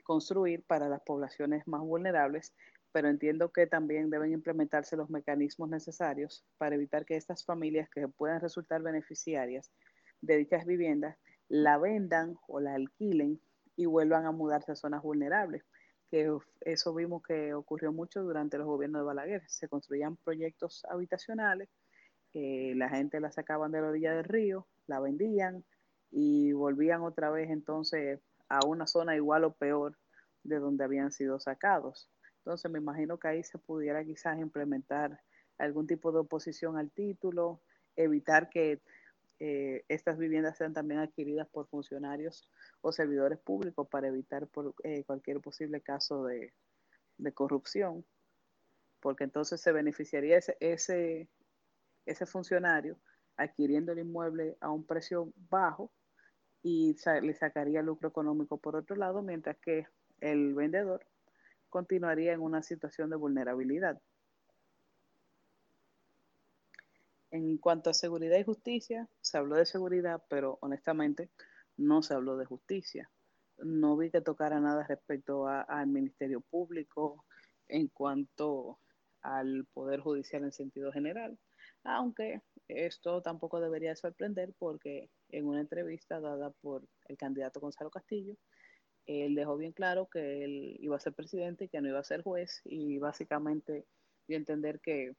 construir 0.02 0.62
para 0.64 0.88
las 0.88 1.02
poblaciones 1.02 1.66
más 1.68 1.82
vulnerables, 1.82 2.54
pero 2.92 3.08
entiendo 3.08 3.52
que 3.52 3.66
también 3.66 4.10
deben 4.10 4.32
implementarse 4.32 4.96
los 4.96 5.10
mecanismos 5.10 5.68
necesarios 5.68 6.44
para 6.58 6.74
evitar 6.74 7.04
que 7.04 7.16
estas 7.16 7.44
familias 7.44 7.88
que 7.90 8.08
puedan 8.08 8.40
resultar 8.40 8.82
beneficiarias 8.82 9.70
de 10.20 10.38
dichas 10.38 10.64
viviendas 10.66 11.16
la 11.48 11.78
vendan 11.78 12.38
o 12.46 12.60
la 12.60 12.74
alquilen 12.74 13.40
y 13.76 13.86
vuelvan 13.86 14.26
a 14.26 14.32
mudarse 14.32 14.72
a 14.72 14.76
zonas 14.76 15.02
vulnerables 15.02 15.64
que 16.12 16.30
eso 16.60 16.92
vimos 16.92 17.22
que 17.22 17.54
ocurrió 17.54 17.90
mucho 17.90 18.22
durante 18.22 18.58
los 18.58 18.66
gobiernos 18.66 19.00
de 19.00 19.06
Balaguer. 19.06 19.42
Se 19.48 19.66
construían 19.66 20.18
proyectos 20.18 20.84
habitacionales, 20.90 21.70
eh, 22.34 22.74
la 22.76 22.90
gente 22.90 23.18
la 23.18 23.32
sacaban 23.32 23.72
de 23.72 23.80
la 23.80 23.88
orilla 23.88 24.14
del 24.14 24.24
río, 24.24 24.68
la 24.86 25.00
vendían 25.00 25.64
y 26.10 26.52
volvían 26.52 27.00
otra 27.00 27.30
vez 27.30 27.48
entonces 27.48 28.20
a 28.50 28.60
una 28.66 28.86
zona 28.86 29.16
igual 29.16 29.44
o 29.44 29.54
peor 29.54 29.96
de 30.42 30.58
donde 30.58 30.84
habían 30.84 31.12
sido 31.12 31.40
sacados. 31.40 32.10
Entonces 32.40 32.70
me 32.70 32.78
imagino 32.78 33.18
que 33.18 33.28
ahí 33.28 33.42
se 33.42 33.56
pudiera 33.56 34.04
quizás 34.04 34.38
implementar 34.38 35.18
algún 35.56 35.86
tipo 35.86 36.12
de 36.12 36.18
oposición 36.18 36.76
al 36.76 36.90
título, 36.90 37.62
evitar 37.96 38.50
que 38.50 38.82
eh, 39.44 39.84
estas 39.88 40.18
viviendas 40.18 40.56
sean 40.56 40.72
también 40.72 41.00
adquiridas 41.00 41.48
por 41.48 41.66
funcionarios 41.66 42.48
o 42.80 42.92
servidores 42.92 43.40
públicos 43.40 43.88
para 43.88 44.06
evitar 44.06 44.46
por, 44.46 44.72
eh, 44.84 45.02
cualquier 45.02 45.40
posible 45.40 45.80
caso 45.80 46.26
de, 46.26 46.54
corrupción, 47.34 48.04
porque 49.00 49.24
entonces 49.24 49.60
se 49.60 49.72
beneficiaría 49.72 50.38
ese, 50.38 50.56
ese, 50.60 51.28
ese 52.06 52.24
funcionario 52.24 52.96
adquiriendo 53.36 53.90
el 53.90 53.98
inmueble 53.98 54.56
a 54.60 54.70
un 54.70 54.86
precio 54.86 55.32
bajo 55.50 55.90
y 56.62 56.96
le 57.22 57.34
sacaría 57.34 57.82
lucro 57.82 58.10
económico 58.10 58.58
por 58.58 58.76
otro 58.76 58.94
lado, 58.94 59.22
mientras 59.22 59.56
que 59.58 59.88
el 60.20 60.54
vendedor 60.54 61.04
continuaría 61.68 62.32
en 62.32 62.42
una 62.42 62.62
situación 62.62 63.10
de 63.10 63.16
vulnerabilidad. 63.16 64.00
En 67.32 67.56
cuanto 67.56 67.88
a 67.88 67.94
seguridad 67.94 68.38
y 68.38 68.44
justicia, 68.44 69.08
se 69.22 69.38
habló 69.38 69.56
de 69.56 69.64
seguridad, 69.64 70.22
pero 70.28 70.58
honestamente 70.60 71.30
no 71.78 72.02
se 72.02 72.12
habló 72.12 72.36
de 72.36 72.44
justicia. 72.44 73.10
No 73.56 73.96
vi 73.96 74.10
que 74.10 74.20
tocara 74.20 74.60
nada 74.60 74.86
respecto 74.86 75.46
al 75.46 75.86
Ministerio 75.86 76.42
Público 76.42 77.24
en 77.68 77.88
cuanto 77.88 78.78
al 79.22 79.64
Poder 79.72 80.00
Judicial 80.00 80.44
en 80.44 80.52
sentido 80.52 80.92
general, 80.92 81.38
aunque 81.84 82.42
esto 82.68 83.22
tampoco 83.22 83.60
debería 83.60 83.96
sorprender 83.96 84.52
porque 84.58 85.08
en 85.30 85.46
una 85.46 85.60
entrevista 85.60 86.20
dada 86.20 86.50
por 86.60 86.86
el 87.06 87.16
candidato 87.16 87.60
Gonzalo 87.60 87.90
Castillo, 87.90 88.36
él 89.06 89.34
dejó 89.34 89.56
bien 89.56 89.72
claro 89.72 90.06
que 90.06 90.44
él 90.44 90.76
iba 90.80 90.96
a 90.96 91.00
ser 91.00 91.14
presidente 91.14 91.64
y 91.64 91.68
que 91.68 91.80
no 91.80 91.88
iba 91.88 91.98
a 91.98 92.04
ser 92.04 92.22
juez 92.22 92.60
y 92.64 92.98
básicamente 92.98 93.86
dio 94.28 94.36
a 94.36 94.40
entender 94.40 94.80
que 94.80 95.14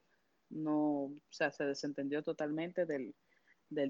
no, 0.50 1.04
o 1.04 1.20
sea, 1.30 1.50
se 1.50 1.64
desentendió 1.64 2.22
totalmente 2.22 2.86
del, 2.86 3.14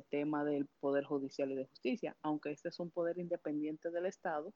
tema 0.08 0.44
del 0.44 0.66
Poder 0.80 1.04
Judicial 1.04 1.50
y 1.52 1.56
de 1.56 1.66
Justicia. 1.66 2.16
Aunque 2.22 2.52
este 2.52 2.68
es 2.68 2.80
un 2.80 2.90
poder 2.90 3.18
independiente 3.18 3.90
del 3.90 4.06
Estado, 4.06 4.54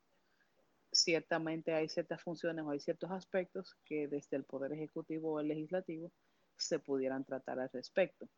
ciertamente 0.90 1.74
hay 1.74 1.88
ciertas 1.88 2.22
funciones 2.22 2.64
o 2.64 2.70
hay 2.70 2.80
ciertos 2.80 3.10
aspectos 3.10 3.76
que 3.84 4.08
desde 4.08 4.36
el 4.36 4.44
Poder 4.44 4.72
Ejecutivo 4.72 5.32
o 5.32 5.40
el 5.40 5.48
Legislativo 5.48 6.10
se 6.56 6.78
pudieran 6.78 7.24
tratar 7.24 7.60
al 7.60 7.70
respecto. 7.72 8.28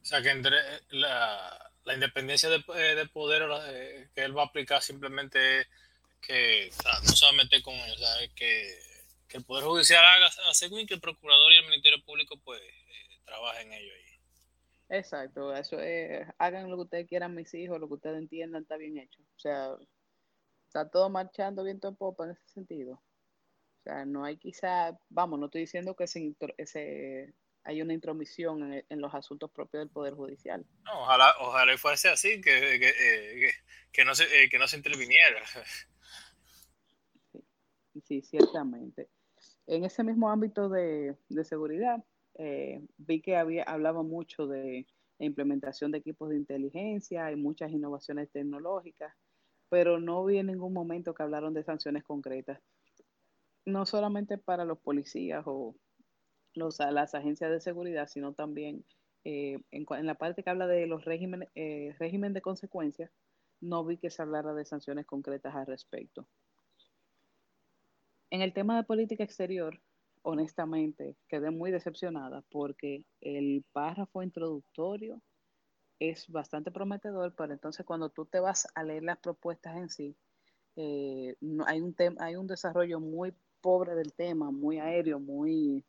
O 0.00 0.04
sea, 0.04 0.20
que 0.20 0.30
entre 0.30 0.56
la, 0.90 1.72
independencia 1.94 2.48
de, 2.48 2.64
eh, 2.74 3.08
poder 3.12 3.48
eh, 3.68 4.08
que 4.14 4.24
él 4.24 4.36
va 4.36 4.42
a 4.42 4.46
aplicar 4.46 4.82
simplemente 4.82 5.66
que 6.20 6.70
no 7.04 7.12
se 7.12 7.24
va 7.24 7.30
a 7.30 7.34
meter 7.34 7.62
con 7.62 7.74
él, 7.74 7.96
que 8.34 8.91
que 9.32 9.38
el 9.38 9.44
Poder 9.44 9.64
Judicial 9.64 10.04
haga 10.04 10.30
según 10.52 10.86
que 10.86 10.94
el 10.94 11.00
Procurador 11.00 11.52
y 11.52 11.56
el 11.56 11.64
Ministerio 11.64 12.04
Público 12.04 12.36
pues 12.44 12.60
eh, 12.60 13.20
trabajen 13.24 13.72
ellos 13.72 13.94
ahí. 13.96 14.98
Exacto, 14.98 15.56
eso 15.56 15.80
es, 15.80 16.28
hagan 16.36 16.68
lo 16.68 16.76
que 16.76 16.82
ustedes 16.82 17.08
quieran 17.08 17.34
mis 17.34 17.52
hijos, 17.54 17.80
lo 17.80 17.88
que 17.88 17.94
ustedes 17.94 18.18
entiendan 18.18 18.62
está 18.62 18.76
bien 18.76 18.98
hecho. 18.98 19.22
O 19.22 19.40
sea, 19.40 19.74
está 20.66 20.90
todo 20.90 21.08
marchando 21.08 21.64
viento 21.64 21.88
en 21.88 21.96
popa 21.96 22.26
en 22.26 22.32
ese 22.32 22.46
sentido. 22.48 22.92
O 22.92 23.82
sea, 23.84 24.04
no 24.04 24.22
hay 24.22 24.36
quizá, 24.36 24.98
vamos, 25.08 25.40
no 25.40 25.46
estoy 25.46 25.62
diciendo 25.62 25.96
que 25.96 26.06
se, 26.06 27.34
hay 27.64 27.80
una 27.80 27.94
intromisión 27.94 28.84
en, 28.86 29.00
los 29.00 29.14
asuntos 29.14 29.50
propios 29.50 29.80
del 29.80 29.88
Poder 29.88 30.12
Judicial. 30.12 30.66
No, 30.84 31.00
ojalá, 31.00 31.34
ojalá 31.40 31.78
fuese 31.78 32.10
así, 32.10 32.42
que, 32.42 32.78
que, 32.78 32.88
eh, 33.46 33.52
que, 33.90 34.04
no, 34.04 34.14
se, 34.14 34.24
eh, 34.24 34.50
que 34.50 34.58
no 34.58 34.68
se 34.68 34.76
interviniera. 34.76 35.42
sí, 38.06 38.20
ciertamente. 38.20 39.08
En 39.66 39.84
ese 39.84 40.02
mismo 40.02 40.30
ámbito 40.30 40.68
de, 40.68 41.16
seguridad, 41.44 42.04
eh, 42.34 42.84
vi 42.98 43.20
que 43.20 43.36
había, 43.36 43.62
hablaba 43.64 44.02
mucho 44.02 44.46
de 44.46 44.86
implementación 45.18 45.92
de 45.92 45.98
equipos 45.98 46.30
de 46.30 46.36
inteligencia 46.36 47.30
y 47.30 47.36
muchas 47.36 47.70
innovaciones 47.70 48.30
tecnológicas, 48.30 49.14
pero 49.68 50.00
no 50.00 50.24
vi 50.24 50.38
en 50.38 50.48
ningún 50.48 50.72
momento 50.72 51.14
que 51.14 51.22
hablaron 51.22 51.54
de 51.54 51.64
sanciones 51.64 52.02
concretas, 52.02 52.60
no 53.64 53.86
solamente 53.86 54.36
para 54.38 54.64
los 54.64 54.78
policías 54.78 55.44
o 55.46 55.76
los, 56.54 56.78
las 56.80 57.14
agencias 57.14 57.50
de 57.50 57.60
seguridad, 57.60 58.08
sino 58.08 58.34
también 58.34 58.84
eh, 59.24 59.60
en, 59.70 60.06
la 60.06 60.16
parte 60.16 60.42
que 60.42 60.50
habla 60.50 60.66
de 60.66 60.86
los 60.86 61.04
regímenes 61.04 61.48
eh, 61.54 61.94
régimen 61.98 62.32
de 62.32 62.42
consecuencias, 62.42 63.10
no 63.60 63.84
vi 63.84 63.96
que 63.96 64.10
se 64.10 64.22
hablara 64.22 64.54
de 64.54 64.64
sanciones 64.64 65.06
concretas 65.06 65.54
al 65.54 65.66
respecto. 65.66 66.26
En 68.32 68.40
el 68.40 68.54
tema 68.54 68.78
de 68.78 68.84
política 68.84 69.24
exterior, 69.24 69.78
honestamente, 70.22 71.18
quedé 71.28 71.50
muy 71.50 71.70
decepcionada 71.70 72.42
porque 72.50 73.04
el 73.20 73.62
párrafo 73.72 74.22
introductorio 74.22 75.20
es 75.98 76.26
bastante 76.28 76.70
prometedor, 76.70 77.34
pero 77.36 77.52
entonces 77.52 77.84
cuando 77.84 78.08
tú 78.08 78.24
te 78.24 78.40
vas 78.40 78.66
a 78.74 78.84
leer 78.84 79.02
las 79.02 79.18
propuestas 79.18 79.76
en 79.76 79.90
sí, 79.90 80.16
eh, 80.76 81.36
hay, 81.66 81.82
un 81.82 81.94
hay 82.20 82.36
un 82.36 82.46
desarrollo 82.46 83.00
muy 83.00 83.34
pobre 83.60 83.94
del 83.94 84.14
tema, 84.14 84.50
muy 84.50 84.78
aéreo, 84.78 85.20
muy 85.20 85.84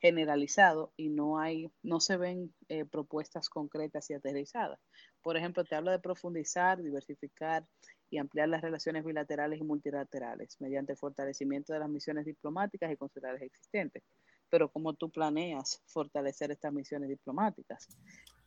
generalizado 0.00 0.92
y 0.98 1.08
no 1.08 1.38
hay, 1.38 1.72
no 1.82 2.00
se 2.00 2.18
ven 2.18 2.54
eh, 2.68 2.84
propuestas 2.84 3.48
concretas 3.48 4.10
y 4.10 4.12
aterrizadas. 4.12 4.78
Por 5.22 5.38
ejemplo, 5.38 5.64
te 5.64 5.76
habla 5.76 5.92
de 5.92 5.98
profundizar, 5.98 6.82
diversificar 6.82 7.66
y 8.10 8.18
ampliar 8.18 8.48
las 8.48 8.60
relaciones 8.60 9.04
bilaterales 9.04 9.60
y 9.60 9.64
multilaterales 9.64 10.60
mediante 10.60 10.96
fortalecimiento 10.96 11.72
de 11.72 11.78
las 11.78 11.88
misiones 11.88 12.26
diplomáticas 12.26 12.92
y 12.92 12.96
consulares 12.96 13.40
existentes. 13.42 14.02
Pero 14.50 14.70
¿cómo 14.70 14.94
tú 14.94 15.10
planeas 15.10 15.80
fortalecer 15.86 16.50
estas 16.50 16.72
misiones 16.72 17.08
diplomáticas? 17.08 17.88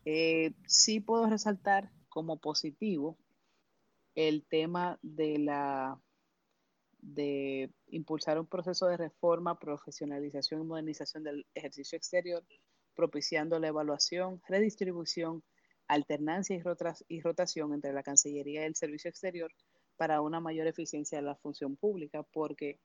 Eh, 0.06 0.54
sí 0.68 1.00
puedo 1.00 1.28
resaltar 1.28 1.90
como 2.10 2.38
positivo 2.38 3.18
el 4.16 4.46
tema 4.46 5.00
de 5.02 5.40
la 5.40 5.98
de 7.04 7.70
impulsar 7.88 8.40
un 8.40 8.48
proceso 8.48 8.88
de 8.88 8.96
reforma, 8.96 9.60
profesionalización 9.60 10.62
y 10.62 10.66
modernización 10.66 11.24
del 11.24 11.46
ejercicio 11.54 11.98
exterior, 11.98 12.44
propiciando 12.96 13.60
la 13.60 13.68
evaluación, 13.68 14.42
redistribución, 14.48 15.44
alternancia 15.88 16.62
y, 17.08 17.22
rotación 17.22 17.74
entre 17.74 17.94
la 17.94 18.04
Cancillería 18.04 18.62
y 18.62 18.66
el 18.66 18.76
Servicio 18.76 19.10
Exterior 19.10 19.52
para 19.98 20.22
una 20.22 20.40
mayor 20.40 20.68
eficiencia 20.68 21.18
de 21.18 21.24
la 21.24 21.36
función 21.36 21.76
pública, 21.76 22.24
porque 22.24 22.80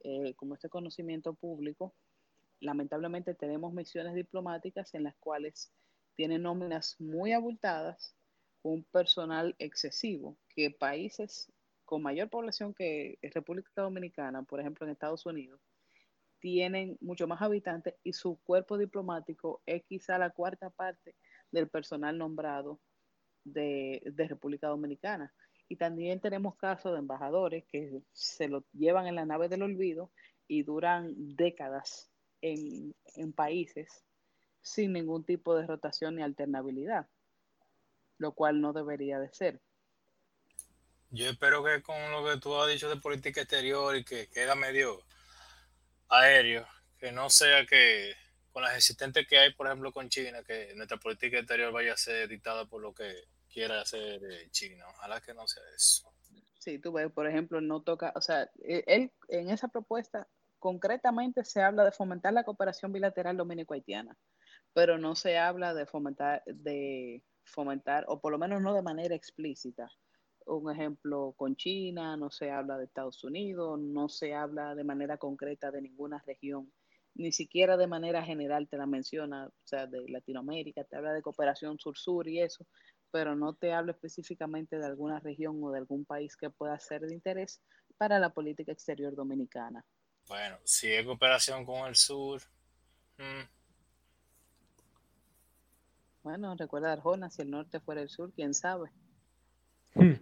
eh, 0.00 0.34
como 0.34 0.54
este 0.54 0.68
conocimiento 0.68 1.34
público, 1.34 1.94
lamentablemente 2.60 3.34
tenemos 3.34 3.72
misiones 3.72 4.14
diplomáticas 4.14 4.94
en 4.94 5.04
las 5.04 5.16
cuales 5.16 5.72
tienen 6.14 6.42
nóminas 6.42 6.96
muy 6.98 7.32
abultadas, 7.32 8.14
un 8.62 8.84
personal 8.84 9.54
excesivo, 9.58 10.38
que 10.48 10.70
países 10.70 11.52
con 11.84 12.02
mayor 12.02 12.30
población 12.30 12.72
que 12.72 13.18
República 13.34 13.82
Dominicana, 13.82 14.42
por 14.42 14.60
ejemplo 14.60 14.86
en 14.86 14.92
Estados 14.92 15.26
Unidos, 15.26 15.60
tienen 16.40 16.96
mucho 17.00 17.26
más 17.26 17.42
habitantes 17.42 17.94
y 18.02 18.12
su 18.12 18.38
cuerpo 18.44 18.78
diplomático 18.78 19.62
es 19.66 19.82
quizá 19.84 20.18
la 20.18 20.30
cuarta 20.30 20.70
parte 20.70 21.14
del 21.54 21.68
personal 21.68 22.18
nombrado 22.18 22.80
de, 23.44 24.02
República 24.28 24.68
Dominicana. 24.68 25.32
Y 25.68 25.76
también 25.76 26.20
tenemos 26.20 26.56
casos 26.56 26.92
de 26.92 26.98
embajadores 26.98 27.64
que 27.64 28.02
se 28.12 28.48
lo 28.48 28.64
llevan 28.72 29.06
en 29.06 29.14
la 29.14 29.24
nave 29.24 29.48
del 29.48 29.62
olvido 29.62 30.10
y 30.46 30.62
duran 30.62 31.14
décadas 31.16 32.10
en, 32.42 32.94
en 33.14 33.32
países 33.32 34.04
sin 34.60 34.92
ningún 34.92 35.24
tipo 35.24 35.54
de 35.56 35.66
rotación 35.66 36.16
ni 36.16 36.22
alternabilidad, 36.22 37.06
lo 38.18 38.32
cual 38.32 38.60
no 38.60 38.72
debería 38.72 39.18
de 39.18 39.32
ser. 39.32 39.60
Yo 41.10 41.30
espero 41.30 41.62
que 41.64 41.82
con 41.82 41.96
lo 42.10 42.24
que 42.24 42.40
tú 42.40 42.54
has 42.56 42.70
dicho 42.70 42.88
de 42.88 42.96
política 42.96 43.42
exterior 43.42 43.96
y 43.96 44.04
que 44.04 44.28
queda 44.28 44.54
medio 44.54 45.02
aéreo, 46.08 46.66
que 46.98 47.12
no 47.12 47.30
sea 47.30 47.64
que 47.66 48.14
con 48.54 48.62
las 48.62 48.76
existentes 48.76 49.26
que 49.26 49.36
hay, 49.36 49.52
por 49.52 49.66
ejemplo, 49.66 49.90
con 49.90 50.08
China, 50.08 50.44
que 50.44 50.72
nuestra 50.76 50.96
política 50.96 51.38
exterior 51.38 51.72
vaya 51.72 51.92
a 51.92 51.96
ser 51.96 52.28
dictada 52.28 52.64
por 52.66 52.80
lo 52.80 52.94
que 52.94 53.12
quiera 53.52 53.80
hacer 53.80 54.20
China. 54.52 54.84
Ojalá 54.90 55.20
que 55.20 55.34
no 55.34 55.44
sea 55.48 55.64
eso. 55.74 56.08
Sí, 56.60 56.78
tú 56.78 56.92
ves, 56.92 57.10
por 57.10 57.26
ejemplo, 57.26 57.60
no 57.60 57.82
toca, 57.82 58.12
o 58.14 58.20
sea, 58.20 58.48
e, 58.62 58.84
él 58.86 59.12
en 59.28 59.50
esa 59.50 59.66
propuesta 59.66 60.28
concretamente 60.60 61.44
se 61.44 61.62
habla 61.62 61.84
de 61.84 61.90
fomentar 61.90 62.32
la 62.32 62.44
cooperación 62.44 62.92
bilateral 62.92 63.36
dominico-haitiana, 63.36 64.16
pero 64.72 64.98
no 64.98 65.16
se 65.16 65.36
habla 65.36 65.74
de 65.74 65.86
fomentar, 65.86 66.44
de 66.46 67.24
fomentar, 67.42 68.04
o 68.06 68.20
por 68.20 68.30
lo 68.30 68.38
menos 68.38 68.62
no 68.62 68.72
de 68.72 68.82
manera 68.82 69.16
explícita, 69.16 69.90
un 70.46 70.70
ejemplo 70.70 71.34
con 71.36 71.56
China, 71.56 72.16
no 72.16 72.30
se 72.30 72.52
habla 72.52 72.78
de 72.78 72.84
Estados 72.84 73.24
Unidos, 73.24 73.80
no 73.80 74.08
se 74.08 74.32
habla 74.32 74.76
de 74.76 74.84
manera 74.84 75.18
concreta 75.18 75.72
de 75.72 75.82
ninguna 75.82 76.22
región, 76.24 76.72
ni 77.14 77.32
siquiera 77.32 77.76
de 77.76 77.86
manera 77.86 78.24
general 78.24 78.68
te 78.68 78.76
la 78.76 78.86
menciona, 78.86 79.46
o 79.46 79.66
sea, 79.66 79.86
de 79.86 80.08
Latinoamérica, 80.08 80.84
te 80.84 80.96
habla 80.96 81.12
de 81.12 81.22
cooperación 81.22 81.78
sur-sur 81.78 82.28
y 82.28 82.40
eso, 82.40 82.66
pero 83.10 83.36
no 83.36 83.54
te 83.54 83.72
habla 83.72 83.92
específicamente 83.92 84.78
de 84.78 84.86
alguna 84.86 85.20
región 85.20 85.62
o 85.62 85.70
de 85.70 85.78
algún 85.78 86.04
país 86.04 86.36
que 86.36 86.50
pueda 86.50 86.78
ser 86.80 87.02
de 87.02 87.14
interés 87.14 87.62
para 87.96 88.18
la 88.18 88.30
política 88.30 88.72
exterior 88.72 89.14
dominicana. 89.14 89.84
Bueno, 90.26 90.58
si 90.64 90.88
hay 90.88 91.04
cooperación 91.04 91.64
con 91.64 91.86
el 91.86 91.94
sur. 91.94 92.42
Mm. 93.18 93.42
Bueno, 96.24 96.56
recuerda 96.56 96.92
Arjona, 96.92 97.30
si 97.30 97.42
el 97.42 97.50
norte 97.50 97.80
fuera 97.80 98.00
el 98.00 98.08
sur, 98.08 98.32
quién 98.34 98.54
sabe. 98.54 98.90
Hmm. 99.94 100.14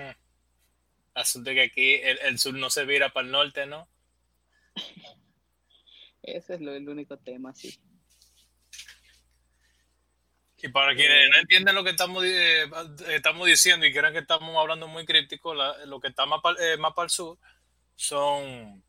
Asunto 1.14 1.50
que 1.50 1.62
aquí 1.62 1.94
el, 2.02 2.38
sur 2.38 2.54
no 2.54 2.70
se 2.70 2.86
vira 2.86 3.12
para 3.12 3.26
el 3.26 3.32
norte, 3.32 3.66
¿no? 3.66 3.86
Ese 6.22 6.54
es 6.54 6.60
lo, 6.60 6.72
el 6.72 6.88
único 6.88 7.18
tema, 7.18 7.54
sí. 7.54 7.78
Y 10.64 10.68
para 10.68 10.94
quienes 10.94 11.28
no 11.30 11.40
entienden 11.40 11.74
lo 11.74 11.82
que 11.82 11.90
estamos, 11.90 12.24
eh, 12.24 12.70
estamos 13.08 13.48
diciendo 13.48 13.84
y 13.84 13.92
creen 13.92 14.12
que 14.12 14.20
estamos 14.20 14.56
hablando 14.56 14.86
muy 14.86 15.04
crítico, 15.04 15.54
lo 15.54 16.00
que 16.00 16.08
está 16.08 16.24
más, 16.24 16.40
eh, 16.60 16.76
más 16.76 16.92
para 16.92 17.06
el 17.06 17.10
sur 17.10 17.36
son 17.96 18.84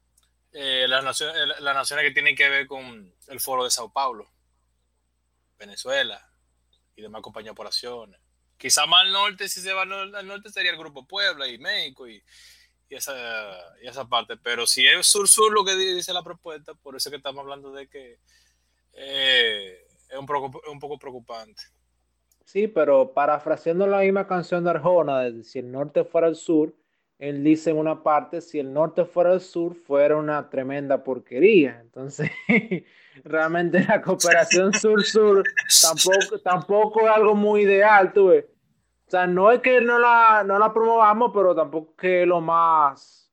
eh, 0.52 0.86
las, 0.88 1.04
naciones, 1.04 1.60
las 1.60 1.76
naciones 1.76 2.06
que 2.06 2.12
tienen 2.12 2.36
que 2.36 2.48
ver 2.48 2.68
con 2.68 3.12
el 3.28 3.40
foro 3.40 3.64
de 3.64 3.72
Sao 3.72 3.92
Paulo, 3.92 4.32
Venezuela 5.58 6.24
y 6.96 7.02
demás 7.02 7.24
compañías 7.24 7.56
por 7.56 7.66
acciones. 7.66 8.22
Quizá 8.56 8.86
más 8.86 9.02
al 9.02 9.12
norte, 9.12 9.50
si 9.50 9.60
se 9.60 9.74
va 9.74 9.82
al 9.82 10.28
norte, 10.28 10.52
sería 10.52 10.72
el 10.72 10.78
Grupo 10.78 11.08
Puebla 11.08 11.48
y 11.48 11.58
México 11.58 12.08
y, 12.08 12.24
esa, 12.96 13.14
y 13.82 13.88
esa 13.88 14.08
parte. 14.08 14.36
Pero 14.38 14.66
si 14.68 14.86
es 14.86 15.06
sur-sur 15.08 15.52
lo 15.52 15.64
que 15.64 15.76
dice 15.76 16.14
la 16.14 16.24
propuesta, 16.24 16.74
por 16.74 16.96
eso 16.96 17.10
que 17.10 17.18
estamos 17.18 17.42
hablando 17.42 17.72
de 17.72 17.88
que 17.88 18.20
eh, 18.94 19.78
es 20.10 20.18
un, 20.18 20.26
poco, 20.26 20.62
un 20.72 20.80
poco 20.80 20.98
preocupante. 20.98 21.64
Sí, 22.46 22.68
pero 22.68 23.14
parafraseando 23.14 23.88
la 23.88 24.00
misma 24.00 24.28
canción 24.28 24.64
de 24.64 24.72
Arjona, 24.72 25.22
de 25.22 25.44
si 25.44 25.60
el 25.60 25.72
norte 25.72 26.04
fuera 26.04 26.28
el 26.28 26.36
sur, 26.36 26.74
él 27.20 27.44
dice 27.44 27.70
en 27.70 27.78
una 27.78 28.04
parte, 28.04 28.42
si 28.42 28.60
el 28.60 28.74
norte 28.74 29.06
fuera 29.06 29.34
el 29.34 29.42
sur, 29.42 29.76
fuera 29.76 30.18
una 30.18 30.50
tremenda 30.50 31.04
porquería. 31.04 31.80
Entonces, 31.80 32.30
realmente 33.24 33.84
la 33.86 34.02
cooperación 34.04 34.74
sur-sur 34.74 35.44
tampoco, 35.82 36.40
tampoco 36.40 37.02
es 37.02 37.08
algo 37.08 37.34
muy 37.34 37.62
ideal, 37.62 38.12
tú 38.12 38.28
ves. 38.28 38.46
O 39.08 39.10
sea, 39.10 39.28
no 39.28 39.52
es 39.52 39.60
que 39.62 39.82
no 39.82 40.00
la, 40.00 40.44
no 40.46 40.58
la 40.58 40.74
promovamos, 40.74 41.32
pero 41.34 41.54
tampoco 41.54 41.96
que 41.96 42.22
es 42.22 42.28
lo 42.28 42.42
más, 42.42 43.32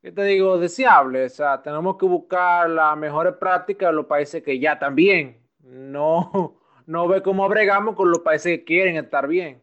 ¿qué 0.00 0.12
te 0.12 0.22
digo?, 0.24 0.58
deseable. 0.58 1.24
O 1.24 1.28
sea, 1.28 1.60
tenemos 1.60 1.96
que 1.96 2.06
buscar 2.06 2.70
las 2.70 2.96
mejores 2.96 3.34
prácticas 3.34 3.90
de 3.90 3.96
los 3.96 4.06
países 4.06 4.42
que 4.42 4.58
ya 4.58 4.78
también 4.78 5.40
no, 5.58 6.60
no 6.86 7.08
ve 7.08 7.22
cómo 7.22 7.48
bregamos 7.48 7.94
con 7.94 8.10
los 8.10 8.20
países 8.20 8.58
que 8.58 8.64
quieren 8.64 8.96
estar 8.96 9.26
bien. 9.26 9.62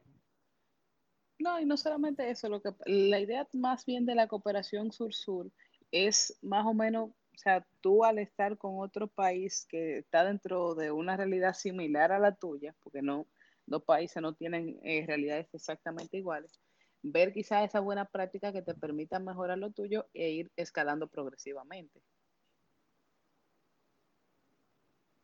No, 1.39 1.59
y 1.59 1.65
no 1.65 1.77
solamente 1.77 2.29
eso, 2.29 2.49
lo 2.49 2.61
que 2.61 2.71
la 2.85 3.19
idea 3.19 3.47
más 3.53 3.85
bien 3.85 4.05
de 4.05 4.15
la 4.15 4.27
cooperación 4.27 4.91
sur-sur 4.91 5.51
es 5.91 6.37
más 6.41 6.65
o 6.65 6.73
menos, 6.73 7.09
o 7.09 7.37
sea, 7.37 7.65
tú 7.81 8.03
al 8.03 8.17
estar 8.17 8.57
con 8.57 8.79
otro 8.79 9.07
país 9.07 9.65
que 9.69 9.99
está 9.99 10.25
dentro 10.25 10.73
de 10.73 10.91
una 10.91 11.15
realidad 11.15 11.53
similar 11.53 12.11
a 12.11 12.19
la 12.19 12.33
tuya, 12.33 12.75
porque 12.83 13.03
no, 13.03 13.27
dos 13.67 13.83
países 13.83 14.21
no 14.21 14.33
tienen 14.33 14.79
eh, 14.83 15.05
realidades 15.05 15.53
exactamente 15.53 16.17
iguales, 16.17 16.59
ver 17.03 17.33
quizás 17.33 17.65
esa 17.65 17.79
buena 17.79 18.05
práctica 18.05 18.51
que 18.51 18.61
te 18.63 18.73
permita 18.73 19.19
mejorar 19.19 19.57
lo 19.57 19.71
tuyo 19.71 20.07
e 20.13 20.29
ir 20.31 20.51
escalando 20.55 21.07
progresivamente. 21.07 22.01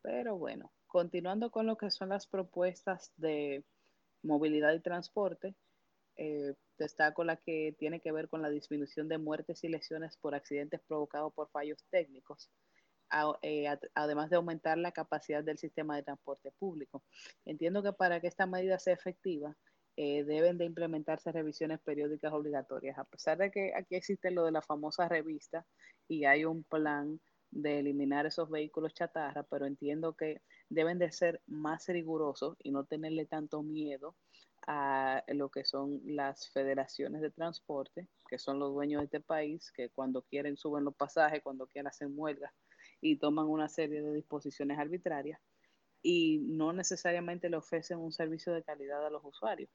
Pero 0.01 0.37
bueno, 0.37 0.71
continuando 0.85 1.49
con 1.49 1.65
lo 1.65 1.77
que 1.77 1.89
son 1.89 2.09
las 2.09 2.27
propuestas 2.27 3.13
de 3.15 3.63
movilidad 4.21 4.73
y 4.73 4.81
transporte, 4.81 5.55
eh, 6.17 6.53
destaco 6.77 7.23
la 7.23 7.37
que 7.37 7.75
tiene 7.79 8.01
que 8.01 8.11
ver 8.11 8.27
con 8.27 8.41
la 8.41 8.49
disminución 8.49 9.07
de 9.07 9.17
muertes 9.17 9.63
y 9.63 9.69
lesiones 9.69 10.17
por 10.17 10.35
accidentes 10.35 10.81
provocados 10.87 11.33
por 11.33 11.49
fallos 11.49 11.83
técnicos, 11.89 12.51
eh, 13.41 13.67
además 13.93 14.29
de 14.29 14.37
aumentar 14.37 14.77
la 14.77 14.91
capacidad 14.91 15.43
del 15.43 15.57
sistema 15.57 15.95
de 15.95 16.03
transporte 16.03 16.51
público. 16.51 17.03
Entiendo 17.45 17.83
que 17.83 17.93
para 17.93 18.19
que 18.19 18.27
esta 18.27 18.45
medida 18.45 18.79
sea 18.79 18.93
efectiva, 18.93 19.55
eh, 19.95 20.23
deben 20.23 20.57
de 20.57 20.65
implementarse 20.65 21.31
revisiones 21.31 21.79
periódicas 21.79 22.33
obligatorias, 22.33 22.97
a 22.97 23.03
pesar 23.03 23.37
de 23.37 23.51
que 23.51 23.73
aquí 23.75 23.95
existe 23.95 24.31
lo 24.31 24.45
de 24.45 24.51
la 24.51 24.63
famosa 24.63 25.07
revista 25.07 25.65
y 26.07 26.25
hay 26.25 26.45
un 26.45 26.63
plan 26.63 27.19
de 27.51 27.79
eliminar 27.79 28.25
esos 28.25 28.49
vehículos 28.49 28.95
chatarra, 28.95 29.43
pero 29.43 29.67
entiendo 29.67 30.13
que 30.15 30.41
deben 30.69 30.97
de 30.97 31.11
ser 31.11 31.41
más 31.45 31.87
rigurosos 31.87 32.57
y 32.63 32.71
no 32.71 32.85
tenerle 32.85 33.27
tanto 33.27 33.61
miedo 33.61 34.15
a 34.65 35.23
lo 35.27 35.49
que 35.49 35.63
son 35.65 36.01
las 36.03 36.49
federaciones 36.49 37.21
de 37.21 37.29
transporte, 37.29 38.07
que 38.27 38.39
son 38.39 38.57
los 38.57 38.73
dueños 38.73 39.01
de 39.01 39.05
este 39.05 39.19
país, 39.19 39.71
que 39.71 39.89
cuando 39.89 40.23
quieren 40.23 40.57
suben 40.57 40.85
los 40.85 40.95
pasajes, 40.95 41.43
cuando 41.43 41.67
quieren 41.67 41.87
hacen 41.87 42.13
huelgas 42.15 42.51
y 43.03 43.17
toman 43.17 43.47
una 43.47 43.67
serie 43.67 44.01
de 44.01 44.13
disposiciones 44.13 44.79
arbitrarias 44.79 45.37
y 46.01 46.39
no 46.39 46.71
necesariamente 46.71 47.49
le 47.49 47.57
ofrecen 47.57 47.99
un 47.99 48.13
servicio 48.13 48.53
de 48.53 48.63
calidad 48.63 49.05
a 49.05 49.09
los 49.09 49.23
usuarios. 49.25 49.69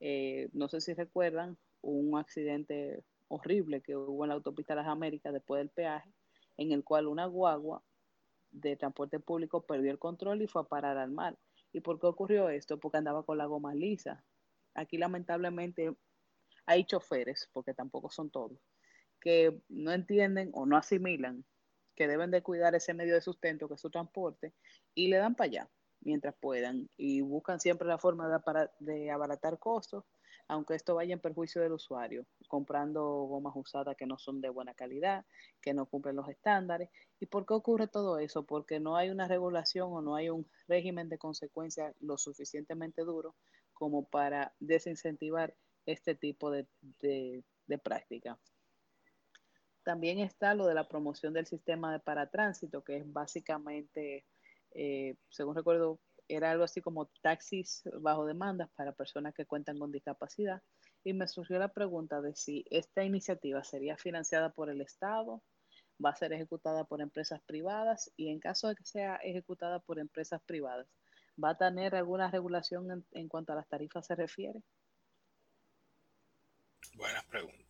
Eh, 0.00 0.48
no 0.52 0.68
sé 0.68 0.80
si 0.80 0.92
recuerdan 0.92 1.56
un 1.80 2.18
accidente 2.18 3.04
horrible 3.28 3.82
que 3.82 3.94
hubo 3.94 4.24
en 4.24 4.30
la 4.30 4.34
autopista 4.34 4.74
de 4.74 4.82
las 4.82 4.90
Américas 4.90 5.32
después 5.32 5.60
del 5.60 5.70
peaje, 5.70 6.12
en 6.56 6.72
el 6.72 6.82
cual 6.82 7.06
una 7.06 7.26
guagua 7.26 7.84
de 8.50 8.76
transporte 8.76 9.20
público 9.20 9.64
perdió 9.64 9.92
el 9.92 10.00
control 10.00 10.42
y 10.42 10.48
fue 10.48 10.62
a 10.62 10.66
parar 10.66 10.98
al 10.98 11.12
mar. 11.12 11.38
¿Y 11.72 11.80
por 11.80 12.00
qué 12.00 12.08
ocurrió 12.08 12.48
esto? 12.48 12.80
Porque 12.80 12.98
andaba 12.98 13.24
con 13.24 13.38
la 13.38 13.46
goma 13.46 13.74
lisa. 13.74 14.24
Aquí 14.74 14.98
lamentablemente 14.98 15.94
hay 16.66 16.84
choferes, 16.84 17.48
porque 17.52 17.74
tampoco 17.74 18.10
son 18.10 18.30
todos, 18.30 18.58
que 19.20 19.56
no 19.68 19.92
entienden 19.92 20.50
o 20.52 20.66
no 20.66 20.76
asimilan 20.76 21.44
que 21.94 22.08
deben 22.08 22.30
de 22.30 22.42
cuidar 22.42 22.74
ese 22.74 22.94
medio 22.94 23.14
de 23.14 23.20
sustento 23.20 23.68
que 23.68 23.74
es 23.74 23.80
su 23.80 23.90
transporte 23.90 24.54
y 24.94 25.08
le 25.08 25.18
dan 25.18 25.34
para 25.34 25.48
allá 25.48 25.70
mientras 26.04 26.34
puedan 26.40 26.88
y 26.96 27.20
buscan 27.20 27.60
siempre 27.60 27.88
la 27.88 27.98
forma 27.98 28.28
de, 28.28 28.68
de 28.80 29.10
abaratar 29.10 29.58
costos, 29.58 30.04
aunque 30.48 30.74
esto 30.74 30.94
vaya 30.94 31.14
en 31.14 31.20
perjuicio 31.20 31.62
del 31.62 31.72
usuario, 31.72 32.26
comprando 32.48 33.02
gomas 33.04 33.54
usadas 33.56 33.96
que 33.96 34.06
no 34.06 34.18
son 34.18 34.40
de 34.40 34.50
buena 34.50 34.74
calidad, 34.74 35.24
que 35.60 35.72
no 35.74 35.86
cumplen 35.86 36.16
los 36.16 36.28
estándares. 36.28 36.90
¿Y 37.20 37.26
por 37.26 37.46
qué 37.46 37.54
ocurre 37.54 37.86
todo 37.86 38.18
eso? 38.18 38.44
Porque 38.44 38.80
no 38.80 38.96
hay 38.96 39.10
una 39.10 39.28
regulación 39.28 39.92
o 39.92 40.02
no 40.02 40.16
hay 40.16 40.28
un 40.28 40.48
régimen 40.66 41.08
de 41.08 41.18
consecuencias 41.18 41.94
lo 42.00 42.18
suficientemente 42.18 43.02
duro 43.02 43.36
como 43.72 44.04
para 44.04 44.52
desincentivar 44.58 45.54
este 45.86 46.14
tipo 46.14 46.50
de, 46.50 46.66
de 47.00 47.78
práctica. 47.78 48.38
También 49.84 50.20
está 50.20 50.54
lo 50.54 50.66
de 50.66 50.74
la 50.74 50.88
promoción 50.88 51.32
del 51.32 51.46
sistema 51.46 51.92
de 51.92 52.00
paratránsito, 52.00 52.82
que 52.84 52.98
es 52.98 53.12
básicamente, 53.12 54.24
eh, 54.74 55.16
según 55.28 55.56
recuerdo, 55.56 55.98
era 56.28 56.50
algo 56.50 56.64
así 56.64 56.80
como 56.80 57.10
taxis 57.20 57.82
bajo 58.00 58.24
demanda 58.24 58.70
para 58.76 58.92
personas 58.92 59.34
que 59.34 59.46
cuentan 59.46 59.78
con 59.78 59.92
discapacidad. 59.92 60.62
Y 61.04 61.12
me 61.12 61.26
surgió 61.26 61.58
la 61.58 61.72
pregunta 61.72 62.20
de 62.20 62.34
si 62.34 62.64
esta 62.70 63.04
iniciativa 63.04 63.64
sería 63.64 63.96
financiada 63.96 64.52
por 64.52 64.70
el 64.70 64.80
Estado, 64.80 65.42
va 66.04 66.10
a 66.10 66.16
ser 66.16 66.32
ejecutada 66.32 66.84
por 66.84 67.00
empresas 67.00 67.40
privadas 67.42 68.10
y 68.16 68.30
en 68.30 68.40
caso 68.40 68.68
de 68.68 68.76
que 68.76 68.84
sea 68.84 69.16
ejecutada 69.16 69.80
por 69.80 69.98
empresas 69.98 70.40
privadas, 70.46 70.88
¿va 71.42 71.50
a 71.50 71.58
tener 71.58 71.94
alguna 71.94 72.30
regulación 72.30 72.90
en, 72.90 73.06
en 73.12 73.28
cuanto 73.28 73.52
a 73.52 73.56
las 73.56 73.68
tarifas 73.68 74.06
se 74.06 74.14
refiere? 74.14 74.62
Buenas 76.94 77.24
preguntas. 77.26 77.61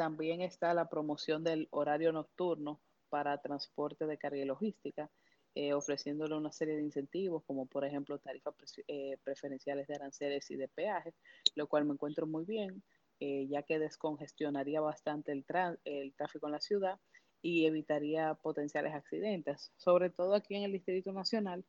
También 0.00 0.40
está 0.40 0.72
la 0.72 0.88
promoción 0.88 1.44
del 1.44 1.68
horario 1.72 2.10
nocturno 2.10 2.80
para 3.10 3.36
transporte 3.42 4.06
de 4.06 4.16
carga 4.16 4.38
y 4.38 4.46
logística, 4.46 5.10
eh, 5.54 5.74
ofreciéndole 5.74 6.34
una 6.36 6.52
serie 6.52 6.74
de 6.74 6.82
incentivos, 6.82 7.44
como 7.44 7.66
por 7.66 7.84
ejemplo 7.84 8.18
tarifas 8.18 8.54
eh, 8.88 9.18
preferenciales 9.22 9.88
de 9.88 9.96
aranceles 9.96 10.50
y 10.50 10.56
de 10.56 10.68
peajes, 10.68 11.14
lo 11.54 11.66
cual 11.66 11.84
me 11.84 11.92
encuentro 11.92 12.26
muy 12.26 12.46
bien, 12.46 12.82
eh, 13.18 13.46
ya 13.50 13.62
que 13.62 13.78
descongestionaría 13.78 14.80
bastante 14.80 15.32
el, 15.32 15.44
el 15.84 16.14
tráfico 16.14 16.46
en 16.46 16.52
la 16.52 16.60
ciudad 16.62 16.98
y 17.42 17.66
evitaría 17.66 18.32
potenciales 18.36 18.94
accidentes, 18.94 19.70
sobre 19.76 20.08
todo 20.08 20.34
aquí 20.34 20.54
en 20.54 20.62
el 20.62 20.72
Distrito 20.72 21.12
Nacional, 21.12 21.62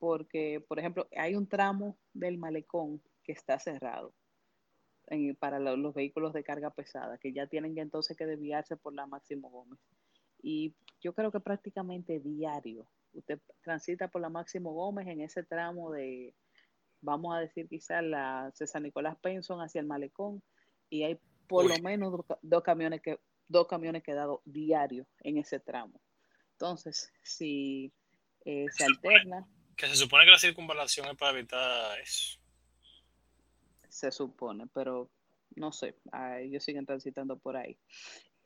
porque, 0.00 0.64
por 0.66 0.80
ejemplo, 0.80 1.06
hay 1.16 1.36
un 1.36 1.46
tramo 1.46 1.96
del 2.12 2.38
malecón 2.38 3.00
que 3.22 3.30
está 3.30 3.60
cerrado 3.60 4.14
para 5.38 5.58
los 5.58 5.94
vehículos 5.94 6.32
de 6.32 6.44
carga 6.44 6.70
pesada, 6.70 7.18
que 7.18 7.32
ya 7.32 7.46
tienen 7.46 7.74
que 7.74 7.80
entonces 7.80 8.16
que 8.16 8.26
desviarse 8.26 8.76
por 8.76 8.94
la 8.94 9.06
Máximo 9.06 9.50
Gómez. 9.50 9.78
Y 10.42 10.74
yo 11.00 11.14
creo 11.14 11.32
que 11.32 11.40
prácticamente 11.40 12.20
diario 12.20 12.88
usted 13.12 13.40
transita 13.62 14.08
por 14.08 14.20
la 14.20 14.28
Máximo 14.28 14.72
Gómez 14.72 15.08
en 15.08 15.20
ese 15.20 15.42
tramo 15.42 15.90
de, 15.90 16.34
vamos 17.00 17.34
a 17.34 17.40
decir 17.40 17.68
quizás 17.68 18.04
la 18.04 18.50
César 18.54 18.82
Nicolás 18.82 19.16
Penson 19.20 19.60
hacia 19.60 19.80
el 19.80 19.86
Malecón, 19.86 20.42
y 20.90 21.02
hay 21.04 21.18
por 21.46 21.66
lo 21.66 21.78
menos 21.82 22.24
dos, 22.42 22.62
camiones 22.62 23.00
que 23.00 23.18
dos 23.48 23.66
camiones 23.66 24.02
quedados 24.02 24.40
diarios 24.44 25.06
en 25.20 25.38
ese 25.38 25.58
tramo. 25.58 26.00
Entonces, 26.52 27.10
si 27.22 27.92
eh, 28.44 28.66
se 28.70 28.84
alterna... 28.84 29.46
que 29.76 29.86
se 29.86 29.96
supone 29.96 30.24
que 30.24 30.32
la 30.32 30.38
circunvalación 30.38 31.08
es 31.08 31.16
para 31.16 31.38
evitar 31.38 31.98
eso 32.00 32.38
se 33.98 34.12
supone, 34.12 34.66
pero 34.72 35.10
no 35.56 35.72
sé, 35.72 35.96
ellos 36.40 36.62
siguen 36.62 36.86
transitando 36.86 37.36
por 37.36 37.56
ahí. 37.56 37.76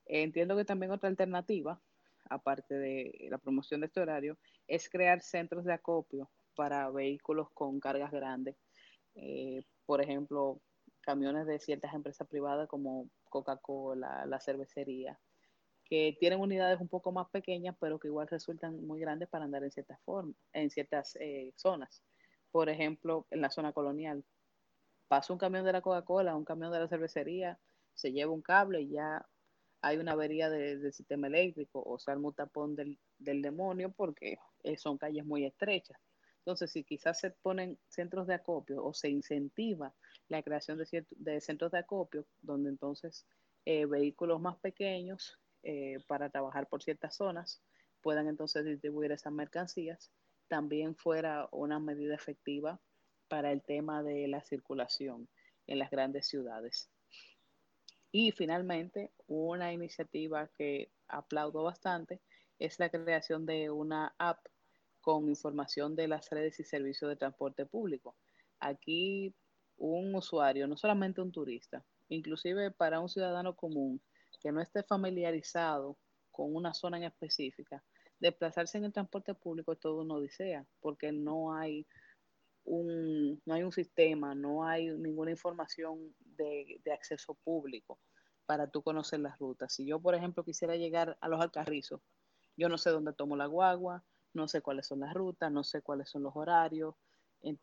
Entiendo 0.07 0.57
que 0.57 0.65
también 0.65 0.93
otra 0.93 1.09
alternativa, 1.09 1.81
aparte 2.31 2.75
de 2.75 3.29
la 3.31 3.39
promoción 3.39 3.81
de 3.81 3.87
este 3.87 4.01
horario, 4.01 4.39
es 4.67 4.89
crear 4.89 5.21
centros 5.21 5.65
de 5.65 5.75
acopio 5.75 6.31
para 6.55 6.91
vehículos 6.91 7.51
con 7.51 7.81
cargas 7.81 8.11
grandes. 8.11 8.57
Eh, 9.15 9.63
por 9.85 10.01
ejemplo, 10.01 10.61
camiones 11.03 11.47
de 11.47 11.59
ciertas 11.59 11.93
empresas 11.93 12.27
privadas 12.27 12.69
como 12.69 13.09
Coca-Cola, 13.29 14.25
la 14.27 14.41
cervecería, 14.41 15.19
que 15.85 16.17
tienen 16.19 16.41
unidades 16.41 16.81
un 16.81 16.89
poco 16.89 17.13
más 17.13 17.29
pequeñas, 17.29 17.77
pero 17.79 17.99
que 17.99 18.09
igual 18.09 18.29
resultan 18.29 18.87
muy 18.87 19.01
grandes 19.01 19.29
para 19.29 19.45
andar 19.45 19.63
en 19.65 19.71
ciertas 19.71 20.01
formas, 20.01 20.37
en 20.55 20.71
ciertas 20.71 21.17
eh, 21.21 21.53
zonas. 21.57 22.03
Por 22.51 22.71
ejemplo, 22.71 23.27
en 23.31 23.43
la 23.43 23.51
zona 23.51 23.73
colonial, 23.73 24.25
pasa 25.13 25.35
un 25.35 25.39
camión 25.39 25.67
de 25.67 25.73
la 25.73 25.83
Coca-Cola, 25.83 26.35
un 26.35 26.47
camión 26.47 26.73
de 26.73 26.79
la 26.79 26.89
cervecería, 26.89 27.59
se 27.93 28.13
lleva 28.13 28.33
un 28.33 28.41
cable 28.41 28.81
y 28.81 28.93
ya 28.93 29.29
hay 29.83 29.99
una 29.99 30.13
avería 30.13 30.49
del 30.49 30.91
sistema 30.91 31.27
eléctrico 31.27 31.83
o 31.85 31.99
se 31.99 32.11
arma 32.11 32.29
un 32.29 32.35
tapón 32.35 32.75
del, 32.75 32.99
demonio 33.19 33.93
porque 33.93 34.39
eh, 34.63 34.79
son 34.79 34.97
calles 34.97 35.27
muy 35.27 35.45
estrechas. 35.45 35.99
Entonces, 36.39 36.71
si 36.71 36.83
quizás 36.83 37.21
se 37.21 37.31
ponen 37.31 37.79
centros 37.89 38.27
de 38.27 38.33
acopio 38.33 38.83
o 38.83 38.95
se 38.95 39.11
incentiva 39.11 39.95
la 40.29 40.43
creación 40.43 40.79
de, 40.79 41.07
de 41.11 41.41
centros 41.43 41.73
de 41.73 41.81
acopio, 41.81 42.25
donde 42.41 42.71
entonces 42.71 43.27
eh, 43.67 43.85
vehículos 43.85 44.41
más 44.41 44.57
pequeños 44.61 45.39
eh, 45.63 45.99
para 46.07 46.31
trabajar 46.31 46.71
por 46.71 46.83
ciertas 46.83 47.17
zonas 47.17 47.63
puedan 48.01 48.29
entonces 48.29 48.65
distribuir 48.65 49.13
esas 49.13 49.35
mercancías, 49.35 50.11
también 50.49 50.97
fuera 50.97 51.51
una 51.53 51.79
medida 51.79 52.15
efectiva 52.15 52.81
para 53.33 53.51
el 53.51 53.63
tema 53.63 54.03
de 54.03 54.29
la 54.29 54.43
circulación 54.43 55.27
en 55.67 55.79
las 55.79 55.91
grandes 55.91 56.27
ciudades. 56.27 56.91
Y 58.11 58.31
finalmente, 58.33 59.11
una 59.27 59.73
iniciativa 59.73 60.49
que 60.49 60.91
aplaudo 61.09 61.63
bastante 61.63 62.21
es 62.59 62.79
la 62.79 62.91
creación 62.91 63.47
de 63.47 63.71
una 63.71 64.15
app 64.19 64.45
con 65.01 65.31
información 65.31 65.97
de 65.97 66.09
las 66.09 66.29
redes 66.29 66.61
y 66.61 66.65
servicios 66.65 67.09
de 67.09 67.17
transporte 67.17 67.65
público. 67.65 68.17
Aquí 68.61 69.35
un 69.79 70.15
usuario, 70.15 70.67
no 70.67 70.77
solamente 70.77 71.23
un 71.23 71.33
turista, 71.33 71.83
inclusive 72.11 72.71
para 72.71 73.01
un 73.01 73.09
ciudadano 73.09 73.57
común 73.57 74.03
que 74.43 74.53
no 74.53 74.61
esté 74.61 74.83
familiarizado 74.83 75.97
con 76.31 76.55
una 76.55 76.75
zona 76.75 76.99
en 76.99 77.05
específica, 77.05 77.83
desplazarse 78.21 78.77
en 78.77 78.85
el 78.85 78.93
transporte 78.93 79.33
público 79.33 79.75
todo 79.75 80.03
una 80.03 80.17
odisea, 80.17 80.67
porque 80.83 81.13
no 81.13 81.55
hay 81.55 81.87
un, 82.65 83.41
no 83.45 83.55
hay 83.55 83.63
un 83.63 83.73
sistema, 83.73 84.35
no 84.35 84.65
hay 84.65 84.89
ninguna 84.89 85.31
información 85.31 86.15
de, 86.21 86.81
acceso 86.93 87.35
público 87.45 87.99
para 88.47 88.69
tú 88.69 88.83
conocer 88.83 89.21
las 89.21 89.39
rutas. 89.39 89.73
Si 89.73 89.87
yo, 89.87 90.01
por 90.01 90.15
ejemplo, 90.15 90.45
quisiera 90.45 90.77
llegar 90.77 91.17
a 91.21 91.29
los 91.29 91.41
Alcarrizos, 91.41 92.01
yo 92.57 92.69
no 92.69 92.79
sé 92.79 92.91
dónde 92.91 93.13
tomo 93.13 93.37
la 93.37 93.47
guagua, 93.47 94.05
no 94.35 94.49
sé 94.49 94.63
cuáles 94.63 94.87
son 94.87 95.01
las 95.01 95.15
rutas, 95.15 95.51
no 95.51 95.65
sé 95.65 95.83
cuáles 95.83 96.09
son 96.09 96.23
los 96.23 96.37
horarios, 96.37 96.95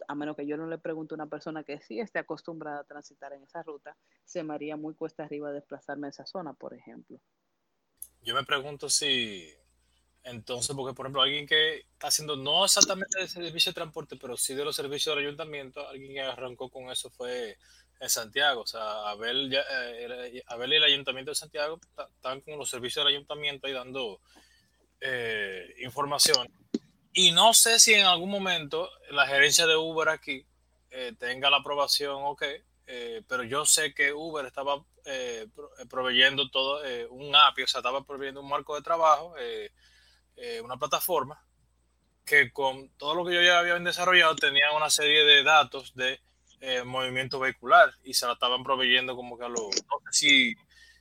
a 0.08 0.16
menos 0.16 0.36
que 0.36 0.46
yo 0.46 0.58
no 0.58 0.68
le 0.68 0.78
pregunte 0.78 1.14
a 1.14 1.16
una 1.16 1.28
persona 1.28 1.64
que 1.64 1.80
sí 1.80 2.00
esté 2.00 2.20
acostumbrada 2.20 2.82
a 2.82 2.84
transitar 2.84 3.34
en 3.34 3.44
esa 3.44 3.64
ruta, 3.64 3.98
se 4.26 4.44
me 4.44 4.54
haría 4.54 4.76
muy 4.76 4.94
cuesta 4.94 5.24
arriba 5.24 5.52
desplazarme 5.52 6.08
a 6.08 6.10
esa 6.10 6.26
zona, 6.26 6.54
por 6.54 6.74
ejemplo. 6.74 7.20
Yo 8.22 8.36
me 8.36 8.44
pregunto 8.44 8.90
si 8.90 9.54
entonces, 10.24 10.76
porque 10.76 10.94
por 10.94 11.06
ejemplo, 11.06 11.22
alguien 11.22 11.48
que 11.48 11.86
está 11.94 12.08
haciendo 12.08 12.36
no 12.36 12.66
exactamente 12.66 13.20
el 13.20 13.30
servicio 13.30 13.72
de 13.72 13.76
transporte, 13.76 14.16
pero 14.16 14.38
sí 14.38 14.54
de 14.54 14.66
los 14.66 14.76
servicios 14.76 15.16
del 15.16 15.26
ayuntamiento, 15.26 15.88
alguien 15.88 16.14
que 16.14 16.22
arrancó 16.22 16.70
con 16.70 16.92
eso 16.92 17.10
fue 17.10 17.58
en 18.00 18.10
Santiago. 18.10 18.62
O 18.62 18.68
sea, 18.68 19.10
Abel, 19.10 19.50
ya, 19.50 19.62
eh, 19.72 20.44
Abel 20.48 20.74
y 20.74 20.76
el 20.76 20.84
ayuntamiento 20.84 21.32
de 21.32 21.36
Santiago 21.36 21.80
están 22.16 22.42
con 22.42 22.58
los 22.58 22.70
servicios 22.70 23.06
del 23.06 23.16
ayuntamiento 23.16 23.68
ahí 23.68 23.74
dando 23.74 24.20
eh, 25.02 25.76
información. 25.80 26.48
Y 27.14 27.32
no 27.32 27.54
sé 27.54 27.80
si 27.80 27.94
en 27.94 28.06
algún 28.06 28.30
momento 28.30 28.90
la 29.12 29.26
gerencia 29.26 29.66
de 29.66 29.76
Uber 29.76 30.10
aquí 30.10 30.46
eh, 30.92 31.14
tenga 31.18 31.50
la 31.50 31.58
aprobación 31.58 32.18
o 32.24 32.36
qué, 32.36 32.64
pero 33.28 33.44
yo 33.44 33.66
sé 33.66 33.94
que 33.94 34.12
Uber 34.12 34.46
estaba 34.46 34.84
eh, 35.06 35.48
proveyendo 35.90 36.50
todo 36.50 36.82
un 37.12 37.36
API, 37.36 37.64
o 37.64 37.68
sea, 37.68 37.80
estaba 37.80 38.04
proveyendo 38.04 38.42
un 38.42 38.50
marco 38.50 38.76
de 38.76 38.82
trabajo, 38.82 39.36
una 40.64 40.78
plataforma 40.78 41.44
que 42.26 42.52
con 42.52 42.90
todo 42.98 43.16
lo 43.16 43.26
que 43.26 43.34
yo 43.34 43.42
ya 43.42 43.60
había 43.60 43.78
desarrollado 43.80 44.36
tenía 44.36 44.72
una 44.76 44.90
serie 44.90 45.24
de 45.24 45.44
datos 45.44 45.94
de 45.96 46.20
movimiento 46.86 47.40
vehicular 47.40 47.94
y 48.04 48.14
se 48.14 48.28
la 48.28 48.34
estaban 48.34 48.64
proveyendo 48.64 49.16
como 49.16 49.38
que 49.38 49.46
a 49.46 49.50
los, 49.50 49.64
no 49.64 50.12
sé 50.12 50.20
si, 50.20 50.56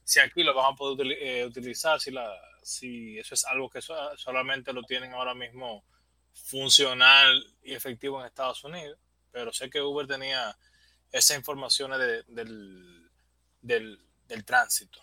si 0.05 0.21
aquí 0.21 0.43
lo 0.43 0.55
van 0.55 0.73
a 0.73 0.77
poder 0.77 1.47
utilizar, 1.47 2.01
si, 2.01 2.11
la, 2.13 2.33
si 2.63 3.19
eso 3.19 3.35
es 3.35 3.45
algo 3.45 3.69
que 3.69 3.81
solamente 3.83 4.73
lo 4.73 4.83
tienen 4.83 5.13
ahora 5.13 5.35
mismo 5.35 5.85
funcional 6.33 7.45
y 7.63 7.75
efectivo 7.75 8.21
en 8.21 8.27
Estados 8.27 8.63
Unidos, 8.65 8.99
pero 9.31 9.53
sé 9.53 9.69
que 9.69 9.83
Uber 9.83 10.07
tenía 10.07 10.57
esas 11.13 11.37
informaciones 11.37 11.99
del, 12.27 13.11
del, 13.61 13.99
del 14.27 14.45
tránsito. 14.45 15.01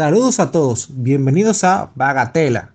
Saludos 0.00 0.40
a 0.40 0.50
todos, 0.50 0.88
bienvenidos 1.02 1.62
a 1.62 1.92
Bagatela, 1.94 2.72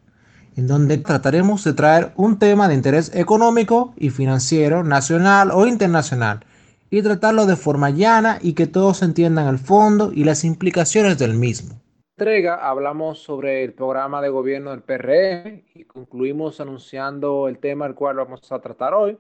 en 0.56 0.68
donde 0.68 1.00
trataremos 1.00 1.64
de 1.64 1.74
traer 1.74 2.12
un 2.18 2.38
tema 2.38 2.68
de 2.68 2.76
interés 2.76 3.16
económico 3.16 3.96
y 3.98 4.12
financiero 4.12 4.84
nacional 4.84 5.50
o 5.52 5.66
internacional 5.66 6.46
y 6.92 7.02
tratarlo 7.02 7.48
de 7.48 7.56
forma 7.56 7.90
llana 7.90 8.38
y 8.44 8.54
que 8.54 8.68
todos 8.68 9.02
entiendan 9.02 9.48
el 9.48 9.58
fondo 9.58 10.12
y 10.14 10.24
las 10.24 10.44
implicaciones 10.44 11.18
del 11.18 11.34
mismo. 11.34 11.82
entrega 12.16 12.70
hablamos 12.70 13.24
sobre 13.24 13.64
el 13.64 13.74
programa 13.74 14.22
de 14.22 14.30
gobierno 14.30 14.70
del 14.70 14.84
PRM 14.84 15.64
y 15.74 15.86
concluimos 15.86 16.62
anunciando 16.62 17.48
el 17.48 17.58
tema 17.58 17.86
al 17.86 17.96
cual 17.96 18.18
vamos 18.18 18.52
a 18.52 18.60
tratar 18.60 18.94
hoy, 18.94 19.18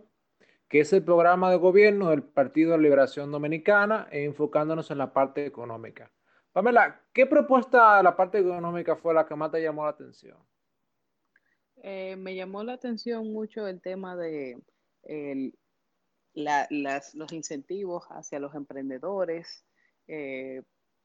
que 0.69 0.81
es 0.81 0.93
el 0.93 1.01
programa 1.01 1.49
de 1.49 1.57
gobierno 1.57 2.11
del 2.11 2.21
Partido 2.21 2.73
de 2.73 2.77
Liberación 2.77 3.31
Dominicana 3.31 4.07
e 4.11 4.25
enfocándonos 4.25 4.91
en 4.91 4.99
la 4.99 5.11
parte 5.11 5.47
económica. 5.47 6.11
Pamela, 6.55 7.03
¿qué 7.11 7.25
propuesta 7.25 7.97
de 7.97 8.03
la 8.03 8.15
parte 8.15 8.39
económica 8.39 8.95
fue 8.95 9.13
la 9.13 9.27
que 9.27 9.35
más 9.35 9.51
te 9.51 9.61
llamó 9.61 9.83
la 9.83 9.89
atención? 9.89 10.37
Eh, 11.83 12.15
me 12.15 12.33
llamó 12.33 12.63
la 12.63 12.71
atención 12.71 13.29
mucho 13.33 13.67
el 13.67 13.81
tema 13.81 14.15
de 14.15 14.63
los 16.33 17.33
incentivos 17.33 18.05
hacia 18.09 18.39
los 18.39 18.55
emprendedores 18.55 19.65
eh, 20.07 20.63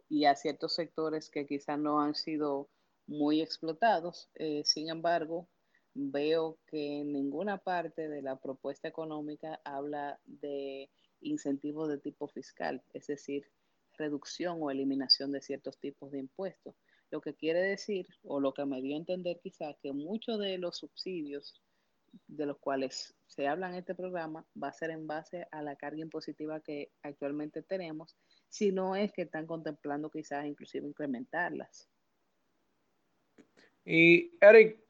y 0.09 0.27
a 0.27 0.37
ciertos 0.37 0.77
sectores 0.77 1.29
que 1.31 1.49
quizás 1.49 1.81
no 1.81 2.01
han 2.01 2.15
sido 2.15 2.69
muy 3.09 3.43
explotados. 3.43 4.31
Eh, 4.37 4.63
sin 4.65 4.89
embargo, 4.89 5.49
veo 5.95 6.61
que 6.69 7.01
en 7.01 7.13
ninguna 7.13 7.59
parte 7.59 8.09
de 8.09 8.23
la 8.23 8.37
propuesta 8.37 8.87
económica 8.87 9.61
habla 9.65 10.21
de 10.27 10.89
incentivos 11.21 11.89
de 11.89 11.99
tipo 11.99 12.29
fiscal, 12.29 12.85
es 12.95 13.09
decir, 13.09 13.51
reducción 14.01 14.59
o 14.61 14.71
eliminación 14.71 15.31
de 15.31 15.41
ciertos 15.41 15.79
tipos 15.79 16.11
de 16.11 16.19
impuestos. 16.19 16.75
Lo 17.11 17.21
que 17.21 17.35
quiere 17.35 17.61
decir, 17.61 18.07
o 18.23 18.41
lo 18.41 18.53
que 18.53 18.65
me 18.65 18.81
dio 18.81 18.95
a 18.97 18.99
entender 18.99 19.39
quizás, 19.43 19.77
que 19.83 19.93
muchos 19.93 20.39
de 20.39 20.59
los 20.59 20.79
subsidios 20.79 21.63
de 22.27 22.47
los 22.47 22.59
cuales 22.59 23.15
se 23.27 23.47
habla 23.47 23.69
en 23.69 23.77
este 23.77 23.95
programa 23.95 24.45
va 24.61 24.69
a 24.69 24.73
ser 24.73 24.91
en 24.91 25.07
base 25.07 25.47
a 25.53 25.63
la 25.63 25.77
carga 25.77 26.01
impositiva 26.01 26.61
que 26.61 26.91
actualmente 27.03 27.63
tenemos, 27.63 28.17
si 28.49 28.73
no 28.73 28.97
es 28.97 29.13
que 29.13 29.23
están 29.23 29.47
contemplando 29.47 30.11
quizás 30.11 30.45
inclusive 30.47 30.87
incrementarlas. 30.89 31.89
Y 33.85 34.37
Eric, 34.41 34.81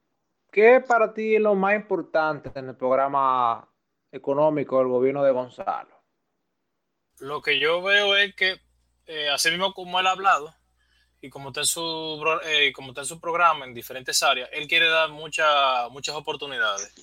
¿qué 0.50 0.80
para 0.80 1.12
ti 1.12 1.34
es 1.34 1.40
lo 1.40 1.54
más 1.54 1.74
importante 1.74 2.50
en 2.54 2.68
el 2.68 2.76
programa 2.76 3.68
económico 4.12 4.78
del 4.78 4.88
gobierno 4.88 5.22
de 5.22 5.32
Gonzalo? 5.32 5.94
Lo 7.20 7.42
que 7.42 7.60
yo 7.60 7.82
veo 7.82 8.16
es 8.16 8.34
que 8.34 8.56
eh, 9.12 9.28
así 9.28 9.50
mismo 9.50 9.74
como 9.74 9.98
él 9.98 10.06
ha 10.06 10.12
hablado 10.12 10.54
y 11.20 11.30
como 11.30 11.48
está 11.48 11.62
en 11.62 11.66
su, 11.66 12.40
eh, 12.44 12.72
como 12.72 12.90
está 12.90 13.00
en 13.00 13.08
su 13.08 13.18
programa 13.18 13.64
en 13.64 13.74
diferentes 13.74 14.22
áreas, 14.22 14.48
él 14.52 14.68
quiere 14.68 14.88
dar 14.88 15.10
muchas 15.10 15.90
muchas 15.90 16.14
oportunidades. 16.14 16.94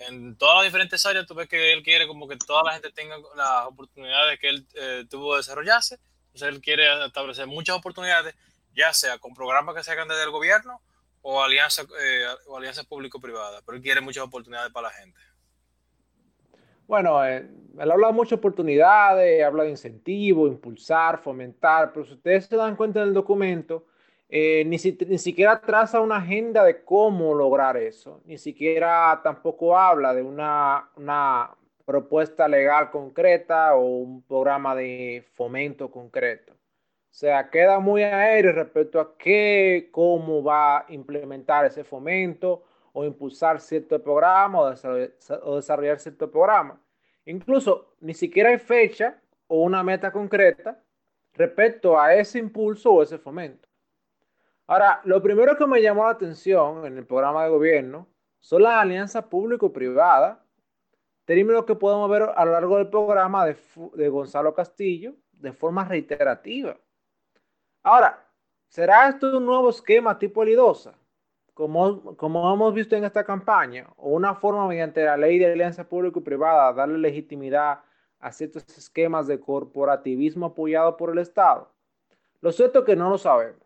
En 0.00 0.36
todas 0.36 0.56
las 0.56 0.64
diferentes 0.64 1.06
áreas 1.06 1.24
tú 1.24 1.36
ves 1.36 1.48
que 1.48 1.72
él 1.72 1.84
quiere 1.84 2.08
como 2.08 2.26
que 2.26 2.36
toda 2.36 2.64
la 2.64 2.72
gente 2.72 2.90
tenga 2.90 3.16
las 3.36 3.66
oportunidades 3.66 4.40
que 4.40 4.48
él 4.48 4.66
eh, 4.74 5.04
tuvo 5.08 5.34
de 5.34 5.38
desarrollarse. 5.38 6.00
Entonces 6.26 6.48
él 6.48 6.60
quiere 6.60 7.06
establecer 7.06 7.46
muchas 7.46 7.76
oportunidades, 7.76 8.34
ya 8.74 8.92
sea 8.92 9.18
con 9.18 9.32
programas 9.32 9.76
que 9.76 9.84
se 9.84 9.92
hagan 9.92 10.08
desde 10.08 10.24
el 10.24 10.30
gobierno 10.30 10.82
o 11.20 11.44
alianzas 11.44 11.86
o 12.48 12.56
alianzas 12.56 12.86
público-privadas, 12.86 13.62
pero 13.64 13.76
él 13.76 13.82
quiere 13.84 14.00
muchas 14.00 14.24
oportunidades 14.24 14.72
para 14.72 14.88
la 14.88 14.94
gente. 14.94 15.20
Bueno, 16.86 17.24
eh, 17.24 17.48
él 17.78 17.90
habla 17.90 18.08
de 18.08 18.12
muchas 18.12 18.38
oportunidades, 18.38 19.42
habla 19.44 19.64
de 19.64 19.70
incentivos, 19.70 20.50
impulsar, 20.50 21.18
fomentar, 21.18 21.92
pero 21.92 22.04
si 22.04 22.14
ustedes 22.14 22.46
se 22.46 22.56
dan 22.56 22.76
cuenta 22.76 23.00
en 23.00 23.08
el 23.08 23.14
documento, 23.14 23.86
eh, 24.28 24.64
ni, 24.64 24.76
ni, 25.06 25.18
siquiera 25.18 25.60
traza 25.60 26.00
una 26.00 26.16
agenda 26.16 26.64
de 26.64 26.84
cómo 26.84 27.34
lograr 27.34 27.76
eso, 27.76 28.22
ni 28.24 28.38
siquiera 28.38 29.20
tampoco 29.22 29.76
habla 29.78 30.14
de 30.14 30.22
una, 30.22 30.90
una 30.96 31.50
propuesta 31.84 32.48
legal 32.48 32.90
concreta 32.90 33.74
o 33.74 33.84
un 33.84 34.22
programa 34.22 34.74
de 34.74 35.24
fomento 35.34 35.90
concreto. 35.90 36.54
O 36.54 37.14
sea, 37.14 37.50
queda 37.50 37.78
muy 37.78 38.02
aéreo 38.02 38.52
respecto 38.52 38.98
a 38.98 39.18
qué, 39.18 39.90
cómo 39.92 40.42
va 40.42 40.78
a 40.78 40.86
implementar 40.88 41.66
ese 41.66 41.84
fomento 41.84 42.64
o 42.92 43.04
impulsar 43.04 43.60
cierto 43.60 44.02
programa 44.02 44.60
o 44.60 44.70
desarrollar, 45.56 45.98
cierto 45.98 46.30
programa. 46.30 46.80
Incluso 47.24 47.94
ni 48.00 48.14
siquiera 48.14 48.50
hay 48.50 48.58
fecha 48.58 49.20
o 49.46 49.62
una 49.62 49.82
meta 49.82 50.12
concreta 50.12 50.82
respecto 51.34 51.98
a 51.98 52.14
ese 52.14 52.38
impulso 52.38 52.92
o 52.92 53.02
ese 53.02 53.18
fomento. 53.18 53.68
Ahora, 54.66 55.00
lo 55.04 55.22
primero 55.22 55.56
que 55.56 55.66
me 55.66 55.82
llamó 55.82 56.04
la 56.04 56.10
atención 56.10 56.86
en 56.86 56.98
el 56.98 57.06
programa 57.06 57.44
de 57.44 57.50
gobierno 57.50 58.06
son 58.40 58.62
las 58.62 58.74
alianzas 58.74 59.24
público-privadas, 59.24 60.38
término 61.24 61.64
que 61.64 61.74
podemos 61.74 62.10
ver 62.10 62.22
a 62.34 62.44
lo 62.44 62.52
largo 62.52 62.76
del 62.76 62.88
programa 62.88 63.46
de, 63.46 63.56
de 63.94 64.08
Gonzalo 64.08 64.54
Castillo 64.54 65.14
de 65.32 65.52
forma 65.52 65.84
reiterativa. 65.84 66.76
Ahora, 67.82 68.24
¿será 68.68 69.08
esto 69.08 69.36
un 69.36 69.46
nuevo 69.46 69.70
esquema 69.70 70.18
tipo 70.18 70.44
Lidosa? 70.44 70.94
Como, 71.54 72.16
como 72.16 72.52
hemos 72.52 72.74
visto 72.74 72.96
en 72.96 73.04
esta 73.04 73.24
campaña, 73.24 73.88
una 73.96 74.34
forma 74.34 74.66
mediante 74.66 75.04
la 75.04 75.16
ley 75.16 75.38
de 75.38 75.52
alianza 75.52 75.88
público 75.88 76.20
y 76.20 76.22
privada 76.22 76.72
darle 76.72 76.98
legitimidad 76.98 77.80
a 78.18 78.32
ciertos 78.32 78.64
esquemas 78.78 79.26
de 79.26 79.40
corporativismo 79.40 80.46
apoyado 80.46 80.96
por 80.96 81.10
el 81.10 81.18
Estado? 81.18 81.72
Lo 82.40 82.52
cierto 82.52 82.80
es 82.80 82.84
que 82.86 82.96
no 82.96 83.10
lo 83.10 83.18
sabemos. 83.18 83.60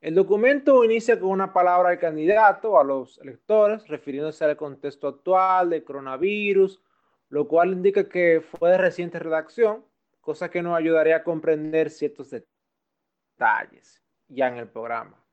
El 0.00 0.14
documento 0.14 0.84
inicia 0.84 1.18
con 1.18 1.30
una 1.30 1.52
palabra 1.52 1.88
al 1.90 1.98
candidato, 1.98 2.78
a 2.78 2.84
los 2.84 3.18
electores, 3.18 3.88
refiriéndose 3.88 4.44
al 4.44 4.56
contexto 4.56 5.08
actual 5.08 5.70
del 5.70 5.84
coronavirus, 5.84 6.80
lo 7.28 7.48
cual 7.48 7.72
indica 7.72 8.08
que 8.08 8.40
fue 8.40 8.70
de 8.70 8.78
reciente 8.78 9.18
redacción, 9.18 9.84
cosa 10.20 10.50
que 10.50 10.62
nos 10.62 10.76
ayudaría 10.76 11.16
a 11.16 11.24
comprender 11.24 11.90
ciertos 11.90 12.30
detalles 12.30 14.02
ya 14.28 14.48
en 14.48 14.58
el 14.58 14.68
programa. 14.68 15.25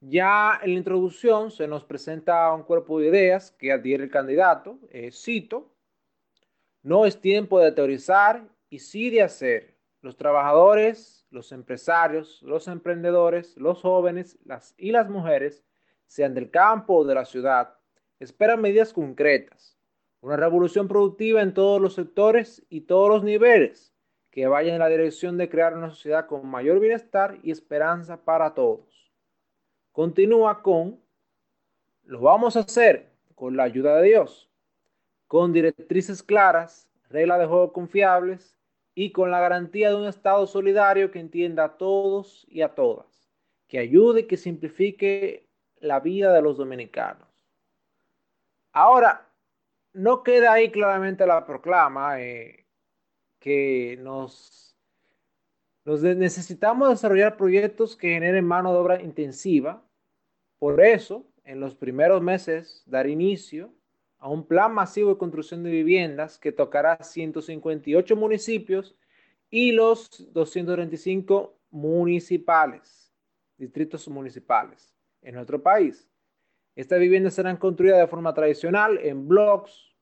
Ya 0.00 0.60
en 0.62 0.72
la 0.72 0.78
introducción 0.78 1.50
se 1.50 1.66
nos 1.66 1.84
presenta 1.84 2.52
un 2.52 2.64
cuerpo 2.64 3.00
de 3.00 3.08
ideas 3.08 3.50
que 3.52 3.72
adhiere 3.72 4.04
el 4.04 4.10
candidato. 4.10 4.78
Eh, 4.90 5.10
cito, 5.10 5.72
no 6.82 7.06
es 7.06 7.20
tiempo 7.20 7.58
de 7.60 7.72
teorizar 7.72 8.46
y 8.68 8.78
sí 8.80 9.08
de 9.08 9.22
hacer. 9.22 9.74
Los 10.02 10.16
trabajadores, 10.16 11.26
los 11.30 11.50
empresarios, 11.50 12.42
los 12.42 12.68
emprendedores, 12.68 13.56
los 13.56 13.80
jóvenes 13.80 14.38
y 14.76 14.92
las 14.92 15.08
mujeres, 15.08 15.64
sean 16.06 16.34
del 16.34 16.50
campo 16.50 16.96
o 16.96 17.04
de 17.04 17.14
la 17.14 17.24
ciudad, 17.24 17.74
esperan 18.20 18.60
medidas 18.60 18.92
concretas. 18.92 19.78
Una 20.20 20.36
revolución 20.36 20.88
productiva 20.88 21.40
en 21.40 21.54
todos 21.54 21.80
los 21.80 21.94
sectores 21.94 22.64
y 22.68 22.82
todos 22.82 23.08
los 23.08 23.24
niveles 23.24 23.94
que 24.30 24.46
vayan 24.46 24.74
en 24.74 24.80
la 24.80 24.88
dirección 24.88 25.38
de 25.38 25.48
crear 25.48 25.74
una 25.74 25.88
sociedad 25.88 26.26
con 26.26 26.46
mayor 26.46 26.80
bienestar 26.80 27.38
y 27.42 27.50
esperanza 27.50 28.22
para 28.24 28.52
todos 28.54 28.95
continúa 29.96 30.62
con, 30.62 31.00
lo 32.04 32.20
vamos 32.20 32.54
a 32.54 32.60
hacer 32.60 33.10
con 33.34 33.56
la 33.56 33.62
ayuda 33.62 33.96
de 33.96 34.08
Dios, 34.08 34.50
con 35.26 35.54
directrices 35.54 36.22
claras, 36.22 36.86
reglas 37.08 37.38
de 37.38 37.46
juego 37.46 37.72
confiables 37.72 38.58
y 38.94 39.10
con 39.12 39.30
la 39.30 39.40
garantía 39.40 39.88
de 39.88 39.94
un 39.94 40.06
Estado 40.06 40.46
solidario 40.46 41.10
que 41.10 41.18
entienda 41.18 41.64
a 41.64 41.76
todos 41.78 42.44
y 42.50 42.60
a 42.60 42.74
todas, 42.74 43.06
que 43.68 43.78
ayude 43.78 44.20
y 44.20 44.26
que 44.26 44.36
simplifique 44.36 45.48
la 45.80 46.00
vida 46.00 46.30
de 46.34 46.42
los 46.42 46.58
dominicanos. 46.58 47.26
Ahora, 48.72 49.26
no 49.94 50.22
queda 50.22 50.52
ahí 50.52 50.70
claramente 50.70 51.26
la 51.26 51.46
proclama 51.46 52.20
eh, 52.20 52.66
que 53.38 53.96
nos 54.02 54.75
Necesitamos 55.86 56.88
desarrollar 56.90 57.36
proyectos 57.36 57.94
que 57.96 58.08
generen 58.08 58.44
mano 58.44 58.72
de 58.72 58.78
obra 58.78 59.00
intensiva. 59.00 59.84
Por 60.58 60.80
eso, 60.80 61.24
en 61.44 61.60
los 61.60 61.76
primeros 61.76 62.20
meses, 62.20 62.82
dar 62.86 63.06
inicio 63.06 63.72
a 64.18 64.28
un 64.28 64.44
plan 64.44 64.74
masivo 64.74 65.10
de 65.10 65.18
construcción 65.18 65.62
de 65.62 65.70
viviendas 65.70 66.38
que 66.38 66.50
tocará 66.50 66.98
158 67.00 68.16
municipios 68.16 68.96
y 69.48 69.70
los 69.70 70.32
235 70.32 71.56
municipales, 71.70 73.14
distritos 73.56 74.08
municipales 74.08 74.92
en 75.22 75.36
nuestro 75.36 75.62
país. 75.62 76.08
Estas 76.74 76.98
viviendas 76.98 77.34
serán 77.34 77.58
construidas 77.58 78.00
de 78.00 78.08
forma 78.08 78.34
tradicional 78.34 78.98
en 78.98 79.28
blocks, 79.28 79.94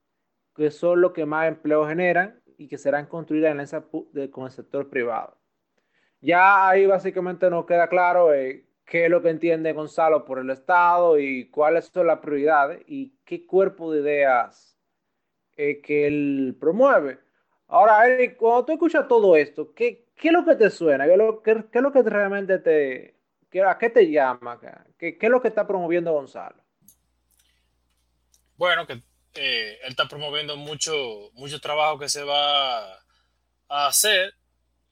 que 0.56 0.70
son 0.70 1.02
los 1.02 1.12
que 1.12 1.26
más 1.26 1.46
empleo 1.46 1.86
generan 1.86 2.40
y 2.56 2.68
que 2.68 2.78
serán 2.78 3.04
construidas 3.04 3.52
en 3.52 4.30
con 4.30 4.46
el 4.46 4.50
sector 4.50 4.88
privado. 4.88 5.43
Ya 6.24 6.70
ahí 6.70 6.86
básicamente 6.86 7.50
nos 7.50 7.66
queda 7.66 7.86
claro 7.86 8.32
eh, 8.32 8.64
qué 8.86 9.04
es 9.04 9.10
lo 9.10 9.20
que 9.20 9.28
entiende 9.28 9.74
Gonzalo 9.74 10.24
por 10.24 10.38
el 10.38 10.48
Estado 10.48 11.18
y 11.18 11.50
cuáles 11.50 11.90
son 11.92 12.06
las 12.06 12.20
prioridades 12.20 12.82
y 12.86 13.12
qué 13.26 13.44
cuerpo 13.44 13.92
de 13.92 14.00
ideas 14.00 14.78
eh, 15.58 15.82
que 15.82 16.06
él 16.06 16.56
promueve. 16.58 17.20
Ahora, 17.68 18.06
Eric, 18.06 18.38
cuando 18.38 18.64
tú 18.64 18.72
escuchas 18.72 19.06
todo 19.06 19.36
esto, 19.36 19.74
¿qué, 19.74 20.06
qué 20.16 20.28
es 20.28 20.32
lo 20.32 20.46
que 20.46 20.56
te 20.56 20.70
suena? 20.70 21.04
¿Qué 21.04 21.12
es 21.12 21.18
lo, 21.18 21.42
qué, 21.42 21.62
qué 21.70 21.78
es 21.78 21.82
lo 21.82 21.92
que 21.92 22.02
realmente 22.02 22.58
te... 22.58 23.20
¿A 23.62 23.76
qué 23.76 23.90
te 23.90 24.10
llama? 24.10 24.58
¿Qué, 24.98 25.18
¿Qué, 25.18 25.26
es 25.26 25.30
lo 25.30 25.42
que 25.42 25.48
está 25.48 25.66
promoviendo 25.66 26.10
Gonzalo? 26.10 26.56
Bueno, 28.56 28.86
que 28.86 28.94
eh, 29.34 29.78
él 29.82 29.90
está 29.90 30.08
promoviendo 30.08 30.56
mucho, 30.56 30.94
mucho 31.34 31.60
trabajo 31.60 31.98
que 31.98 32.08
se 32.08 32.24
va 32.24 32.94
a 33.68 33.86
hacer 33.86 34.34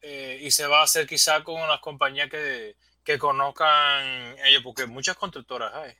eh, 0.02 0.38
y 0.42 0.50
se 0.50 0.66
va 0.66 0.80
a 0.80 0.84
hacer 0.84 1.06
quizá 1.06 1.44
con 1.44 1.54
unas 1.54 1.78
compañías 1.78 2.28
que, 2.28 2.76
que 3.04 3.18
conozcan 3.18 4.36
ellos, 4.44 4.62
porque 4.64 4.86
muchas 4.86 5.16
constructoras 5.16 5.72
hay. 5.74 5.92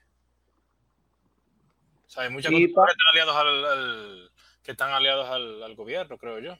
O 2.07 2.11
sea, 2.11 2.25
hay 2.25 2.31
muchas 2.31 2.51
constructoras 2.51 2.95
que 2.95 2.99
están 2.99 3.13
aliados 3.13 3.37
al, 3.37 4.31
que 4.63 4.71
están 4.73 4.93
aliados 4.93 5.29
al, 5.29 5.63
al, 5.63 5.77
gobierno, 5.77 6.19
creo 6.19 6.41
yo. 6.41 6.59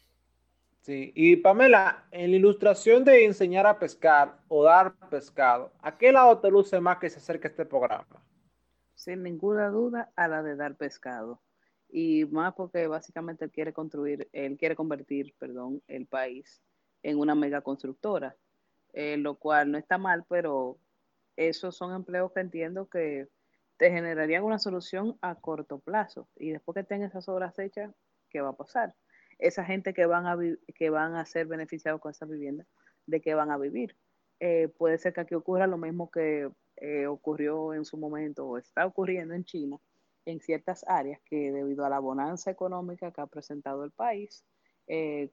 Sí, 0.83 1.13
y 1.15 1.37
Pamela, 1.37 2.07
en 2.13 2.31
la 2.31 2.37
ilustración 2.37 3.05
de 3.05 3.25
enseñar 3.25 3.67
a 3.67 3.79
pescar 3.79 4.39
o 4.49 4.65
dar 4.65 4.95
pescado, 5.11 5.73
¿a 5.81 5.99
qué 5.99 6.13
lado 6.13 6.39
te 6.39 6.51
luce 6.51 6.81
más 6.81 6.99
que 6.99 7.11
se 7.11 7.19
acerque 7.19 7.49
este 7.49 7.65
programa? 7.65 8.25
Sin 8.95 9.23
ninguna 9.23 9.69
duda, 9.69 10.13
a 10.15 10.29
la 10.29 10.43
de 10.43 10.57
dar 10.57 10.77
pescado. 10.77 11.41
Y 11.89 12.25
más 12.27 12.55
porque 12.55 12.87
básicamente 12.87 13.45
él 13.45 13.51
quiere 13.51 13.73
construir, 13.73 14.29
él 14.33 14.57
quiere 14.57 14.75
convertir, 14.75 15.35
perdón, 15.39 15.83
el 15.87 16.07
país 16.07 16.63
en 17.03 17.19
una 17.19 17.35
mega 17.35 17.61
constructora, 17.63 18.37
eh, 18.93 19.17
lo 19.17 19.37
cual 19.37 19.71
no 19.71 19.79
está 19.79 19.99
mal, 19.99 20.25
pero 20.29 20.79
esos 21.37 21.77
son 21.77 21.95
empleos 21.95 22.33
que 22.33 22.41
entiendo 22.41 22.89
que 22.89 23.29
te 23.77 23.91
generarían 23.91 24.45
una 24.45 24.59
solución 24.59 25.19
a 25.23 25.35
corto 25.35 25.79
plazo. 25.79 26.29
Y 26.37 26.51
después 26.51 26.75
que 26.77 26.85
tengan 26.85 27.09
esas 27.09 27.29
obras 27.29 27.59
hechas, 27.59 27.93
¿qué 28.31 28.41
va 28.41 28.51
a 28.51 28.57
pasar? 28.57 28.95
Esa 29.39 29.65
gente 29.65 29.95
que 29.95 30.07
van 30.07 30.27
a, 30.27 30.39
que 30.75 30.91
van 30.91 31.17
a 31.17 31.25
ser 31.25 31.47
beneficiados 31.47 32.01
con 32.01 32.11
esa 32.11 32.27
vivienda, 32.27 32.65
¿de 33.07 33.21
qué 33.21 33.35
van 33.35 33.51
a 33.51 33.59
vivir? 33.59 33.97
Eh, 34.41 34.69
puede 34.77 34.99
ser 34.99 35.13
que 35.13 35.21
aquí 35.21 35.35
ocurra 35.35 35.67
lo 35.67 35.79
mismo 35.79 36.11
que 36.11 36.51
eh, 36.77 37.07
ocurrió 37.07 37.75
en 37.75 37.85
su 37.85 37.97
momento 37.97 38.47
o 38.47 38.59
está 38.59 38.87
ocurriendo 38.87 39.35
en 39.35 39.45
China, 39.45 39.79
en 40.25 40.41
ciertas 40.41 40.85
áreas 40.89 41.21
que 41.25 41.53
debido 41.53 41.85
a 41.85 41.91
la 41.91 41.99
bonanza 41.99 42.51
económica 42.51 43.13
que 43.13 43.21
ha 43.21 43.27
presentado 43.27 43.85
el 43.85 43.91
país, 43.91 44.45
eh, 44.87 45.31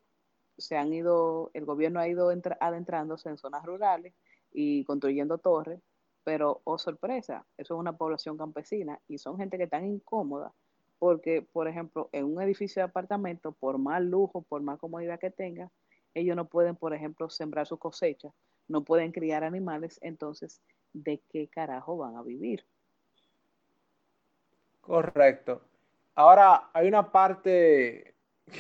se 0.60 0.78
han 0.78 0.94
ido, 0.94 1.52
el 1.54 1.66
gobierno 1.66 2.00
ha 2.00 2.08
ido 2.08 2.30
adentrándose 2.60 3.30
en 3.30 3.38
zonas 3.38 3.66
rurales 3.66 4.14
y 4.52 4.84
construyendo 4.86 5.38
torres, 5.38 5.80
pero, 6.24 6.62
oh 6.64 6.78
sorpresa, 6.78 7.46
eso 7.58 7.74
es 7.74 7.80
una 7.80 7.98
población 7.98 8.38
campesina 8.38 9.00
y 9.08 9.18
son 9.18 9.38
gente 9.38 9.58
que 9.58 9.64
están 9.64 9.86
incómoda 9.86 10.54
porque, 11.00 11.42
por 11.42 11.68
ejemplo, 11.68 12.10
en 12.12 12.26
un 12.26 12.42
edificio 12.42 12.82
de 12.82 12.90
apartamento, 12.90 13.54
por 13.54 13.78
más 13.78 14.02
lujo, 14.04 14.42
por 14.42 14.62
más 14.62 14.78
comodidad 14.80 15.20
que 15.20 15.32
tenga, 15.32 15.72
ellos 16.14 16.36
no 16.36 16.46
pueden, 16.46 16.76
por 16.76 16.94
ejemplo, 16.94 17.30
sembrar 17.30 17.66
su 17.66 17.78
cosecha, 17.78 18.30
no 18.68 18.84
pueden 18.84 19.12
criar 19.12 19.44
animales, 19.44 19.98
entonces, 20.02 20.62
¿de 20.92 21.22
qué 21.30 21.48
carajo 21.48 21.98
van 21.98 22.18
a 22.18 22.22
vivir? 22.22 22.66
Correcto. 24.82 25.62
Ahora, 26.16 26.70
hay 26.74 26.88
una 26.88 27.12
parte 27.12 28.16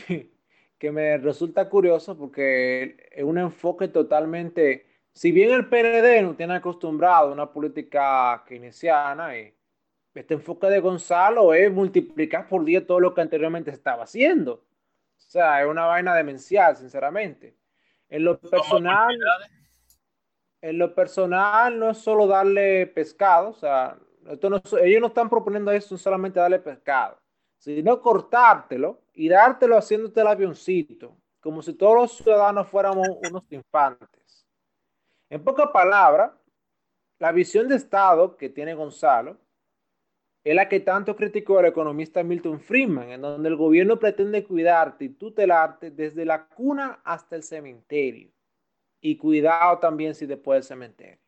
que 0.07 0.31
me 0.81 1.17
resulta 1.17 1.69
curioso 1.69 2.17
porque 2.17 3.09
es 3.11 3.23
un 3.23 3.37
enfoque 3.37 3.89
totalmente, 3.89 4.85
si 5.11 5.31
bien 5.31 5.51
el 5.51 5.67
PLD 5.67 6.23
no 6.23 6.35
tiene 6.35 6.55
acostumbrado 6.55 7.29
a 7.29 7.33
una 7.33 7.51
política 7.51 8.43
keynesiana, 8.47 9.37
y 9.37 9.53
este 10.13 10.33
enfoque 10.35 10.67
de 10.67 10.79
Gonzalo 10.79 11.53
es 11.53 11.71
multiplicar 11.71 12.47
por 12.47 12.63
10 12.65 12.87
todo 12.87 12.99
lo 12.99 13.13
que 13.13 13.21
anteriormente 13.21 13.71
estaba 13.71 14.03
haciendo. 14.03 14.53
O 14.53 15.31
sea, 15.31 15.61
es 15.61 15.67
una 15.67 15.85
vaina 15.85 16.15
demencial, 16.15 16.75
sinceramente. 16.75 17.55
En 18.09 18.23
lo 18.23 18.39
personal, 18.39 19.17
en 20.61 20.77
lo 20.77 20.95
personal 20.95 21.77
no 21.77 21.91
es 21.91 21.97
solo 21.99 22.27
darle 22.27 22.87
pescado, 22.87 23.49
o 23.49 23.53
sea, 23.53 23.97
ellos 24.81 25.01
no 25.01 25.07
están 25.07 25.29
proponiendo 25.29 25.71
eso 25.71 25.97
solamente 25.97 26.39
darle 26.39 26.59
pescado, 26.59 27.17
sino 27.57 28.01
cortártelo 28.01 29.01
y 29.19 29.27
dártelo 29.27 29.75
haciéndote 29.75 30.21
el 30.21 30.27
avioncito, 30.27 31.13
como 31.41 31.61
si 31.61 31.73
todos 31.73 31.93
los 31.93 32.17
ciudadanos 32.19 32.69
fuéramos 32.69 33.05
unos 33.29 33.43
infantes. 33.51 34.47
En 35.29 35.43
pocas 35.43 35.71
palabras, 35.73 36.31
la 37.17 37.33
visión 37.33 37.67
de 37.67 37.75
Estado 37.75 38.37
que 38.37 38.47
tiene 38.47 38.73
Gonzalo 38.75 39.35
es 40.41 40.55
la 40.55 40.69
que 40.69 40.79
tanto 40.79 41.17
criticó 41.17 41.59
el 41.59 41.65
economista 41.65 42.23
Milton 42.23 42.61
Friedman, 42.61 43.09
en 43.09 43.21
donde 43.21 43.49
el 43.49 43.57
gobierno 43.57 43.99
pretende 43.99 44.45
cuidarte 44.45 45.03
y 45.03 45.09
tutelarte 45.09 45.91
desde 45.91 46.23
la 46.23 46.45
cuna 46.47 47.01
hasta 47.03 47.35
el 47.35 47.43
cementerio. 47.43 48.31
Y 49.01 49.17
cuidado 49.17 49.79
también 49.79 50.15
si 50.15 50.27
después 50.27 50.55
del 50.55 50.63
cementerio. 50.63 51.19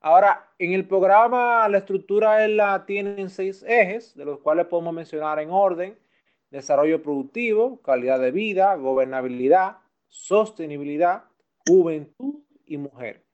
Ahora, 0.00 0.50
en 0.58 0.72
el 0.72 0.88
programa 0.88 1.68
la 1.68 1.76
estructura 1.76 2.48
la 2.48 2.86
tiene 2.86 3.20
en 3.20 3.28
seis 3.28 3.62
ejes, 3.68 4.14
de 4.14 4.24
los 4.24 4.38
cuales 4.38 4.64
podemos 4.64 4.94
mencionar 4.94 5.40
en 5.40 5.50
orden 5.50 6.07
desarrollo 6.50 7.02
productivo, 7.02 7.80
calidad 7.82 8.20
de 8.20 8.30
vida, 8.30 8.74
gobernabilidad, 8.76 9.78
sostenibilidad, 10.08 11.24
juventud 11.66 12.42
y 12.66 12.76
mujer. 12.78 13.24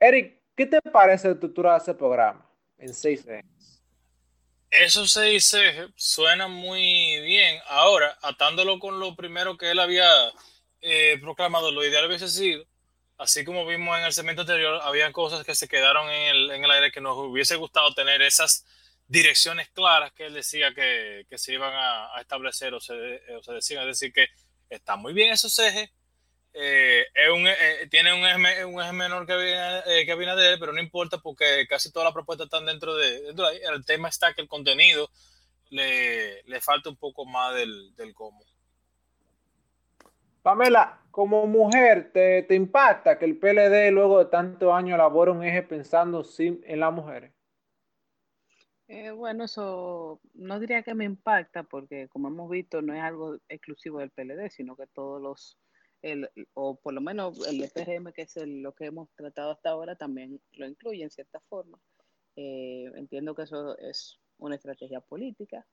Eric, 0.00 0.42
¿qué 0.56 0.66
te 0.66 0.80
parece 0.82 1.28
la 1.28 1.34
estructura 1.34 1.72
de 1.72 1.78
ese 1.78 1.94
programa 1.94 2.46
en 2.78 2.92
seis 2.92 3.26
ejes? 3.26 3.82
Esos 4.70 5.12
seis 5.12 5.52
ejes 5.54 5.90
suenan 5.96 6.50
muy 6.50 7.20
bien. 7.20 7.60
Ahora, 7.68 8.18
atándolo 8.22 8.78
con 8.78 8.98
lo 8.98 9.14
primero 9.14 9.56
que 9.56 9.70
él 9.70 9.78
había 9.78 10.08
eh, 10.80 11.18
proclamado, 11.20 11.70
lo 11.70 11.84
ideal 11.84 12.06
hubiese 12.06 12.28
sido, 12.28 12.64
así 13.18 13.44
como 13.44 13.66
vimos 13.66 13.96
en 13.98 14.04
el 14.04 14.12
segmento 14.12 14.42
anterior, 14.42 14.80
había 14.82 15.12
cosas 15.12 15.44
que 15.44 15.54
se 15.54 15.68
quedaron 15.68 16.08
en 16.10 16.34
el, 16.34 16.50
en 16.50 16.64
el 16.64 16.70
aire 16.70 16.90
que 16.90 17.00
nos 17.00 17.16
hubiese 17.16 17.56
gustado 17.56 17.94
tener 17.94 18.22
esas 18.22 18.66
direcciones 19.06 19.68
claras 19.70 20.12
que 20.12 20.26
él 20.26 20.34
decía 20.34 20.72
que, 20.74 21.26
se 21.36 21.52
iban 21.52 21.72
a, 21.74 22.20
establecer 22.20 22.74
o 22.74 22.80
se, 22.80 23.20
o 23.36 23.42
se, 23.42 23.52
decían. 23.52 23.82
Es 23.82 24.00
decir, 24.00 24.12
que 24.12 24.26
está 24.68 24.96
muy 24.96 25.12
bien 25.12 25.32
esos 25.32 25.58
ejes. 25.58 25.90
Eh, 26.54 27.06
eh, 27.14 27.86
tiene 27.90 28.12
un 28.12 28.26
eje, 28.26 28.64
un 28.64 28.80
eje 28.80 28.92
menor 28.92 29.26
que 29.26 29.32
eh, 29.32 30.04
que 30.04 30.12
él, 30.12 30.58
pero 30.58 30.72
no 30.72 30.80
importa 30.80 31.18
porque 31.18 31.66
casi 31.66 31.90
todas 31.90 32.04
las 32.06 32.12
propuestas 32.12 32.46
están 32.46 32.66
dentro 32.66 32.94
de, 32.94 33.22
dentro 33.22 33.46
de 33.46 33.52
ahí. 33.52 33.60
El 33.74 33.84
tema 33.84 34.08
está 34.08 34.34
que 34.34 34.42
el 34.42 34.48
contenido 34.48 35.08
le, 35.70 36.42
le 36.42 36.60
falta 36.60 36.90
un 36.90 36.96
poco 36.96 37.24
más 37.24 37.54
del, 37.54 37.92
cómo. 38.14 38.44
Pamela, 40.42 41.00
como 41.10 41.46
mujer, 41.46 42.10
¿te, 42.12 42.42
¿te, 42.42 42.54
impacta 42.54 43.18
que 43.18 43.24
el 43.24 43.38
PLD 43.38 43.92
luego 43.92 44.18
de 44.18 44.30
tantos 44.30 44.72
años 44.74 44.96
elabore 44.96 45.30
un 45.30 45.44
eje 45.44 45.62
pensando 45.62 46.26
en 46.38 46.80
las 46.80 46.92
mujeres? 46.92 47.32
Eh, 48.94 49.10
bueno, 49.10 49.44
eso 49.44 50.20
no 50.34 50.60
diría 50.60 50.82
que 50.82 50.94
me 50.94 51.06
impacta 51.06 51.62
porque 51.62 52.08
como 52.08 52.28
hemos 52.28 52.50
visto 52.50 52.82
no 52.82 52.92
es 52.92 53.00
algo 53.00 53.38
exclusivo 53.48 54.00
del 54.00 54.10
PLD, 54.10 54.50
sino 54.50 54.76
que 54.76 54.86
todos 54.86 55.18
los, 55.18 55.58
el, 56.02 56.28
o 56.52 56.78
por 56.78 56.92
lo 56.92 57.00
menos 57.00 57.38
el 57.48 57.62
FGM, 57.62 58.12
que 58.12 58.22
es 58.22 58.36
lo 58.36 58.74
que 58.74 58.84
hemos 58.84 59.08
tratado 59.14 59.52
hasta 59.52 59.70
ahora, 59.70 59.96
también 59.96 60.42
lo 60.52 60.66
incluye 60.66 61.02
en 61.02 61.10
cierta 61.10 61.40
forma. 61.48 61.80
Eh, 62.36 62.84
entiendo 62.96 63.34
que 63.34 63.44
eso 63.44 63.78
es 63.78 64.20
una 64.36 64.56
estrategia 64.56 65.00
política, 65.00 65.66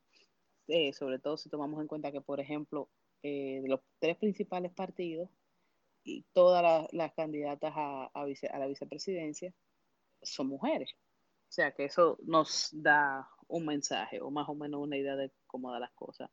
eh, 0.67 0.93
sobre 0.93 1.19
todo 1.19 1.35
si 1.35 1.49
tomamos 1.49 1.81
en 1.81 1.87
cuenta 1.87 2.13
que, 2.13 2.21
por 2.21 2.39
ejemplo, 2.39 2.89
de 3.21 3.65
los 3.67 3.81
tres 3.99 4.15
principales 4.15 4.71
partidos 4.71 5.29
y 6.05 6.23
todas 6.31 6.63
las, 6.63 6.93
las 6.93 7.13
candidatas 7.15 7.73
a, 7.75 8.05
a, 8.13 8.23
vice, 8.23 8.47
a 8.47 8.59
la 8.59 8.67
vicepresidencia 8.67 9.53
son 10.21 10.47
mujeres. 10.47 10.95
O 11.49 11.51
sea 11.51 11.71
que 11.71 11.85
eso 11.85 12.19
nos 12.21 12.69
da 12.71 13.27
un 13.47 13.65
mensaje 13.65 14.21
o 14.21 14.29
más 14.29 14.47
o 14.49 14.53
menos 14.53 14.81
una 14.81 14.97
idea 14.97 15.15
de 15.15 15.31
cómo 15.47 15.71
da 15.71 15.79
las 15.79 15.91
cosas. 15.93 16.29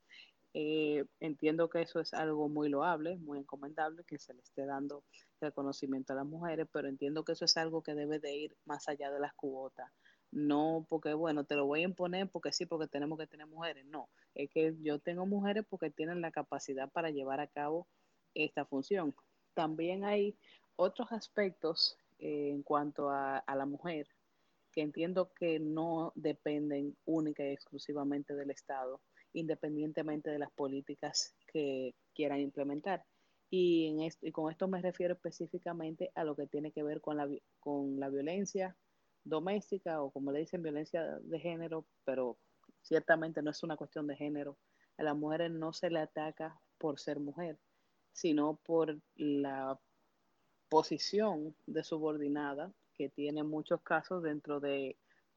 Eh, 0.53 1.07
entiendo 1.21 1.71
que 1.71 1.81
eso 1.81 2.01
es 2.01 2.13
algo 2.13 2.51
muy 2.51 2.69
loable, 2.69 3.17
muy 3.17 3.39
encomendable, 3.39 4.05
que 4.05 4.19
se 4.19 4.35
le 4.35 4.43
esté 4.43 4.67
dando 4.67 5.05
reconocimiento 5.41 6.13
a 6.13 6.17
las 6.17 6.27
mujeres, 6.27 6.69
pero 6.71 6.89
entiendo 6.89 7.25
que 7.25 7.33
eso 7.33 7.47
es 7.47 7.57
algo 7.57 7.83
que 7.83 7.95
debe 7.95 8.19
de 8.19 8.37
ir 8.37 8.57
más 8.67 8.89
allá 8.89 9.11
de 9.11 9.19
las 9.19 9.33
cuotas. 9.33 9.91
No 10.31 10.85
porque, 10.87 11.15
bueno, 11.15 11.45
te 11.45 11.57
lo 11.57 11.65
voy 11.65 11.81
a 11.81 11.85
imponer 11.85 12.29
porque 12.29 12.53
sí, 12.53 12.67
porque 12.67 12.87
tenemos 12.87 13.19
que 13.19 13.27
tener 13.27 13.47
mujeres. 13.47 13.87
No, 13.87 14.11
es 14.35 14.51
que 14.51 14.77
yo 14.83 14.99
tengo 14.99 15.25
mujeres 15.25 15.65
porque 15.67 15.91
tienen 15.91 16.21
la 16.21 16.31
capacidad 16.31 16.91
para 16.91 17.11
llevar 17.11 17.41
a 17.41 17.47
cabo 17.47 17.87
esta 18.35 18.67
función. 18.67 19.15
También 19.55 20.05
hay 20.05 20.37
otros 20.77 21.11
aspectos 21.11 21.97
eh, 22.19 22.51
en 22.51 22.63
cuanto 22.63 23.09
a, 23.09 23.39
a 23.39 23.57
la 23.57 23.65
mujer 23.65 24.09
que 24.77 24.83
entiendo 24.83 25.33
que 25.33 25.59
no 25.59 26.13
dependen 26.17 26.99
única 27.07 27.43
y 27.43 27.53
exclusivamente 27.53 28.35
del 28.35 28.51
Estado, 28.51 29.01
independientemente 29.33 30.29
de 30.29 30.39
las 30.39 30.53
políticas 30.53 31.35
que 31.51 31.95
quieran 32.15 32.41
implementar. 32.41 33.03
Y, 33.49 33.97
con 34.33 34.53
esto 34.53 34.69
me 34.69 34.83
refiero 34.83 35.15
específicamente 35.15 36.13
a 36.15 36.25
lo 36.25 36.37
que 36.37 36.47
tiene 36.47 36.73
que 36.73 36.83
ver 36.83 37.01
con 37.01 37.17
la, 37.17 37.27
con 37.59 37.99
la 37.99 38.11
violencia 38.11 38.77
doméstica 39.25 40.03
o 40.03 40.11
como 40.11 40.31
le 40.31 40.41
dicen 40.41 40.63
violencia 40.63 41.21
de 41.23 41.41
género, 41.41 41.87
pero 42.05 42.37
ciertamente 42.83 43.41
no 43.41 43.53
es 43.53 43.63
una 43.63 43.79
cuestión 43.79 44.07
de 44.07 44.17
género. 44.17 44.59
A 44.99 45.05
las 45.05 45.17
mujeres 45.17 45.53
no 45.53 45.73
se 45.73 45.89
le 45.89 46.01
ataca 46.01 46.61
por 46.77 47.01
ser 47.01 47.19
mujer, 47.19 47.59
sino 48.13 48.61
por 48.63 49.01
la 49.15 49.81
posición 50.69 51.57
de 51.65 51.83
subordinada 51.83 52.75
que 52.97 53.09
tiene 53.09 53.43
muchos 53.43 53.83
casos 53.83 54.23
dentro 54.23 54.61
de 54.61 54.97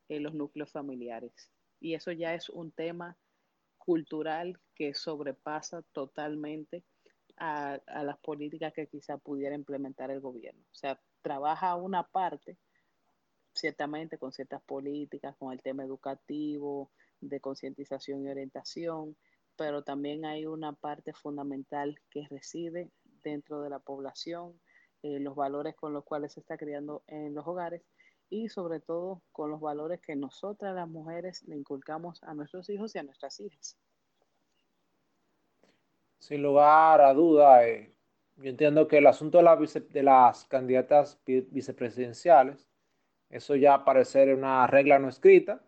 eh, 0.10 0.20
los 0.20 0.34
núcleos 0.34 0.72
familiares. 0.72 1.52
Y 1.80 1.94
eso 1.94 2.12
ya 2.12 2.34
es 2.34 2.50
un 2.50 2.72
tema 2.72 3.18
cultural 3.78 4.60
que 4.76 4.94
sobrepasa 4.94 5.82
totalmente 5.94 6.84
a, 7.38 7.80
las 8.04 8.18
políticas 8.20 8.74
que 8.74 8.88
quizá 8.88 9.18
pudiera 9.18 9.56
implementar 9.56 10.12
el 10.12 10.20
gobierno. 10.20 10.62
O 10.72 10.76
sea, 10.76 11.00
trabaja 11.22 11.76
una 11.76 12.04
parte, 12.04 12.58
ciertamente 13.54 14.18
con 14.18 14.32
ciertas 14.32 14.62
políticas, 14.64 15.36
con 15.38 15.54
el 15.54 15.62
tema 15.62 15.84
educativo, 15.84 16.92
de 17.22 17.40
concientización 17.40 18.26
y 18.26 18.30
orientación, 18.30 19.18
pero 19.56 19.84
también 19.84 20.26
hay 20.26 20.46
una 20.46 20.74
parte 20.74 21.14
fundamental 21.14 22.00
que 22.10 22.28
reside 22.30 22.92
dentro 23.24 23.62
de 23.62 23.70
la 23.70 23.80
población, 23.80 24.60
eh, 25.04 25.20
los 25.20 25.36
valores 25.36 25.76
con 25.76 25.94
los 25.94 26.04
cuales 26.04 26.34
se 26.34 26.42
está 26.42 26.58
criando 26.58 27.04
en 27.08 27.34
los 27.34 27.48
hogares 27.48 27.82
y 28.30 28.50
sobre 28.50 28.80
todo 28.80 29.22
con 29.32 29.50
los 29.50 29.60
valores 29.60 30.00
que 30.02 30.16
nosotras 30.16 30.76
las 30.76 30.88
mujeres 30.88 31.44
le 31.48 31.56
inculcamos 31.56 32.22
a 32.24 32.34
nuestros 32.34 32.70
hijos 32.70 32.96
y 32.96 33.00
a 33.00 33.04
nuestras 33.04 33.40
hijas. 33.40 33.78
Sin 36.20 36.44
lugar 36.44 37.02
a 37.02 37.14
duda, 37.14 37.68
eh, 37.68 37.94
yo 38.36 38.50
entiendo 38.50 38.88
que 38.88 38.98
el 38.98 39.08
asunto 39.08 39.42
de, 39.42 39.80
de 39.90 40.04
las 40.04 40.46
candidatas 40.46 41.20
vicepresidenciales, 41.26 42.70
eso 43.30 43.56
ya 43.56 43.86
parece 43.86 44.34
una 44.34 44.68
regla 44.68 45.00
no 45.00 45.08
escrita. 45.08 45.62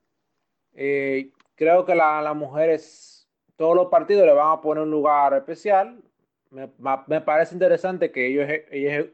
Eh, 0.73 1.31
creo 1.55 1.85
que 1.85 1.95
las 1.95 2.35
mujeres, 2.35 3.29
todos 3.55 3.75
los 3.75 3.87
partidos 3.87 4.25
le 4.25 4.33
van 4.33 4.57
a 4.57 4.61
poner 4.61 4.83
un 4.83 4.91
lugar 4.91 5.33
especial. 5.33 6.03
Me, 6.49 6.69
me 7.07 7.21
parece 7.21 7.55
interesante 7.55 8.11
que 8.11 8.27
ellos 8.27 9.11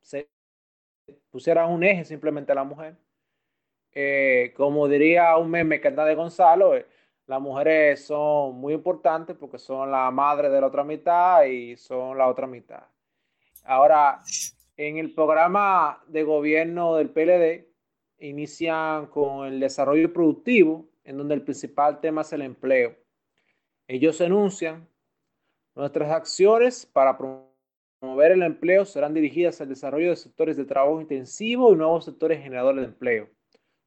se 0.00 0.28
pusieran 1.30 1.70
un 1.70 1.84
eje 1.84 2.04
simplemente 2.04 2.52
a 2.52 2.56
la 2.56 2.64
mujer. 2.64 2.96
Eh, 3.92 4.52
como 4.56 4.86
diría 4.88 5.36
un 5.36 5.50
meme 5.50 5.80
que 5.80 5.88
anda 5.88 6.04
de 6.04 6.14
Gonzalo, 6.14 6.76
eh, 6.76 6.86
las 7.26 7.40
mujeres 7.40 8.04
son 8.04 8.56
muy 8.56 8.74
importantes 8.74 9.36
porque 9.36 9.58
son 9.58 9.90
la 9.90 10.10
madre 10.10 10.48
de 10.48 10.60
la 10.60 10.66
otra 10.66 10.84
mitad 10.84 11.44
y 11.44 11.76
son 11.76 12.16
la 12.16 12.28
otra 12.28 12.46
mitad. 12.46 12.84
Ahora, 13.64 14.22
en 14.76 14.96
el 14.96 15.12
programa 15.12 16.02
de 16.06 16.22
gobierno 16.22 16.96
del 16.96 17.10
PLD, 17.10 17.68
inician 18.20 19.06
con 19.06 19.46
el 19.46 19.60
desarrollo 19.60 20.12
productivo, 20.12 20.88
en 21.04 21.18
donde 21.18 21.34
el 21.34 21.42
principal 21.42 22.00
tema 22.00 22.22
es 22.22 22.32
el 22.32 22.42
empleo. 22.42 22.96
Ellos 23.86 24.20
enuncian 24.20 24.88
nuestras 25.74 26.10
acciones 26.10 26.86
para 26.86 27.16
promover 27.16 27.47
promover 27.98 28.32
el 28.32 28.42
empleo 28.42 28.84
serán 28.84 29.14
dirigidas 29.14 29.60
al 29.60 29.68
desarrollo 29.68 30.10
de 30.10 30.16
sectores 30.16 30.56
de 30.56 30.64
trabajo 30.64 31.00
intensivo 31.00 31.72
y 31.72 31.76
nuevos 31.76 32.04
sectores 32.04 32.42
generadores 32.42 32.82
de 32.82 32.88
empleo. 32.88 33.28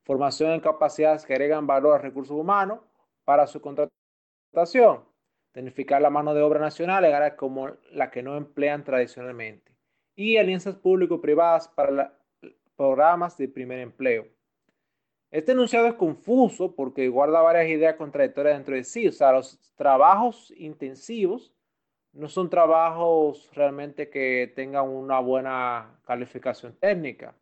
Formación 0.03 0.51
en 0.51 0.59
capacidades 0.59 1.25
que 1.25 1.33
agregan 1.33 1.67
valor 1.67 1.95
a 1.95 2.01
recursos 2.01 2.35
humanos 2.35 2.79
para 3.23 3.47
su 3.47 3.61
contratación. 3.61 5.05
Tecnificar 5.53 6.01
la 6.01 6.09
mano 6.09 6.33
de 6.33 6.41
obra 6.41 6.59
nacional 6.59 7.05
áreas 7.05 7.35
como 7.35 7.69
la 7.91 8.09
que 8.09 8.23
no 8.23 8.35
emplean 8.35 8.83
tradicionalmente. 8.83 9.71
Y 10.15 10.37
alianzas 10.37 10.75
público-privadas 10.75 11.67
para 11.69 12.17
programas 12.75 13.37
de 13.37 13.47
primer 13.47 13.79
empleo. 13.79 14.27
Este 15.29 15.53
enunciado 15.53 15.87
es 15.87 15.93
confuso 15.93 16.75
porque 16.75 17.07
guarda 17.07 17.41
varias 17.41 17.69
ideas 17.69 17.95
contradictorias 17.95 18.57
dentro 18.57 18.75
de 18.75 18.83
sí. 18.83 19.07
O 19.07 19.11
sea, 19.11 19.31
los 19.31 19.57
trabajos 19.75 20.51
intensivos 20.57 21.53
no 22.13 22.27
son 22.27 22.49
trabajos 22.49 23.49
realmente 23.53 24.09
que 24.09 24.51
tengan 24.55 24.87
una 24.89 25.19
buena 25.19 25.99
calificación 26.05 26.73
técnica. 26.73 27.35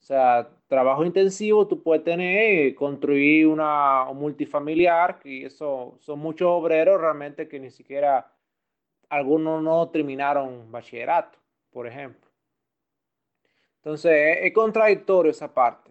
O 0.00 0.02
sea, 0.06 0.48
trabajo 0.68 1.04
intensivo 1.04 1.66
tú 1.66 1.82
puedes 1.82 2.04
tener, 2.04 2.74
construir 2.74 3.46
una 3.48 4.08
un 4.08 4.18
multifamiliar, 4.18 5.20
y 5.24 5.44
eso 5.44 5.96
son 6.00 6.18
muchos 6.20 6.48
obreros 6.48 7.00
realmente 7.00 7.48
que 7.48 7.58
ni 7.58 7.70
siquiera 7.70 8.32
algunos 9.08 9.62
no 9.62 9.88
terminaron 9.90 10.70
bachillerato, 10.70 11.38
por 11.70 11.86
ejemplo. 11.86 12.30
Entonces, 13.78 14.38
es, 14.42 14.52
contradictorio 14.52 15.30
esa 15.30 15.52
parte. 15.52 15.90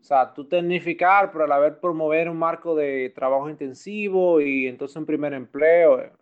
O 0.00 0.04
sea, 0.04 0.32
tú 0.34 0.48
tecnificar, 0.48 1.32
pero 1.32 1.44
a 1.44 1.48
la 1.48 1.58
vez 1.58 1.74
promover 1.74 2.28
un 2.28 2.36
marco 2.38 2.74
de 2.74 3.10
trabajo 3.10 3.48
intensivo 3.48 4.40
y 4.40 4.68
entonces 4.68 4.96
un 4.96 5.06
primer 5.06 5.32
empleo 5.32 6.12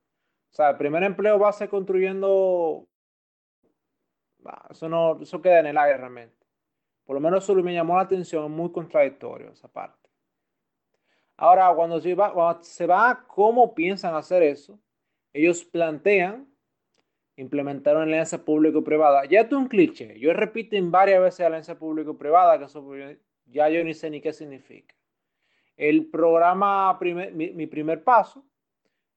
o 0.55 0.57
sea, 0.57 0.71
el 0.71 0.77
primer 0.77 1.03
empleo 1.03 1.37
va 1.37 1.49
a 1.49 1.53
ser 1.53 1.69
construyendo. 1.69 2.87
Eso, 4.71 4.89
no, 4.89 5.21
eso 5.21 5.43
queda 5.43 5.59
en 5.59 5.67
el 5.67 5.77
aire 5.77 5.99
realmente. 5.99 6.47
Por 7.05 7.15
lo 7.15 7.21
menos 7.21 7.43
eso 7.43 7.57
me 7.57 7.75
llamó 7.75 7.97
la 7.97 8.03
atención, 8.03 8.53
muy 8.53 8.71
contradictorio 8.71 9.51
esa 9.51 9.67
parte. 9.67 10.09
Ahora, 11.37 11.75
cuando 11.75 12.01
se 12.01 12.15
va, 12.15 12.33
cuando 12.33 12.63
se 12.63 12.87
va 12.87 13.25
cómo 13.27 13.75
piensan 13.75 14.15
hacer 14.15 14.45
eso, 14.45 14.79
ellos 15.33 15.65
plantean 15.65 16.49
implementar 17.35 17.97
una 17.97 18.05
alianza 18.05 18.45
público-privada. 18.45 19.25
Ya 19.25 19.41
es 19.41 19.53
un 19.53 19.67
cliché. 19.67 20.17
Yo 20.21 20.33
repito 20.35 20.77
varias 20.83 21.21
veces 21.21 21.45
alianza 21.45 21.77
público-privada, 21.77 22.61
que 22.61 22.67
eso 22.67 22.95
ya 23.47 23.69
yo 23.71 23.83
ni 23.83 23.93
sé 23.93 24.09
ni 24.09 24.21
qué 24.21 24.33
significa. 24.33 24.95
El 25.77 26.07
programa, 26.07 26.97
mi 27.01 27.67
primer 27.67 28.05
paso, 28.05 28.47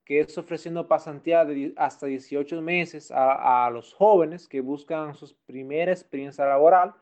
que 0.07 0.21
es 0.21 0.37
ofreciendo 0.37 0.87
pasantía 0.87 1.43
de 1.43 1.73
hasta 1.75 2.05
18 2.05 2.61
meses 2.61 3.11
a, 3.13 3.69
los 3.69 3.93
jóvenes 3.93 4.47
que 4.47 4.61
buscan 4.61 5.13
su 5.13 5.35
primera 5.45 5.91
experiencia 5.91 6.45
laboral, 6.45 6.93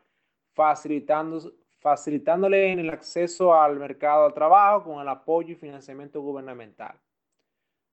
facilitando, 0.56 1.53
facilitándole 1.77 2.73
el 2.73 2.90
acceso 2.90 3.53
al 3.53 3.77
mercado 3.77 4.27
de 4.27 4.34
trabajo 4.34 4.86
con 4.86 5.02
el 5.03 5.07
apoyo 5.07 5.53
y 5.53 5.56
financiamiento 5.56 6.19
gubernamental. 6.19 6.99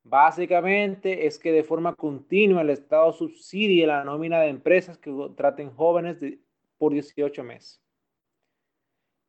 Básicamente 0.03 1.27
es 1.27 1.39
que 1.39 1.53
de 1.53 1.63
forma 1.63 1.95
continua 1.95 2.63
el 2.63 2.71
Estado 2.71 3.13
subsidie 3.13 3.87
la 3.87 4.05
nómina 4.05 4.41
de 4.41 4.49
empresas 4.49 4.97
que 4.97 5.13
traten 5.37 5.71
jóvenes 5.73 6.17
por 6.79 6.95
18 6.95 7.45
meses. 7.45 7.83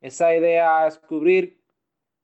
Esa 0.00 0.34
idea 0.34 0.86
es 0.86 0.98
cubrir 0.98 1.62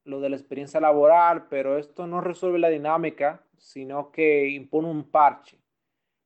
lo 0.04 0.20
de 0.20 0.30
la 0.30 0.36
experiencia 0.36 0.80
laboral, 0.80 1.46
pero 1.48 1.78
esto 1.78 2.06
no 2.06 2.20
resuelve 2.20 2.58
la 2.58 2.68
dinámica 2.68 3.44
sino 3.60 4.10
que 4.10 4.48
impone 4.48 4.88
un 4.88 5.10
parche. 5.10 5.58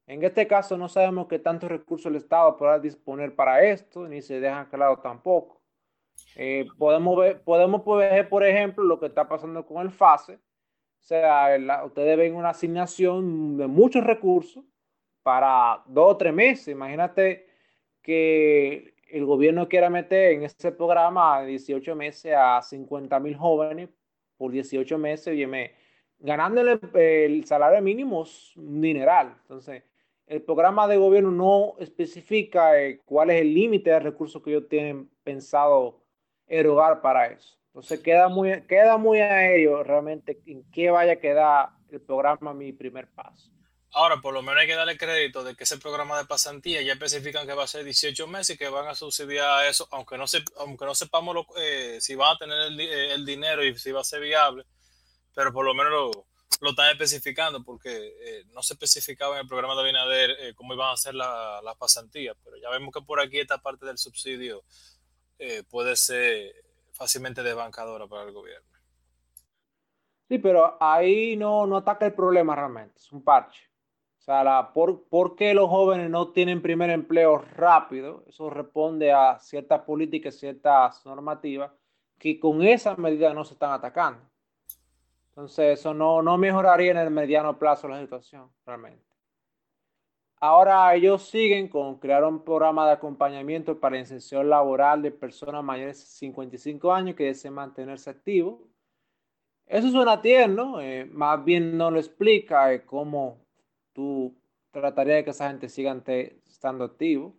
En 0.07 0.23
este 0.23 0.47
caso 0.47 0.79
no 0.79 0.89
sabemos 0.89 1.27
qué 1.29 1.39
tantos 1.39 1.71
recursos 1.71 2.07
el 2.07 2.17
Estado 2.17 2.57
podrá 2.57 2.79
disponer 2.79 3.35
para 3.35 3.63
esto, 3.65 4.07
ni 4.07 4.23
se 4.23 4.41
deja 4.41 4.69
claro 4.69 4.99
tampoco. 4.99 5.61
Eh, 6.37 6.67
podemos, 6.79 7.17
ver, 7.19 7.43
podemos 7.43 7.85
ver, 7.85 8.29
por 8.29 8.45
ejemplo, 8.45 8.85
lo 8.85 9.01
que 9.01 9.07
está 9.07 9.29
pasando 9.29 9.67
con 9.67 9.83
el 9.83 9.91
FASE. 9.91 10.35
O 10.35 11.07
sea, 11.07 11.57
ustedes 11.85 12.17
ven 12.17 12.35
una 12.35 12.51
asignación 12.51 13.57
de 13.57 13.67
muchos 13.67 14.05
recursos 14.05 14.65
para 15.23 15.83
dos 15.87 16.13
o 16.13 16.17
tres 16.17 16.33
meses. 16.33 16.69
Imagínate 16.69 17.49
que 18.01 18.94
el 19.15 19.27
gobierno 19.27 19.69
quiera 19.69 19.89
meter 19.91 20.33
en 20.33 20.43
ese 20.43 20.73
programa 20.73 21.45
18 21.45 21.95
meses 21.95 22.35
a 22.37 22.61
50 22.61 23.21
mil 23.21 23.37
jóvenes 23.37 23.89
por 24.37 24.51
18 24.51 24.99
meses. 24.99 25.49
Me, 25.49 25.71
ganándole 26.19 26.81
el 26.95 27.45
salario 27.45 27.81
mínimo 27.81 28.25
es 28.25 28.57
un 28.57 28.81
dineral. 28.81 29.37
Entonces, 29.43 29.85
el 30.27 30.43
programa 30.43 30.89
de 30.89 30.97
gobierno 30.97 31.31
no 31.31 31.75
especifica 31.79 32.81
eh, 32.81 33.03
cuál 33.05 33.31
es 33.31 33.43
el 33.43 33.55
límite 33.55 33.91
de 33.91 34.01
recursos 34.01 34.43
que 34.43 34.51
ellos 34.51 34.69
tienen 34.69 35.09
pensado 35.23 36.01
erogar 36.49 37.01
para 37.01 37.27
eso. 37.27 37.57
Entonces, 37.69 38.01
queda 38.01 38.29
muy, 38.29 38.63
queda 38.63 38.99
muy 38.99 39.21
aéreo 39.21 39.85
realmente 39.85 40.41
en 40.47 40.65
qué 40.73 40.91
vaya 40.91 41.13
a 41.13 41.17
quedar 41.21 41.69
el 41.89 42.01
programa 42.01 42.53
Mi 42.53 42.73
Primer 42.73 43.07
Paso. 43.07 43.53
Ahora, 43.97 44.21
por 44.21 44.35
lo 44.35 44.43
menos 44.43 44.61
hay 44.61 44.67
que 44.67 44.75
darle 44.75 44.99
crédito 44.99 45.45
de 45.45 45.55
que 45.55 45.63
ese 45.63 45.79
programa 45.79 46.19
de 46.19 46.25
pasantía 46.25 46.83
ya 46.83 46.95
especifican 46.95 47.47
que 47.47 47.55
va 47.55 47.63
a 47.63 47.69
ser 47.69 47.85
18 47.85 48.27
meses 48.27 48.57
y 48.57 48.59
que 48.59 48.69
van 48.69 48.89
a 48.89 48.95
subsidiar 48.97 49.67
eso, 49.67 49.87
aunque 49.93 50.19
no, 50.19 50.27
se, 50.27 50.43
aunque 50.59 50.85
no 50.85 50.97
sepamos 50.97 51.47
eh, 51.57 51.99
si 52.01 52.17
van 52.17 52.35
a 52.35 52.39
tener 52.39 52.57
eh, 52.81 53.15
el, 53.15 53.25
dinero 53.25 53.65
y 53.65 53.79
si 53.79 53.93
va 53.93 54.01
a 54.01 54.05
ser 54.05 54.21
viable, 54.21 54.67
pero 55.33 55.53
por 55.53 55.65
lo 55.65 55.75
menos 55.75 56.11
lo, 56.61 56.71
están 56.71 56.91
especificando 56.91 57.63
porque 57.63 58.17
eh, 58.21 58.45
no 58.53 58.65
se 58.65 58.75
especificaba 58.75 59.37
en 59.37 59.43
el 59.43 59.47
programa 59.47 59.77
de 59.77 59.83
Abinader 59.83 60.55
cómo 60.57 60.75
iban 60.75 60.93
a 60.93 60.97
ser 60.97 61.15
las 61.15 61.63
la 61.63 61.77
pasantías, 61.77 62.37
pero 62.43 62.57
ya 62.57 62.71
vemos 62.71 62.93
que 62.93 63.01
por 63.01 63.21
aquí 63.21 63.39
esta 63.39 63.59
parte 63.59 63.87
del 63.87 63.97
subsidio 63.99 64.65
puede 65.71 65.95
ser 65.95 66.53
fácilmente 66.95 67.45
desbancadora 67.45 68.09
para 68.09 68.25
el 68.25 68.33
gobierno. 68.33 68.67
Sí, 70.29 70.39
pero 70.39 70.77
ahí 70.81 71.37
no, 71.37 71.65
no 71.65 71.77
ataca 71.77 72.07
el 72.07 72.15
problema 72.15 72.57
realmente, 72.57 72.99
es 72.99 73.13
un 73.13 73.23
parche. 73.23 73.74
O 74.25 74.27
sea, 74.27 74.43
la, 74.43 74.73
por, 74.73 75.37
qué 75.37 75.53
los 75.53 75.69
jóvenes 75.69 76.09
no 76.09 76.33
tienen 76.33 76.63
primer 76.63 76.89
empleo 76.89 77.37
rápido? 77.37 78.25
Eso 78.27 78.49
responde 78.49 79.13
a 79.13 79.39
ciertas 79.39 79.83
políticas, 79.83 80.37
ciertas 80.37 81.05
normativas 81.05 81.71
que 82.19 82.41
con 82.41 82.63
esa 82.63 82.97
medida 82.97 83.35
no 83.35 83.45
se 83.45 83.53
están 83.53 83.73
atacando. 83.73 84.23
Entonces, 85.29 85.79
eso 85.79 85.93
no, 85.93 86.23
no 86.23 86.39
mejoraría 86.39 86.93
en 86.93 86.97
el 86.97 87.11
mediano 87.11 87.59
plazo 87.59 87.87
la 87.87 88.01
situación, 88.01 88.49
realmente. 88.65 89.05
Ahora 90.41 90.95
ellos 90.95 91.29
siguen 91.29 91.69
con 91.69 91.99
crear 91.99 92.25
un 92.25 92.43
programa 92.43 92.87
de 92.87 92.93
acompañamiento 92.93 93.79
para 93.79 93.99
inserción 93.99 94.49
laboral 94.49 95.03
de 95.03 95.11
personas 95.11 95.63
mayores 95.63 95.99
de 95.99 96.07
55 96.07 96.91
años 96.95 97.15
que 97.15 97.25
deseen 97.25 97.53
mantenerse 97.53 98.09
activos. 98.09 98.59
Eso 99.67 99.91
suena 99.91 100.23
tierno, 100.23 100.81
eh, 100.81 101.05
más 101.05 101.45
bien 101.45 101.77
no 101.77 101.91
lo 101.91 101.99
explica 101.99 102.73
eh, 102.73 102.87
cómo 102.87 103.44
tú 103.95 104.35
tratarías 104.71 105.19
de 105.19 105.25
que 105.25 105.31
esa 105.31 105.49
gente 105.49 105.69
siga 105.71 105.97
estando 106.47 106.85
activo. 106.85 107.35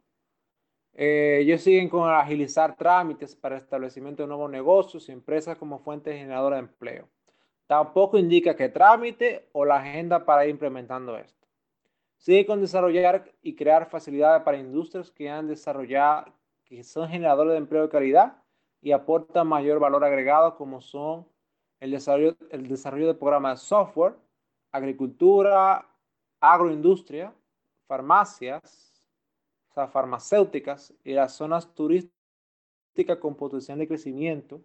Eh, 0.93 1.39
ellos 1.41 1.61
siguen 1.61 1.89
con 1.89 2.09
agilizar 2.09 2.75
trámites 2.75 3.35
para 3.35 3.57
establecimiento 3.57 4.23
de 4.23 4.27
nuevos 4.27 4.49
negocios 4.49 5.07
y 5.09 5.11
empresas 5.11 5.57
como 5.57 5.79
fuente 5.79 6.17
generadora 6.17 6.55
de 6.55 6.63
empleo. 6.63 7.07
Tampoco 7.67 8.17
indica 8.17 8.55
qué 8.55 8.69
trámite 8.69 9.49
o 9.51 9.65
la 9.65 9.77
agenda 9.77 10.23
para 10.23 10.45
ir 10.45 10.51
implementando 10.51 11.17
esto. 11.17 11.45
Sigue 12.17 12.45
con 12.45 12.61
desarrollar 12.61 13.31
y 13.41 13.55
crear 13.55 13.89
facilidades 13.89 14.43
para 14.43 14.57
industrias 14.57 15.11
que 15.11 15.29
han 15.29 15.47
desarrollado, 15.47 16.33
que 16.63 16.83
son 16.83 17.09
generadores 17.09 17.51
de 17.51 17.57
empleo 17.57 17.83
de 17.83 17.89
calidad 17.89 18.37
y 18.81 18.91
aportan 18.91 19.47
mayor 19.47 19.79
valor 19.79 20.03
agregado 20.05 20.55
como 20.55 20.79
son 20.79 21.27
el 21.79 21.91
desarrollo, 21.91 22.37
el 22.51 22.67
desarrollo 22.67 23.07
de 23.07 23.15
programas 23.15 23.59
de 23.59 23.67
software, 23.67 24.15
agricultura, 24.71 25.87
agroindustria, 26.53 27.33
farmacias, 27.87 29.05
o 29.69 29.73
sea, 29.73 29.87
farmacéuticas 29.87 30.93
y 31.03 31.13
las 31.13 31.35
zonas 31.35 31.73
turísticas 31.73 33.17
con 33.19 33.35
potencial 33.35 33.77
de 33.77 33.87
crecimiento. 33.87 34.61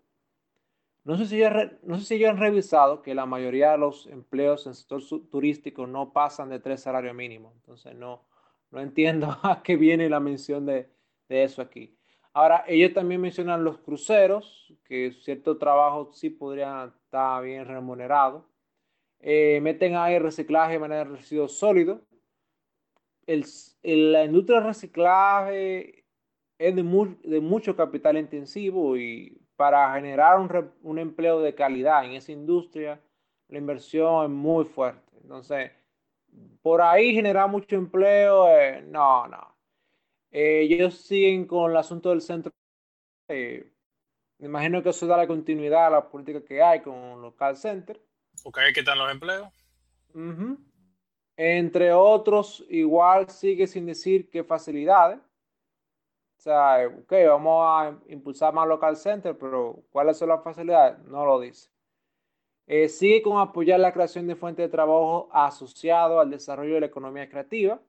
No 1.02 1.16
sé, 1.16 1.26
si 1.26 1.38
ya, 1.38 1.72
no 1.82 1.98
sé 1.98 2.04
si 2.04 2.18
ya 2.18 2.30
han 2.30 2.36
revisado 2.36 3.02
que 3.02 3.14
la 3.14 3.26
mayoría 3.26 3.72
de 3.72 3.78
los 3.78 4.06
empleos 4.06 4.66
en 4.66 4.70
el 4.70 4.76
sector 4.76 5.02
turístico 5.30 5.86
no 5.86 6.12
pasan 6.12 6.50
de 6.50 6.60
tres 6.60 6.82
salarios 6.82 7.14
mínimos. 7.14 7.54
Entonces, 7.54 7.94
no, 7.94 8.26
no 8.70 8.80
entiendo 8.80 9.28
a 9.42 9.62
qué 9.62 9.76
viene 9.76 10.08
la 10.08 10.20
mención 10.20 10.66
de, 10.66 10.90
de 11.28 11.44
eso 11.44 11.62
aquí. 11.62 11.96
Ahora, 12.32 12.64
ellos 12.68 12.94
también 12.94 13.20
mencionan 13.20 13.64
los 13.64 13.78
cruceros, 13.78 14.72
que 14.84 15.12
cierto 15.12 15.58
trabajo 15.58 16.12
sí 16.12 16.30
podrían 16.30 16.88
estar 16.88 17.42
bien 17.42 17.64
remunerados. 17.64 18.44
Eh, 19.20 19.60
meten 19.60 19.96
ahí 19.96 20.18
reciclaje 20.18 20.74
de 20.74 20.78
manera 20.78 21.04
de 21.04 21.16
residuos 21.16 21.58
sólidos. 21.58 22.00
El, 23.26 23.44
la 24.12 24.24
industria 24.24 24.60
de 24.60 24.66
reciclaje 24.66 26.04
es 26.58 26.74
de, 26.74 26.82
de, 27.24 27.40
mucho 27.40 27.76
capital 27.76 28.16
intensivo 28.16 28.96
y 28.96 29.40
para 29.56 29.94
generar 29.94 30.40
un, 30.40 30.72
un, 30.82 30.98
empleo 30.98 31.40
de 31.40 31.54
calidad 31.54 32.04
en 32.04 32.12
esa 32.12 32.32
industria, 32.32 33.00
la 33.48 33.58
inversión 33.58 34.24
es 34.24 34.30
muy 34.30 34.64
fuerte. 34.64 35.16
Entonces, 35.22 35.70
por 36.62 36.82
ahí 36.82 37.14
generar 37.14 37.48
mucho 37.48 37.76
empleo, 37.76 38.48
eh, 38.48 38.82
no, 38.82 39.28
no. 39.28 39.56
Eh, 40.30 40.62
ellos 40.62 40.94
siguen 40.94 41.46
con 41.46 41.70
el 41.70 41.76
asunto 41.76 42.10
del 42.10 42.20
centro. 42.20 42.52
me 43.28 44.46
imagino 44.46 44.82
que 44.82 44.90
eso 44.90 45.06
da 45.06 45.16
la 45.16 45.26
continuidad 45.26 45.86
a 45.86 45.90
la 45.90 46.10
política 46.10 46.44
que 46.44 46.62
hay 46.62 46.80
con 46.80 47.20
los 47.22 47.34
call 47.34 47.56
centers. 47.56 48.00
Porque 48.42 48.60
ahí 48.60 48.72
quitan 48.72 48.98
los 48.98 49.10
empleos. 49.10 49.48
Entre 51.36 51.92
otros, 51.92 52.64
igual 52.68 53.28
sigue 53.30 53.66
sin 53.66 53.86
decir 53.86 54.28
qué 54.30 54.44
facilidades. 54.44 55.18
O 56.38 56.42
sea, 56.42 56.86
ok, 56.86 57.12
vamos 57.28 57.64
a 57.66 57.98
impulsar 58.08 58.52
más 58.54 58.66
local 58.66 58.96
center, 58.96 59.36
pero 59.36 59.82
¿cuáles 59.90 60.16
son 60.16 60.30
las 60.30 60.42
facilidades? 60.42 60.98
No 61.06 61.24
lo 61.26 61.38
dice. 61.38 61.70
Eh, 62.66 62.88
sigue 62.88 63.20
con 63.20 63.38
apoyar 63.38 63.80
la 63.80 63.92
creación 63.92 64.26
de 64.26 64.36
fuentes 64.36 64.64
de 64.64 64.70
trabajo 64.70 65.28
asociado 65.32 66.20
al 66.20 66.30
desarrollo 66.30 66.74
de 66.74 66.80
la 66.80 66.86
economía 66.86 67.28
creativa. 67.28 67.80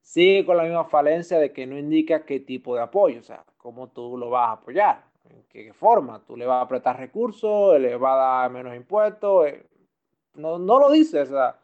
Sigue 0.00 0.44
con 0.44 0.56
la 0.56 0.64
misma 0.64 0.84
falencia 0.86 1.38
de 1.38 1.52
que 1.52 1.66
no 1.66 1.78
indica 1.78 2.24
qué 2.24 2.40
tipo 2.40 2.74
de 2.74 2.82
apoyo, 2.82 3.20
o 3.20 3.22
sea, 3.22 3.44
cómo 3.56 3.88
tú 3.88 4.16
lo 4.18 4.28
vas 4.28 4.48
a 4.48 4.52
apoyar, 4.52 5.04
en 5.30 5.44
qué 5.44 5.72
forma. 5.72 6.24
Tú 6.26 6.36
le 6.36 6.46
vas 6.46 6.56
a 6.56 6.62
apretar 6.62 6.98
recursos, 6.98 7.78
le 7.78 7.96
vas 7.96 8.14
a 8.14 8.40
dar 8.40 8.50
menos 8.50 8.74
impuestos, 8.74 9.46
eh, 9.46 9.66
no, 10.34 10.58
no 10.58 10.78
lo 10.78 10.90
dice, 10.90 11.22
o 11.22 11.26
sea, 11.26 11.58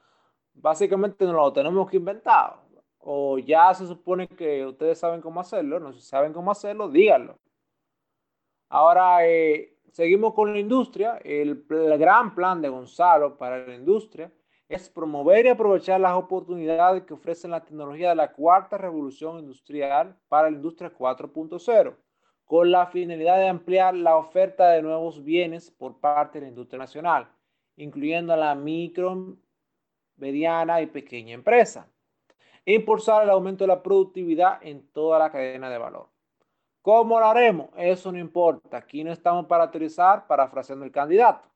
básicamente 0.55 1.25
no 1.25 1.33
lo 1.33 1.53
tenemos 1.53 1.91
que 1.91 1.97
inventar. 1.97 2.63
O 2.99 3.39
ya 3.39 3.75
se 3.75 3.87
supone 3.87 4.27
que 4.29 4.65
ustedes 4.65 4.99
saben 4.99 5.21
cómo 5.21 5.41
hacerlo, 5.41 5.79
no 5.79 5.93
saben 5.93 6.33
cómo 6.33 6.51
hacerlo, 6.51 6.89
díganlo. 6.89 7.39
Ahora, 8.71 9.27
eh, 9.27 9.77
seguimos 9.93 10.33
con 10.35 10.53
la 10.53 10.59
industria. 10.59 11.19
El, 11.19 11.67
el, 11.69 11.99
gran 11.99 12.35
plan 12.35 12.63
de 12.63 12.71
Gonzalo 12.71 13.37
para 13.37 13.67
la 13.67 13.75
industria 13.75 14.33
es 14.69 14.89
promover 14.89 15.45
y 15.45 15.51
aprovechar 15.51 16.01
las 16.01 16.15
oportunidades 16.15 17.05
que 17.05 17.13
ofrecen 17.13 17.51
la 17.51 17.63
tecnología 17.63 18.11
de 18.11 18.15
la 18.17 18.33
cuarta 18.33 18.79
revolución 18.79 19.39
industrial 19.39 20.17
para 20.29 20.51
la 20.51 20.57
industria 20.57 20.91
4.0, 20.91 21.95
con 22.47 22.71
la 22.71 22.87
finalidad 22.87 23.37
de 23.37 23.49
ampliar 23.49 23.95
la 23.95 24.17
oferta 24.17 24.71
de 24.71 24.81
nuevos 24.81 25.23
bienes 25.23 25.71
por 25.71 26.01
parte 26.01 26.39
de 26.39 26.47
la 26.47 26.49
industria 26.49 26.79
nacional 26.79 27.29
incluyendo 27.77 28.33
a 28.33 28.37
la 28.37 28.55
micro, 28.55 29.37
mediana 30.17 30.81
y 30.81 30.87
pequeña 30.87 31.35
empresa. 31.35 31.89
Impulsar 32.65 33.25
el 33.25 33.31
aumento 33.31 33.65
de 33.65 33.69
la 33.69 33.83
productividad 33.83 34.59
en 34.63 34.87
toda 34.89 35.19
la 35.19 35.31
cadena 35.31 35.69
de 35.69 35.79
valor. 35.79 36.09
¿Cómo 36.81 37.19
lo 37.19 37.27
haremos? 37.27 37.71
Eso 37.77 38.13
no 38.13 38.19
importa. 38.19 38.79
Aquí 38.79 39.03
no 39.05 39.13
estamos 39.13 39.47
para 39.47 39.71
teorizar, 39.71 40.27
parafraseando 40.27 40.85
el 40.85 40.93
candidato. 40.93 41.49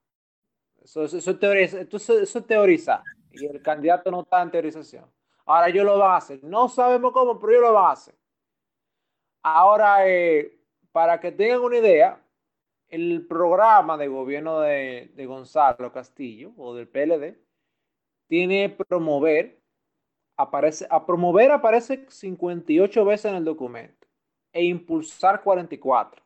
Eso, 0.83 1.05
eso, 1.05 1.39
teoriza, 1.39 1.81
eso, 1.81 2.45
teoriza. 2.45 3.03
Y 3.31 3.47
el 3.47 3.61
candidato 3.63 4.11
no 4.11 4.23
está 4.23 4.43
en 4.43 4.51
teorización. 4.51 5.05
Ahora 5.45 5.69
yo 5.69 5.85
lo 5.85 5.99
van 5.99 6.13
a 6.13 6.17
hacer. 6.17 6.43
No 6.43 6.69
sabemos 6.69 7.13
cómo, 7.13 7.39
pero 7.39 7.53
yo 7.55 7.61
lo 7.61 7.73
van 7.75 7.87
a 7.87 7.93
hacer. 7.93 8.15
Ahora, 9.43 10.09
eh, 10.09 10.59
para 10.93 11.21
que 11.21 11.33
tengan 11.33 11.61
una 11.61 11.79
idea, 11.79 12.21
el 12.89 13.27
programa 13.27 13.97
de 13.97 14.09
gobierno 14.09 14.61
de, 14.61 15.11
Gonzalo 15.27 15.93
Castillo 15.93 16.53
o 16.57 16.75
del 16.75 16.89
PLD 16.89 17.39
tiene 18.27 18.69
promover, 18.71 19.61
aparece, 20.37 20.87
a 20.91 21.05
promover 21.05 21.51
aparece 21.53 22.07
58 22.09 23.05
veces 23.05 23.31
en 23.31 23.37
el 23.37 23.45
documento 23.45 24.07
e 24.53 24.65
impulsar 24.65 25.43
44. 25.43 26.25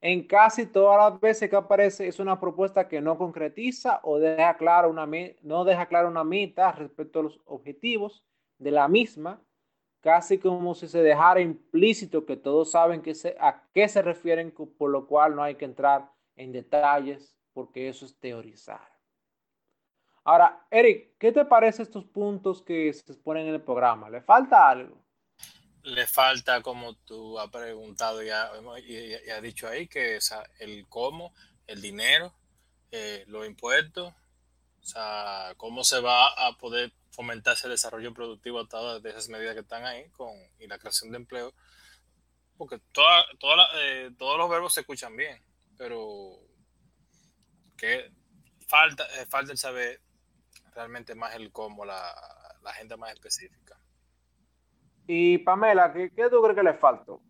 En 0.00 0.26
casi 0.26 0.66
todas 0.66 1.12
las 1.12 1.20
veces 1.20 1.48
que 1.48 1.56
aparece 1.56 2.06
es 2.06 2.18
una 2.18 2.38
propuesta 2.38 2.88
que 2.88 3.00
no 3.00 3.16
concretiza 3.16 4.00
o 4.02 4.18
deja 4.18 4.56
claro 4.56 4.90
una, 4.90 5.08
no 5.42 5.64
deja 5.64 5.86
clara 5.86 6.08
una 6.08 6.24
meta 6.24 6.72
respecto 6.72 7.20
a 7.20 7.22
los 7.22 7.40
objetivos 7.46 8.22
de 8.58 8.70
la 8.70 8.86
misma 8.86 9.42
casi 10.04 10.38
como 10.38 10.74
si 10.74 10.86
se 10.86 11.02
dejara 11.02 11.40
implícito 11.40 12.26
que 12.26 12.36
todos 12.36 12.72
saben 12.72 13.02
a 13.40 13.62
qué 13.72 13.88
se 13.88 14.02
refieren, 14.02 14.52
por 14.52 14.90
lo 14.90 15.06
cual 15.06 15.34
no 15.34 15.42
hay 15.42 15.54
que 15.54 15.64
entrar 15.64 16.12
en 16.36 16.52
detalles 16.52 17.34
porque 17.54 17.88
eso 17.88 18.04
es 18.04 18.14
teorizar. 18.20 18.86
Ahora, 20.22 20.66
Eric, 20.70 21.16
¿qué 21.18 21.32
te 21.32 21.46
parece 21.46 21.82
estos 21.82 22.04
puntos 22.04 22.60
que 22.60 22.92
se 22.92 23.12
exponen 23.12 23.46
en 23.46 23.54
el 23.54 23.62
programa? 23.62 24.10
¿Le 24.10 24.20
falta 24.20 24.68
algo? 24.68 25.02
Le 25.84 26.06
falta, 26.06 26.60
como 26.60 26.96
tú 26.96 27.38
has 27.38 27.48
preguntado 27.48 28.22
y, 28.22 28.28
has 28.28 29.42
dicho 29.42 29.66
ahí, 29.66 29.88
que 29.88 30.18
el 30.58 30.86
cómo, 30.86 31.32
el 31.66 31.80
dinero, 31.80 32.34
eh, 32.90 33.24
los 33.26 33.46
impuestos, 33.46 34.12
o 34.82 34.84
sea, 34.84 35.54
cómo 35.56 35.82
se 35.82 35.98
va 36.02 36.26
a 36.28 36.58
poder 36.58 36.92
fomentar 37.14 37.54
ese 37.54 37.68
desarrollo 37.68 38.12
productivo 38.12 38.60
a 38.60 38.68
todas 38.68 39.02
de 39.02 39.10
esas 39.10 39.28
medidas 39.28 39.54
que 39.54 39.60
están 39.60 39.84
ahí 39.84 40.08
con, 40.10 40.30
y 40.58 40.66
la 40.66 40.78
creación 40.78 41.10
de 41.10 41.18
empleo. 41.18 41.54
Porque 42.56 42.80
toda, 42.92 43.24
toda 43.38 43.66
eh, 43.76 44.10
todos 44.16 44.38
los 44.38 44.48
verbos 44.50 44.74
se 44.74 44.80
escuchan 44.80 45.16
bien, 45.16 45.42
pero 45.76 46.38
que 47.76 48.10
falta, 48.66 49.04
eh, 49.20 49.26
falta 49.26 49.52
el 49.52 49.58
saber 49.58 50.00
realmente 50.74 51.14
más 51.14 51.34
el 51.34 51.52
cómo, 51.52 51.84
la, 51.84 52.14
la 52.62 52.70
agenda 52.70 52.96
más 52.96 53.12
específica. 53.12 53.78
Y 55.06 55.38
Pamela, 55.38 55.92
¿qué, 55.92 56.10
¿qué, 56.10 56.30
tú 56.30 56.40
crees 56.42 56.56
que 56.56 56.62
le 56.62 56.74
faltó? 56.74 57.22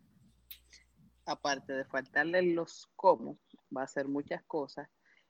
Aparte 1.25 1.73
de 1.73 1.85
faltarle 1.85 2.41
los 2.53 2.87
cómo, 2.95 3.37
va 3.75 3.81
a 3.81 3.85
hacer 3.85 4.07
muchas 4.07 4.43
cosas. 4.45 4.87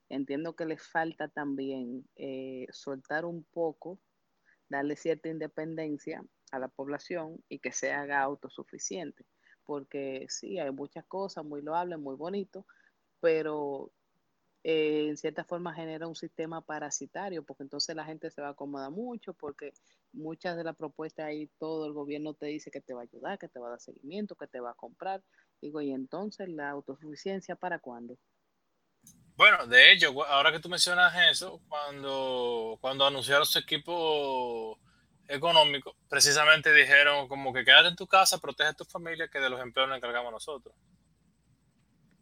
Entiendo 0.08 0.54
que 0.54 0.66
le 0.66 0.76
falta 0.76 1.28
también 1.28 2.08
eh, 2.14 2.66
soltar 2.70 3.24
un 3.24 3.44
poco, 3.44 3.98
darle 4.68 4.96
cierta 4.96 5.28
independencia 5.28 6.24
a 6.50 6.58
la 6.58 6.68
población 6.68 7.42
y 7.48 7.58
que 7.58 7.72
se 7.72 7.92
haga 7.92 8.22
autosuficiente. 8.22 9.24
Porque 9.64 10.26
sí, 10.28 10.58
hay 10.58 10.70
muchas 10.70 11.04
cosas 11.06 11.44
muy 11.44 11.62
loables, 11.62 11.98
muy 11.98 12.14
bonitos, 12.16 12.64
pero 13.20 13.92
eh, 14.62 15.08
en 15.08 15.16
cierta 15.16 15.44
forma 15.44 15.74
genera 15.74 16.08
un 16.08 16.16
sistema 16.16 16.60
parasitario, 16.60 17.44
porque 17.44 17.62
entonces 17.64 17.94
la 17.94 18.04
gente 18.04 18.30
se 18.30 18.40
va 18.42 18.48
a 18.48 18.50
acomodar 18.50 18.90
mucho, 18.90 19.34
porque 19.34 19.72
muchas 20.12 20.56
de 20.56 20.64
las 20.64 20.76
propuestas 20.76 21.26
ahí 21.26 21.48
todo 21.58 21.86
el 21.86 21.92
gobierno 21.92 22.34
te 22.34 22.46
dice 22.46 22.70
que 22.70 22.80
te 22.80 22.94
va 22.94 23.00
a 23.00 23.04
ayudar, 23.04 23.38
que 23.38 23.48
te 23.48 23.60
va 23.60 23.68
a 23.68 23.70
dar 23.70 23.80
seguimiento, 23.80 24.34
que 24.34 24.46
te 24.46 24.60
va 24.60 24.70
a 24.70 24.74
comprar. 24.74 25.22
Digo, 25.60 25.80
y 25.80 25.92
entonces 25.92 26.48
la 26.48 26.70
autosuficiencia 26.70 27.56
para 27.56 27.78
cuándo? 27.78 28.18
Bueno, 29.36 29.66
de 29.66 29.92
hecho, 29.92 30.24
ahora 30.26 30.50
que 30.50 30.60
tú 30.60 30.68
mencionas 30.70 31.14
eso, 31.30 31.60
cuando, 31.68 32.78
cuando 32.80 33.06
anunciaron 33.06 33.44
su 33.44 33.58
equipo 33.58 34.78
económico, 35.28 35.94
precisamente 36.08 36.72
dijeron 36.72 37.28
como 37.28 37.52
que 37.52 37.64
quédate 37.64 37.88
en 37.88 37.96
tu 37.96 38.06
casa, 38.06 38.38
protege 38.38 38.70
a 38.70 38.74
tu 38.74 38.84
familia, 38.84 39.28
que 39.28 39.38
de 39.38 39.50
los 39.50 39.60
empleos 39.60 39.88
nos 39.88 39.98
encargamos 39.98 40.32
nosotros. 40.32 40.74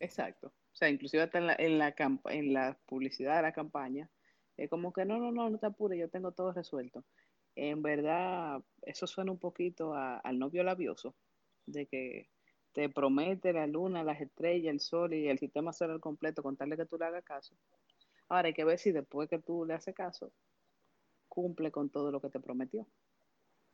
Exacto. 0.00 0.48
O 0.48 0.76
sea, 0.76 0.88
inclusive 0.88 1.22
hasta 1.22 1.38
en 1.38 1.46
la, 1.46 1.54
en 1.56 1.78
la, 1.78 1.94
en 2.30 2.52
la 2.52 2.78
publicidad 2.86 3.36
de 3.36 3.42
la 3.42 3.52
campaña, 3.52 4.10
es 4.56 4.68
como 4.68 4.92
que 4.92 5.04
no, 5.04 5.18
no, 5.18 5.30
no, 5.30 5.48
no 5.50 5.58
te 5.58 5.66
apures, 5.66 5.98
yo 5.98 6.10
tengo 6.10 6.32
todo 6.32 6.52
resuelto. 6.52 7.04
En 7.54 7.82
verdad, 7.82 8.60
eso 8.82 9.06
suena 9.06 9.30
un 9.30 9.38
poquito 9.38 9.94
al 9.94 10.38
novio 10.38 10.64
labioso, 10.64 11.14
de 11.66 11.86
que 11.86 12.28
te 12.74 12.90
promete 12.90 13.54
la 13.54 13.66
luna, 13.66 14.04
las 14.04 14.20
estrellas, 14.20 14.72
el 14.72 14.80
sol 14.80 15.14
y 15.14 15.28
el 15.28 15.38
sistema 15.38 15.72
solar 15.72 16.00
completo 16.00 16.42
con 16.42 16.56
tal 16.56 16.68
de 16.68 16.76
que 16.76 16.84
tú 16.84 16.98
le 16.98 17.06
hagas 17.06 17.24
caso. 17.24 17.54
Ahora 18.28 18.48
hay 18.48 18.54
que 18.54 18.64
ver 18.64 18.78
si 18.78 18.92
después 18.92 19.30
que 19.30 19.38
tú 19.38 19.64
le 19.64 19.72
haces 19.72 19.94
caso, 19.94 20.30
cumple 21.28 21.70
con 21.70 21.88
todo 21.88 22.10
lo 22.10 22.20
que 22.20 22.28
te 22.28 22.40
prometió. 22.40 22.86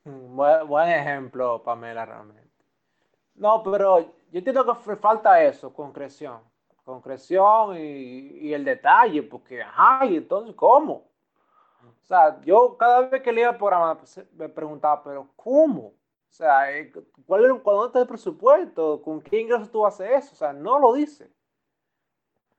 Mm, 0.05 0.37
buen, 0.69 0.89
ejemplo, 0.89 1.63
Pamela, 1.63 2.07
realmente. 2.07 2.49
No, 3.35 3.63
pero 3.65 4.01
yo 4.31 4.39
entiendo 4.39 4.65
que 4.65 4.97
falta 4.97 5.43
eso, 5.43 5.73
concreción 5.73 6.41
concreción 6.91 7.77
y, 7.79 8.53
el 8.53 8.65
detalle, 8.65 9.23
porque, 9.23 9.63
ajá, 9.63 10.05
entonces, 10.07 10.55
¿cómo? 10.55 11.09
O 11.83 12.05
sea, 12.05 12.41
yo 12.43 12.77
cada 12.77 13.03
vez 13.03 13.23
que 13.23 13.33
leía 13.33 13.51
el 13.51 13.57
programa 13.57 13.97
pues, 13.97 14.21
me 14.33 14.49
preguntaba, 14.49 15.03
pero 15.03 15.29
¿cómo? 15.37 15.95
O 16.31 16.33
sea, 16.33 16.77
eh, 16.77 16.93
¿cuál 17.27 17.45
es, 17.45 17.53
¿cuándo 17.61 17.87
está 17.87 18.01
el 18.01 18.07
presupuesto? 18.07 19.03
¿Con 19.03 19.21
qué 19.21 19.41
ingresos 19.41 19.71
tú 19.71 19.85
haces 19.85 20.11
eso? 20.11 20.33
O 20.33 20.37
sea, 20.37 20.53
no 20.53 20.79
lo 20.79 20.93
dice. 20.93 21.29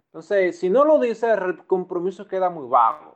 Entonces, 0.07 0.59
si 0.59 0.69
no 0.69 0.83
lo 0.83 0.99
dice, 0.99 1.31
el 1.31 1.65
compromiso 1.65 2.27
queda 2.27 2.49
muy 2.49 2.67
vago. 2.67 3.15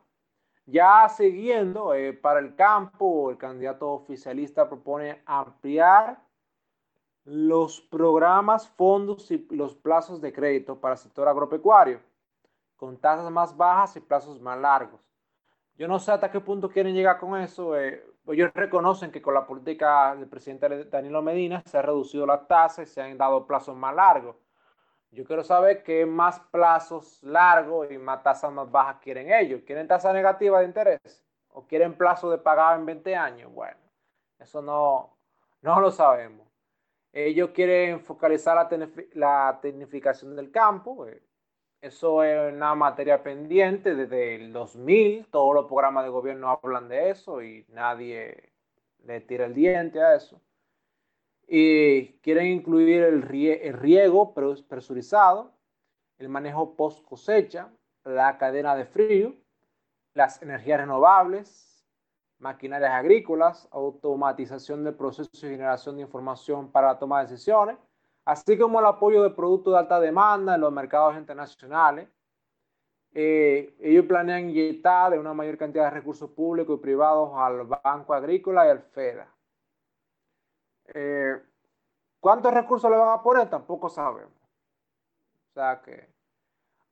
Ya 0.66 1.08
siguiendo, 1.10 1.94
eh, 1.94 2.14
para 2.14 2.40
el 2.40 2.56
campo, 2.56 3.30
el 3.30 3.38
candidato 3.38 3.92
oficialista 3.92 4.68
propone 4.70 5.22
ampliar 5.26 6.24
los 7.26 7.82
programas, 7.82 8.70
fondos 8.70 9.30
y 9.32 9.46
los 9.52 9.76
plazos 9.76 10.22
de 10.22 10.32
crédito 10.32 10.80
para 10.80 10.94
el 10.94 11.00
sector 11.00 11.28
agropecuario, 11.28 12.00
con 12.78 12.98
tasas 12.98 13.30
más 13.30 13.56
bajas 13.58 13.98
y 13.98 14.00
plazos 14.00 14.40
más 14.40 14.58
largos. 14.58 15.02
Yo 15.78 15.88
no 15.90 16.00
sé 16.00 16.14
hasta 16.14 16.32
qué 16.32 16.40
punto 16.40 16.70
quieren 16.70 16.96
llegar 16.96 17.20
con 17.20 17.40
eso. 17.40 17.78
Eh, 17.78 18.02
ellos 18.28 18.52
reconocen 18.54 19.12
que 19.12 19.22
con 19.22 19.34
la 19.34 19.46
política 19.46 20.16
del 20.16 20.28
presidente 20.28 20.86
Danilo 20.86 21.22
Medina 21.22 21.62
se 21.66 21.78
ha 21.78 21.82
reducido 21.82 22.26
la 22.26 22.48
tasa 22.48 22.82
y 22.82 22.86
se 22.86 23.02
han 23.02 23.18
dado 23.18 23.46
plazos 23.46 23.76
más 23.76 23.94
largos. 23.94 24.36
Yo 25.12 25.24
quiero 25.24 25.44
saber 25.44 25.84
qué 25.84 26.06
más 26.06 26.40
plazos 26.52 27.24
largos 27.24 27.90
y 27.92 27.98
más 27.98 28.22
tasas 28.24 28.52
más 28.52 28.70
bajas 28.70 28.98
quieren 29.02 29.32
ellos. 29.32 29.62
¿Quieren 29.66 29.88
tasa 29.88 30.12
negativa 30.12 30.60
de 30.60 30.66
interés? 30.66 31.24
¿O 31.50 31.66
quieren 31.66 31.94
plazo 31.94 32.30
de 32.30 32.38
pagar 32.38 32.78
en 32.78 32.86
20 32.86 33.16
años? 33.16 33.54
Bueno, 33.54 33.78
eso 34.40 34.62
no, 34.62 35.16
no 35.62 35.80
lo 35.80 35.92
sabemos. 35.92 36.46
Ellos 37.14 37.52
quieren 37.52 38.02
focalizar 38.02 38.68
la, 39.14 39.60
tecnificación 39.62 40.36
del 40.36 40.52
campo. 40.52 41.08
Eh, 41.08 41.24
eso 41.86 42.24
es 42.24 42.52
una 42.52 42.74
materia 42.74 43.22
pendiente 43.22 43.94
desde 43.94 44.36
el 44.36 44.52
2000. 44.52 45.28
Todos 45.30 45.54
los 45.54 45.66
programas 45.66 46.04
de 46.04 46.10
gobierno 46.10 46.50
hablan 46.50 46.90
de 46.90 47.12
eso 47.12 47.44
y 47.44 47.64
nadie 47.70 48.54
le 49.04 49.22
tira 49.22 49.46
el 49.46 49.54
diente 49.54 50.02
a 50.02 50.16
eso. 50.16 50.42
Y 51.48 52.14
quieren 52.24 52.48
incluir 52.48 53.04
el, 53.04 53.22
riego 53.22 54.34
presurizado, 54.34 55.52
el 56.18 56.28
manejo 56.28 56.76
post 56.76 57.06
cosecha, 57.06 57.70
la 58.04 58.40
cadena 58.40 58.76
de 58.76 58.86
frío, 58.86 59.36
las 60.16 60.42
energías 60.42 60.80
renovables, 60.80 61.86
maquinarias 62.40 62.94
agrícolas, 62.94 63.68
automatización 63.72 64.84
del 64.84 64.96
proceso 64.96 65.30
y 65.34 65.52
generación 65.52 65.98
de 65.98 66.02
información 66.02 66.72
para 66.72 66.88
la 66.88 66.98
toma 66.98 67.20
de 67.20 67.28
decisiones, 67.28 67.78
así 68.26 68.58
como 68.58 68.80
el 68.80 68.86
apoyo 68.86 69.24
de 69.24 69.30
productos 69.30 69.74
de 69.74 69.80
alta 69.80 70.00
demanda 70.00 70.56
en 70.56 70.62
los 70.62 70.72
mercados 70.72 71.16
internacionales. 71.18 72.10
Eh, 73.14 73.76
ellos 73.80 74.06
planean 74.06 74.50
inyectar 74.50 75.18
una 75.18 75.34
mayor 75.34 75.58
cantidad 75.58 75.86
de 75.86 75.92
recursos 75.92 76.30
públicos 76.32 76.78
y 76.78 76.82
privados 76.82 77.32
al 77.36 77.64
Banco 77.64 78.14
Agrícola 78.14 78.66
y 78.66 78.70
al 78.70 78.82
FEDA. 78.82 79.28
Eh, 80.88 81.42
¿Cuántos 82.20 82.54
recursos 82.54 82.92
le 82.92 82.98
van 82.98 83.18
a 83.18 83.24
poner? 83.24 83.50
Tampoco 83.50 83.88
sabemos. 83.90 84.34
O 85.52 85.54
sea 85.54 85.82
que 85.82 86.16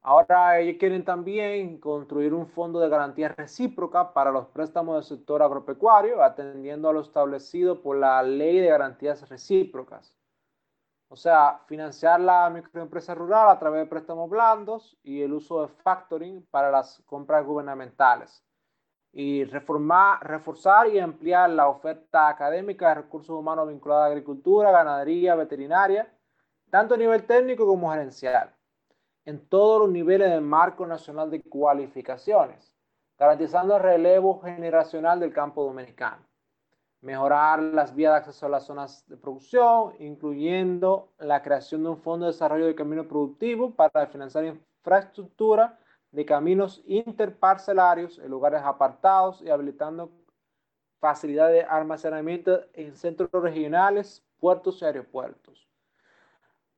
Ahora 0.05 0.60
ellos 0.60 0.76
quieren 0.80 1.05
también 1.05 1.77
construir 1.80 2.34
un 2.34 2.45
fondo 2.45 2.81
de 2.81 2.89
garantía 2.89 3.30
recíproca 3.30 4.11
para 4.11 4.31
los 4.31 4.47
préstamos 4.47 4.95
del 4.95 5.03
sector 5.05 5.41
agropecuario, 5.41 6.22
atendiendo 6.22 6.89
a 6.89 6.93
lo 6.93 6.99
establecido 6.99 7.81
por 7.81 7.95
la 7.95 8.22
ley 8.22 8.60
de 8.60 8.68
garantías 8.68 9.30
recíprocas. 9.30 10.14
O 11.14 11.15
sea, 11.15 11.60
financiar 11.68 12.19
la 12.19 12.49
microempresa 12.49 13.14
rural 13.14 13.48
a 13.48 13.60
través 13.60 13.81
de 13.81 13.85
préstamos 13.85 14.27
blandos 14.27 14.98
y 15.03 15.22
el 15.22 15.34
uso 15.34 15.61
de 15.61 15.68
factoring 15.68 16.44
para 16.49 16.72
las 16.72 17.03
compras 17.06 17.45
gubernamentales. 17.45 18.44
Y 19.11 19.44
reformar, 19.44 20.27
reforzar 20.27 20.88
y 20.88 20.98
ampliar 20.98 21.52
la 21.52 21.68
oferta 21.68 22.30
académica 22.30 22.90
de 22.90 22.95
recursos 22.95 23.30
humanos 23.30 23.68
vinculada 23.68 24.06
a 24.06 24.07
agricultura, 24.07 24.72
ganadería, 24.72 25.35
veterinaria, 25.35 26.11
tanto 26.72 26.95
a 26.95 26.98
nivel 26.98 27.27
técnico 27.27 27.68
como 27.68 27.91
gerencial 27.91 28.52
en 29.26 29.48
todos 29.49 29.81
los 29.81 29.91
niveles 29.91 30.31
del 30.31 30.41
marco 30.41 30.88
nacional 30.88 31.30
de 31.30 31.44
cualificaciones, 31.44 32.76
garantizando 33.19 33.77
el 33.77 33.84
relevo 33.84 34.41
generacional 34.41 35.19
del 35.19 35.31
campo 35.31 35.64
dominicano. 35.64 36.26
Mejorar 37.03 37.61
las 37.61 37.93
vías 37.93 38.13
de 38.13 38.17
acceso 38.19 38.45
a 38.45 38.49
las 38.49 38.65
zonas 38.65 39.05
de 39.09 39.17
producción, 39.17 39.93
incluyendo 39.99 41.09
la 41.19 41.43
creación 41.43 41.84
de 41.84 41.89
un 41.89 41.97
fondo 41.97 42.25
de 42.25 42.31
desarrollo 42.31 42.65
de 42.65 42.75
caminos 42.75 43.07
productivos 43.07 43.73
para 43.73 44.07
financiar 44.07 44.45
infraestructura 44.45 45.77
de 46.11 46.25
caminos 46.25 46.81
interparcelarios 46.85 48.19
en 48.19 48.31
lugares 48.31 48.61
apartados 48.63 49.41
y 49.41 49.49
habilitando 49.49 50.11
facilidades 51.01 51.55
de 51.55 51.63
almacenamiento 51.63 52.61
en 52.71 52.95
centros 52.95 53.30
regionales, 53.34 54.23
puertos 54.39 54.81
y 54.81 54.85
aeropuertos. 54.85 55.67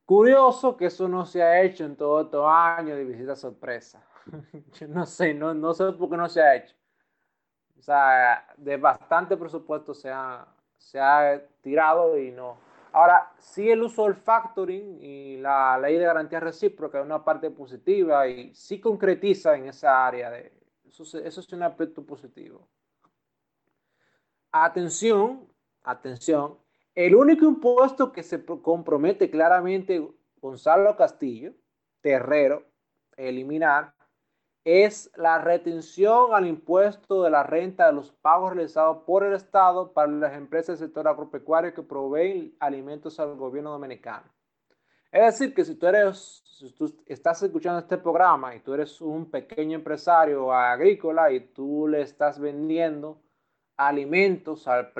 Curioso 0.04 0.76
que 0.76 0.86
eso 0.86 1.06
no 1.06 1.24
se 1.24 1.40
ha 1.40 1.62
hecho 1.62 1.84
en 1.84 1.94
todo 1.94 2.22
estos 2.22 2.44
años 2.48 2.96
de 2.96 3.04
visita 3.04 3.36
sorpresa. 3.36 4.04
Yo 4.72 4.88
no 4.88 5.06
sé, 5.06 5.34
no 5.34 5.72
sé 5.72 5.92
por 5.92 6.10
qué 6.10 6.16
no 6.16 6.28
se 6.28 6.42
ha 6.42 6.56
hecho. 6.56 6.74
Sea, 7.86 8.44
de 8.56 8.78
bastante 8.78 9.36
presupuesto 9.36 9.94
se 9.94 10.10
ha, 10.10 10.44
se 10.76 10.98
ha 10.98 11.40
tirado 11.60 12.18
y 12.18 12.32
no. 12.32 12.56
Ahora, 12.90 13.32
sí 13.38 13.70
el 13.70 13.80
uso 13.80 14.06
del 14.06 14.16
factoring 14.16 15.00
y 15.00 15.36
la 15.36 15.78
ley 15.78 15.96
de 15.96 16.04
garantía 16.04 16.40
recíproca 16.40 16.98
es 16.98 17.04
una 17.04 17.24
parte 17.24 17.48
positiva 17.48 18.26
y 18.26 18.52
sí 18.56 18.80
concretiza 18.80 19.56
en 19.56 19.68
esa 19.68 20.04
área. 20.04 20.32
De, 20.32 20.52
eso, 20.84 21.04
eso 21.04 21.40
es 21.40 21.52
un 21.52 21.62
aspecto 21.62 22.04
positivo. 22.04 22.66
Atención, 24.50 25.46
atención, 25.84 26.58
el 26.92 27.14
único 27.14 27.44
impuesto 27.44 28.10
que 28.10 28.24
se 28.24 28.44
compromete 28.44 29.30
claramente 29.30 30.04
Gonzalo 30.40 30.96
Castillo, 30.96 31.52
Terrero, 32.00 32.66
eliminar, 33.16 33.94
es 34.66 35.12
la 35.14 35.38
retención 35.38 36.34
al 36.34 36.44
impuesto 36.44 37.22
de 37.22 37.30
la 37.30 37.44
renta 37.44 37.86
de 37.86 37.92
los 37.92 38.10
pagos 38.10 38.52
realizados 38.52 39.04
por 39.04 39.22
el 39.22 39.32
Estado 39.32 39.92
para 39.92 40.10
las 40.10 40.34
empresas 40.34 40.80
del 40.80 40.88
sector 40.88 41.06
agropecuario 41.06 41.72
que 41.72 41.84
proveen 41.84 42.52
alimentos 42.58 43.20
al 43.20 43.36
gobierno 43.36 43.70
dominicano. 43.70 44.26
Es 45.12 45.38
decir, 45.38 45.54
que 45.54 45.64
si 45.64 45.76
tú 45.76 45.86
eres, 45.86 46.42
si 46.44 46.72
tú 46.72 46.92
estás 47.06 47.40
escuchando 47.44 47.78
este 47.78 47.96
programa 47.96 48.56
y 48.56 48.60
tú 48.60 48.74
eres 48.74 49.00
un 49.00 49.30
pequeño 49.30 49.76
empresario 49.78 50.52
agrícola 50.52 51.30
y 51.30 51.38
tú 51.54 51.86
le 51.86 52.02
estás 52.02 52.40
vendiendo 52.40 53.22
alimentos 53.76 54.66
al 54.66 54.92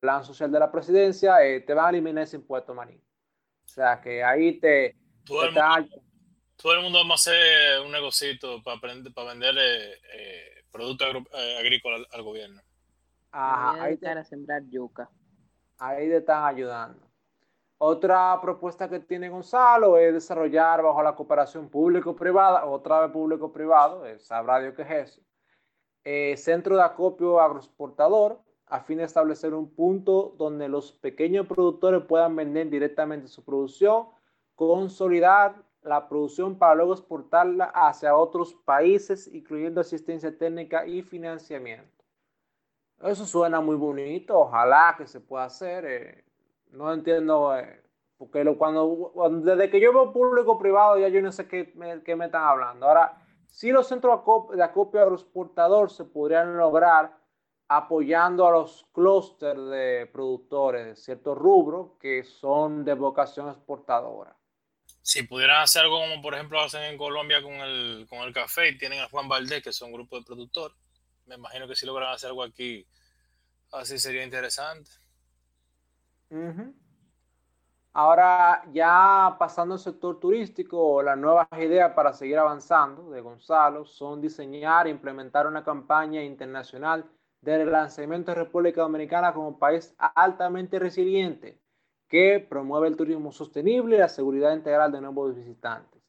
plan 0.00 0.24
social 0.24 0.50
de 0.50 0.58
la 0.58 0.72
presidencia, 0.72 1.46
eh, 1.46 1.60
te 1.60 1.74
van 1.74 1.86
a 1.86 1.90
eliminar 1.90 2.24
ese 2.24 2.38
impuesto, 2.38 2.74
maní. 2.74 2.96
O 2.96 3.68
sea, 3.68 4.00
que 4.00 4.24
ahí 4.24 4.58
te... 4.58 4.96
Todo, 5.24 5.44
mundo, 5.44 6.02
todo 6.62 6.74
el 6.74 6.82
mundo 6.82 7.00
va 7.04 7.10
a 7.10 7.14
hacer 7.14 7.80
un 7.84 7.90
negocito 7.90 8.62
para, 8.62 8.80
para 8.80 9.28
vender 9.30 9.54
eh, 9.58 10.64
productos 10.70 11.08
eh, 11.34 11.56
agrícolas 11.58 12.06
al, 12.12 12.22
gobierno. 12.22 12.62
Ajá, 13.32 13.82
ahí 13.82 13.96
te, 13.96 14.08
a 14.08 14.24
sembrar 14.24 14.62
yuca. 14.68 15.10
Ahí 15.78 16.08
te 16.08 16.18
están 16.18 16.44
ayudando. 16.44 17.10
Otra 17.78 18.38
propuesta 18.40 18.88
que 18.88 19.00
tiene 19.00 19.28
Gonzalo 19.28 19.98
es 19.98 20.14
desarrollar 20.14 20.82
bajo 20.82 21.02
la 21.02 21.16
cooperación 21.16 21.68
público-privada, 21.68 22.64
otra 22.64 23.00
vez 23.00 23.10
público-privado, 23.10 24.04
sabrá 24.20 24.60
Dios 24.60 24.74
qué 24.76 24.82
es 24.82 25.18
eso, 26.04 26.40
centro 26.40 26.76
de 26.76 26.82
acopio 26.82 27.40
agroexportador, 27.40 28.40
a 28.66 28.80
fin 28.82 28.98
de 28.98 29.04
establecer 29.04 29.52
un 29.52 29.74
punto 29.74 30.32
donde 30.38 30.68
los 30.68 30.92
pequeños 30.92 31.48
productores 31.48 32.04
puedan 32.04 32.36
vender 32.36 32.70
directamente 32.70 33.26
su 33.26 33.44
producción, 33.44 34.06
consolidar 34.54 35.56
la 35.82 36.08
producción 36.08 36.58
para 36.58 36.76
luego 36.76 36.92
exportarla 36.92 37.66
hacia 37.66 38.16
otros 38.16 38.54
países, 38.54 39.26
incluyendo 39.32 39.80
asistencia 39.80 40.36
técnica 40.36 40.86
y 40.86 41.02
financiamiento. 41.02 42.04
Eso 43.02 43.26
suena 43.26 43.60
muy 43.60 43.76
bonito, 43.76 44.38
ojalá 44.38 44.94
que 44.96 45.06
se 45.06 45.20
pueda 45.20 45.44
hacer. 45.44 45.84
Eh, 45.84 46.24
no 46.70 46.92
entiendo, 46.92 47.56
eh, 47.58 47.82
porque 48.16 48.44
lo, 48.44 48.56
cuando, 48.56 49.12
desde 49.42 49.70
que 49.70 49.80
yo 49.80 49.92
veo 49.92 50.12
público-privado 50.12 50.98
ya 50.98 51.08
yo 51.08 51.20
no 51.20 51.32
sé 51.32 51.48
qué 51.48 51.72
me, 51.74 52.02
qué 52.02 52.14
me 52.14 52.26
están 52.26 52.44
hablando. 52.44 52.86
Ahora, 52.86 53.20
si 53.46 53.72
los 53.72 53.88
centros 53.88 54.20
de 54.54 54.62
acopio 54.62 55.00
agroexportador 55.00 55.90
se 55.90 56.04
podrían 56.04 56.56
lograr 56.56 57.16
apoyando 57.68 58.46
a 58.46 58.52
los 58.52 58.86
clústeres 58.92 59.68
de 59.70 60.10
productores 60.12 60.86
de 60.86 60.96
ciertos 60.96 61.36
rubros 61.36 61.92
que 61.98 62.22
son 62.22 62.84
de 62.84 62.94
vocación 62.94 63.48
exportadora. 63.48 64.36
Si 65.02 65.24
pudieran 65.24 65.62
hacer 65.62 65.82
algo 65.82 66.00
como 66.00 66.22
por 66.22 66.34
ejemplo 66.34 66.60
hacen 66.60 66.82
en 66.84 66.96
Colombia 66.96 67.42
con 67.42 67.54
el, 67.54 68.06
con 68.08 68.20
el 68.20 68.32
café 68.32 68.68
y 68.68 68.78
tienen 68.78 69.00
a 69.00 69.08
Juan 69.08 69.28
Valdés, 69.28 69.62
que 69.62 69.72
son 69.72 69.88
un 69.88 69.94
grupo 69.94 70.16
de 70.16 70.24
productores, 70.24 70.76
me 71.26 71.34
imagino 71.34 71.66
que 71.66 71.74
si 71.74 71.86
logran 71.86 72.12
hacer 72.12 72.30
algo 72.30 72.44
aquí, 72.44 72.86
así 73.72 73.98
sería 73.98 74.22
interesante. 74.22 74.90
Ahora, 77.94 78.62
ya 78.72 79.36
pasando 79.38 79.74
al 79.74 79.80
sector 79.80 80.18
turístico, 80.18 81.02
las 81.02 81.18
nuevas 81.18 81.46
ideas 81.58 81.92
para 81.94 82.12
seguir 82.14 82.38
avanzando 82.38 83.10
de 83.10 83.20
Gonzalo 83.20 83.84
son 83.84 84.20
diseñar 84.20 84.86
e 84.86 84.90
implementar 84.90 85.46
una 85.46 85.62
campaña 85.62 86.22
internacional 86.22 87.04
del 87.42 87.66
relanzamiento 87.66 88.30
de 88.30 88.36
República 88.36 88.82
Dominicana 88.82 89.34
como 89.34 89.58
país 89.58 89.94
altamente 89.98 90.78
resiliente 90.78 91.61
que 92.12 92.46
promueve 92.46 92.88
el 92.88 92.96
turismo 92.98 93.32
sostenible 93.32 93.96
y 93.96 93.98
la 93.98 94.08
seguridad 94.10 94.54
integral 94.54 94.92
de 94.92 95.00
nuevos 95.00 95.34
visitantes. 95.34 96.02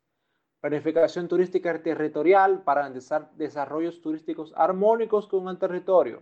Planificación 0.59 1.29
turística 1.29 1.81
territorial 1.81 2.61
para 2.61 2.81
garantizar 2.81 3.31
desarrollos 3.35 4.01
turísticos 4.01 4.51
armónicos 4.57 5.29
con 5.29 5.47
el 5.47 5.57
territorio, 5.57 6.21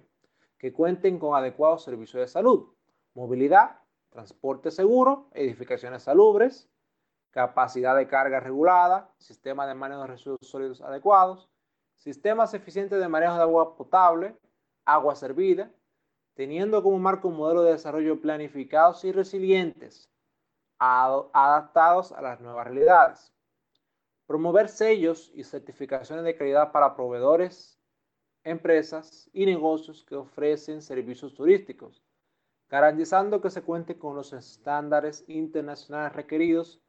que 0.60 0.72
cuenten 0.72 1.18
con 1.18 1.36
adecuados 1.36 1.84
servicios 1.84 2.22
de 2.22 2.28
salud, 2.28 2.68
movilidad, 3.16 3.80
transporte 4.12 4.70
seguro, 4.70 5.30
edificaciones 5.34 6.04
salubres, 6.04 6.70
capacidad 7.32 7.98
de 7.98 8.08
carga 8.08 8.40
regulada, 8.40 9.10
sistema 9.18 9.66
de 9.66 9.74
manejo 9.74 10.02
de 10.02 10.08
residuos 10.10 10.42
sólidos 10.42 10.82
adecuados, 10.82 11.50
sistemas 11.96 12.54
eficientes 12.54 13.00
de 13.00 13.08
manejo 13.08 13.34
de 13.34 13.42
agua 13.42 13.76
potable, 13.76 14.38
agua 14.86 15.16
servida, 15.16 15.72
teniendo 16.34 16.82
como 16.82 17.00
marco 17.00 17.28
un 17.28 17.38
modelo 17.38 17.64
de 17.64 17.74
desarrollo 17.74 18.20
planificados 18.22 19.04
y 19.04 19.12
resilientes, 19.12 20.10
adaptados 20.80 22.12
a 22.12 22.22
las 22.22 22.42
nuevas 22.42 22.66
realidades. 22.66 23.34
Promover 24.26 24.70
sellos 24.70 25.32
y 25.36 25.44
certificaciones 25.44 26.24
de 26.24 26.36
calidad 26.36 26.72
para 26.72 26.96
proveedores, 26.96 27.80
empresas 28.44 29.30
y 29.34 29.46
negocios 29.46 30.04
que 30.04 30.16
ofrecen 30.16 30.82
servicios 30.82 31.34
turísticos, 31.36 32.02
garantizando 32.70 33.42
que 33.42 33.50
se 33.50 33.62
cuente 33.62 34.00
con 34.00 34.16
los 34.16 34.34
estándares 34.34 35.26
internacionales 35.28 36.14
requeridos 36.14 36.82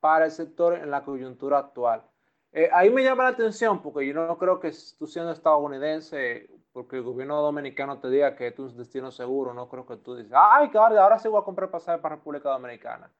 para 0.00 0.26
el 0.26 0.30
sector 0.30 0.74
en 0.74 0.90
la 0.90 1.04
coyuntura 1.04 1.58
actual. 1.58 2.04
Eh, 2.52 2.68
ahí 2.72 2.90
me 2.90 3.04
llama 3.04 3.24
la 3.24 3.30
atención 3.30 3.82
porque 3.82 4.06
yo 4.06 4.14
no 4.14 4.36
creo 4.38 4.58
que 4.58 4.72
tú 4.98 5.06
siendo 5.06 5.32
estadounidense 5.32 6.50
porque 6.72 6.96
el 6.96 7.02
gobierno 7.02 7.40
dominicano 7.40 7.98
te 8.00 8.08
diga 8.10 8.36
que 8.36 8.48
es 8.48 8.58
un 8.58 8.76
destino 8.76 9.10
seguro, 9.10 9.54
no 9.54 9.68
creo 9.68 9.86
que 9.86 9.96
tú 9.96 10.14
dices, 10.16 10.32
ay, 10.34 10.70
que 10.70 10.78
ahora, 10.78 11.18
sí 11.18 11.28
voy 11.28 11.40
a 11.40 11.44
comprar 11.44 11.70
pasaje 11.70 12.00
para 12.00 12.16
República 12.16 12.50
Dominicana. 12.50 13.10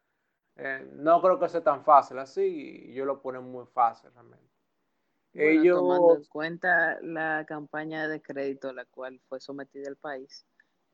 Eh, 0.56 0.88
no 0.96 1.20
creo 1.22 1.38
que 1.38 1.48
sea 1.48 1.62
tan 1.62 1.84
fácil 1.84 2.18
así 2.18 2.88
y 2.88 2.94
yo 2.94 3.04
lo 3.04 3.22
pone 3.22 3.38
muy 3.38 3.66
fácil 3.66 4.10
realmente. 4.12 4.48
Bueno, 5.32 5.76
Tomando 5.76 6.16
en 6.16 6.24
cuenta 6.24 6.98
la 7.00 7.44
campaña 7.46 8.08
de 8.08 8.20
crédito 8.20 8.70
a 8.70 8.72
la 8.72 8.84
cual 8.86 9.20
fue 9.28 9.40
sometida 9.40 9.88
el 9.88 9.96
país 9.96 10.44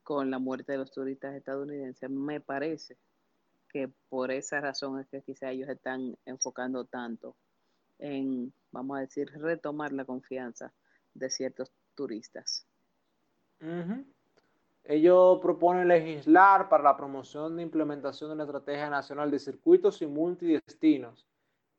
con 0.02 0.30
la 0.30 0.38
muerte 0.38 0.72
de 0.72 0.78
los 0.78 0.90
turistas 0.90 1.34
estadounidenses, 1.34 2.10
me 2.10 2.40
parece 2.40 2.98
que 3.70 3.90
por 4.08 4.30
esa 4.30 4.60
razón 4.60 5.00
es 5.00 5.08
que 5.08 5.22
quizá 5.22 5.50
ellos 5.50 5.68
están 5.68 6.16
enfocando 6.26 6.84
tanto 6.84 7.36
en, 7.98 8.52
vamos 8.70 8.98
a 8.98 9.00
decir, 9.00 9.30
retomar 9.34 9.92
la 9.92 10.04
confianza 10.04 10.72
de 11.14 11.30
ciertos 11.30 11.72
turistas. 11.94 12.66
Ellos 14.84 15.38
proponen 15.40 15.88
legislar 15.88 16.68
para 16.68 16.82
la 16.82 16.96
promoción 16.96 17.56
de 17.56 17.62
implementación 17.62 18.28
de 18.28 18.34
una 18.34 18.44
estrategia 18.44 18.90
nacional 18.90 19.30
de 19.30 19.38
circuitos 19.38 20.02
y 20.02 20.06
multidestinos 20.06 21.26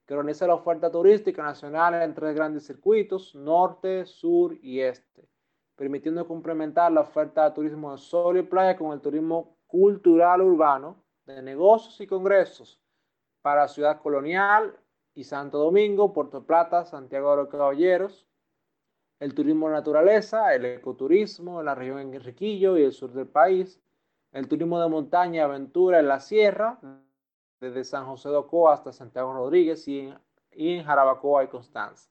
que 0.05 0.13
organiza 0.13 0.47
la 0.47 0.55
oferta 0.55 0.91
turística 0.91 1.41
nacional 1.43 2.01
en 2.01 2.13
tres 2.13 2.35
grandes 2.35 2.65
circuitos, 2.65 3.33
norte, 3.35 4.05
sur 4.05 4.55
y 4.61 4.81
este, 4.81 5.27
permitiendo 5.75 6.27
complementar 6.27 6.91
la 6.91 7.01
oferta 7.01 7.45
de 7.45 7.55
turismo 7.55 7.91
de 7.91 7.97
sol 7.97 8.37
y 8.37 8.43
playa 8.43 8.77
con 8.77 8.91
el 8.93 9.01
turismo 9.01 9.57
cultural 9.67 10.41
urbano, 10.41 11.03
de 11.25 11.41
negocios 11.41 11.99
y 12.01 12.07
congresos 12.07 12.79
para 13.41 13.67
Ciudad 13.67 13.99
Colonial 14.01 14.77
y 15.15 15.23
Santo 15.23 15.57
Domingo, 15.57 16.13
Puerto 16.13 16.45
Plata, 16.45 16.85
Santiago 16.85 17.31
de 17.31 17.37
los 17.37 17.49
Caballeros, 17.49 18.27
el 19.19 19.33
turismo 19.33 19.67
de 19.67 19.73
naturaleza, 19.73 20.53
el 20.53 20.65
ecoturismo 20.65 21.59
en 21.59 21.65
la 21.65 21.75
región 21.75 21.99
en 21.99 22.13
Enriquillo 22.13 22.77
y 22.77 22.83
el 22.83 22.91
sur 22.91 23.11
del 23.13 23.27
país, 23.27 23.81
el 24.31 24.47
turismo 24.47 24.79
de 24.81 24.89
montaña 24.89 25.45
aventura 25.45 25.99
en 25.99 26.07
la 26.07 26.19
sierra, 26.19 26.79
desde 27.59 27.83
San 27.83 28.05
José 28.05 28.29
de 28.29 28.35
Ocoa 28.35 28.73
hasta 28.73 28.91
Santiago 28.91 29.33
Rodríguez 29.33 29.87
y 29.87 30.11
en, 30.51 30.83
Jarabacoa 30.83 31.45
y 31.45 31.47
Constanza, 31.47 32.09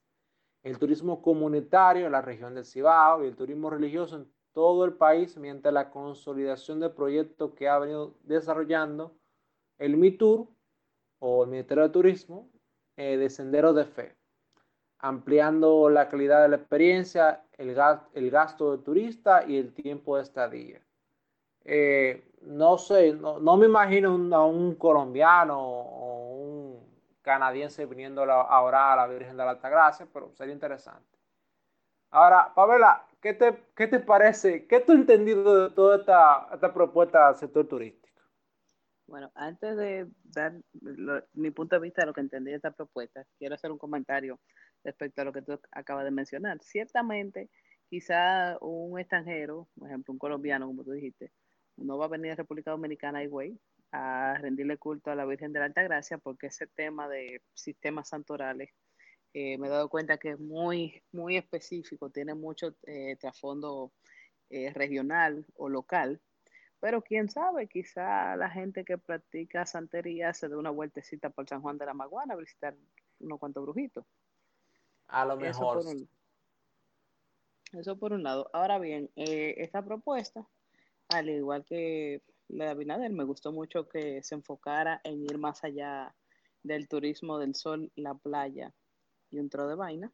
el 0.63 0.79
turismo 0.79 1.21
comunitario 1.21 2.07
en 2.07 2.13
la 2.13 2.23
región 2.23 2.55
del 2.55 2.65
Cibao 2.65 3.23
y 3.23 3.29
el 3.29 3.37
turismo 3.37 3.71
religioso 3.71 4.17
en 4.17 4.33
todo 4.53 4.85
el 4.85 4.95
país 4.95 5.37
mediante 5.37 5.71
la 5.73 5.91
consolidación 5.91 6.81
del 6.81 6.93
proyecto 6.93 7.55
que 7.55 7.69
ha 7.69 7.79
venido 7.79 8.15
desarrollando 8.23 9.15
el 9.79 9.97
MITUR 9.97 10.49
o 11.19 11.45
el 11.45 11.51
Ministerio 11.51 11.85
de 11.85 11.91
Turismo 11.91 12.49
eh, 12.97 13.17
de 13.17 13.29
Senderos 13.29 13.75
de 13.75 13.85
Fe 13.85 14.17
ampliando 15.05 15.91
la 15.91 16.09
calidad 16.09 16.41
de 16.43 16.49
la 16.49 16.57
experiencia, 16.57 17.43
el, 17.59 17.77
el 18.15 18.31
gasto 18.31 18.71
del 18.73 18.83
turista 18.83 19.45
y 19.47 19.59
el 19.59 19.75
tiempo 19.75 20.17
de 20.17 20.23
estadía. 20.23 20.81
Eh, 21.63 22.33
no 22.41 22.79
sé, 22.79 23.13
no, 23.13 23.57
me 23.59 23.67
imagino 23.67 24.35
a 24.35 24.47
un 24.47 24.75
colombiano 24.77 25.61
o 25.61 26.37
un 26.39 27.21
canadiense 27.21 27.85
viniendo 27.85 28.23
a 28.23 28.63
orar 28.63 28.99
a 28.99 29.07
la 29.07 29.07
Virgen 29.07 29.37
de 29.37 29.45
la 29.45 29.51
Altagracia, 29.51 30.09
pero 30.11 30.33
sería 30.35 30.55
interesante. 30.55 31.19
Ahora, 32.11 32.53
Pavela, 32.55 33.07
¿qué 33.21 33.35
te, 33.35 33.63
qué 33.77 33.87
te 33.89 34.01
parece? 34.01 34.67
¿Qué 34.67 34.81
tú 34.81 34.93
has 34.93 34.99
entendido 34.99 35.69
de 35.69 35.75
toda 35.75 35.97
esta, 35.97 36.49
esta 36.51 36.73
propuesta 36.73 37.27
del 37.27 37.37
sector 37.37 37.69
turístico? 37.69 38.23
Bueno, 39.07 39.31
antes 39.35 39.77
de 39.77 40.09
dar 40.25 40.55
mi 41.35 41.51
punto 41.51 41.77
de 41.77 41.83
vista 41.83 42.01
de 42.03 42.07
lo 42.07 42.15
que 42.15 42.23
entendí 42.23 42.53
de 42.53 42.57
esta 42.57 42.71
propuesta, 42.71 43.23
quiero 43.39 43.55
hacer 43.55 43.71
un 43.71 43.77
comentario 43.77 44.39
respecto 44.85 45.23
a 45.23 45.25
lo 45.25 45.33
que 45.33 45.43
tú 45.43 45.59
acabas 45.73 46.05
de 46.05 46.11
mencionar. 46.11 46.61
Ciertamente, 46.63 47.51
quizá 47.89 48.59
un 48.61 48.99
extranjero, 48.99 49.69
por 49.79 49.89
ejemplo, 49.89 50.13
un 50.13 50.19
colombiano, 50.19 50.67
como 50.67 50.85
tú 50.85 50.93
dijiste, 50.93 51.33
no 51.77 51.99
va 51.99 52.07
a 52.07 52.09
venir 52.09 52.33
a 52.33 52.37
República 52.37 52.71
Dominicana 52.71 53.27
güey, 53.27 53.59
a 53.93 54.37
rendirle 54.41 54.77
culto 54.79 55.11
a 55.11 55.15
la 55.15 55.25
Virgen 55.25 55.53
de 55.53 55.61
la 55.61 55.67
Alta 55.67 55.83
Gracia 55.83 56.19
porque 56.19 56.49
ese 56.49 56.67
tema 56.67 57.09
de 57.09 57.43
sistemas 57.55 58.09
santorales 58.09 58.71
eh, 59.35 59.59
me 59.59 59.67
he 59.67 59.71
dado 59.71 59.89
cuenta 59.89 60.19
que 60.19 60.31
es 60.31 60.41
muy, 60.41 61.03
muy 61.13 61.37
específico, 61.37 62.11
tiene 62.11 62.35
mucho 62.35 62.77
eh, 62.85 63.17
trasfondo 63.17 63.93
eh, 64.51 64.73
regional 64.73 65.45
o 65.57 65.69
local, 65.69 66.21
Pero 66.81 67.03
quién 67.03 67.29
sabe, 67.31 67.69
quizá 67.69 68.37
la 68.37 68.51
gente 68.51 68.85
que 68.85 68.99
practica 68.99 69.67
santería 69.67 70.35
se 70.35 70.49
dé 70.49 70.57
una 70.57 70.71
vueltecita 70.71 71.31
por 71.31 71.49
San 71.49 71.63
Juan 71.63 71.79
de 71.79 71.87
la 71.87 71.95
Maguana 71.95 72.35
a 72.35 72.37
visitar 72.37 72.77
unos 73.21 73.41
cuantos 73.41 73.65
brujitos. 73.65 74.07
A 75.09 75.25
lo 75.25 75.37
mejor. 75.37 75.85
Eso 77.73 77.99
por 77.99 78.13
un, 78.13 78.23
lado. 78.23 78.49
Ahora 78.53 78.79
bien, 78.79 79.11
eh, 79.17 79.55
esta 79.59 79.85
propuesta, 79.85 80.47
al 81.09 81.29
igual 81.29 81.65
que 81.65 82.23
la 82.49 82.67
de 82.67 82.71
Abinader, 82.71 83.11
me 83.13 83.25
gustó 83.25 83.53
mucho 83.53 83.89
que 83.89 84.23
se 84.23 84.37
enfocara 84.37 85.01
en 85.03 85.25
ir 85.25 85.39
más 85.39 85.65
allá 85.65 86.15
del 86.63 86.89
turismo 86.89 87.39
del 87.39 87.55
sol, 87.55 87.91
la 87.97 88.15
playa 88.15 88.73
y 89.31 89.39
un 89.39 89.51
tro 89.51 89.69
de 89.69 89.75
vaina 89.75 90.13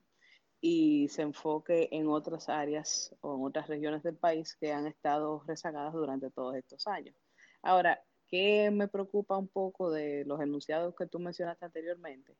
y 0.60 1.08
se 1.08 1.22
enfoque 1.22 1.88
en 1.90 2.08
otras 2.08 2.48
áreas 2.48 3.14
o 3.20 3.36
en 3.36 3.44
otras 3.44 3.68
regiones 3.68 4.02
del 4.02 4.16
país 4.16 4.56
que 4.56 4.72
han 4.72 4.86
estado 4.86 5.42
rezagadas 5.46 5.94
durante 5.94 6.30
todos 6.30 6.54
estos 6.54 6.86
años. 6.86 7.16
Ahora, 7.62 8.02
¿qué 8.26 8.70
me 8.70 8.88
preocupa 8.88 9.36
un 9.38 9.48
poco 9.48 9.90
de 9.90 10.24
los 10.26 10.40
enunciados 10.40 10.94
que 10.94 11.06
tú 11.06 11.18
mencionaste 11.18 11.64
anteriormente? 11.64 12.36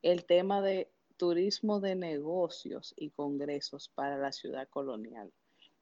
El 0.00 0.24
tema 0.24 0.62
de 0.62 0.90
turismo 1.18 1.80
de 1.80 1.94
negocios 1.94 2.94
y 2.96 3.10
congresos 3.10 3.90
para 3.94 4.16
la 4.16 4.32
ciudad 4.32 4.68
colonial. 4.68 5.30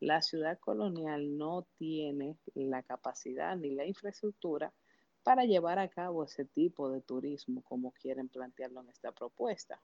La 0.00 0.20
ciudad 0.20 0.58
colonial 0.58 1.38
no 1.38 1.68
tiene 1.78 2.36
la 2.54 2.82
capacidad 2.82 3.56
ni 3.56 3.70
la 3.70 3.86
infraestructura 3.86 4.74
para 5.22 5.44
llevar 5.44 5.78
a 5.78 5.88
cabo 5.88 6.24
ese 6.24 6.44
tipo 6.44 6.90
de 6.90 7.00
turismo 7.00 7.62
como 7.62 7.92
quieren 7.92 8.28
plantearlo 8.28 8.80
en 8.80 8.88
esta 8.88 9.12
propuesta. 9.12 9.80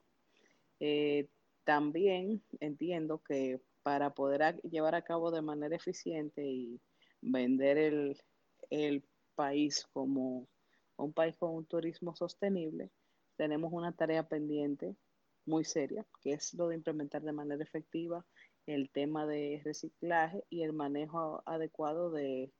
Eh, 0.79 1.27
también 1.63 2.43
entiendo 2.59 3.19
que 3.19 3.61
para 3.83 4.13
poder 4.13 4.61
llevar 4.63 4.95
a 4.95 5.03
cabo 5.03 5.31
de 5.31 5.41
manera 5.41 5.75
eficiente 5.75 6.45
y 6.45 6.81
vender 7.21 7.77
el, 7.77 9.03
país 9.35 9.87
como 9.93 10.47
un 10.95 11.11
país 11.11 11.35
con 11.37 11.55
un 11.55 11.65
turismo 11.65 12.15
sostenible, 12.15 12.91
tenemos 13.35 13.73
una 13.73 13.91
tarea 13.91 14.27
pendiente 14.27 14.95
muy 15.45 15.63
seria, 15.65 16.05
que 16.21 16.33
es 16.33 16.53
lo 16.53 16.67
de 16.67 16.75
implementar 16.75 17.21
de 17.21 17.33
manera 17.33 17.63
efectiva 17.63 18.25
el 18.65 18.89
tema 18.89 19.25
de 19.25 19.61
reciclaje 19.63 20.43
y 20.49 20.63
el 20.63 20.73
manejo 20.73 21.43
adecuado 21.45 22.11
de 22.11 22.51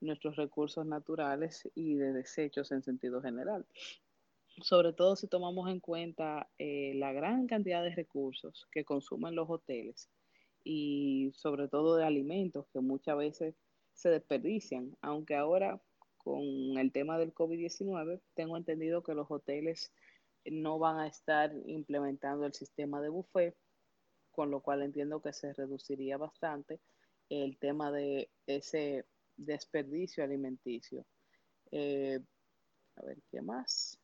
nuestros 0.00 0.36
recursos 0.36 0.84
naturales 0.84 1.68
y 1.74 1.94
de 1.94 2.12
desechos 2.12 2.72
en 2.72 2.82
sentido 2.82 3.22
general. 3.22 3.64
Sobre 4.60 4.92
todo 4.92 5.16
si 5.16 5.28
tomamos 5.28 5.70
en 5.70 5.80
cuenta 5.80 6.50
eh, 6.58 6.92
la 6.96 7.12
gran 7.12 7.46
cantidad 7.46 7.82
de 7.82 7.94
recursos 7.94 8.66
que 8.70 8.84
consumen 8.84 9.34
los 9.34 9.48
hoteles 9.48 10.10
y 10.64 11.32
sobre 11.34 11.68
todo 11.68 11.96
de 11.96 12.04
alimentos 12.04 12.66
que 12.72 12.80
muchas 12.80 13.16
veces 13.16 13.54
se 13.94 14.10
desperdician, 14.10 14.96
aunque 15.00 15.36
ahora 15.36 15.80
con 16.18 16.42
el 16.78 16.92
tema 16.92 17.18
del 17.18 17.34
COVID-19 17.34 18.20
tengo 18.34 18.56
entendido 18.56 19.02
que 19.02 19.14
los 19.14 19.30
hoteles 19.30 19.92
no 20.46 20.78
van 20.78 20.98
a 20.98 21.06
estar 21.06 21.52
implementando 21.66 22.46
el 22.46 22.54
sistema 22.54 23.00
de 23.00 23.08
buffet, 23.08 23.56
con 24.30 24.50
lo 24.50 24.60
cual 24.60 24.82
entiendo 24.82 25.20
que 25.20 25.32
se 25.32 25.52
reduciría 25.52 26.16
bastante 26.16 26.80
el 27.28 27.58
tema 27.58 27.90
de 27.92 28.30
ese 28.46 29.06
desperdicio 29.36 30.24
alimenticio. 30.24 31.06
Eh, 31.70 32.20
a 32.96 33.02
ver, 33.04 33.18
¿qué 33.30 33.40
más? 33.40 33.98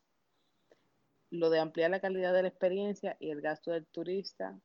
lo 1.31 1.51
de 1.51 1.59
ampliar 1.59 1.91
la 1.91 2.01
calidad 2.01 2.33
de 2.33 2.43
la 2.43 2.49
experiencia 2.49 3.17
y 3.21 3.31
el 3.31 3.41
gasto 3.41 3.71
del 3.71 3.87
turista, 3.87 4.59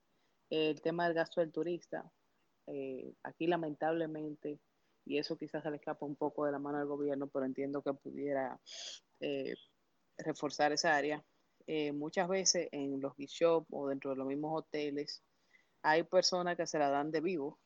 el 0.50 0.82
tema 0.82 1.06
del 1.06 1.14
gasto 1.14 1.41
del 1.41 1.52
turista, 1.52 2.12
eh, 2.68 3.14
aquí 3.24 3.48
lamentablemente, 3.48 4.60
y 5.06 5.18
eso 5.18 5.38
quizás 5.38 5.64
se 5.64 5.70
le 5.70 5.78
escapa 5.78 6.06
un 6.06 6.16
poco 6.16 6.45
de 6.45 6.52
la 6.52 6.60
mano 6.60 6.78
al 6.78 6.88
gobierno, 6.88 7.28
pero 7.28 7.45
entiendo 7.45 7.82
que 7.82 7.94
pudiera 7.94 8.60
eh, 9.20 9.56
reforzar 10.18 10.72
esa 10.72 10.95
área. 10.95 11.24
Eh, 11.68 11.94
muchas 11.94 12.27
veces 12.27 12.68
en 12.72 12.99
los 12.99 13.15
shops 13.18 13.68
o 13.72 13.88
dentro 13.88 14.11
de 14.11 14.18
los 14.18 14.27
mismos 14.27 14.60
hoteles 14.60 15.23
hay 15.81 16.03
personas 16.03 16.57
que 16.57 16.68
se 16.68 16.77
la 16.77 16.90
dan 16.90 17.11
de 17.11 17.22
vivo 17.22 17.60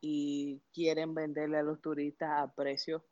y 0.00 0.60
quieren 0.72 1.14
venderle 1.14 1.58
a 1.58 1.62
los 1.62 1.80
turistas 1.80 2.30
a 2.32 2.52
precios 2.54 3.02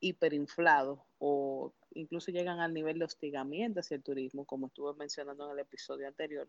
hiperinflados 0.00 1.00
o 1.18 1.72
incluso 1.92 2.30
llegan 2.30 2.60
al 2.60 2.74
nivel 2.74 2.98
de 2.98 3.04
hostigamiento 3.04 3.80
hacia 3.80 3.96
el 3.96 4.02
turismo, 4.02 4.44
como 4.44 4.66
estuve 4.66 4.94
mencionando 4.94 5.46
en 5.46 5.52
el 5.52 5.58
episodio 5.60 6.06
anterior, 6.06 6.48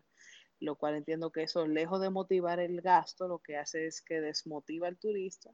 lo 0.60 0.76
cual 0.76 0.96
entiendo 0.96 1.32
que 1.32 1.44
eso, 1.44 1.66
lejos 1.66 2.00
de 2.00 2.10
motivar 2.10 2.60
el 2.60 2.80
gasto, 2.80 3.28
lo 3.28 3.38
que 3.38 3.56
hace 3.56 3.86
es 3.86 4.02
que 4.02 4.20
desmotiva 4.20 4.88
al 4.88 4.98
turista 4.98 5.50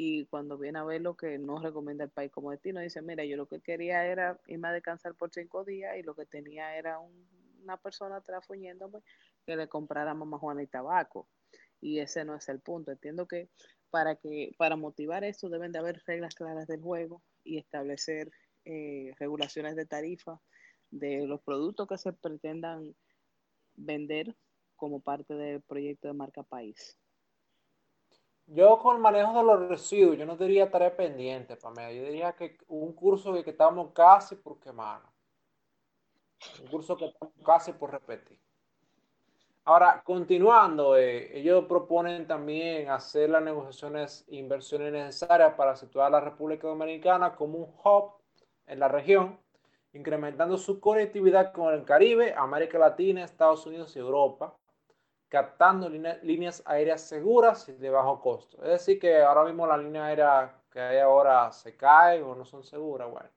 y 0.00 0.26
cuando 0.26 0.56
viene 0.56 0.78
a 0.78 0.84
ver 0.84 1.00
lo 1.00 1.16
que 1.16 1.38
no 1.38 1.60
recomienda 1.60 2.04
el 2.04 2.10
país 2.10 2.30
como 2.30 2.52
destino, 2.52 2.80
dice, 2.80 3.02
mira, 3.02 3.24
yo 3.24 3.36
lo 3.36 3.48
que 3.48 3.60
quería 3.60 4.06
era 4.06 4.40
irme 4.46 4.68
a 4.68 4.72
descansar 4.72 5.16
por 5.16 5.32
cinco 5.32 5.64
días 5.64 5.96
y 5.98 6.04
lo 6.04 6.14
que 6.14 6.24
tenía 6.24 6.76
era 6.76 7.00
una 7.00 7.76
persona 7.78 8.20
trafuñéndome 8.20 9.00
que 9.44 9.56
le 9.56 9.66
comprara 9.68 10.14
mamá 10.14 10.38
Juana 10.38 10.62
y 10.62 10.68
tabaco. 10.68 11.28
Y 11.80 11.98
ese 11.98 12.24
no 12.24 12.36
es 12.36 12.48
el 12.48 12.60
punto. 12.60 12.92
Entiendo 12.92 13.26
que 13.26 13.50
para 13.90 14.14
que 14.14 14.52
para 14.56 14.76
motivar 14.76 15.24
esto 15.24 15.48
deben 15.48 15.72
de 15.72 15.80
haber 15.80 16.00
reglas 16.06 16.36
claras 16.36 16.68
del 16.68 16.80
juego 16.80 17.20
y 17.42 17.58
establecer 17.58 18.30
eh, 18.64 19.12
regulaciones 19.18 19.74
de 19.74 19.84
tarifa 19.84 20.40
de 20.92 21.26
los 21.26 21.42
productos 21.42 21.88
que 21.88 21.98
se 21.98 22.12
pretendan 22.12 22.94
vender 23.74 24.36
como 24.76 25.00
parte 25.00 25.34
del 25.34 25.60
proyecto 25.62 26.06
de 26.06 26.14
marca 26.14 26.44
país. 26.44 26.96
Yo 28.50 28.78
con 28.78 28.96
el 28.96 29.02
manejo 29.02 29.36
de 29.36 29.44
los 29.44 29.68
residuos, 29.68 30.16
yo 30.16 30.24
no 30.24 30.34
diría 30.34 30.70
tarea 30.70 30.96
pendiente, 30.96 31.56
para 31.56 31.92
Yo 31.92 32.02
diría 32.02 32.32
que 32.32 32.56
un 32.68 32.94
curso 32.94 33.32
que 33.44 33.50
estamos 33.50 33.92
casi 33.92 34.36
por 34.36 34.58
quemar. 34.58 35.02
Un 36.62 36.68
curso 36.68 36.96
que 36.96 37.06
estamos 37.06 37.34
casi 37.44 37.72
por 37.72 37.90
repetir. 37.90 38.40
Ahora, 39.66 40.02
continuando, 40.02 40.96
eh, 40.96 41.38
ellos 41.38 41.66
proponen 41.66 42.26
también 42.26 42.88
hacer 42.88 43.28
las 43.28 43.42
negociaciones 43.42 44.24
e 44.26 44.36
inversiones 44.36 44.94
necesarias 44.94 45.52
para 45.52 45.76
situar 45.76 46.06
a 46.06 46.10
la 46.10 46.20
República 46.20 46.68
Dominicana 46.68 47.36
como 47.36 47.58
un 47.58 47.74
hub 47.84 48.14
en 48.66 48.78
la 48.78 48.88
región, 48.88 49.38
incrementando 49.92 50.56
su 50.56 50.80
conectividad 50.80 51.52
con 51.52 51.74
el 51.74 51.84
Caribe, 51.84 52.32
América 52.34 52.78
Latina, 52.78 53.22
Estados 53.22 53.66
Unidos 53.66 53.94
y 53.94 53.98
Europa, 53.98 54.56
captando 55.28 55.88
líneas 55.88 56.62
aéreas 56.66 57.02
seguras 57.02 57.68
y 57.68 57.72
de 57.72 57.90
bajo 57.90 58.20
costo. 58.20 58.62
Es 58.62 58.70
decir, 58.70 58.98
que 58.98 59.22
ahora 59.22 59.44
mismo 59.44 59.66
la 59.66 59.76
línea 59.76 60.06
aérea 60.06 60.54
que 60.70 60.80
hay 60.80 60.98
ahora 60.98 61.52
se 61.52 61.76
cae 61.76 62.22
o 62.22 62.34
no 62.34 62.44
son 62.44 62.62
seguras. 62.62 63.10
Bueno, 63.10 63.28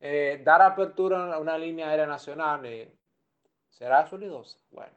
eh, 0.00 0.40
dar 0.44 0.62
apertura 0.62 1.32
a 1.34 1.38
una 1.38 1.58
línea 1.58 1.88
aérea 1.88 2.06
nacional 2.06 2.64
eh, 2.64 2.92
será 3.68 4.06
solidosa. 4.06 4.58
Bueno, 4.70 4.96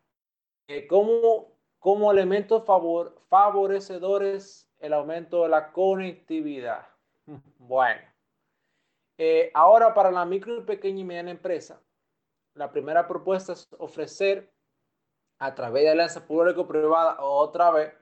eh, 0.67 0.87
como, 0.87 2.11
elementos 2.11 2.63
favor, 2.65 3.19
favorecedores 3.27 4.69
el 4.79 4.93
aumento 4.93 5.43
de 5.43 5.49
la 5.49 5.71
conectividad. 5.71 6.87
Bueno, 7.57 8.01
eh, 9.17 9.51
ahora, 9.53 9.93
para 9.93 10.11
la 10.11 10.25
micro, 10.25 10.65
pequeña 10.65 10.99
y 10.99 11.03
mediana 11.03 11.31
empresa, 11.31 11.81
la 12.55 12.71
primera 12.71 13.07
propuesta 13.07 13.53
es 13.53 13.67
ofrecer 13.79 14.52
a 15.43 15.53
través 15.55 15.83
de 15.83 15.89
alianza 15.89 16.25
público-privada 16.25 17.17
otra 17.19 17.69
vez 17.69 17.93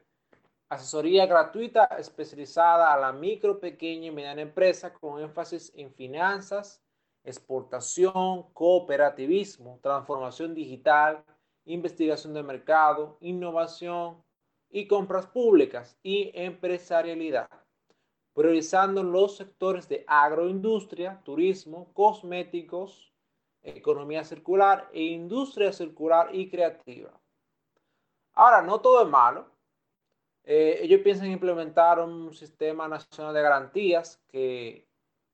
asesoría 0.70 1.26
gratuita 1.26 1.86
especializada 1.98 2.94
a 2.94 3.00
la 3.00 3.12
micro, 3.12 3.60
pequeña 3.60 4.08
y 4.08 4.12
mediana 4.12 4.44
empresa 4.44 4.94
con 4.94 5.20
énfasis 5.20 5.72
en 5.76 5.92
finanzas, 5.92 6.84
exportación, 7.24 8.44
cooperativismo, 8.54 9.80
transformación 9.82 10.54
digital, 10.54 11.24
investigación 11.66 12.36
de 12.36 12.44
mercado, 12.44 13.18
innovación 13.22 14.24
y 14.70 14.88
compras 14.88 15.26
públicas 15.26 15.98
y 16.04 16.32
empresarialidad 16.36 17.50
priorizando 18.36 19.02
los 19.04 19.36
sectores 19.36 19.90
de 19.90 20.06
agroindustria, 20.08 21.20
turismo, 21.26 21.92
cosméticos, 21.94 23.12
economía 23.64 24.24
circular 24.24 24.90
e 24.94 25.04
industria 25.04 25.74
circular 25.74 26.34
y 26.34 26.48
creativa. 26.50 27.21
Ahora, 28.34 28.62
no 28.62 28.80
todo 28.82 29.04
es 29.04 29.10
malo. 29.10 29.46
Eh, 30.44 30.80
ellos 30.82 31.02
piensan 31.02 31.32
implementar 31.32 32.00
un 32.00 32.34
sistema 32.34 32.88
nacional 32.88 33.34
de 33.34 33.42
garantías 33.42 34.20
que 34.28 34.88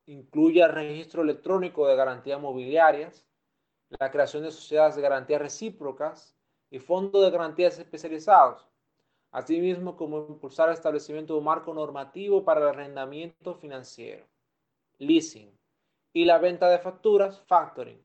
incluya 0.05 0.67
registro 0.67 1.21
electrónico 1.21 1.87
de 1.87 1.95
garantías 1.95 2.39
mobiliarias, 2.39 3.25
la 3.89 4.11
creación 4.11 4.43
de 4.43 4.51
sociedades 4.51 4.95
de 4.95 5.01
garantías 5.01 5.41
recíprocas 5.41 6.35
y 6.69 6.79
fondos 6.79 7.23
de 7.23 7.31
garantías 7.31 7.79
especializados 7.79 8.67
asimismo 9.31 9.95
como 9.95 10.27
impulsar 10.27 10.69
el 10.69 10.75
establecimiento 10.75 11.33
de 11.33 11.39
un 11.39 11.45
marco 11.45 11.73
normativo 11.73 12.43
para 12.43 12.61
el 12.61 12.67
arrendamiento 12.69 13.55
financiero, 13.55 14.25
leasing 14.97 15.55
y 16.13 16.25
la 16.25 16.37
venta 16.37 16.69
de 16.69 16.79
facturas, 16.79 17.41
factoring, 17.41 18.03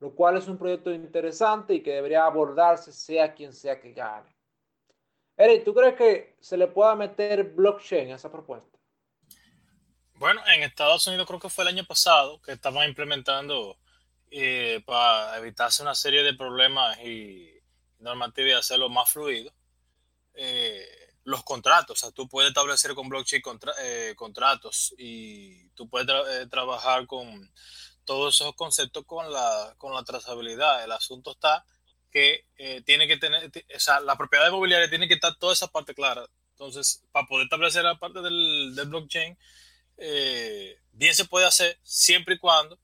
lo 0.00 0.14
cual 0.14 0.38
es 0.38 0.48
un 0.48 0.58
proyecto 0.58 0.90
interesante 0.90 1.74
y 1.74 1.82
que 1.82 1.92
debería 1.92 2.24
abordarse 2.24 2.92
sea 2.92 3.34
quien 3.34 3.52
sea 3.52 3.80
que 3.80 3.92
gane. 3.92 4.34
Eric, 5.36 5.64
¿tú 5.64 5.74
crees 5.74 5.94
que 5.94 6.36
se 6.40 6.56
le 6.56 6.66
pueda 6.66 6.94
meter 6.96 7.44
blockchain 7.44 8.12
a 8.12 8.16
esa 8.16 8.30
propuesta? 8.30 8.78
Bueno, 10.14 10.42
en 10.54 10.62
Estados 10.62 11.06
Unidos 11.06 11.26
creo 11.26 11.40
que 11.40 11.48
fue 11.48 11.64
el 11.64 11.68
año 11.68 11.84
pasado 11.84 12.40
que 12.42 12.52
estaban 12.52 12.86
implementando 12.88 13.78
eh, 14.30 14.82
para 14.84 15.38
evitarse 15.38 15.82
una 15.82 15.94
serie 15.94 16.22
de 16.22 16.34
problemas 16.34 16.98
y 17.00 17.50
normativas 17.98 18.50
y 18.50 18.54
hacerlo 18.54 18.88
más 18.88 19.10
fluido. 19.10 19.52
Eh, 20.34 20.86
los 21.24 21.42
contratos, 21.42 21.98
o 21.98 22.00
sea, 22.00 22.10
tú 22.12 22.28
puedes 22.28 22.50
establecer 22.50 22.94
con 22.94 23.08
blockchain 23.08 23.42
eh, 23.82 24.14
contratos 24.16 24.94
y 24.98 25.68
tú 25.70 25.88
puedes 25.88 26.06
trabajar 26.50 27.06
con 27.06 27.50
todos 28.04 28.34
esos 28.34 28.54
conceptos 28.54 29.04
con 29.06 29.32
la, 29.32 29.74
con 29.78 29.94
la 29.94 30.02
trazabilidad. 30.04 30.84
El 30.84 30.92
asunto 30.92 31.32
está 31.32 31.64
que 32.10 32.44
tiene 32.84 33.06
que 33.06 33.16
tener, 33.16 33.50
o 33.74 33.80
sea, 33.80 34.00
la 34.00 34.16
propiedad 34.16 34.48
inmobiliaria 34.48 34.90
tiene 34.90 35.06
que 35.06 35.14
estar 35.14 35.36
toda 35.36 35.52
esa 35.52 35.68
parte 35.68 35.94
clara. 35.94 36.26
Entonces, 36.52 37.04
para 37.12 37.26
poder 37.26 37.44
establecer 37.44 37.84
la 37.84 37.98
parte 37.98 38.20
del, 38.20 38.74
del 38.74 38.88
blockchain, 38.88 39.38
bien 40.92 41.14
se 41.14 41.24
puede 41.26 41.46
hacer 41.46 41.78
siempre 41.82 42.34
y 42.34 42.38
cuando 42.38 42.78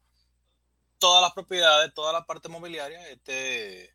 todas 0.99 1.23
las 1.23 1.33
propiedades, 1.33 1.93
toda 1.95 2.13
la 2.13 2.25
parte 2.25 2.49
mobiliaria 2.49 3.09
esté, 3.09 3.95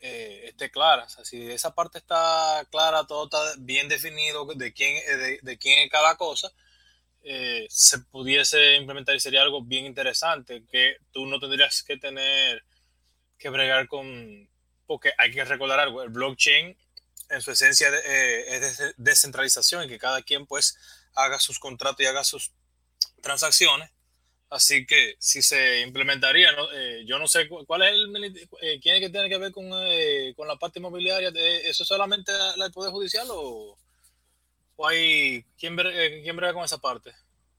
eh, 0.00 0.46
esté 0.48 0.70
clara. 0.70 1.04
O 1.04 1.08
sea, 1.08 1.24
si 1.24 1.50
esa 1.50 1.74
parte 1.74 1.98
está 1.98 2.66
clara, 2.70 3.06
todo 3.06 3.24
está 3.24 3.38
bien 3.58 3.88
definido 3.88 4.46
de 4.46 4.72
quién, 4.72 4.96
eh, 4.96 5.38
de, 5.42 5.58
quién 5.58 5.80
es 5.80 5.90
cada 5.90 6.16
cosa, 6.16 6.52
eh, 7.24 7.66
se 7.68 7.98
pudiese 7.98 8.76
implementar 8.76 9.16
y 9.16 9.20
sería 9.20 9.42
algo 9.42 9.62
bien 9.62 9.86
interesante 9.86 10.64
que 10.70 10.96
tú 11.12 11.26
no 11.26 11.40
tendrías 11.40 11.82
que 11.82 11.96
tener 11.96 12.62
que 13.38 13.48
bregar 13.48 13.88
con, 13.88 14.48
porque 14.86 15.12
hay 15.18 15.32
que 15.32 15.44
recordar 15.44 15.80
algo, 15.80 16.02
el 16.02 16.10
blockchain 16.10 16.76
en 17.30 17.42
su 17.42 17.50
esencia 17.50 17.88
es 17.88 18.78
de 18.78 18.94
descentralización 18.96 19.84
y 19.84 19.88
que 19.88 19.98
cada 19.98 20.22
quien 20.22 20.46
pues 20.46 20.76
haga 21.14 21.38
sus 21.38 21.58
contratos 21.58 22.00
y 22.00 22.06
haga 22.06 22.22
sus 22.22 22.52
transacciones 23.22 23.90
Así 24.54 24.86
que 24.86 25.16
si 25.18 25.42
se 25.42 25.80
implementaría, 25.80 26.50
eh, 26.74 27.02
yo 27.06 27.18
no 27.18 27.26
sé 27.26 27.48
cuál 27.48 27.82
es 27.82 27.90
el 27.90 28.24
eh, 28.62 28.80
es 28.82 29.00
que 29.00 29.10
tiene 29.10 29.28
que 29.28 29.38
ver 29.38 29.50
con, 29.50 29.64
eh, 29.72 30.32
con 30.36 30.46
la 30.46 30.54
parte 30.54 30.78
inmobiliaria. 30.78 31.32
¿Eso 31.64 31.84
solamente 31.84 32.30
la, 32.56 32.66
el 32.66 32.72
Poder 32.72 32.92
Judicial 32.92 33.26
o, 33.30 33.76
o 34.76 34.86
hay 34.86 35.44
quién, 35.58 35.76
quién 35.76 36.36
brega 36.36 36.54
con 36.54 36.64
esa 36.64 36.78
parte? 36.78 37.12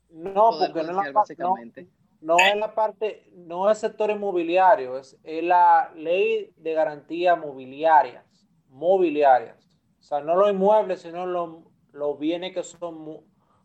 No, 0.09 0.51
porque 0.57 0.83
no 0.83 1.01
es, 1.01 1.07
la, 1.07 1.11
básicamente. 1.11 1.89
no, 2.21 2.37
es 2.37 2.55
la 2.55 2.73
parte, 2.73 3.29
no 3.33 3.69
es 3.69 3.79
sector 3.79 4.09
inmobiliario, 4.09 4.97
es, 4.97 5.17
la 5.23 5.91
ley 5.95 6.53
de 6.55 6.73
garantía 6.73 7.35
mobiliarias, 7.35 8.25
mobiliarias. 8.69 9.57
O 9.99 10.03
sea, 10.03 10.21
no 10.21 10.35
los 10.35 10.51
inmuebles, 10.51 11.01
sino 11.01 11.25
los, 11.25 11.63
los 11.91 12.19
bienes 12.19 12.53
que 12.53 12.63
son 12.63 13.23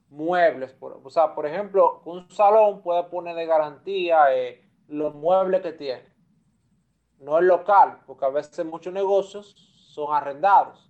muebles. 0.08 0.72
Por, 0.72 1.00
o 1.04 1.10
sea, 1.10 1.34
por 1.34 1.46
ejemplo, 1.46 2.02
un 2.04 2.30
salón 2.30 2.82
puede 2.82 3.04
poner 3.04 3.36
de 3.36 3.46
garantía 3.46 4.34
eh, 4.34 4.68
los 4.88 5.14
muebles 5.14 5.60
que 5.60 5.72
tiene. 5.72 6.08
No 7.18 7.38
el 7.38 7.46
local, 7.46 8.00
porque 8.06 8.24
a 8.24 8.30
veces 8.30 8.64
muchos 8.64 8.92
negocios 8.92 9.54
son 9.92 10.14
arrendados. 10.14 10.89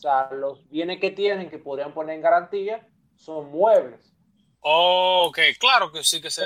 O 0.00 0.02
sea, 0.02 0.30
los 0.32 0.66
bienes 0.70 0.98
que 0.98 1.10
tienen 1.10 1.50
que 1.50 1.58
podrían 1.58 1.92
poner 1.92 2.16
en 2.16 2.22
garantía 2.22 2.88
son 3.16 3.50
muebles. 3.50 4.14
ok, 4.62 5.38
claro 5.58 5.92
que 5.92 6.02
sí 6.02 6.22
que 6.22 6.30
se... 6.30 6.42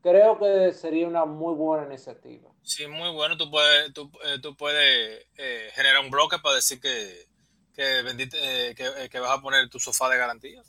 creo 0.00 0.38
que 0.38 0.72
sería 0.72 1.08
una 1.08 1.24
muy 1.24 1.54
buena 1.56 1.86
iniciativa. 1.86 2.48
Sí, 2.62 2.86
muy 2.86 3.10
bueno. 3.10 3.36
Tú 3.36 3.50
puedes, 3.50 3.92
tú, 3.92 4.08
eh, 4.24 4.38
tú 4.40 4.56
puedes 4.56 5.26
eh, 5.36 5.70
generar 5.74 6.04
un 6.04 6.12
bloque 6.12 6.38
para 6.38 6.54
decir 6.54 6.80
que, 6.80 7.26
que, 7.74 7.98
eh, 7.98 8.74
eh, 8.78 9.08
que, 9.10 9.18
vas 9.18 9.36
a 9.36 9.42
poner 9.42 9.68
tu 9.68 9.80
sofá 9.80 10.08
de 10.08 10.16
garantía. 10.16 10.62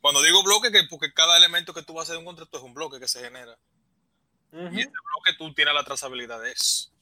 Cuando 0.00 0.22
digo 0.22 0.42
bloque, 0.42 0.72
que 0.72 0.84
porque 0.88 1.12
cada 1.12 1.36
elemento 1.36 1.74
que 1.74 1.82
tú 1.82 1.92
vas 1.92 2.08
a 2.08 2.12
hacer 2.12 2.18
un 2.18 2.24
contrato 2.24 2.56
es 2.56 2.64
un 2.64 2.72
bloque 2.72 2.98
que 2.98 3.08
se 3.08 3.22
genera. 3.22 3.58
Y 4.50 4.80
ese 4.80 4.88
bloque 4.88 5.36
tú 5.36 5.52
tienes 5.52 5.74
la 5.74 5.84
trazabilidad 5.84 6.40
de 6.40 6.52
eso. 6.52 6.93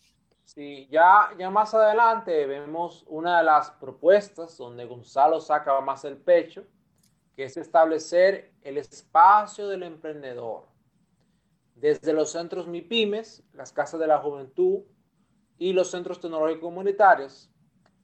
Sí, 0.44 0.88
ya, 0.90 1.30
ya 1.38 1.50
más 1.50 1.72
adelante 1.72 2.46
vemos 2.46 3.04
una 3.06 3.38
de 3.38 3.44
las 3.44 3.70
propuestas 3.70 4.56
donde 4.58 4.84
Gonzalo 4.84 5.40
saca 5.40 5.80
más 5.80 6.04
el 6.04 6.18
pecho, 6.18 6.64
que 7.34 7.44
es 7.44 7.56
establecer 7.56 8.52
el 8.62 8.76
espacio 8.76 9.68
del 9.68 9.82
emprendedor. 9.82 10.66
Desde 11.74 12.12
los 12.12 12.30
centros 12.30 12.66
MIPIMES, 12.66 13.44
las 13.54 13.72
casas 13.72 13.98
de 13.98 14.06
la 14.06 14.18
juventud 14.18 14.82
y 15.58 15.72
los 15.72 15.90
centros 15.90 16.20
tecnológicos 16.20 16.60
comunitarios, 16.60 17.50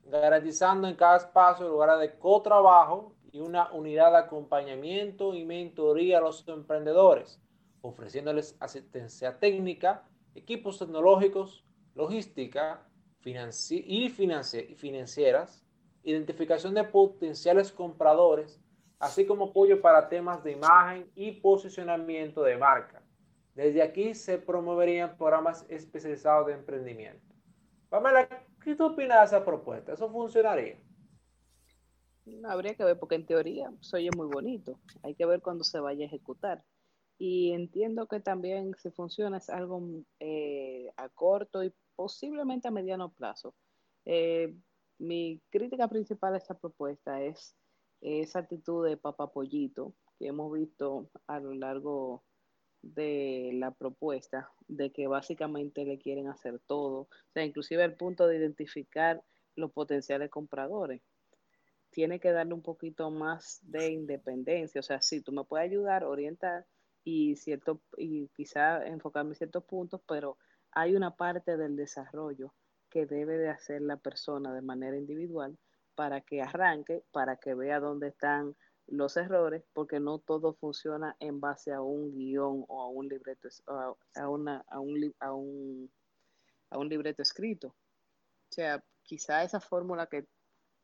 garantizando 0.04 0.88
en 0.88 0.94
cada 0.94 1.18
espacio 1.18 1.68
lugares 1.68 2.00
de 2.00 2.18
cotrabajo 2.18 3.14
y 3.30 3.40
una 3.40 3.70
unidad 3.72 4.12
de 4.12 4.18
acompañamiento 4.18 5.34
y 5.34 5.44
mentoría 5.44 6.18
a 6.18 6.22
los 6.22 6.46
emprendedores, 6.48 7.40
ofreciéndoles 7.82 8.56
asistencia 8.58 9.38
técnica, 9.38 10.04
equipos 10.34 10.78
tecnológicos, 10.78 11.64
logística 11.98 12.80
y 13.24 14.08
financieras, 14.08 15.66
identificación 16.04 16.72
de 16.74 16.84
potenciales 16.84 17.72
compradores, 17.72 18.60
así 19.00 19.26
como 19.26 19.46
apoyo 19.46 19.80
para 19.82 20.08
temas 20.08 20.44
de 20.44 20.52
imagen 20.52 21.10
y 21.16 21.32
posicionamiento 21.32 22.44
de 22.44 22.56
marca. 22.56 23.02
Desde 23.54 23.82
aquí 23.82 24.14
se 24.14 24.38
promoverían 24.38 25.16
programas 25.16 25.66
especializados 25.68 26.46
de 26.46 26.52
emprendimiento. 26.52 27.34
Pamela, 27.88 28.28
¿qué 28.62 28.76
tú 28.76 28.86
opinas 28.86 29.18
de 29.18 29.36
esa 29.36 29.44
propuesta? 29.44 29.92
¿Eso 29.92 30.08
funcionaría? 30.08 30.78
Habría 32.44 32.74
que 32.74 32.84
ver, 32.84 32.96
porque 32.96 33.16
en 33.16 33.26
teoría 33.26 33.72
se 33.80 33.96
oye 33.96 34.10
muy 34.16 34.28
bonito. 34.28 34.78
Hay 35.02 35.16
que 35.16 35.26
ver 35.26 35.40
cuándo 35.40 35.64
se 35.64 35.80
vaya 35.80 36.04
a 36.04 36.06
ejecutar. 36.06 36.62
Y 37.18 37.50
entiendo 37.50 38.06
que 38.06 38.20
también 38.20 38.76
si 38.80 38.90
funciona 38.90 39.38
es 39.38 39.50
algo 39.50 39.82
eh, 40.20 40.92
a 40.96 41.08
corto 41.08 41.64
y 41.64 41.74
posiblemente 41.98 42.68
a 42.68 42.70
mediano 42.70 43.10
plazo. 43.10 43.56
Eh, 44.04 44.54
mi 44.98 45.42
crítica 45.50 45.88
principal 45.88 46.32
a 46.34 46.38
esta 46.38 46.56
propuesta 46.56 47.20
es 47.20 47.56
esa 48.00 48.38
actitud 48.38 48.86
de 48.86 48.96
papapollito 48.96 49.94
que 50.16 50.28
hemos 50.28 50.52
visto 50.52 51.10
a 51.26 51.40
lo 51.40 51.52
largo 51.54 52.22
de 52.82 53.50
la 53.54 53.72
propuesta 53.72 54.48
de 54.68 54.92
que 54.92 55.08
básicamente 55.08 55.84
le 55.84 55.98
quieren 55.98 56.28
hacer 56.28 56.60
todo, 56.68 57.00
o 57.00 57.08
sea, 57.34 57.44
inclusive 57.44 57.82
el 57.82 57.96
punto 57.96 58.28
de 58.28 58.36
identificar 58.36 59.24
los 59.56 59.72
potenciales 59.72 60.30
compradores. 60.30 61.02
Tiene 61.90 62.20
que 62.20 62.30
darle 62.30 62.54
un 62.54 62.62
poquito 62.62 63.10
más 63.10 63.58
de 63.62 63.90
independencia, 63.90 64.78
o 64.78 64.84
sea, 64.84 65.02
sí, 65.02 65.20
tú 65.20 65.32
me 65.32 65.42
puedes 65.42 65.68
ayudar, 65.68 66.04
orientar 66.04 66.64
y 67.02 67.34
cierto 67.34 67.80
y 67.96 68.28
quizá 68.28 68.86
enfocarme 68.86 69.30
en 69.30 69.36
ciertos 69.36 69.64
puntos, 69.64 70.00
pero 70.06 70.38
hay 70.72 70.94
una 70.94 71.16
parte 71.16 71.56
del 71.56 71.76
desarrollo 71.76 72.54
que 72.90 73.06
debe 73.06 73.38
de 73.38 73.48
hacer 73.48 73.82
la 73.82 73.96
persona 73.96 74.54
de 74.54 74.62
manera 74.62 74.96
individual 74.96 75.58
para 75.94 76.20
que 76.20 76.42
arranque, 76.42 77.04
para 77.12 77.36
que 77.36 77.54
vea 77.54 77.80
dónde 77.80 78.08
están 78.08 78.56
los 78.86 79.16
errores 79.16 79.64
porque 79.72 80.00
no 80.00 80.18
todo 80.18 80.54
funciona 80.54 81.16
en 81.20 81.40
base 81.40 81.72
a 81.72 81.82
un 81.82 82.10
guion 82.12 82.64
o 82.68 82.82
a 82.82 82.88
un 82.88 83.08
libreto 83.08 83.48
a, 83.66 84.28
una, 84.28 84.64
a, 84.68 84.80
un, 84.80 85.14
a, 85.20 85.32
un, 85.32 85.90
a 86.70 86.78
un 86.78 86.88
libreto 86.88 87.22
escrito. 87.22 87.68
O 87.68 88.52
sea, 88.52 88.82
quizá 89.02 89.42
esa 89.42 89.60
fórmula 89.60 90.06
que 90.06 90.26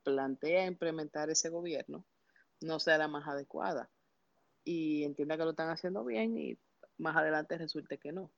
plantea 0.03 0.67
implementar 0.67 1.31
ese 1.31 1.49
gobierno 1.49 2.05
no 2.61 2.79
sea 2.79 2.99
la 2.99 3.09
más 3.09 3.27
adecuada 3.27 3.91
y 4.65 5.05
entienda 5.05 5.37
que 5.37 5.45
lo 5.45 5.51
están 5.51 5.71
haciendo 5.71 6.05
bien 6.05 6.37
y 6.37 6.59
más 6.99 7.17
adelante 7.17 7.59
resulte 7.59 7.99
que 7.99 8.13
no. 8.13 8.31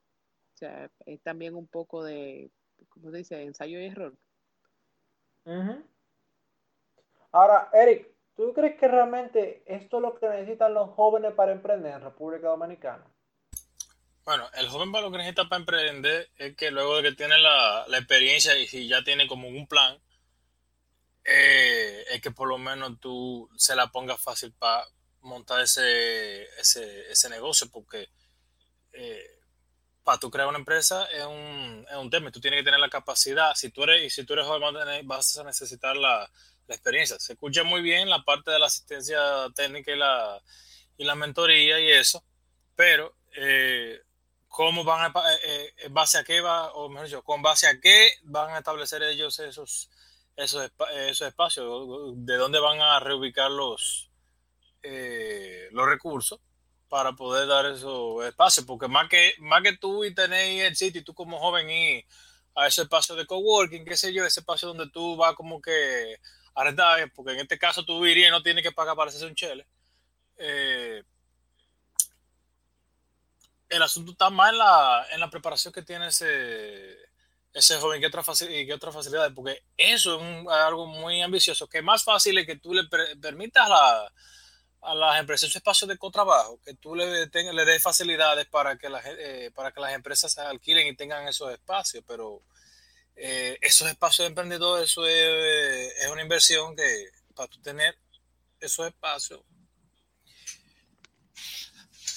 O 0.57 0.59
sea, 0.59 0.89
es 1.05 1.21
también 1.21 1.55
un 1.55 1.67
poco 1.67 2.03
de, 2.03 2.49
¿cómo 2.89 3.11
se 3.11 3.17
dice? 3.17 3.41
Ensayo 3.43 3.79
y 3.79 3.85
error. 3.85 4.13
Ahora, 7.31 7.69
Eric, 7.73 8.17
¿Tú 8.37 8.53
crees 8.53 8.79
que 8.79 8.87
realmente 8.87 9.63
esto 9.65 9.97
es 9.97 10.03
lo 10.03 10.19
que 10.19 10.29
necesitan 10.29 10.75
los 10.75 10.91
jóvenes 10.91 11.33
para 11.33 11.51
emprender 11.51 11.95
en 11.95 12.01
República 12.01 12.49
Dominicana? 12.49 13.03
Bueno, 14.23 14.47
el 14.53 14.69
joven 14.69 14.91
para 14.91 15.05
lo 15.05 15.11
que 15.11 15.17
necesita 15.17 15.49
para 15.49 15.59
emprender 15.59 16.29
es 16.37 16.55
que 16.55 16.69
luego 16.69 16.97
de 16.97 17.09
que 17.09 17.15
tiene 17.15 17.39
la, 17.39 17.87
experiencia 17.93 18.55
y 18.55 18.67
si 18.67 18.87
ya 18.87 19.03
tiene 19.03 19.27
como 19.27 19.47
un 19.47 19.65
plan, 19.65 19.99
eh, 21.23 22.05
es 22.11 22.21
que 22.21 22.29
por 22.29 22.47
lo 22.47 22.59
menos 22.59 22.99
tú 22.99 23.49
se 23.57 23.75
la 23.75 23.87
pongas 23.87 24.21
fácil 24.21 24.53
para 24.53 24.85
montar 25.21 25.61
ese, 25.61 26.43
ese, 26.59 27.29
negocio, 27.31 27.67
porque 27.71 28.07
eh, 28.93 29.36
para 30.07 30.19
tú 30.19 30.31
crear 30.31 30.47
una 30.47 30.57
empresa 30.57 31.03
es 31.11 31.25
un, 31.25 31.85
es 31.91 31.97
un 31.97 32.09
tema, 32.09 32.31
tú 32.31 32.39
tienes 32.39 32.61
que 32.61 32.63
tener 32.63 32.79
la 32.79 32.89
capacidad, 32.89 33.53
si 33.55 33.71
tú 33.71 33.83
eres, 33.83 34.05
y 34.05 34.09
si 34.09 34.23
tú 34.23 34.35
eres 34.35 34.45
joven 34.45 34.73
vas 35.05 35.37
a 35.37 35.43
necesitar 35.43 35.97
la, 35.97 36.31
la 36.65 36.75
experiencia. 36.75 37.19
Se 37.19 37.33
escucha 37.33 37.65
muy 37.65 37.81
bien 37.81 38.09
la 38.09 38.23
parte 38.23 38.51
de 38.51 38.57
la 38.57 38.67
asistencia 38.67 39.19
técnica 39.53 39.91
y 39.91 39.97
la, 39.97 40.41
y 40.95 41.03
la 41.03 41.13
mentoría 41.15 41.81
y 41.81 41.91
eso, 41.91 42.23
pero 42.73 43.17
eh, 43.35 43.99
¿cómo 44.47 44.85
van 44.85 45.11
eh, 45.11 45.73
eh, 45.77 45.87
base 45.89 46.19
a 46.19 46.23
qué 46.23 46.41
con 47.25 47.41
base 47.41 47.67
a 47.67 47.77
qué 47.81 48.11
van 48.23 48.51
a 48.51 48.59
establecer 48.59 49.03
ellos 49.03 49.37
esos, 49.39 49.89
esos, 50.37 50.71
esos 50.93 51.27
espacios, 51.27 52.13
de 52.15 52.35
dónde 52.37 52.59
van 52.59 52.79
a 52.79 52.97
reubicar 53.01 53.51
los, 53.51 54.09
los 54.83 55.85
recursos 55.85 56.39
para 56.89 57.13
poder 57.13 57.47
dar 57.47 57.65
esos 57.65 58.23
espacios, 58.25 58.65
porque 58.65 58.87
más 58.87 59.09
que, 59.09 59.33
más 59.39 59.61
que 59.61 59.77
tú 59.77 60.05
y 60.05 60.13
tenéis 60.13 60.63
el 60.63 60.75
sitio 60.75 61.01
y 61.01 61.03
tú 61.03 61.13
como 61.13 61.39
joven 61.39 61.69
y 61.69 62.05
a 62.55 62.67
ese 62.67 62.83
espacio 62.83 63.15
de 63.15 63.25
coworking, 63.25 63.85
qué 63.85 63.97
sé 63.97 64.13
yo, 64.13 64.25
ese 64.25 64.39
espacio 64.39 64.69
donde 64.69 64.89
tú 64.89 65.15
vas 65.15 65.35
como 65.35 65.61
que 65.61 66.17
a 66.55 66.63
rentar, 66.63 67.11
porque 67.13 67.33
en 67.33 67.39
este 67.39 67.59
caso 67.59 67.85
tú 67.85 68.05
irías 68.05 68.29
y 68.29 68.31
no 68.31 68.41
tienes 68.41 68.63
que 68.63 68.71
pagar 68.71 68.95
para 68.95 69.09
hacerse 69.09 69.27
un 69.27 69.35
chele. 69.35 69.67
Eh, 70.37 71.03
el 73.69 73.81
asunto 73.83 74.13
está 74.13 74.29
más 74.29 74.51
en 74.51 74.57
la, 74.57 75.07
en 75.11 75.19
la 75.19 75.29
preparación 75.29 75.73
que 75.73 75.83
tiene 75.83 76.07
ese, 76.07 76.97
ese 77.53 77.77
joven 77.77 77.99
que 77.99 78.07
otra, 78.07 78.23
que 78.39 78.73
otra 78.73 78.91
facilidad, 78.91 79.33
porque 79.33 79.63
eso 79.75 80.19
es 80.19 80.47
algo 80.47 80.87
muy 80.87 81.21
ambicioso, 81.21 81.67
que 81.67 81.81
más 81.81 82.03
fácil 82.03 82.37
es 82.37 82.45
que 82.45 82.55
tú 82.55 82.73
le 82.73 82.83
permitas 83.19 83.69
a, 83.69 84.11
a 84.81 84.95
las 84.95 85.19
empresas 85.19 85.49
ese 85.49 85.57
espacio 85.57 85.87
de 85.87 85.97
cotrabajo, 85.97 86.59
que 86.63 86.75
tú 86.75 86.95
le, 86.95 87.27
le 87.27 87.65
des 87.65 87.81
facilidades 87.81 88.47
para 88.47 88.77
que, 88.77 88.89
la, 88.89 89.01
eh, 89.05 89.51
para 89.53 89.71
que 89.71 89.81
las 89.81 89.93
empresas 89.93 90.37
alquilen 90.37 90.87
y 90.87 90.95
tengan 90.95 91.27
esos 91.27 91.51
espacios, 91.51 92.03
pero 92.07 92.43
eh, 93.15 93.57
esos 93.61 93.87
espacios 93.89 94.25
de 94.25 94.29
emprendedor, 94.29 94.83
eso 94.83 95.05
es, 95.05 95.93
es 95.99 96.07
una 96.09 96.21
inversión 96.21 96.75
que 96.75 97.09
para 97.35 97.47
tú 97.47 97.59
tener 97.61 97.97
esos 98.59 98.87
espacios 98.87 99.41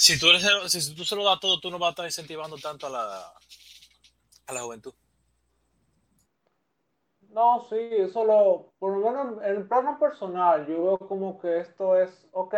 si 0.01 0.19
tú, 0.19 0.29
si 0.67 0.95
tú 0.95 1.05
se 1.05 1.15
lo 1.15 1.25
das 1.25 1.39
todo, 1.41 1.61
tú 1.61 1.71
no 1.71 1.79
vas 1.79 1.89
a 1.89 1.91
estar 1.91 2.07
incentivando 2.07 2.57
tanto 2.57 2.87
a 2.87 2.91
la, 2.91 3.35
a 4.47 4.53
la 4.55 4.63
juventud. 4.63 4.95
No, 7.31 7.61
sí, 7.69 7.77
eso 7.79 8.25
lo, 8.25 8.73
por 8.79 8.97
lo 8.97 9.11
menos 9.11 9.43
en 9.45 9.57
el 9.57 9.69
plano 9.69 9.99
personal, 9.99 10.67
yo 10.67 10.83
veo 10.83 10.99
como 10.99 11.39
que 11.41 11.61
esto 11.61 11.97
es, 11.97 12.29
ok, 12.33 12.55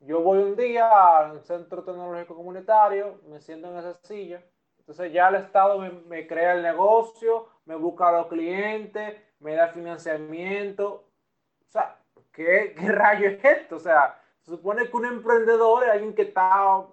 yo 0.00 0.22
voy 0.22 0.38
un 0.38 0.56
día 0.56 0.88
al 1.18 1.42
Centro 1.42 1.84
Tecnológico 1.84 2.34
Comunitario, 2.34 3.20
me 3.28 3.40
siento 3.40 3.68
en 3.68 3.76
esa 3.78 3.94
silla, 3.94 4.42
entonces 4.78 5.12
ya 5.12 5.28
el 5.28 5.34
Estado 5.36 5.78
me, 5.78 5.90
me 5.90 6.26
crea 6.26 6.54
el 6.54 6.62
negocio, 6.62 7.48
me 7.66 7.76
busca 7.76 8.10
los 8.10 8.28
clientes, 8.28 9.14
me 9.40 9.54
da 9.54 9.68
financiamiento, 9.68 11.04
o 11.66 11.70
sea, 11.70 11.98
¿qué, 12.32 12.74
qué 12.78 12.88
rayo 12.92 13.28
es 13.28 13.44
esto? 13.44 13.76
O 13.76 13.80
sea, 13.80 14.18
se 14.40 14.52
supone 14.52 14.88
que 14.88 14.96
un 14.96 15.04
emprendedor 15.04 15.84
es 15.84 15.90
alguien 15.90 16.14
que 16.14 16.22
está, 16.22 16.86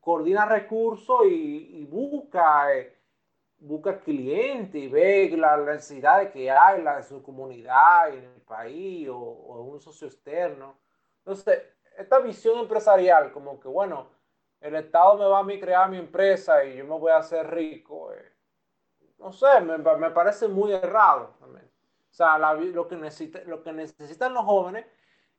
coordina 0.00 0.46
recursos 0.46 1.26
y, 1.26 1.84
busca, 1.90 2.74
eh, 2.74 2.95
busca 3.58 4.00
clientes 4.00 4.80
y 4.80 4.88
ve 4.88 5.34
las 5.36 5.60
necesidades 5.60 6.30
que 6.30 6.50
hay 6.50 6.84
en 6.84 7.02
su 7.02 7.22
comunidad, 7.22 8.08
en 8.10 8.24
el 8.24 8.40
país 8.42 9.08
o, 9.10 9.60
en 9.60 9.72
un 9.72 9.80
socio 9.80 10.06
externo. 10.06 10.78
Entonces, 11.18 11.62
esta 11.96 12.18
visión 12.18 12.58
empresarial, 12.58 13.32
como 13.32 13.58
que 13.58 13.68
bueno, 13.68 14.08
el 14.60 14.74
Estado 14.76 15.16
me 15.16 15.26
va 15.26 15.40
a 15.40 15.44
mí 15.44 15.58
crear 15.58 15.88
mi 15.90 15.98
empresa 15.98 16.64
y 16.64 16.76
yo 16.76 16.84
me 16.84 16.98
voy 16.98 17.12
a 17.12 17.18
hacer 17.18 17.50
rico, 17.50 18.12
eh, 18.12 18.32
no 19.18 19.32
sé, 19.32 19.60
me, 19.60 19.78
me, 19.78 20.10
parece 20.10 20.46
muy 20.48 20.72
errado 20.72 21.34
también. 21.40 21.64
O 22.10 22.14
sea, 22.14 22.38
lo, 22.38 22.88
que 22.88 22.96
necesita, 22.96 23.40
lo 23.44 23.62
que 23.62 23.72
necesitan 23.72 24.34
los 24.34 24.44
jóvenes 24.44 24.86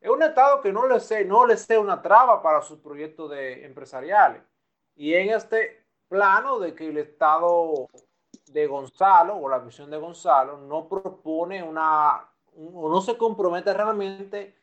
es 0.00 0.10
un 0.10 0.22
Estado 0.22 0.60
que 0.60 0.72
no 0.72 0.86
le 0.86 1.00
sé, 1.00 1.24
no 1.24 1.46
le 1.46 1.56
sea 1.56 1.80
una 1.80 2.00
traba 2.02 2.42
para 2.42 2.62
sus 2.62 2.78
proyectos 2.78 3.30
de, 3.30 3.64
empresariales. 3.64 4.42
Y 4.94 5.14
en 5.14 5.30
este 5.30 5.84
plano 6.08 6.58
de 6.58 6.74
que 6.74 6.88
el 6.88 6.98
Estado 6.98 7.88
de 8.46 8.66
Gonzalo 8.66 9.36
o 9.36 9.48
la 9.48 9.58
visión 9.58 9.90
de 9.90 9.98
Gonzalo 9.98 10.58
no 10.58 10.88
propone 10.88 11.62
una 11.62 12.28
o 12.56 12.88
no 12.88 13.00
se 13.00 13.16
compromete 13.16 13.72
realmente 13.72 14.56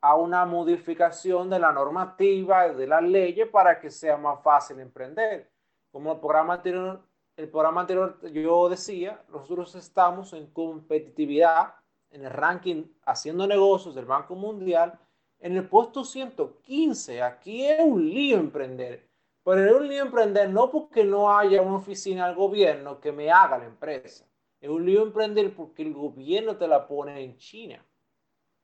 a 0.00 0.14
una 0.14 0.44
modificación 0.44 1.48
de 1.50 1.58
la 1.58 1.72
normativa, 1.72 2.68
de 2.68 2.86
las 2.86 3.02
leyes 3.02 3.48
para 3.48 3.80
que 3.80 3.90
sea 3.90 4.16
más 4.16 4.42
fácil 4.42 4.78
emprender. 4.80 5.50
Como 5.90 6.12
el 6.12 6.18
programa 6.20 6.54
anterior, 6.54 7.02
el 7.36 7.48
programa 7.48 7.80
anterior 7.80 8.20
yo 8.30 8.68
decía, 8.68 9.22
nosotros 9.30 9.74
estamos 9.74 10.32
en 10.34 10.46
competitividad 10.48 11.74
en 12.10 12.24
el 12.24 12.30
ranking 12.30 12.84
haciendo 13.06 13.46
negocios 13.46 13.94
del 13.94 14.04
Banco 14.04 14.34
Mundial 14.34 14.98
en 15.40 15.56
el 15.56 15.68
puesto 15.68 16.04
115. 16.04 17.22
Aquí 17.22 17.64
es 17.64 17.80
un 17.80 18.08
lío 18.08 18.38
emprender. 18.38 19.07
Pero 19.48 19.64
es 19.64 19.72
un 19.72 19.88
lío 19.88 20.02
emprender 20.02 20.50
no 20.50 20.70
porque 20.70 21.04
no 21.04 21.34
haya 21.34 21.62
una 21.62 21.76
oficina 21.76 22.26
del 22.26 22.36
gobierno 22.36 23.00
que 23.00 23.12
me 23.12 23.30
haga 23.30 23.56
la 23.56 23.64
empresa. 23.64 24.26
Es 24.60 24.68
un 24.68 24.84
lío 24.84 25.00
emprender 25.02 25.54
porque 25.54 25.80
el 25.80 25.94
gobierno 25.94 26.58
te 26.58 26.68
la 26.68 26.86
pone 26.86 27.24
en 27.24 27.34
China. 27.38 27.82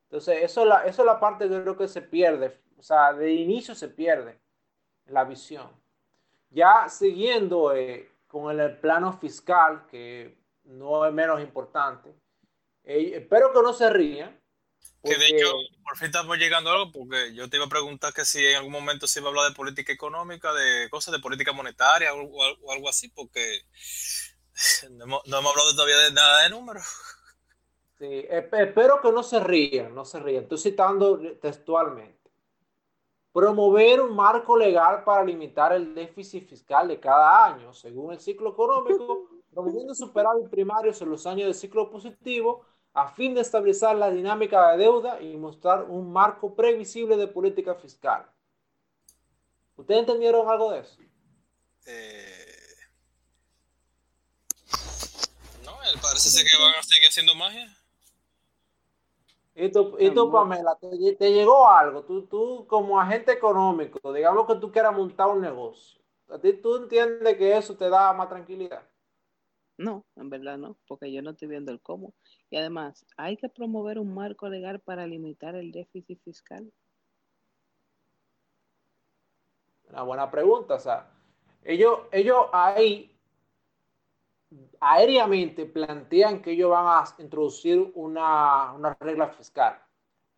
Entonces, 0.03 0.43
eso 0.43 0.61
es 0.61 0.67
la, 0.67 0.85
eso 0.85 1.01
es 1.01 1.05
la 1.07 1.19
parte 1.19 1.49
que 1.49 1.59
creo 1.59 1.75
que 1.75 1.87
se 1.87 2.03
pierde. 2.03 2.61
O 2.77 2.83
sea, 2.83 3.13
de 3.13 3.33
inicio 3.33 3.73
se 3.73 3.87
pierde 3.87 4.39
la 5.07 5.23
visión. 5.23 5.71
Ya 6.51 6.87
siguiendo 6.87 7.73
eh, 7.73 8.11
con 8.27 8.59
el 8.59 8.77
plano 8.77 9.11
fiscal, 9.11 9.87
que 9.87 10.37
no 10.65 11.03
es 11.03 11.11
menos 11.11 11.41
importante, 11.41 12.13
espero 12.83 13.51
que 13.51 13.63
no 13.63 13.73
se 13.73 13.89
rían. 13.89 14.39
Que 15.05 15.17
de 15.17 15.27
hecho, 15.27 15.51
por 15.83 15.97
fin 15.97 16.07
estamos 16.07 16.37
llegando 16.37 16.69
a 16.69 16.73
algo, 16.73 16.91
porque 16.91 17.33
yo 17.35 17.47
te 17.47 17.57
iba 17.57 17.65
a 17.65 17.69
preguntar 17.69 18.11
que 18.11 18.25
si 18.25 18.43
en 18.43 18.55
algún 18.55 18.71
momento 18.71 19.05
se 19.05 19.19
iba 19.19 19.27
a 19.27 19.29
hablar 19.29 19.49
de 19.49 19.55
política 19.55 19.93
económica, 19.93 20.51
de 20.51 20.89
cosas 20.89 21.11
de 21.11 21.19
política 21.19 21.53
monetaria 21.53 22.13
o, 22.13 22.71
algo 22.71 22.89
así, 22.89 23.09
porque 23.09 23.61
no 24.91 25.03
hemos, 25.05 25.23
hablado 25.27 25.73
todavía 25.73 25.97
de 25.99 26.11
nada 26.11 26.43
de 26.43 26.49
números. 26.49 26.85
Sí, 27.99 28.25
espero 28.29 28.99
que 28.99 29.11
no 29.11 29.21
se 29.21 29.39
rían, 29.39 29.93
no 29.93 30.05
se 30.05 30.19
rían. 30.19 30.43
Estoy 30.43 30.57
citando 30.57 31.19
textualmente. 31.39 32.31
Promover 33.31 34.01
un 34.01 34.15
marco 34.15 34.57
legal 34.57 35.03
para 35.03 35.23
limitar 35.23 35.71
el 35.71 35.93
déficit 35.93 36.47
fiscal 36.47 36.87
de 36.87 36.99
cada 36.99 37.45
año, 37.45 37.73
según 37.73 38.13
el 38.13 38.19
ciclo 38.19 38.51
económico, 38.51 39.29
promoviendo 39.51 39.93
superávit 39.93 40.49
primarios 40.49 41.01
en 41.01 41.09
los 41.09 41.25
años 41.27 41.47
de 41.47 41.53
ciclo 41.53 41.89
positivo 41.89 42.65
a 42.95 43.09
fin 43.09 43.35
de 43.35 43.41
estabilizar 43.41 43.95
la 43.97 44.09
dinámica 44.09 44.71
de 44.71 44.77
deuda 44.77 45.21
y 45.21 45.35
mostrar 45.35 45.83
un 45.83 46.13
marco 46.13 46.55
previsible 46.55 47.17
de 47.17 47.27
política 47.27 47.75
fiscal. 47.75 48.25
¿Ustedes 49.75 49.99
entendieron 49.99 50.49
algo 50.49 50.71
de 50.71 50.79
eso? 50.79 50.97
Eh... 51.87 52.55
No, 55.65 55.73
parece 56.01 56.29
ser 56.29 56.45
que 56.45 56.57
van 56.57 56.73
a 56.75 56.83
seguir 56.83 57.09
haciendo 57.09 57.35
magia. 57.35 57.67
Y 59.55 59.69
tú, 59.69 59.97
y 59.99 60.09
tú 60.11 60.31
Pamela, 60.31 60.77
te, 60.79 61.31
llegó 61.31 61.67
algo, 61.67 62.03
tú, 62.03 62.25
tú 62.27 62.65
como 62.67 62.99
agente 62.99 63.31
económico, 63.33 64.13
digamos 64.13 64.47
que 64.47 64.55
tú 64.55 64.69
quieras 64.69 64.93
montar 64.93 65.27
un 65.27 65.39
negocio, 65.39 66.01
¿a 66.29 66.37
ti 66.37 66.53
tú 66.53 66.75
entiendes 66.75 67.37
que 67.37 67.55
eso 67.55 67.75
te 67.77 67.89
da 67.89 68.11
más 68.11 68.27
tranquilidad? 68.27 68.83
No, 69.77 70.05
en 70.17 70.29
verdad 70.29 70.57
no, 70.57 70.77
porque 70.87 71.09
yo 71.09 71.21
no 71.21 71.31
estoy 71.31 71.47
viendo 71.47 71.71
el 71.71 71.79
cómo. 71.79 72.13
Y 72.49 72.57
además, 72.57 73.05
¿hay 73.17 73.37
que 73.37 73.49
promover 73.49 73.99
un 73.99 74.13
marco 74.13 74.47
legal 74.47 74.79
para 74.79 75.07
limitar 75.07 75.55
el 75.55 75.71
déficit 75.71 76.21
fiscal? 76.23 76.71
Una 79.89 80.03
buena 80.03 80.29
pregunta. 80.29 80.75
O 80.75 80.79
sea, 80.79 81.09
ellos, 81.63 82.01
ellos 82.11 82.45
ahí 82.53 83.11
aéreamente 84.79 85.65
plantean 85.65 86.41
que 86.41 86.51
ellos 86.51 86.69
van 86.69 86.85
a 86.87 87.21
introducir 87.21 87.91
una, 87.95 88.73
una 88.73 88.93
regla 88.99 89.27
fiscal. 89.29 89.81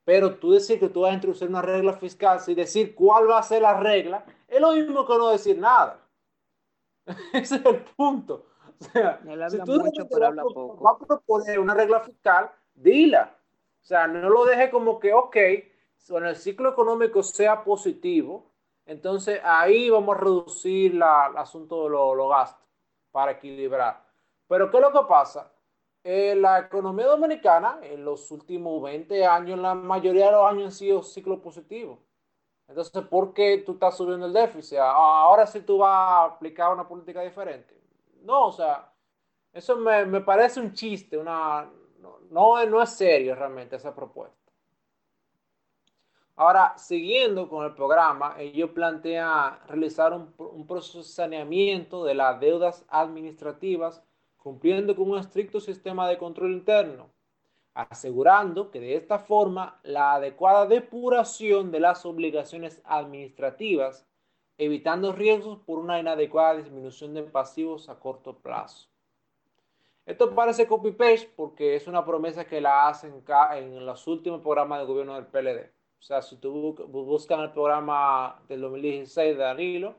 Pero 0.04 0.36
tú 0.36 0.52
decir 0.52 0.80
que 0.80 0.90
tú 0.90 1.02
vas 1.02 1.12
a 1.12 1.16
introducir 1.16 1.50
una 1.50 1.62
regla 1.62 1.94
fiscal 1.94 2.40
sin 2.40 2.56
decir 2.56 2.96
cuál 2.96 3.30
va 3.30 3.40
a 3.40 3.44
ser 3.44 3.62
la 3.62 3.78
regla, 3.80 4.26
es 4.48 4.62
lo 4.62 4.72
mismo 4.72 5.06
que 5.06 5.18
no 5.18 5.30
decir 5.30 5.58
nada. 5.58 6.00
Ese 7.34 7.56
es 7.56 7.66
el 7.66 7.84
punto. 7.84 8.46
O 9.28 9.36
sea, 9.36 9.50
si 9.50 9.60
tú 9.60 9.80
mucho, 9.80 10.08
pero 10.08 10.28
habla 10.28 10.44
poco. 10.44 10.78
vas 10.78 11.02
a 11.02 11.06
proponer 11.06 11.60
una 11.60 11.74
regla 11.74 12.00
fiscal, 12.02 12.52
dila. 12.74 13.36
O 13.82 13.86
sea, 13.86 14.08
no 14.08 14.30
lo 14.30 14.46
deje 14.46 14.70
como 14.70 15.00
que, 15.00 15.14
ok, 15.14 15.38
cuando 16.08 16.30
el 16.30 16.36
ciclo 16.36 16.70
económico 16.70 17.24
sea 17.24 17.64
positivo, 17.64 18.52
entonces 18.86 19.40
ahí 19.44 19.90
vamos 19.90 20.16
a 20.16 20.20
reducir 20.20 20.94
la, 20.94 21.28
el 21.32 21.38
asunto 21.38 21.84
de 21.84 21.90
los 21.90 22.30
gastos 22.30 22.66
para 23.12 23.32
equilibrar. 23.32 24.06
Pero 24.48 24.70
¿qué 24.70 24.78
es 24.78 24.84
lo 24.84 24.92
que 24.92 25.08
pasa? 25.08 25.52
Eh, 26.04 26.36
la 26.36 26.60
economía 26.60 27.06
dominicana 27.06 27.80
en 27.82 28.06
los 28.06 28.32
últimos 28.32 28.82
20 28.82 29.26
años, 29.26 29.60
la 29.60 29.76
mayoría 29.76 30.28
de 30.28 30.32
los 30.32 30.46
años 30.46 30.66
han 30.66 30.72
sido 30.72 31.04
ciclo 31.04 31.42
positivo. 31.42 32.00
Entonces, 32.68 33.04
¿por 33.04 33.34
qué 33.34 33.64
tú 33.66 33.74
estás 33.74 33.98
subiendo 33.98 34.26
el 34.26 34.34
déficit? 34.34 34.78
Ahora 34.80 35.46
sí 35.48 35.62
tú 35.62 35.80
vas 35.80 35.90
a 35.90 36.24
aplicar 36.26 36.72
una 36.74 36.88
política 36.88 37.22
diferente. 37.22 37.77
No, 38.24 38.48
o 38.48 38.52
sea, 38.52 38.92
eso 39.54 39.76
me, 39.78 40.22
parece 40.22 40.60
un 40.60 40.74
chiste, 40.74 41.18
una, 41.18 41.70
no, 42.30 42.66
no, 42.66 42.82
es 42.82 42.90
serio 42.90 43.36
realmente 43.36 43.76
esa 43.76 43.96
propuesta. 43.96 44.36
Ahora, 46.36 46.78
siguiendo 46.78 47.50
con 47.50 47.66
el 47.66 47.74
programa, 47.74 48.36
ellos 48.38 48.70
plantean 48.70 49.58
realizar 49.68 50.14
un, 50.14 50.32
un, 50.38 50.68
proceso 50.68 51.00
de 51.00 51.06
saneamiento 51.06 52.04
de 52.06 52.14
las 52.14 52.40
deudas 52.40 52.86
administrativas, 52.90 54.04
cumpliendo 54.38 54.96
con 54.96 55.10
un 55.10 55.18
estricto 55.18 55.60
sistema 55.60 56.08
de 56.08 56.20
control 56.20 56.52
interno. 56.52 57.10
asegurando 57.74 58.72
que 58.72 58.80
de 58.80 58.96
esta 58.96 59.20
forma 59.20 59.80
la 59.84 60.16
adecuada 60.16 60.66
depuración 60.68 61.72
de 61.72 61.80
las 61.80 62.06
obligaciones 62.06 62.82
administrativas, 62.86 64.08
evitando 64.58 65.12
riesgos 65.12 65.60
por 65.60 65.80
una 65.80 66.00
inadecuada 66.00 66.56
disminución 66.56 67.14
de 67.14 67.24
pasivos 67.24 67.90
a 67.90 68.00
corto 68.00 68.38
plazo. 68.38 68.90
Esto 70.06 70.34
parece 70.34 70.68
copy-paste 70.68 71.34
porque 71.36 71.76
es 71.76 71.86
una 71.88 72.06
promesa 72.06 72.46
que 72.46 72.62
la 72.62 72.88
hacen 72.88 73.24
en 73.54 73.86
los 73.86 74.08
últimos 74.08 74.42
programas 74.42 74.80
de 74.80 74.86
gobierno 74.86 75.16
del 75.16 75.26
PLD. 75.26 75.70
O 76.00 76.02
sea, 76.02 76.22
si 76.22 76.38
tú 76.38 76.76
buscas 76.88 77.40
el 77.40 77.52
programa 77.52 78.42
del 78.48 78.62
2016 78.62 79.36
de 79.38 79.44
Danilo, 79.44 79.96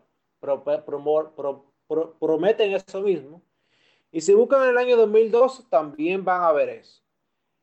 prometen 2.18 2.72
eso 2.72 3.02
mismo. 3.02 3.42
Y 4.10 4.22
si 4.22 4.32
buscan 4.32 4.66
el 4.66 4.78
año 4.78 4.96
2012, 4.96 5.64
también 5.68 6.24
van 6.24 6.42
a 6.42 6.52
ver 6.52 6.70
eso. 6.70 7.02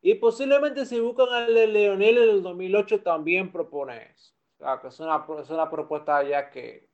Y 0.02 0.14
posiblemente 0.14 0.86
si 0.86 1.00
buscan 1.00 1.48
el 1.48 1.56
de 1.56 1.66
Leonel 1.66 2.20
en 2.20 2.30
el 2.30 2.44
2008, 2.44 3.02
también 3.02 3.52
propone 3.52 4.12
eso. 4.12 4.35
Que 4.82 4.88
es 4.88 5.00
una, 5.00 5.26
es 5.40 5.50
una 5.50 5.70
propuesta 5.70 6.24
ya 6.24 6.50
que 6.50 6.90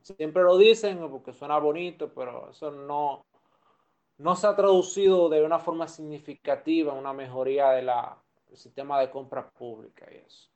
siempre 0.00 0.42
lo 0.42 0.56
dicen 0.56 0.98
porque 1.10 1.32
suena 1.32 1.58
bonito, 1.58 2.12
pero 2.12 2.50
eso 2.50 2.70
no, 2.70 3.26
no 4.18 4.36
se 4.36 4.46
ha 4.46 4.56
traducido 4.56 5.28
de 5.28 5.42
una 5.42 5.58
forma 5.58 5.88
significativa 5.88 6.92
en 6.92 6.98
una 6.98 7.12
mejoría 7.12 7.70
del 7.70 7.90
sistema 8.54 9.00
de 9.00 9.10
compra 9.10 9.50
pública 9.50 10.06
y 10.10 10.16
eso. 10.16 10.48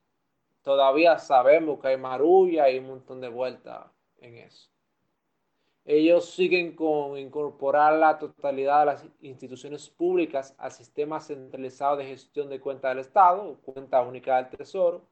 Todavía 0.63 1.19
sabemos 1.19 1.79
que 1.81 1.89
hay 1.89 1.97
marulla 1.97 2.69
y 2.71 2.79
un 2.79 2.89
montón 2.89 3.21
de 3.21 3.29
vueltas 3.29 3.87
en 4.19 4.39
eso. 4.39 4.69
Ellos 5.85 6.31
siguen 6.31 6.75
con 6.75 7.17
incorporar 7.17 7.95
la 7.95 8.19
totalidad 8.19 8.81
de 8.81 8.87
las 8.87 9.07
instituciones 9.21 9.89
públicas 9.89 10.53
al 10.59 10.73
sistema 10.73 11.21
centralizado 11.21 11.97
de 11.97 12.07
gestión 12.07 12.49
de 12.49 12.59
cuenta 12.59 12.89
del 12.89 12.99
Estado, 12.99 13.57
cuenta 13.65 14.03
única 14.03 14.37
del 14.37 14.51
Tesoro. 14.51 15.07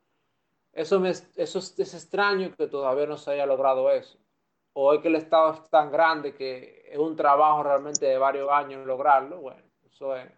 Eso, 0.74 1.00
me, 1.00 1.10
eso 1.10 1.58
es, 1.58 1.78
es 1.78 1.94
extraño 1.94 2.54
que 2.56 2.66
todavía 2.66 3.06
no 3.06 3.16
se 3.16 3.30
haya 3.30 3.46
logrado 3.46 3.90
eso 3.90 4.18
o 4.74 4.92
es 4.92 5.00
que 5.00 5.08
el 5.08 5.14
Estado 5.16 5.54
es 5.54 5.70
tan 5.70 5.90
grande 5.90 6.34
que 6.34 6.84
es 6.88 6.98
un 6.98 7.16
trabajo 7.16 7.62
realmente 7.62 8.06
de 8.06 8.18
varios 8.18 8.50
años 8.50 8.84
lograrlo, 8.86 9.40
bueno, 9.40 9.62
eso 9.84 10.14
es, 10.16 10.30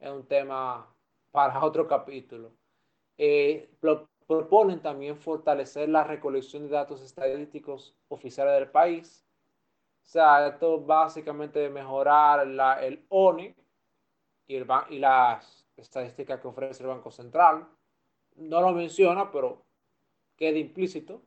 un 0.00 0.26
tema 0.26 0.94
para 1.30 1.60
otro 1.64 1.88
capítulo. 1.88 2.52
Eh, 3.16 3.70
proponen 4.26 4.80
también 4.80 5.16
fortalecer 5.16 5.88
la 5.88 6.04
recolección 6.04 6.64
de 6.64 6.74
datos 6.74 7.02
estadísticos 7.02 7.96
oficiales 8.08 8.54
del 8.54 8.70
país. 8.70 9.24
O 10.04 10.10
sea, 10.10 10.46
esto 10.48 10.80
básicamente 10.80 11.58
de 11.58 11.70
mejorar 11.70 12.46
la, 12.46 12.84
el 12.84 13.04
ONI 13.08 13.54
y, 14.46 14.56
el, 14.56 14.66
y 14.90 14.98
las 14.98 15.66
estadísticas 15.76 16.40
que 16.40 16.48
ofrece 16.48 16.82
el 16.82 16.90
Banco 16.90 17.10
Central. 17.10 17.66
No 18.36 18.60
lo 18.60 18.72
menciona, 18.72 19.30
pero 19.32 19.64
queda 20.38 20.58
implícito. 20.58 21.20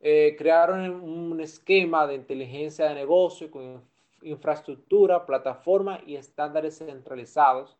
Eh, 0.00 0.34
crearon 0.36 0.90
un 0.90 1.40
esquema 1.40 2.06
de 2.06 2.14
inteligencia 2.14 2.88
de 2.88 2.94
negocio 2.94 3.50
con 3.50 3.82
infraestructura, 4.22 5.26
plataforma 5.26 6.00
y 6.06 6.16
estándares 6.16 6.78
centralizados 6.78 7.76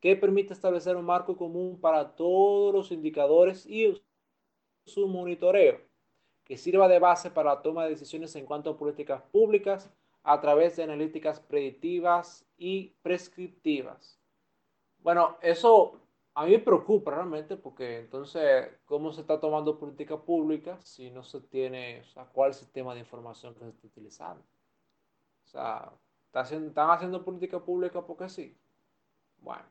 que 0.00 0.16
permite 0.16 0.52
establecer 0.52 0.96
un 0.96 1.04
marco 1.04 1.36
común 1.36 1.80
para 1.80 2.14
todos 2.16 2.72
los 2.72 2.90
indicadores 2.90 3.66
y 3.66 4.00
su 4.86 5.06
monitoreo, 5.06 5.80
que 6.44 6.56
sirva 6.56 6.88
de 6.88 6.98
base 6.98 7.30
para 7.30 7.54
la 7.54 7.62
toma 7.62 7.84
de 7.84 7.90
decisiones 7.90 8.34
en 8.34 8.46
cuanto 8.46 8.70
a 8.70 8.78
políticas 8.78 9.22
públicas 9.30 9.90
a 10.22 10.40
través 10.40 10.76
de 10.76 10.84
analíticas 10.84 11.40
predictivas 11.40 12.46
y 12.56 12.94
prescriptivas. 13.02 14.18
Bueno, 14.98 15.36
eso 15.42 16.00
a 16.40 16.46
mí 16.46 16.52
me 16.52 16.58
preocupa 16.58 17.10
realmente 17.10 17.58
porque 17.58 17.98
entonces, 17.98 18.70
¿cómo 18.86 19.12
se 19.12 19.20
está 19.20 19.38
tomando 19.38 19.78
política 19.78 20.16
pública 20.16 20.80
si 20.80 21.10
no 21.10 21.22
se 21.22 21.42
tiene, 21.42 22.00
o 22.00 22.04
sea, 22.06 22.24
cuál 22.24 22.54
sistema 22.54 22.94
de 22.94 23.00
información 23.00 23.52
que 23.52 23.60
se 23.60 23.68
está 23.68 23.86
utilizando? 23.86 24.42
O 25.44 25.48
sea, 25.48 25.92
¿están 26.32 26.90
haciendo 26.90 27.22
política 27.22 27.58
pública 27.60 28.00
porque 28.00 28.30
sí? 28.30 28.56
Bueno, 29.42 29.66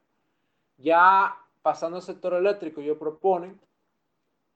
ya 0.77 1.35
pasando 1.64 1.98
al 1.98 2.03
sector 2.03 2.35
eléctrico, 2.35 2.82
yo 2.82 3.00
proponen 3.00 3.60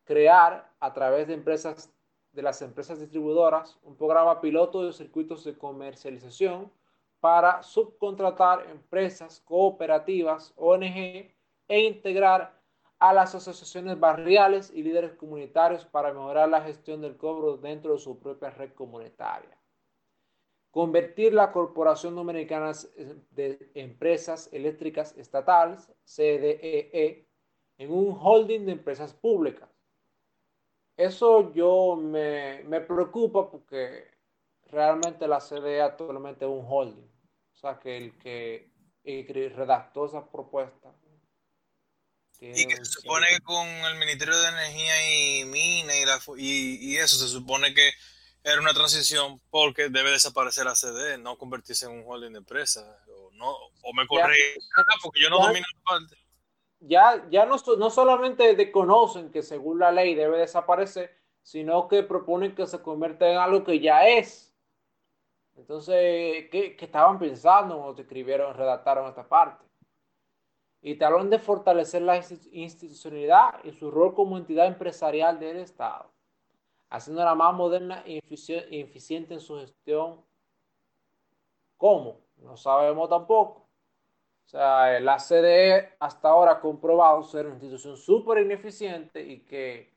crear 0.04 0.72
a 0.80 0.94
través 0.94 1.28
de 1.28 1.34
empresas, 1.34 1.92
de 2.32 2.44
las 2.44 2.62
empresas 2.62 3.00
distribuidoras, 3.00 3.80
un 3.82 3.96
programa 3.96 4.40
piloto 4.40 4.86
de 4.86 4.94
circuitos 4.94 5.44
de 5.46 5.58
comercialización 5.58 6.72
para 7.20 7.64
subcontratar 7.64 8.70
empresas 8.70 9.40
cooperativas, 9.40 10.54
ONG, 10.58 11.34
e 11.74 11.80
integrar 11.86 12.62
a 13.00 13.14
las 13.14 13.34
asociaciones 13.34 14.00
barriales 14.00 14.72
y 14.76 14.84
líderes 14.84 15.14
comunitarios 15.14 15.84
para 15.86 16.14
mejorar 16.14 16.48
la 16.48 16.62
gestión 16.62 17.02
del 17.02 17.18
cobro 17.18 17.58
dentro 17.58 17.94
de 17.94 18.00
su 18.00 18.20
propia 18.20 18.52
red 18.52 18.74
comunitaria. 18.74 19.58
Convertir 20.70 21.34
la 21.34 21.52
Corporación 21.52 22.14
Dominicana 22.14 22.74
de 23.32 23.72
Empresas 23.74 24.54
Eléctricas 24.54 25.18
Estatales, 25.18 25.92
CDEE, 26.06 26.92
e, 26.94 27.28
en 27.80 27.92
un 27.92 28.16
holding 28.22 28.68
de 28.68 28.74
empresas 28.74 29.12
públicas. 29.12 29.68
Eso 30.96 31.52
yo 31.54 31.96
me, 31.96 32.64
me 32.66 32.82
preocupa 32.82 33.50
porque 33.50 34.12
realmente 34.68 35.28
la 35.28 35.40
CDE 35.40 35.82
actualmente 35.82 36.46
es 36.46 36.52
un 36.52 36.66
holding. 36.70 37.10
O 37.52 37.56
sea, 37.56 37.80
que 37.80 37.98
el 37.98 38.16
que 38.20 39.50
redactó 39.56 40.06
esa 40.06 40.30
propuesta 40.30 40.94
y 42.40 42.68
que 42.68 42.76
se 42.78 42.86
supone 42.86 43.28
que 43.30 43.40
con 43.42 43.68
el 43.68 43.96
Ministerio 43.98 44.38
de 44.38 44.50
Energía 44.50 45.40
y 45.40 45.46
Mina 45.46 45.94
y, 46.38 46.94
y, 46.94 46.98
eso 46.98 47.16
se 47.16 47.28
supone 47.28 47.74
que 47.74 47.92
era 48.44 48.60
una 48.60 48.74
transición 48.74 49.40
porque 49.50 49.90
debe 49.90 50.12
desaparecer 50.12 50.66
la 50.66 50.76
CD, 50.76 51.18
no 51.18 51.38
convertirse 51.38 51.86
en 51.86 51.94
un 51.94 52.04
holding 52.06 52.34
de 52.34 52.40
empresa. 52.40 52.82
O, 53.08 53.32
no, 53.34 53.52
o 53.52 53.94
me 53.94 54.06
corre 54.08 54.36
porque 55.02 55.22
yo 55.22 55.30
no 55.30 55.40
domino 55.40 55.66
la 55.74 55.84
parte. 55.84 56.18
Ya, 56.82 57.26
ya 57.30 57.46
no, 57.46 57.56
no 57.78 57.90
solamente 57.90 58.56
desconocen 58.56 59.32
que 59.32 59.42
según 59.42 59.80
la 59.80 59.92
ley 59.92 60.16
debe 60.16 60.40
desaparecer, 60.40 61.18
sino 61.42 61.88
que 61.88 62.04
proponen 62.04 62.56
que 62.56 62.68
se 62.68 62.82
convierta 62.82 63.30
en 63.30 63.38
algo 63.38 63.64
que 63.64 63.80
ya 63.80 64.06
es. 64.08 64.54
Entonces, 65.56 66.50
¿qué, 66.52 66.76
qué 66.78 66.86
estaban 66.86 67.20
pensando 67.20 67.80
cuando 67.80 68.02
escribieron, 68.02 68.54
redactaron 68.54 69.08
esta 69.08 69.28
parte? 69.28 69.64
Y 70.86 70.96
talón 70.96 71.30
de 71.30 71.40
fortalecer 71.40 72.02
la 72.02 72.18
institucionalidad 72.18 73.64
y 73.64 73.72
su 73.72 73.90
rol 73.90 74.14
como 74.14 74.38
entidad 74.38 74.68
empresarial 74.68 75.40
del 75.40 75.58
Estado, 75.58 76.12
haciéndola 76.90 77.34
más 77.36 77.56
moderna 77.56 78.04
e 78.06 78.20
eficiente 78.28 79.34
en 79.34 79.40
su 79.40 79.60
gestión. 79.60 80.22
¿Cómo? 81.78 82.20
No 82.36 82.58
sabemos 82.58 83.10
tampoco. 83.10 83.62
O 84.46 84.48
sea, 84.50 85.00
la 85.00 85.20
CDE 85.20 85.96
hasta 86.00 86.28
ahora 86.28 86.52
ha 86.52 86.60
comprobado 86.60 87.24
ser 87.24 87.46
una 87.46 87.56
institución 87.56 87.96
súper 87.96 88.40
ineficiente 88.40 89.24
y 89.24 89.40
que 89.46 89.94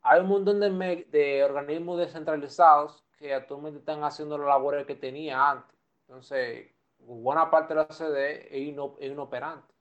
hay 0.00 0.20
un 0.22 0.28
montón 0.28 0.58
de, 0.58 1.06
de, 1.10 1.44
organismos 1.44 1.98
descentralizados 1.98 3.04
que 3.18 3.34
actualmente 3.34 3.80
están 3.80 4.02
haciendo 4.02 4.38
la 4.38 4.46
labores 4.46 4.86
que 4.86 4.94
tenía 4.94 5.50
antes. 5.50 5.76
Entonces, 6.08 6.70
buena 6.98 7.50
parte 7.50 7.74
de 7.74 7.80
la 7.80 7.88
CDE 7.88 8.48
es 8.56 9.10
inoperante. 9.10 9.73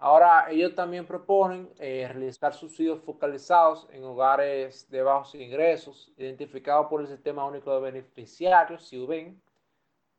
Ahora, 0.00 0.46
ellos 0.50 0.76
también 0.76 1.06
proponen 1.06 1.68
eh, 1.78 2.06
realizar 2.08 2.54
subsidios 2.54 3.00
focalizados 3.02 3.88
en 3.90 4.04
hogares 4.04 4.88
de 4.90 5.02
bajos 5.02 5.34
ingresos, 5.34 6.12
identificados 6.16 6.86
por 6.86 7.00
el 7.00 7.08
Sistema 7.08 7.44
Único 7.44 7.74
de 7.74 7.80
Beneficiarios, 7.80 8.86
SIUBEN, 8.86 9.42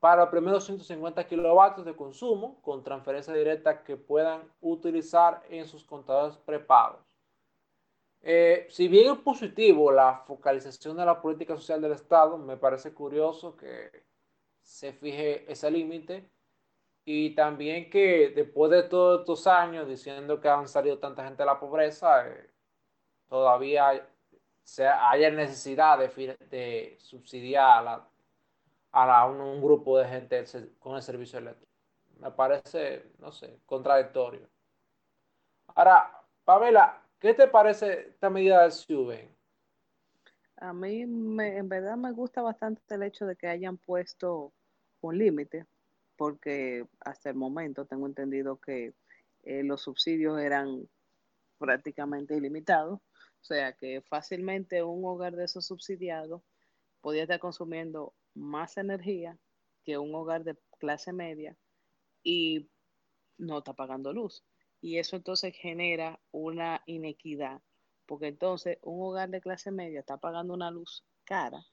para 0.02 0.24
los 0.24 0.30
primeros 0.30 0.66
150 0.66 1.26
kilovatios 1.28 1.86
de 1.86 1.96
consumo 1.96 2.62
con 2.62 2.84
transferencia 2.84 3.34
directa 3.34 3.84
que 3.84 3.96
puedan 3.96 4.42
utilizar 4.60 5.44
en 5.50 5.66
sus 5.66 5.86
contadores 5.86 6.36
prepagos. 6.38 7.00
Eh, 8.22 8.68
si 8.70 8.90
bien 8.90 9.14
es 9.14 9.20
positivo 9.20 9.92
la 9.94 10.24
focalización 10.28 10.98
de 10.98 11.06
la 11.06 11.22
política 11.22 11.56
social 11.56 11.82
del 11.82 11.94
Estado, 11.94 12.38
me 12.38 12.58
parece 12.58 12.94
curioso 12.94 13.56
que 13.56 14.04
se 14.62 14.92
fije 14.92 15.50
ese 15.50 15.72
límite 15.72 16.30
y 17.12 17.34
también 17.34 17.90
que 17.90 18.30
después 18.36 18.70
de 18.70 18.84
todos 18.84 19.22
estos 19.22 19.48
años 19.48 19.88
diciendo 19.88 20.40
que 20.40 20.48
han 20.48 20.68
salido 20.68 21.00
tanta 21.00 21.24
gente 21.24 21.42
de 21.42 21.48
la 21.48 21.60
pobreza, 21.60 22.28
eh, 22.28 22.52
todavía 23.28 24.08
haya 24.78 25.32
necesidad 25.32 25.98
de, 25.98 26.98
subsidiar 27.00 28.06
a, 28.92 29.26
un, 29.26 29.60
grupo 29.60 29.98
de 29.98 30.08
gente 30.08 30.44
con 30.78 30.98
el 30.98 31.02
servicio 31.02 31.40
eléctrico. 31.40 31.72
Me 32.20 32.30
parece, 32.30 33.12
no 33.18 33.32
sé, 33.32 33.60
contradictorio. 33.66 34.48
Ahora, 35.74 36.16
Pamela, 36.46 37.02
¿qué 37.18 37.34
te 37.34 37.48
parece 37.48 38.10
esta 38.10 38.30
medida 38.30 38.62
del 38.62 38.72
SUBEN? 38.72 39.36
A 40.58 40.74
mí 40.74 41.02
en 41.02 41.70
verdad 41.70 41.98
me 41.98 42.12
gusta 42.12 42.44
bastante 42.44 42.84
el 42.94 43.02
hecho 43.02 43.26
de 43.26 43.36
que 43.36 43.48
hayan 43.48 43.78
puesto 43.80 44.54
un 45.02 45.18
límite 45.18 45.66
porque 46.20 46.86
hasta 47.00 47.30
el 47.30 47.38
momento 47.38 47.86
tengo 47.86 48.06
entendido 48.06 48.60
que 48.60 48.94
eh, 49.44 49.64
los 49.64 49.84
subsidios 49.84 50.38
eran 50.38 50.90
prácticamente 51.58 52.36
ilimitados, 52.36 53.00
o 53.00 53.44
sea 53.44 53.72
que 53.72 54.02
fácilmente 54.02 54.84
un 54.84 55.06
hogar 55.06 55.38
de 55.38 55.46
esos 55.46 55.66
subsidiados 55.66 56.42
podía 57.00 57.22
estar 57.22 57.40
consumiendo 57.40 58.14
más 58.34 58.76
energía 58.76 59.40
que 59.86 59.98
un 59.98 60.14
hogar 60.14 60.44
de 60.44 60.58
clase 60.78 61.14
media 61.14 61.56
y 62.22 62.70
no 63.38 63.60
está 63.60 63.72
pagando 63.72 64.12
luz. 64.12 64.44
Y 64.82 64.98
eso 64.98 65.16
entonces 65.16 65.56
genera 65.56 66.20
una 66.32 66.84
inequidad, 66.86 67.62
porque 68.06 68.28
entonces 68.28 68.78
un 68.82 69.02
hogar 69.08 69.30
de 69.30 69.40
clase 69.40 69.72
media 69.72 70.02
está 70.02 70.18
pagando 70.18 70.54
una 70.54 70.70
luz 70.70 71.06
cara, 71.24 71.66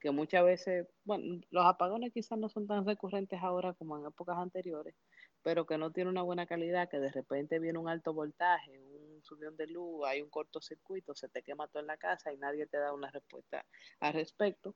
que 0.00 0.10
muchas 0.10 0.44
veces, 0.44 0.86
bueno, 1.04 1.40
los 1.50 1.64
apagones 1.64 2.12
quizás 2.12 2.38
no 2.38 2.48
son 2.48 2.66
tan 2.66 2.86
recurrentes 2.86 3.40
ahora 3.42 3.74
como 3.74 3.98
en 3.98 4.06
épocas 4.06 4.36
anteriores, 4.38 4.94
pero 5.42 5.66
que 5.66 5.78
no 5.78 5.92
tiene 5.92 6.10
una 6.10 6.22
buena 6.22 6.46
calidad, 6.46 6.88
que 6.88 6.98
de 6.98 7.10
repente 7.10 7.58
viene 7.58 7.78
un 7.78 7.88
alto 7.88 8.12
voltaje, 8.12 8.78
un 8.78 9.22
subión 9.22 9.56
de 9.56 9.66
luz, 9.68 10.06
hay 10.06 10.20
un 10.22 10.30
cortocircuito, 10.30 11.14
se 11.14 11.28
te 11.28 11.42
quema 11.42 11.68
todo 11.68 11.80
en 11.80 11.86
la 11.86 11.96
casa 11.96 12.32
y 12.32 12.36
nadie 12.36 12.66
te 12.66 12.78
da 12.78 12.92
una 12.92 13.10
respuesta 13.10 13.64
al 14.00 14.14
respecto. 14.14 14.74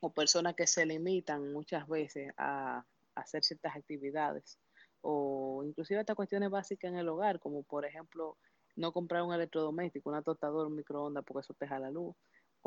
O 0.00 0.12
personas 0.12 0.54
que 0.54 0.66
se 0.66 0.86
limitan 0.86 1.52
muchas 1.52 1.88
veces 1.88 2.32
a, 2.36 2.84
hacer 3.16 3.42
ciertas 3.42 3.74
actividades 3.74 4.60
o 5.00 5.64
inclusive 5.64 6.00
hasta 6.00 6.14
cuestiones 6.14 6.50
básicas 6.50 6.90
en 6.90 6.98
el 6.98 7.08
hogar, 7.08 7.40
como 7.40 7.64
por 7.64 7.84
ejemplo 7.84 8.36
no 8.76 8.92
comprar 8.92 9.22
un 9.22 9.34
electrodoméstico, 9.34 10.08
una 10.08 10.22
tostadora, 10.22 10.68
un 10.68 10.76
microondas, 10.76 11.24
porque 11.24 11.40
eso 11.40 11.54
te 11.54 11.66
jala 11.66 11.86
la 11.86 11.90
luz, 11.90 12.14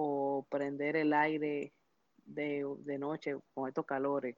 o 0.02 0.48
prender 0.50 0.96
el 0.96 1.14
aire 1.14 1.74
de, 2.26 2.66
de 2.80 2.98
noche 2.98 3.38
con 3.54 3.68
estos 3.68 3.86
calores 3.86 4.38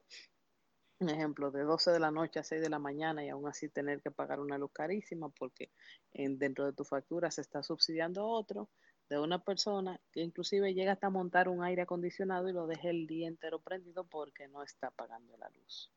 un 1.00 1.10
ejemplo, 1.10 1.50
de 1.50 1.62
12 1.62 1.90
de 1.90 2.00
la 2.00 2.10
noche 2.10 2.38
a 2.38 2.44
6 2.44 2.62
de 2.62 2.70
la 2.70 2.78
mañana 2.78 3.24
y 3.24 3.28
aún 3.28 3.46
así 3.48 3.68
tener 3.68 4.00
que 4.00 4.10
pagar 4.10 4.40
una 4.40 4.58
luz 4.58 4.70
carísima 4.72 5.28
porque 5.28 5.70
en, 6.12 6.38
dentro 6.38 6.64
de 6.64 6.72
tu 6.72 6.84
factura 6.84 7.30
se 7.30 7.40
está 7.40 7.62
subsidiando 7.62 8.26
otro 8.26 8.68
de 9.08 9.18
una 9.18 9.38
persona 9.38 10.00
que 10.12 10.22
inclusive 10.22 10.72
llega 10.72 10.92
hasta 10.92 11.10
montar 11.10 11.48
un 11.48 11.62
aire 11.62 11.82
acondicionado 11.82 12.48
y 12.48 12.52
lo 12.52 12.66
deja 12.66 12.88
el 12.88 13.06
día 13.06 13.28
entero 13.28 13.58
prendido 13.58 14.04
porque 14.04 14.48
no 14.48 14.62
está 14.62 14.90
pagando 14.90 15.36
la 15.36 15.48
luz. 15.50 15.92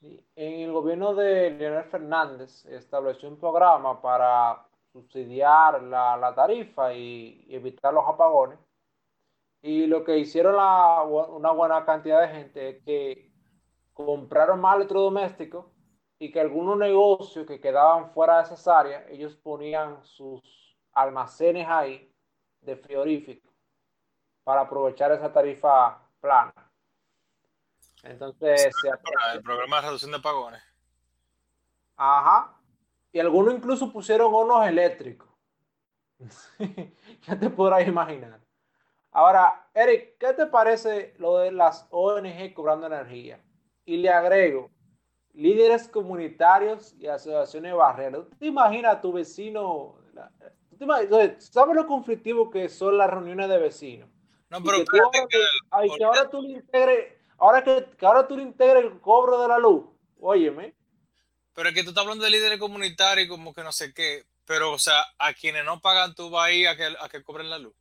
En 0.00 0.60
el 0.60 0.72
gobierno 0.72 1.14
de 1.14 1.50
Leonel 1.50 1.84
Fernández 1.84 2.64
estableció 2.66 3.28
un 3.28 3.38
programa 3.38 4.00
para 4.00 4.68
subsidiar 4.92 5.82
la, 5.82 6.16
la 6.16 6.34
tarifa 6.34 6.94
y, 6.94 7.46
evitar 7.48 7.92
los 7.92 8.06
apagones. 8.06 8.58
Y 9.66 9.88
lo 9.88 10.04
que 10.04 10.16
hicieron 10.16 10.54
la, 10.54 11.02
una 11.02 11.50
buena 11.50 11.84
cantidad 11.84 12.20
de 12.20 12.28
gente 12.28 12.68
es 12.68 12.84
que 12.84 13.32
compraron 13.92 14.60
más 14.60 14.76
electrodomésticos 14.76 15.66
y 16.20 16.30
que 16.30 16.38
algunos 16.38 16.78
negocios 16.78 17.44
que 17.48 17.60
quedaban 17.60 18.12
fuera 18.12 18.36
de 18.36 18.44
esas 18.44 18.68
áreas, 18.68 19.02
ellos 19.08 19.34
ponían 19.34 20.04
sus 20.04 20.40
almacenes 20.92 21.66
ahí 21.68 22.14
de 22.60 22.76
frigorífico 22.76 23.52
para 24.44 24.60
aprovechar 24.60 25.10
esa 25.10 25.32
tarifa 25.32 26.00
plana. 26.20 26.54
Entonces, 28.04 28.72
el 29.34 29.42
programa 29.42 29.80
de 29.80 29.82
reducción 29.82 30.12
de 30.12 30.20
pagones. 30.20 30.62
Ajá. 31.96 32.56
Y 33.10 33.18
algunos 33.18 33.52
incluso 33.52 33.92
pusieron 33.92 34.32
hornos 34.32 34.64
eléctricos. 34.64 35.28
ya 37.22 37.36
te 37.36 37.50
podrás 37.50 37.84
imaginar. 37.84 38.45
Ahora, 39.16 39.66
Eric, 39.72 40.18
¿qué 40.20 40.34
te 40.34 40.44
parece 40.44 41.14
lo 41.16 41.38
de 41.38 41.50
las 41.50 41.86
ONG 41.88 42.52
cobrando 42.52 42.86
energía? 42.86 43.42
Y 43.86 43.96
le 43.96 44.10
agrego, 44.10 44.70
líderes 45.32 45.88
comunitarios 45.88 46.94
y 46.98 47.06
asociaciones 47.06 47.74
barreras. 47.74 48.26
¿Te 48.38 48.44
imaginas 48.44 48.96
a 48.96 49.00
tu 49.00 49.14
vecino? 49.14 49.96
¿Sabes 51.38 51.76
lo 51.76 51.86
conflictivo 51.86 52.50
que 52.50 52.68
son 52.68 52.98
las 52.98 53.08
reuniones 53.08 53.48
de 53.48 53.56
vecinos? 53.56 54.10
No, 54.50 54.62
pero 54.62 54.84
que, 54.84 55.00
ahora, 55.70 56.28
tú 56.28 56.42
le 56.42 56.50
integres, 56.50 57.14
ahora 57.38 57.64
que, 57.64 57.86
ahora 58.02 58.28
tú 58.28 58.36
le 58.36 58.42
integres 58.42 58.84
el 58.84 59.00
cobro 59.00 59.40
de 59.40 59.48
la 59.48 59.58
luz, 59.58 59.86
óyeme. 60.20 60.74
Pero 61.54 61.70
es 61.70 61.74
que 61.74 61.84
tú 61.84 61.88
estás 61.88 62.02
hablando 62.02 62.22
de 62.22 62.32
líderes 62.32 62.58
comunitarios 62.58 63.28
como 63.28 63.54
que 63.54 63.62
no 63.62 63.72
sé 63.72 63.94
qué, 63.94 64.26
pero 64.44 64.72
o 64.72 64.78
sea, 64.78 65.02
a 65.18 65.32
quienes 65.32 65.64
no 65.64 65.80
pagan 65.80 66.14
tú 66.14 66.28
vas 66.28 66.50
a 66.50 66.70
a 66.70 66.76
que, 66.76 66.84
a 67.00 67.08
que 67.08 67.22
cobren 67.22 67.48
la 67.48 67.56
luz. 67.56 67.72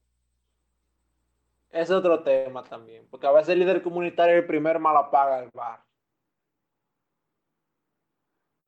Es 1.75 1.91
otro 1.91 2.23
tema 2.23 2.63
también, 2.63 3.05
porque 3.09 3.27
a 3.27 3.33
veces 3.33 3.49
el 3.49 3.59
líder 3.59 3.83
comunitario 3.83 4.35
es 4.35 4.41
el 4.43 4.47
primer 4.47 4.79
mala 4.79 5.11
paga 5.11 5.41
del 5.41 5.49
bar. 5.53 5.83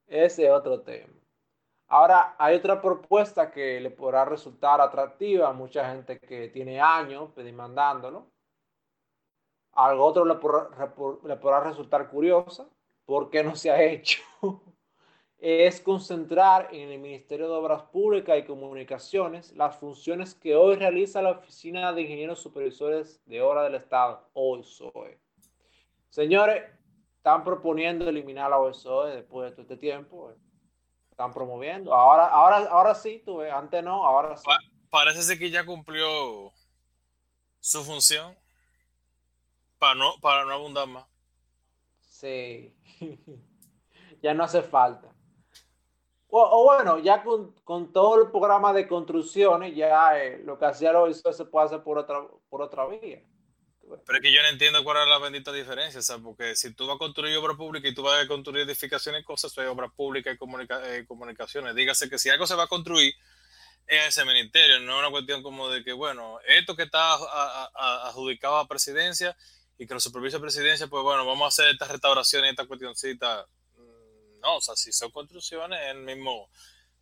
Ese 0.08 0.46
es 0.46 0.52
otro 0.52 0.82
tema. 0.82 1.14
Ahora, 1.88 2.36
hay 2.38 2.58
otra 2.58 2.82
propuesta 2.82 3.50
que 3.50 3.80
le 3.80 3.92
podrá 3.92 4.26
resultar 4.26 4.82
atractiva 4.82 5.48
a 5.48 5.54
mucha 5.54 5.90
gente 5.90 6.20
que 6.20 6.50
tiene 6.50 6.82
años 6.82 7.34
demandándolo. 7.34 8.28
Algo 9.72 10.04
otro 10.04 10.26
le 10.26 10.36
podrá, 10.36 11.62
resultar 11.62 12.10
curiosa, 12.10 12.68
porque 13.06 13.42
no 13.42 13.56
se 13.56 13.72
ha 13.72 13.82
hecho. 13.82 14.22
es 15.40 15.82
concentrar 15.82 16.70
en 16.74 16.90
el 16.90 17.00
Ministerio 17.00 17.48
de 17.48 17.54
Obras 17.54 17.84
Públicas 17.84 18.38
y 18.40 18.44
Comunicaciones 18.44 19.52
las 19.54 19.76
funciones 19.76 20.34
que 20.34 20.56
hoy 20.56 20.76
realiza 20.76 21.22
la 21.22 21.32
Oficina 21.32 21.94
de 21.94 22.02
Ingenieros 22.02 22.42
Supervisores 22.42 23.22
de 23.26 23.42
Obra 23.42 23.64
del 23.64 23.76
Estado, 23.76 24.28
OSOE. 24.34 25.20
Señores, 26.10 26.64
están 27.18 27.44
proponiendo 27.44 28.10
eliminar 28.10 28.50
la 28.50 28.58
OSOE 28.58 29.18
después 29.18 29.50
de 29.50 29.52
todo 29.52 29.62
este 29.62 29.78
tiempo. 29.78 30.34
Están 31.12 31.34
promoviendo. 31.34 31.94
Ahora, 31.94 32.28
ahora, 32.28 32.58
ahora 32.70 32.96
sí, 32.96 33.22
tú 33.24 33.38
ves. 33.38 33.52
Antes 33.52 33.84
no, 33.84 34.06
ahora 34.06 34.38
sí. 34.38 34.46
parece 34.90 35.38
que 35.38 35.52
ya 35.52 35.66
cumplió 35.66 36.52
su 37.60 37.84
función. 37.84 38.36
Para 39.78 39.94
no, 39.94 40.14
para 40.20 40.46
no 40.46 40.54
abundar 40.54 40.88
más. 40.88 41.06
Sí. 42.02 42.74
ya 44.24 44.34
no 44.34 44.44
hace 44.44 44.64
falta. 44.64 45.07
O, 46.30 46.64
bueno, 46.66 47.00
ya 47.00 47.24
con, 47.24 47.54
con, 47.64 47.94
todo 47.94 48.22
el 48.22 48.30
programa 48.30 48.74
de 48.74 48.88
construcciones, 48.88 49.74
ya 49.76 50.20
eh, 50.20 50.42
lo 50.44 50.60
que 50.60 50.66
hacía 50.66 50.92
la 50.92 51.02
OSOE 51.02 51.34
se 51.34 51.46
puede 51.46 51.68
hacer 51.68 51.84
por 51.84 51.98
otra, 51.98 52.22
por 52.50 52.62
otra 52.62 52.86
vía. 52.86 53.24
Pero 54.06 54.18
es 54.18 54.22
que 54.22 54.34
yo 54.34 54.42
no 54.42 54.50
entiendo 54.50 54.84
cuál 54.84 55.04
es 55.04 55.08
la 55.08 55.20
bendita 55.20 55.54
diferencia, 55.54 56.02
¿sabes? 56.02 56.24
Porque 56.24 56.56
si 56.58 56.74
tú 56.74 56.86
vas 56.86 56.98
a 56.98 57.00
construir 57.00 57.38
obra 57.38 57.56
pública 57.56 57.88
y 57.88 57.94
tú 57.94 58.04
vas 58.04 58.22
a 58.22 58.28
construir 58.28 58.68
edificaciones 58.68 59.22
y 59.22 59.24
cosas, 59.24 59.52
eso 59.52 59.62
es 59.62 59.70
obra 59.70 59.88
pública 59.88 60.30
y 60.30 60.36
eh, 60.36 61.06
comunicaciones. 61.08 61.74
Dígase 61.74 62.10
que 62.10 62.18
si 62.18 62.30
algo 62.30 62.46
se 62.46 62.56
va 62.56 62.64
a 62.64 62.68
construir 62.68 63.14
en 63.88 64.02
ese 64.04 64.26
ministerio, 64.26 64.80
no 64.82 64.96
es 64.96 65.00
una 65.00 65.12
cuestión 65.12 65.42
como 65.42 65.70
de 65.70 65.86
que, 65.86 65.94
bueno, 65.94 66.40
esto 66.46 66.76
que 66.76 66.84
está 66.84 67.14
adjudicado 68.10 68.58
a 68.58 68.68
presidencia 68.68 69.38
y 69.78 69.88
que 69.88 69.94
lo 69.94 70.02
supervisa 70.02 70.40
presidencia, 70.40 70.88
pues 70.88 71.04
bueno, 71.04 71.26
vamos 71.26 71.46
a 71.46 71.48
hacer 71.48 71.72
estas 71.72 71.90
restauraciones, 71.90 72.52
esta 72.52 72.66
cuestioncita. 72.66 73.48
No, 74.48 74.56
o 74.56 74.62
sea, 74.62 74.78
si 74.78 74.94
son 74.94 75.12
construcciones 75.12 75.78
en 75.92 75.98
el 75.98 76.16
mismo 76.16 76.48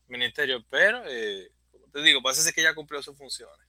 ministerio, 0.07 0.63
pero, 0.67 1.03
eh, 1.05 1.51
como 1.71 1.85
te 1.89 2.01
digo, 2.01 2.19
parece 2.19 2.51
que 2.51 2.63
ya 2.63 2.73
cumplió 2.73 3.03
sus 3.03 3.15
funciones. 3.15 3.67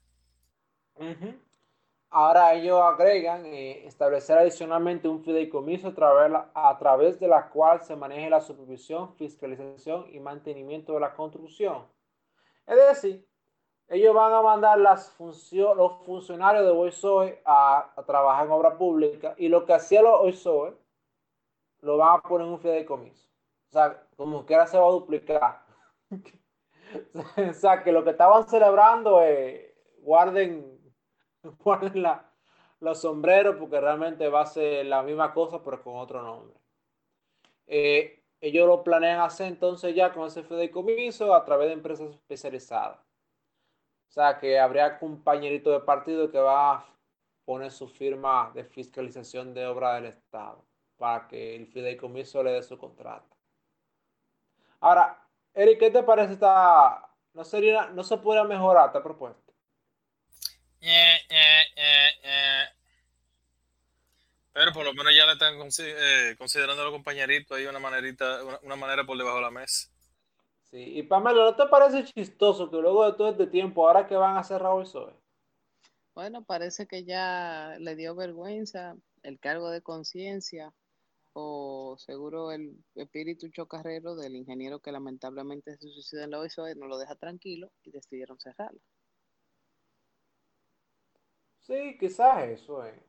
Ahora 2.09 2.55
ellos 2.55 2.81
agregan 2.81 3.45
eh, 3.45 3.87
establecer 3.87 4.39
adicionalmente 4.39 5.09
un 5.09 5.23
fideicomiso 5.23 5.89
a 5.89 5.95
través, 5.95 6.33
a 6.55 6.79
través 6.79 7.21
de 7.21 7.29
la 7.29 7.51
cual 7.51 7.85
se 7.85 7.95
maneje 7.95 8.31
la 8.31 8.41
supervisión, 8.41 9.15
fiscalización 9.17 10.07
y 10.11 10.21
mantenimiento 10.21 10.95
de 10.95 11.01
la 11.01 11.13
construcción. 11.13 11.87
Es 12.67 12.77
decir, 12.77 13.29
ellos 13.89 14.15
van 14.15 14.33
a 14.33 14.41
mandar 14.41 14.79
las 14.79 15.11
funciones, 15.11 15.77
los 15.77 16.03
funcionarios 16.07 16.65
de 16.65 16.71
OISOE 16.71 17.43
a, 17.45 17.93
a, 17.95 18.03
trabajar 18.05 18.47
en 18.47 18.53
obra 18.53 18.79
pública 18.79 19.35
y 19.37 19.49
lo 19.49 19.67
que 19.67 19.75
hacía 19.75 20.01
los 20.01 20.19
OISOE 20.19 20.75
lo 21.83 21.99
van 21.99 22.19
a 22.19 22.23
poner 22.23 22.47
en 22.47 22.55
un 22.55 22.59
fideicomiso. 22.59 23.26
O 23.69 23.73
sea, 23.73 24.07
como 24.17 24.47
que 24.47 24.55
ahora 24.55 24.67
se 24.67 24.79
va 24.79 24.87
a 24.87 24.91
duplicar. 24.91 25.67
o 27.51 27.53
sea, 27.53 27.83
que 27.83 27.93
lo 27.93 28.05
que 28.05 28.11
estaban 28.11 28.49
celebrando, 28.49 29.21
es 29.23 29.73
guarden 30.01 30.77
guarden 31.65 32.03
la, 32.03 32.31
los 32.81 33.01
sombreros 33.01 33.57
porque 33.57 33.81
realmente 33.81 34.29
va 34.29 34.43
a 34.43 34.47
ser 34.47 34.87
la 34.87 35.03
misma 35.03 35.33
cosa 35.33 35.63
pero 35.63 35.83
con 35.83 35.97
otro 35.97 36.23
nombre. 36.23 36.57
Eh, 37.67 38.23
ellos 38.41 38.67
lo 38.67 38.85
planean 38.85 39.21
hacer 39.21 39.49
entonces 39.49 39.95
ya 39.95 40.13
con 40.13 40.27
ese 40.27 40.43
fideicomiso 40.43 41.35
a 41.35 41.45
través 41.45 41.69
de 41.69 41.75
empresas 41.75 42.11
especializadas. 42.11 42.99
O 44.09 44.13
sea 44.13 44.39
que 44.39 44.59
habría 44.59 44.99
compañerito 44.99 45.71
de 45.71 45.81
partido 45.81 46.31
que 46.31 46.39
va 46.39 46.75
a 46.75 46.87
poner 47.45 47.71
su 47.71 47.89
firma 47.89 48.51
de 48.55 48.65
fiscalización 48.65 49.55
de 49.55 49.67
obra 49.67 49.95
del 49.95 50.07
Estado 50.07 50.65
para 50.97 51.29
que 51.29 51.57
el 51.57 51.67
fideicomiso 51.67 52.43
le 52.43 52.53
dé 52.53 52.63
su 52.63 52.79
contrato. 52.79 53.36
Ahora, 54.81 55.23
Eric, 55.55 55.79
¿qué 55.79 55.91
te 55.91 56.03
parece 56.03 56.35
esta? 56.35 57.09
¿No, 57.33 57.45
sería, 57.45 57.87
no 57.89 58.03
se 58.05 58.17
puede 58.19 58.45
mejorar 58.45 58.87
esta 58.87 59.03
propuesta? 59.03 59.41
Pero 64.53 64.73
por 64.73 64.85
lo 64.87 64.95
menos 64.95 65.15
ya 65.15 65.27
le 65.27 65.33
están 65.33 65.55
eh, 65.57 66.35
considerando 66.39 66.81
a 66.81 66.87
los 66.87 66.95
compañeritos 66.95 67.59
ahí 67.59 67.67
una 67.67 67.79
manerita, 67.79 68.39
una, 68.63 68.77
manera 68.77 69.05
por 69.05 69.19
debajo 69.19 69.37
de 69.37 69.43
la 69.43 69.51
mesa. 69.51 69.91
Sí, 70.63 70.99
y 70.99 71.03
Pamela, 71.03 71.45
¿no 71.45 71.55
te 71.55 71.67
parece 71.67 72.05
chistoso 72.05 72.71
que 72.71 72.79
luego 72.79 73.05
de 73.05 73.17
todo 73.19 73.29
este 73.29 73.47
tiempo, 73.47 73.87
ahora 73.87 74.07
que 74.07 74.17
van 74.17 74.39
a 74.39 74.45
cerrar 74.45 74.73
hoy 74.73 74.87
soy? 74.87 75.13
Bueno, 76.15 76.43
parece 76.43 76.87
que 76.87 77.05
ya 77.05 77.77
le 77.79 77.97
dio 77.97 78.15
vergüenza 78.15 78.97
el 79.23 79.39
cargo 79.39 79.69
de 79.69 79.83
conciencia 79.83 80.73
o 81.39 81.97
seguro 81.99 82.51
el 82.51 82.83
espíritu 82.95 83.51
chocarrero 83.51 84.17
del 84.17 84.37
ingeniero 84.37 84.81
que 84.81 84.91
lamentablemente 84.91 85.77
se 85.77 85.87
suicida 85.91 86.25
en 86.25 86.31
la 86.31 86.39
OISOE 86.39 86.75
no 86.77 86.87
lo 86.87 86.97
deja 86.97 87.15
tranquilo 87.15 87.71
y 87.83 87.91
decidieron 87.91 88.39
cerrarla. 88.41 88.81
Sí, 91.61 91.99
quizás 92.01 92.43
eso. 92.45 92.87
Eh. 92.87 93.03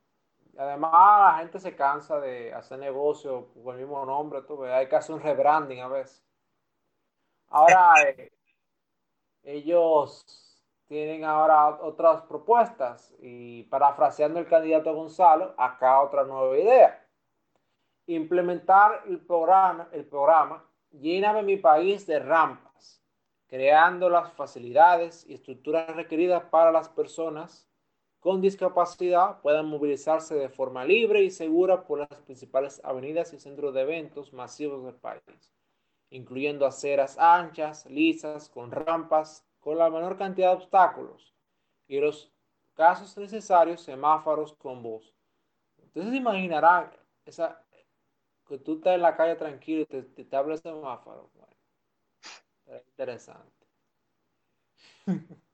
Además, 0.58 0.92
la 0.92 1.38
gente 1.40 1.60
se 1.60 1.74
cansa 1.74 2.20
de 2.20 2.54
hacer 2.54 2.80
negocio 2.80 3.48
con 3.64 3.76
el 3.76 3.82
mismo 3.82 4.06
nombre. 4.06 4.42
Tú, 4.42 4.62
hay 4.66 4.90
que 4.90 4.98
hacer 4.98 5.16
un 5.16 5.22
rebranding 5.22 5.80
a 5.80 5.88
veces. 5.88 6.22
Ahora, 7.48 7.94
eh, 8.10 8.34
ellos 9.44 10.26
tienen 10.88 11.24
ahora 11.24 11.82
otras 11.82 12.24
propuestas 12.24 13.14
y 13.20 13.64
parafraseando 13.64 14.40
el 14.40 14.50
candidato 14.50 14.94
Gonzalo, 14.94 15.56
acá 15.58 16.02
otra 16.02 16.26
nueva 16.26 16.58
idea. 16.58 17.07
Implementar 18.08 19.04
el 19.06 19.20
programa, 19.20 19.90
el 19.92 20.06
programa 20.06 20.64
Lléname 20.92 21.44
mi 21.44 21.58
país 21.58 22.08
de 22.08 22.18
rampas, 22.18 23.04
creando 23.48 24.10
las 24.10 24.32
facilidades 24.34 25.26
y 25.28 25.34
estructuras 25.34 25.96
requeridas 25.96 26.44
para 26.46 26.72
las 26.72 26.90
personas 26.90 27.68
con 28.20 28.42
discapacidad 28.42 29.42
puedan 29.42 29.68
movilizarse 29.68 30.34
de 30.36 30.50
forma 30.50 30.84
libre 30.84 31.24
y 31.24 31.30
segura 31.30 31.86
por 31.86 32.00
las 32.00 32.22
principales 32.22 32.82
avenidas 32.84 33.32
y 33.34 33.40
centros 33.40 33.74
de 33.74 33.82
eventos 33.82 34.34
masivos 34.34 34.84
del 34.86 34.96
país, 34.96 35.54
incluyendo 36.10 36.66
aceras 36.66 37.18
anchas, 37.20 37.86
lisas, 37.86 38.50
con 38.50 38.72
rampas, 38.72 39.46
con 39.60 39.78
la 39.78 39.90
menor 39.90 40.18
cantidad 40.18 40.50
de 40.50 40.56
obstáculos 40.56 41.36
y 41.88 42.00
los 42.00 42.32
casos 42.74 43.18
necesarios 43.18 43.82
semáforos 43.82 44.54
con 44.54 44.82
voz. 44.82 45.14
Entonces 45.78 46.14
imaginarán 46.16 46.92
esa, 47.26 47.64
que 48.48 48.58
tú 48.58 48.76
estás 48.76 48.96
en 48.96 49.02
la 49.02 49.16
calle 49.16 49.36
tranquilo 49.36 49.82
y 49.82 49.86
te, 49.86 50.04
te, 50.04 50.36
habla 50.36 50.54
el 50.56 50.60
semáforo. 50.60 51.30
Bueno, 51.34 52.82
interesante. 52.90 53.68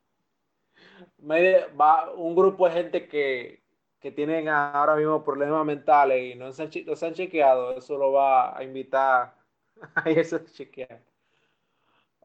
un 2.17 2.35
grupo 2.35 2.67
de 2.67 2.73
gente 2.73 3.07
que, 3.07 3.63
que 3.99 4.11
tienen 4.11 4.49
ahora 4.49 4.95
mismo 4.95 5.23
problemas 5.23 5.65
mentales 5.65 6.33
y 6.33 6.38
no 6.38 6.51
se, 6.51 6.63
han, 6.63 7.13
chequeado, 7.13 7.77
eso 7.77 7.97
lo 7.97 8.11
va 8.11 8.57
a 8.57 8.63
invitar 8.63 9.35
a 9.95 10.09
eso 10.09 10.39
chequear. 10.39 11.01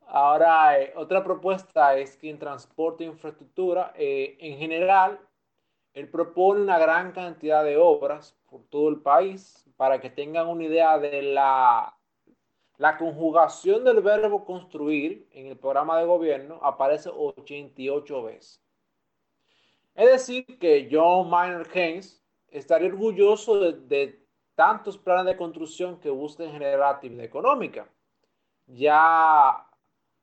Ahora, 0.06 0.80
eh, 0.80 0.92
otra 0.96 1.22
propuesta 1.22 1.96
es 1.96 2.16
que 2.16 2.30
en 2.30 2.38
transporte 2.38 3.04
e 3.04 3.08
infraestructura, 3.08 3.92
eh, 3.94 4.38
en 4.40 4.58
general, 4.58 5.20
él 5.92 6.08
propone 6.08 6.62
una 6.62 6.78
gran 6.78 7.12
cantidad 7.12 7.62
de 7.62 7.76
obras 7.76 8.34
por 8.48 8.62
todo 8.64 8.88
el 8.88 9.00
país 9.00 9.67
para 9.78 10.00
que 10.00 10.10
tengan 10.10 10.48
una 10.48 10.64
idea 10.64 10.98
de 10.98 11.22
la, 11.22 11.96
la 12.78 12.98
conjugación 12.98 13.84
del 13.84 14.00
verbo 14.00 14.44
construir 14.44 15.28
en 15.30 15.46
el 15.46 15.56
programa 15.56 15.96
de 16.00 16.04
gobierno 16.04 16.58
aparece 16.62 17.10
88 17.14 18.22
veces. 18.24 18.60
Es 19.94 20.10
decir, 20.10 20.58
que 20.58 20.88
John 20.90 21.30
Maynard 21.30 21.68
Keynes 21.68 22.20
estaría 22.48 22.88
orgulloso 22.88 23.70
de, 23.70 24.20
tantos 24.56 24.98
planes 24.98 25.26
de 25.26 25.36
construcción 25.36 26.00
que 26.00 26.10
busquen 26.10 26.50
generar 26.50 26.82
actividad 26.82 27.24
económica. 27.24 27.88
Ya 28.66 29.64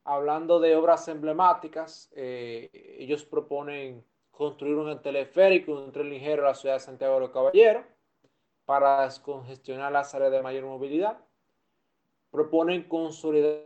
hablando 0.04 0.60
de 0.60 0.76
obras 0.76 1.08
emblemáticas, 1.08 2.12
eh, 2.14 2.70
ellos 3.00 3.24
proponen 3.24 4.04
construir 4.32 4.76
un 4.76 5.02
teleférico, 5.02 5.72
un 5.72 5.94
tren 5.94 6.10
ligero 6.10 6.44
a 6.44 6.50
la 6.50 6.56
ciudad 6.56 6.76
de 6.76 6.82
Santiago 6.82 7.14
de 7.14 7.20
los 7.22 7.32
Caballeros 7.32 7.86
para 8.66 9.04
descongestionar 9.04 9.92
las 9.92 10.14
áreas 10.16 10.32
de 10.32 10.42
mayor 10.42 10.66
movilidad. 10.66 11.18
Proponen 12.32 12.88
consolidar 12.88 13.66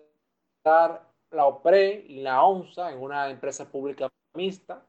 la 1.31 1.45
OPRE 1.45 2.05
y 2.07 2.21
la 2.21 2.43
ONSA 2.43 2.91
en 2.91 3.01
una 3.01 3.29
empresa 3.29 3.71
pública 3.71 4.09
mixta 4.33 4.85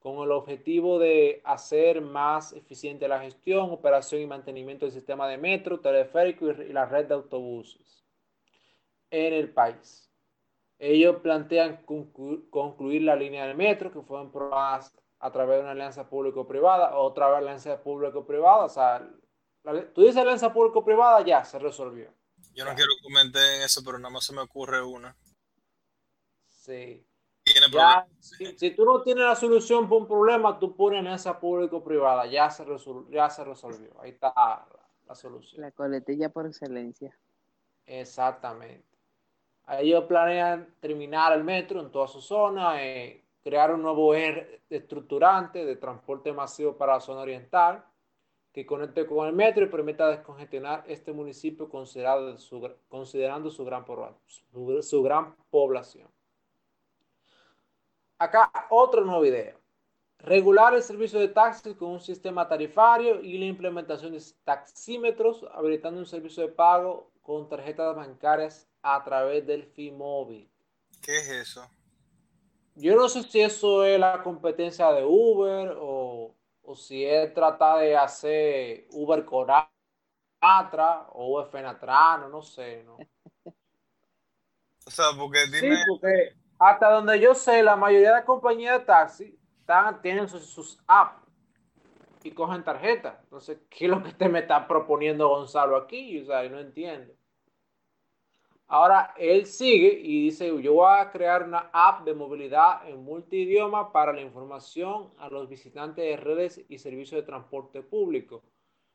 con 0.00 0.18
el 0.18 0.32
objetivo 0.32 0.98
de 0.98 1.40
hacer 1.44 2.02
más 2.02 2.52
eficiente 2.52 3.08
la 3.08 3.20
gestión, 3.20 3.70
operación 3.70 4.20
y 4.20 4.26
mantenimiento 4.26 4.84
del 4.84 4.92
sistema 4.92 5.26
de 5.26 5.38
metro, 5.38 5.80
teleférico 5.80 6.46
y 6.46 6.72
la 6.72 6.84
red 6.84 7.06
de 7.06 7.14
autobuses 7.14 8.04
en 9.10 9.32
el 9.32 9.50
país. 9.52 10.10
Ellos 10.78 11.16
plantean 11.22 11.84
concluir 12.50 13.02
la 13.02 13.16
línea 13.16 13.46
de 13.46 13.54
metro 13.54 13.90
que 13.90 14.02
fueron 14.02 14.30
probadas 14.30 14.94
a 15.20 15.32
través 15.32 15.56
de 15.56 15.62
una 15.62 15.70
alianza 15.70 16.10
público-privada, 16.10 16.98
otra 16.98 17.34
alianza 17.34 17.82
público-privada, 17.82 18.64
o 18.64 18.68
sea, 18.68 19.08
tú 19.94 20.02
dices 20.02 20.16
alianza 20.16 20.52
público-privada, 20.52 21.24
ya 21.24 21.44
se 21.44 21.58
resolvió. 21.58 22.12
Yo 22.54 22.64
no 22.64 22.74
quiero 22.74 22.92
comentar 23.02 23.42
en 23.56 23.62
eso, 23.62 23.82
pero 23.84 23.98
nada 23.98 24.10
más 24.10 24.24
se 24.24 24.32
me 24.32 24.42
ocurre 24.42 24.82
una. 24.82 25.16
Sí 26.48 27.04
si, 28.56 28.70
tú 28.70 28.84
no 28.84 29.02
tienes 29.02 29.24
la 29.24 29.34
solución 29.34 29.88
para 29.88 30.00
un 30.00 30.08
problema, 30.08 30.58
tú 30.58 30.74
pones 30.74 31.20
esa 31.20 31.38
público-privada, 31.38 32.26
ya, 32.26 32.50
se 32.50 32.64
ya 33.10 33.28
se 33.28 33.44
resolvió. 33.44 33.90
Ahí 34.00 34.10
está 34.10 34.32
la, 35.06 35.14
solución. 35.14 35.60
La 35.60 35.70
coletilla 35.70 36.30
por 36.30 36.46
excelencia. 36.46 37.16
Exactamente. 37.86 38.84
Ellos 39.68 40.04
planean 40.04 40.74
terminar 40.80 41.32
el 41.32 41.44
metro 41.44 41.80
en 41.80 41.90
toda 41.90 42.08
su 42.08 42.20
zona, 42.20 42.82
eh, 42.82 43.24
crear 43.42 43.74
un 43.74 43.82
nuevo 43.82 44.14
eje 44.14 44.62
estructurante 44.70 45.64
de 45.64 45.76
transporte 45.76 46.32
masivo 46.32 46.76
para 46.76 46.94
la 46.94 47.00
zona 47.00 47.20
oriental 47.20 47.84
que 48.54 48.64
conecte 48.64 49.04
con 49.04 49.26
el 49.26 49.34
metro 49.34 49.64
y 49.64 49.68
permita 49.68 50.08
descongestionar 50.08 50.84
este 50.86 51.12
municipio 51.12 51.68
considerado 51.68 52.36
considerando 52.88 53.50
su 53.50 53.64
gran, 53.64 53.84
su 54.80 55.02
gran 55.02 55.34
población. 55.50 56.08
Acá 58.16 58.52
otra 58.70 59.00
nueva 59.00 59.26
idea. 59.26 59.58
Regular 60.20 60.72
el 60.72 60.84
servicio 60.84 61.18
de 61.18 61.28
taxis 61.28 61.74
con 61.74 61.90
un 61.90 62.00
sistema 62.00 62.48
tarifario 62.48 63.20
y 63.20 63.36
la 63.38 63.46
implementación 63.46 64.12
de 64.12 64.22
taxímetros, 64.44 65.44
habilitando 65.52 65.98
un 65.98 66.06
servicio 66.06 66.44
de 66.44 66.52
pago 66.52 67.10
con 67.22 67.48
tarjetas 67.48 67.96
bancarias 67.96 68.68
a 68.82 69.02
través 69.02 69.44
del 69.44 69.64
FIMóvil. 69.64 70.48
¿Qué 71.02 71.18
es 71.18 71.28
eso? 71.28 71.68
Yo 72.76 72.94
no 72.94 73.08
sé 73.08 73.24
si 73.24 73.40
eso 73.40 73.84
es 73.84 73.98
la 73.98 74.22
competencia 74.22 74.92
de 74.92 75.04
Uber 75.04 75.76
o, 75.78 76.13
o 76.64 76.74
si 76.74 77.04
es 77.04 77.32
tratar 77.34 77.80
de 77.80 77.96
hacer 77.96 78.86
Uber 78.90 79.24
con 79.24 79.48
Atra 80.40 81.06
o 81.12 81.40
UFNatra, 81.40 82.18
no, 82.28 82.42
sé, 82.42 82.82
¿no? 82.84 82.96
o 84.86 84.90
sea, 84.90 85.06
porque 85.18 85.40
dime... 85.46 85.76
Sí, 85.76 85.82
porque 85.88 86.34
hasta 86.58 86.90
donde 86.90 87.20
yo 87.20 87.34
sé, 87.34 87.62
la 87.62 87.76
mayoría 87.76 88.08
de 88.08 88.16
las 88.16 88.24
compañías 88.24 88.78
de 88.78 88.84
taxi 88.84 89.38
están, 89.60 90.00
tienen 90.00 90.28
sus, 90.28 90.78
apps 90.86 91.22
y 92.22 92.30
cogen 92.30 92.64
tarjeta. 92.64 93.20
Entonces, 93.24 93.58
¿qué 93.68 93.84
es 93.84 93.90
lo 93.90 94.02
que 94.02 94.12
te 94.12 94.28
me 94.28 94.40
está 94.40 94.66
proponiendo 94.66 95.28
Gonzalo 95.28 95.76
aquí? 95.76 96.22
O 96.22 96.26
sea, 96.26 96.48
no 96.48 96.58
entiendo. 96.58 97.12
Ahora, 98.66 99.14
él 99.18 99.46
sigue 99.46 100.00
y 100.02 100.24
dice, 100.24 100.46
yo 100.62 100.74
voy 100.74 100.88
a 100.98 101.10
crear 101.10 101.42
una 101.42 101.70
app 101.72 102.04
de 102.04 102.14
movilidad 102.14 102.88
en 102.88 103.04
multidioma 103.04 103.92
para 103.92 104.12
la 104.12 104.22
información 104.22 105.12
a 105.18 105.28
los 105.28 105.48
visitantes 105.48 106.04
de 106.04 106.16
redes 106.16 106.64
y 106.68 106.78
servicios 106.78 107.20
de 107.20 107.26
transporte 107.26 107.82
público. 107.82 108.42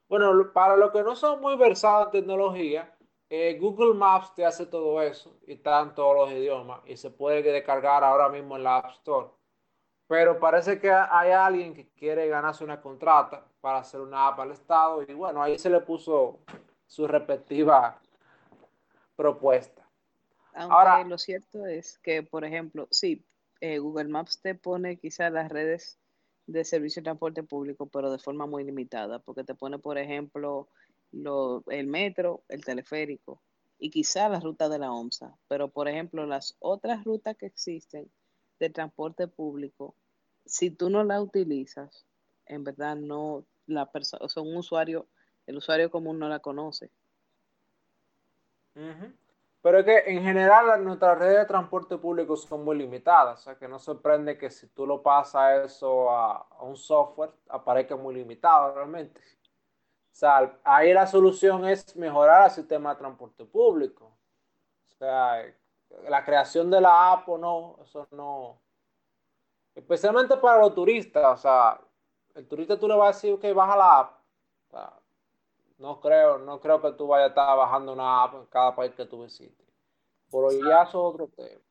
Bueno, 0.09 0.51
para 0.53 0.75
los 0.75 0.91
que 0.91 1.03
no 1.03 1.15
son 1.15 1.39
muy 1.39 1.55
versados 1.55 2.07
en 2.07 2.11
tecnología, 2.21 2.95
eh, 3.29 3.57
Google 3.59 3.93
Maps 3.93 4.33
te 4.33 4.43
hace 4.43 4.65
todo 4.65 5.01
eso 5.03 5.37
y 5.45 5.53
está 5.53 5.81
en 5.81 5.93
todos 5.93 6.15
los 6.15 6.31
idiomas 6.31 6.81
y 6.87 6.97
se 6.97 7.11
puede 7.11 7.43
descargar 7.43 8.03
ahora 8.03 8.27
mismo 8.27 8.57
en 8.57 8.63
la 8.63 8.77
App 8.77 8.89
Store. 8.93 9.27
Pero 10.07 10.39
parece 10.39 10.79
que 10.79 10.91
hay 10.91 11.29
alguien 11.31 11.75
que 11.75 11.87
quiere 11.89 12.27
ganarse 12.27 12.63
una 12.63 12.81
contrata 12.81 13.45
para 13.61 13.79
hacer 13.79 14.01
una 14.01 14.27
app 14.27 14.39
al 14.39 14.51
Estado 14.51 15.03
y 15.07 15.13
bueno, 15.13 15.43
ahí 15.43 15.59
se 15.59 15.69
le 15.69 15.81
puso 15.81 16.39
su 16.87 17.07
respectiva 17.07 18.01
propuesta. 19.19 19.85
Aunque 20.53 21.09
lo 21.09 21.17
cierto 21.17 21.65
es 21.65 21.99
que, 21.99 22.23
por 22.23 22.45
ejemplo, 22.45 22.87
sí, 22.89 23.25
eh, 23.59 23.79
Google 23.79 24.07
Maps 24.07 24.39
te 24.41 24.55
pone 24.55 24.95
quizás 24.95 25.29
las 25.29 25.49
redes 25.49 25.99
de 26.47 26.63
servicio 26.63 27.01
de 27.01 27.07
transporte 27.07 27.43
público, 27.43 27.87
pero 27.87 28.11
de 28.11 28.17
forma 28.17 28.45
muy 28.45 28.63
limitada, 28.63 29.19
porque 29.19 29.43
te 29.43 29.55
pone, 29.55 29.77
por 29.77 29.97
ejemplo, 29.97 30.69
lo, 31.11 31.65
el 31.67 31.87
metro, 31.87 32.43
el 32.47 32.63
teleférico 32.63 33.41
y 33.77 33.89
quizá 33.89 34.29
la 34.29 34.39
ruta 34.39 34.69
de 34.69 34.79
la 34.79 34.93
OMSA. 34.93 35.37
Pero, 35.49 35.67
por 35.67 35.89
ejemplo, 35.89 36.25
las 36.25 36.55
otras 36.59 37.03
rutas 37.03 37.35
que 37.35 37.47
existen 37.47 38.09
de 38.57 38.69
transporte 38.69 39.27
público, 39.27 39.95
si 40.45 40.71
tú 40.71 40.89
no 40.89 41.03
la 41.03 41.21
utilizas, 41.21 42.05
en 42.45 42.63
verdad 42.63 42.95
no, 42.95 43.43
la 43.67 43.91
persona, 43.91 44.23
o 44.23 44.29
sea, 44.29 44.43
un 44.43 44.55
usuario 44.55 45.07
el 45.49 45.57
usuario 45.57 45.89
común 45.89 46.19
no 46.19 46.29
la 46.29 46.41
conoce. 46.41 46.91
Pero 49.61 49.79
es 49.79 49.85
que 49.85 49.97
en 50.07 50.23
general 50.23 50.83
nuestras 50.83 51.17
redes 51.17 51.39
de 51.39 51.45
transporte 51.45 51.97
público 51.97 52.37
son 52.37 52.63
muy 52.63 52.77
limitadas, 52.77 53.41
o 53.41 53.43
sea 53.43 53.57
que 53.57 53.67
no 53.67 53.77
sorprende 53.77 54.37
que 54.37 54.49
si 54.49 54.67
tú 54.67 54.87
lo 54.87 55.03
pasas 55.03 55.65
eso 55.65 56.09
a, 56.09 56.47
un 56.61 56.77
software 56.77 57.31
aparezca 57.49 57.95
muy 57.95 58.15
limitado 58.15 58.73
realmente. 58.75 59.21
O 60.11 60.15
sea, 60.19 60.59
ahí 60.63 60.93
la 60.93 61.07
solución 61.07 61.65
es 61.65 61.95
mejorar 61.95 62.45
el 62.45 62.51
sistema 62.51 62.93
de 62.93 62.99
transporte 62.99 63.45
público. 63.45 64.05
O 64.85 64.89
sea, 64.97 65.43
la 66.07 66.25
creación 66.25 66.69
de 66.69 66.81
la 66.81 67.13
app 67.13 67.29
o 67.29 67.37
no, 67.37 67.77
eso 67.83 68.07
no. 68.11 68.61
Especialmente 69.75 70.37
para 70.37 70.59
los 70.59 70.75
turistas, 70.75 71.39
o 71.39 71.41
sea, 71.41 71.79
el 72.35 72.47
turista 72.47 72.77
tú 72.77 72.87
le 72.87 72.95
vas 72.95 73.09
a 73.09 73.17
decir, 73.17 73.33
ok, 73.33 73.55
baja 73.55 73.77
la 73.77 73.99
app. 73.99 74.98
No 75.79 75.99
creo, 75.99 76.37
no 76.37 76.59
creo 76.59 76.81
que 76.81 76.91
tú 76.91 77.07
vayas 77.07 77.27
a 77.27 77.29
estar 77.29 77.57
bajando 77.57 77.93
una 77.93 78.23
app 78.23 78.35
en 78.35 78.45
cada 78.47 78.75
país 78.75 78.93
que 78.95 79.05
tú 79.05 79.23
visites. 79.23 79.67
Por 80.29 80.51
ya 80.53 80.83
eso 80.83 80.89
es 80.89 80.95
otro 80.95 81.27
tema. 81.29 81.61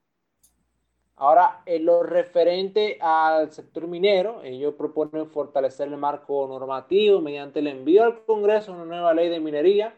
Ahora, 1.17 1.63
en 1.67 1.85
lo 1.85 2.03
referente 2.03 2.99
al 3.01 3.53
sector 3.53 3.87
minero, 3.87 4.41
ellos 4.43 4.75
proponen 4.75 5.29
fortalecer 5.31 5.89
el 5.89 5.97
marco 5.97 6.47
normativo 6.47 7.21
mediante 7.21 7.59
el 7.59 7.67
envío 7.67 8.05
al 8.05 8.25
Congreso 8.25 8.73
de 8.73 8.79
una 8.79 8.87
nueva 8.87 9.15
ley 9.15 9.29
de 9.29 9.41
minería 9.41 9.95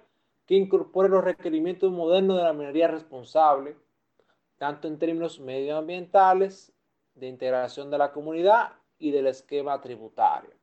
que 0.46 0.54
incorpore 0.54 1.08
los 1.08 1.22
requerimientos 1.22 1.92
modernos 1.92 2.38
de 2.38 2.42
la 2.42 2.52
minería 2.52 2.88
responsable, 2.88 3.76
tanto 4.56 4.88
en 4.88 4.98
términos 4.98 5.38
medioambientales, 5.40 6.72
de 7.14 7.28
integración 7.28 7.90
de 7.90 7.98
la 7.98 8.12
comunidad 8.12 8.72
y 8.98 9.10
del 9.10 9.26
esquema 9.26 9.80
tributario. 9.80 10.59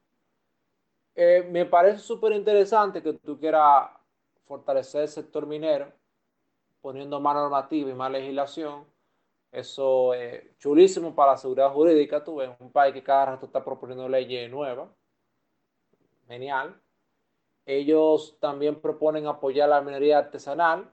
Eh, 1.20 1.42
me 1.50 1.66
parece 1.66 1.98
súper 1.98 2.34
interesante 2.34 3.02
que 3.02 3.14
tú 3.14 3.40
quieras 3.40 3.90
fortalecer 4.46 5.02
el 5.02 5.08
sector 5.08 5.48
minero 5.48 5.92
poniendo 6.80 7.20
más 7.20 7.34
normativa 7.34 7.90
y 7.90 7.94
más 7.96 8.12
legislación. 8.12 8.86
Eso 9.52 10.14
es 10.14 10.56
chulísimo 10.60 11.16
para 11.16 11.32
la 11.32 11.38
seguridad 11.38 11.72
jurídica. 11.74 12.24
Tú 12.24 12.36
ves 12.36 12.52
un 12.60 12.72
país 12.72 12.94
que 12.94 13.02
cada 13.02 13.26
rato 13.26 13.48
está 13.48 13.66
proponiendo 13.66 14.08
leyes 14.08 14.50
nuevas. 14.52 14.90
Genial. 16.28 16.80
Ellos 17.66 18.38
también 18.40 18.80
proponen 18.80 19.26
apoyar 19.26 19.70
la 19.70 19.82
minería 19.82 20.20
artesanal 20.20 20.88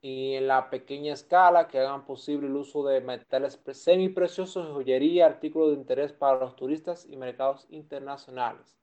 y 0.00 0.34
en 0.34 0.48
la 0.48 0.68
pequeña 0.68 1.12
escala 1.12 1.68
que 1.68 1.78
hagan 1.78 2.04
posible 2.06 2.48
el 2.48 2.56
uso 2.56 2.84
de 2.84 3.00
metales 3.02 3.60
semipreciosos, 3.72 4.66
joyería, 4.72 5.26
artículos 5.26 5.68
de 5.70 5.74
interés 5.76 6.12
para 6.12 6.40
los 6.40 6.56
turistas 6.56 7.06
y 7.08 7.16
mercados 7.16 7.68
internacionales 7.70 8.78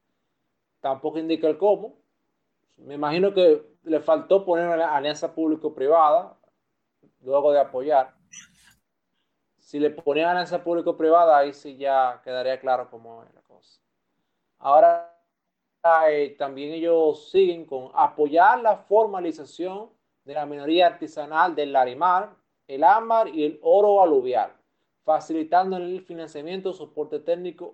tampoco 0.86 1.18
indica 1.18 1.48
el 1.48 1.58
cómo. 1.58 1.96
Me 2.78 2.94
imagino 2.94 3.34
que 3.34 3.66
le 3.86 4.00
faltó 4.02 4.46
poner 4.46 4.68
una 4.68 4.96
alianza 4.96 5.34
público-privada 5.34 6.38
luego 7.22 7.52
de 7.52 7.60
apoyar. 7.60 8.14
Si 9.58 9.80
le 9.80 9.90
ponían 9.90 10.30
alianza 10.30 10.64
público-privada, 10.64 11.40
ahí 11.40 11.54
sí 11.54 11.76
ya 11.76 12.22
quedaría 12.24 12.60
claro 12.60 12.88
cómo 12.92 13.24
es 13.24 13.34
la 13.34 13.42
cosa. 13.42 13.82
Ahora, 14.60 15.12
eh, 16.08 16.36
también 16.38 16.72
ellos 16.74 17.32
siguen 17.32 17.66
con 17.66 17.90
apoyar 17.96 18.62
la 18.62 18.78
formalización 18.78 19.90
de 20.24 20.36
la 20.36 20.46
minoría 20.46 20.86
artesanal 20.86 21.56
del 21.56 21.74
larimar, 21.74 22.36
el 22.68 22.84
ámbar 22.84 23.30
y 23.30 23.44
el 23.44 23.60
oro 23.64 24.04
aluvial, 24.04 24.52
facilitando 25.04 25.78
el 25.78 26.04
financiamiento, 26.04 26.74
soporte 26.74 27.20
técnico 27.22 27.74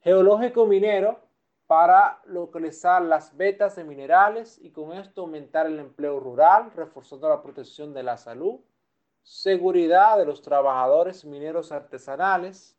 geológico 0.00 0.66
minero 0.66 1.27
para 1.68 2.22
localizar 2.24 3.02
las 3.02 3.36
vetas 3.36 3.76
de 3.76 3.84
minerales 3.84 4.58
y 4.60 4.70
con 4.70 4.94
esto 4.94 5.20
aumentar 5.20 5.66
el 5.66 5.78
empleo 5.78 6.18
rural, 6.18 6.72
reforzando 6.74 7.28
la 7.28 7.42
protección 7.42 7.92
de 7.92 8.02
la 8.02 8.16
salud, 8.16 8.58
seguridad 9.22 10.16
de 10.16 10.24
los 10.24 10.40
trabajadores 10.40 11.26
mineros 11.26 11.70
artesanales 11.70 12.74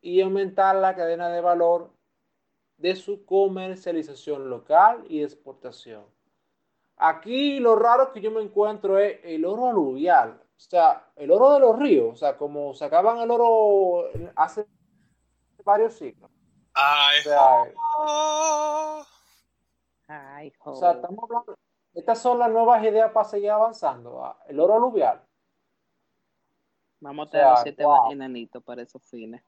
y 0.00 0.20
aumentar 0.20 0.74
la 0.74 0.96
cadena 0.96 1.28
de 1.28 1.40
valor 1.40 1.92
de 2.78 2.96
su 2.96 3.24
comercialización 3.24 4.50
local 4.50 5.04
y 5.08 5.22
exportación. 5.22 6.04
Aquí 6.96 7.60
lo 7.60 7.76
raro 7.76 8.12
que 8.12 8.20
yo 8.20 8.32
me 8.32 8.42
encuentro 8.42 8.98
es 8.98 9.20
el 9.22 9.44
oro 9.44 9.68
aluvial, 9.68 10.30
o 10.32 10.60
sea, 10.60 11.12
el 11.14 11.30
oro 11.30 11.54
de 11.54 11.60
los 11.60 11.78
ríos, 11.78 12.14
o 12.14 12.16
sea, 12.16 12.36
como 12.36 12.74
sacaban 12.74 13.18
el 13.18 13.30
oro 13.30 14.10
hace 14.34 14.66
varios 15.64 15.94
siglos. 15.94 16.28
Ay, 16.82 17.20
o 20.64 20.76
sea, 20.76 20.92
estamos 20.92 21.24
hablando. 21.24 21.58
Estas 21.94 22.20
son 22.20 22.38
las 22.38 22.50
nuevas 22.50 22.82
ideas 22.84 23.10
para 23.12 23.28
seguir 23.28 23.50
avanzando. 23.50 24.24
Ah, 24.24 24.38
el 24.48 24.60
oro 24.60 24.74
aluvial. 24.74 25.20
Vamos 27.00 27.28
a 27.28 27.30
tener 27.30 27.46
siete 27.62 27.84
enanitos 28.10 28.62
para 28.62 28.82
esos 28.82 29.02
fines. 29.04 29.42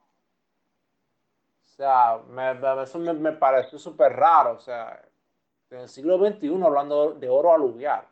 O 1.65 1.69
sea, 1.69 2.21
me, 2.29 2.53
eso 2.83 2.99
me, 2.99 3.13
me 3.13 3.33
pareció 3.33 3.79
súper 3.79 4.13
raro. 4.13 4.57
O 4.57 4.61
sea, 4.61 5.01
en 5.71 5.81
el 5.81 5.89
siglo 5.89 6.19
XXI 6.19 6.63
hablando 6.63 7.13
de 7.13 7.29
oro 7.29 7.55
aluvial. 7.55 8.07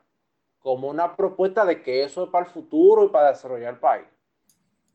Como 0.61 0.89
una 0.89 1.17
propuesta 1.17 1.65
de 1.65 1.83
que 1.83 2.05
eso 2.05 2.25
es 2.25 2.31
para 2.31 2.47
el 2.47 2.53
futuro 2.53 3.05
y 3.05 3.09
para 3.09 3.31
desarrollar 3.31 3.75
el 3.75 3.81
país. 3.81 4.07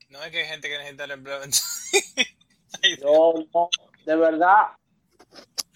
No 0.09 0.23
es 0.23 0.31
que 0.31 0.39
hay 0.39 0.45
gente 0.45 0.69
que 0.69 0.77
necesita 0.77 1.05
el 1.05 1.11
empleo. 1.11 1.39
no, 3.03 3.33
no, 3.53 3.69
de 4.06 4.16
verdad, 4.16 4.67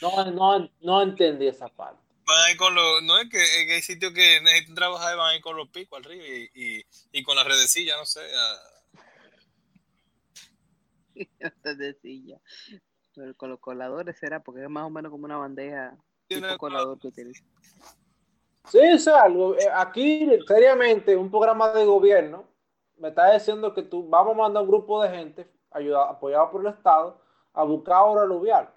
no, 0.02 0.32
no, 0.32 0.70
no 0.82 1.02
entendí 1.02 1.48
esa 1.48 1.68
parte. 1.68 2.00
Van 2.26 2.58
con 2.58 2.76
los, 2.76 3.02
no 3.04 3.18
es 3.18 3.28
que, 3.30 3.40
hay 3.40 3.82
sitios 3.82 4.14
que 4.14 4.40
necesitan 4.42 4.76
trabajar, 4.76 5.18
van 5.18 5.32
a 5.32 5.36
ir 5.36 5.42
con 5.42 5.58
los 5.58 5.68
picos 5.70 5.98
al 5.98 6.04
río 6.04 6.24
y, 6.24 6.50
y, 6.54 6.86
y 7.12 7.24
con 7.24 7.36
la 7.36 7.44
redecilla, 7.44 7.98
no 7.98 8.06
sé. 8.06 8.22
redecilla. 11.64 12.40
Pero 13.16 13.36
con 13.36 13.50
los 13.50 13.60
coladores 13.60 14.18
será, 14.18 14.42
porque 14.42 14.64
es 14.64 14.70
más 14.70 14.86
o 14.86 14.92
menos 14.92 15.12
como 15.12 15.26
una 15.26 15.38
bandeja 15.38 15.98
tipo 16.28 16.58
colador 16.60 17.00
que 17.00 17.08
utiliza. 17.08 17.44
Sí, 18.70 18.80
o 18.94 19.00
sea, 19.00 19.26
eh, 19.26 19.70
aquí 19.74 20.30
seriamente 20.48 21.16
un 21.16 21.32
programa 21.32 21.70
de 21.72 21.86
gobierno 21.86 22.48
me 22.98 23.10
está 23.10 23.34
diciendo 23.34 23.74
que 23.74 23.82
tú 23.82 24.08
vamos 24.08 24.36
a 24.36 24.38
mandar 24.38 24.62
un 24.62 24.70
grupo 24.70 25.02
de 25.02 25.10
gente 25.10 25.50
ayudado, 25.72 26.06
apoyado 26.06 26.52
por 26.52 26.62
el 26.62 26.74
Estado 26.74 27.20
a 27.54 27.64
buscar 27.64 28.04
oro 28.04 28.22
aluvial. 28.22 28.72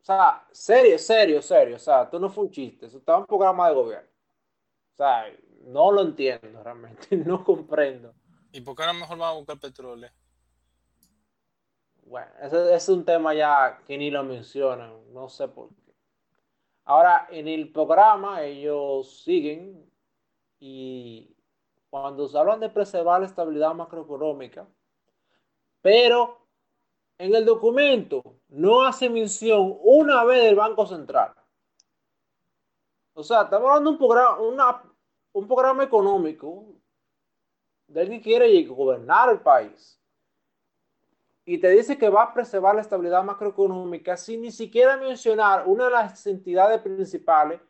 O 0.00 0.04
sea, 0.04 0.46
serio, 0.52 0.98
serio, 0.98 1.40
serio. 1.40 1.76
O 1.76 1.78
sea, 1.78 2.02
esto 2.02 2.18
no 2.18 2.28
fue 2.28 2.44
un 2.44 2.50
chiste. 2.50 2.86
Eso 2.86 2.98
estaba 2.98 3.18
en 3.18 3.22
un 3.22 3.26
programa 3.26 3.68
de 3.68 3.74
gobierno. 3.74 4.08
O 4.92 4.96
sea, 4.96 5.24
no 5.62 5.90
lo 5.90 6.02
entiendo 6.02 6.62
realmente. 6.62 7.16
No 7.16 7.42
comprendo. 7.42 8.14
¿Y 8.52 8.60
por 8.60 8.76
qué 8.76 8.84
no 8.86 8.94
mejor 8.94 9.18
vamos 9.18 9.34
a 9.34 9.38
buscar 9.38 9.58
petróleo? 9.58 10.10
Bueno, 12.02 12.30
ese, 12.42 12.74
es 12.74 12.88
un 12.88 13.04
tema 13.04 13.32
ya 13.34 13.80
que 13.86 13.96
ni 13.96 14.10
lo 14.10 14.22
mencionan. 14.22 15.12
No 15.12 15.28
sé 15.28 15.48
por 15.48 15.74
qué. 15.74 15.94
Ahora, 16.84 17.26
en 17.30 17.48
el 17.48 17.72
programa 17.72 18.42
ellos 18.42 19.22
siguen 19.22 19.90
y 20.60 21.34
cuando 21.88 22.28
se 22.28 22.36
hablan 22.36 22.60
de 22.60 22.68
preservar 22.68 23.20
la 23.20 23.26
estabilidad 23.26 23.74
macroeconómica, 23.74 24.68
pero 25.80 26.43
en 27.18 27.34
el 27.34 27.44
documento 27.44 28.22
no 28.48 28.82
hace 28.82 29.08
mención 29.08 29.78
una 29.82 30.24
vez 30.24 30.44
del 30.44 30.56
Banco 30.56 30.86
Central. 30.86 31.34
O 33.14 33.22
sea, 33.22 33.42
estamos 33.42 33.68
hablando 33.68 33.90
de 33.90 33.96
un 35.32 35.46
programa, 35.46 35.84
económico 35.84 36.66
del 37.86 38.08
que 38.08 38.20
quiere 38.20 38.64
gobernar 38.64 39.30
el 39.30 39.40
país. 39.40 40.00
Y 41.46 41.58
te 41.58 41.68
dice 41.68 41.98
que 41.98 42.08
va 42.08 42.24
a 42.24 42.34
preservar 42.34 42.74
la 42.74 42.80
estabilidad 42.80 43.22
macroeconómica 43.22 44.16
sin 44.16 44.42
ni 44.42 44.50
siquiera 44.50 44.96
mencionar 44.96 45.64
una 45.66 45.84
de 45.84 45.90
las 45.90 46.26
entidades 46.26 46.80
principales 46.80 47.60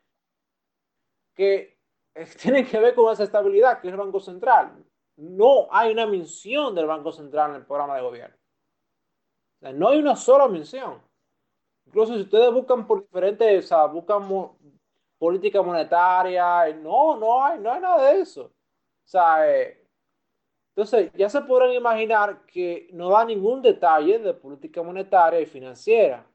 que 1.34 1.76
tienen 2.40 2.66
que 2.66 2.78
ver 2.78 2.94
con 2.94 3.12
esa 3.12 3.24
estabilidad, 3.24 3.80
que 3.80 3.88
es 3.88 3.92
el 3.92 3.98
Banco 3.98 4.20
Central. 4.20 4.82
No 5.16 5.68
hay 5.70 5.92
una 5.92 6.06
mención 6.06 6.74
del 6.74 6.86
Banco 6.86 7.12
Central 7.12 7.50
en 7.50 7.56
el 7.56 7.66
programa 7.66 7.96
de 7.96 8.02
gobierno 8.02 8.43
no 9.60 9.88
hay 9.88 9.98
una 9.98 10.16
sola 10.16 10.48
mención. 10.48 11.00
Incluso 11.86 12.14
si 12.14 12.22
ustedes 12.22 12.52
buscan 12.52 12.86
por 12.86 13.02
diferentes, 13.02 13.64
o 13.64 13.68
sea, 13.68 13.86
buscan 13.86 14.22
política 15.18 15.62
monetaria, 15.62 16.74
no, 16.74 17.16
no 17.16 17.44
hay, 17.44 17.58
no 17.58 17.72
hay 17.72 17.80
nada 17.80 18.12
de 18.12 18.20
eso. 18.20 18.44
O 18.44 19.06
sea, 19.08 19.48
eh, 19.50 19.84
entonces 20.76 21.12
ya 21.14 21.28
se 21.28 21.40
podrán 21.42 21.72
imaginar 21.72 22.44
que 22.46 22.88
no 22.92 23.10
da 23.10 23.24
ningún 23.24 23.62
detalle 23.62 24.18
de 24.18 24.34
política 24.34 24.82
monetaria 24.82 25.40
y 25.40 25.46
financiera. 25.46 26.26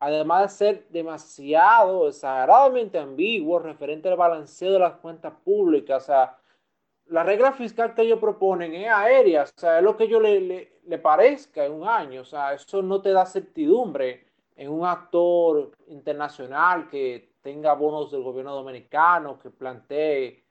Además 0.00 0.42
de 0.42 0.48
ser 0.48 0.88
demasiado, 0.90 2.08
exageradamente 2.08 2.98
ambiguo 2.98 3.58
referente 3.58 4.08
al 4.08 4.16
balanceo 4.16 4.72
de 4.72 4.78
las 4.78 4.94
cuentas 4.94 5.34
públicas. 5.44 6.04
O 6.04 6.06
sea, 6.06 6.37
la 7.08 7.22
regla 7.22 7.52
fiscal 7.52 7.94
que 7.94 8.02
ellos 8.02 8.18
proponen 8.18 8.74
es 8.74 8.88
aérea, 8.88 9.42
o 9.44 9.46
sea, 9.46 9.78
es 9.78 9.84
lo 9.84 9.96
que 9.96 10.08
yo 10.08 10.20
le, 10.20 10.78
le, 10.84 10.98
parezca 10.98 11.64
en 11.64 11.72
un 11.72 11.88
año, 11.88 12.22
o 12.22 12.24
sea, 12.24 12.52
eso 12.52 12.82
no 12.82 13.00
te 13.00 13.12
da 13.12 13.24
certidumbre 13.24 14.26
en 14.56 14.70
un 14.70 14.86
actor 14.86 15.72
internacional 15.88 16.88
que 16.88 17.32
tenga 17.40 17.72
bonos 17.74 18.10
del 18.10 18.22
gobierno 18.22 18.54
dominicano, 18.54 19.38
que 19.38 19.50
plantee 19.50 20.44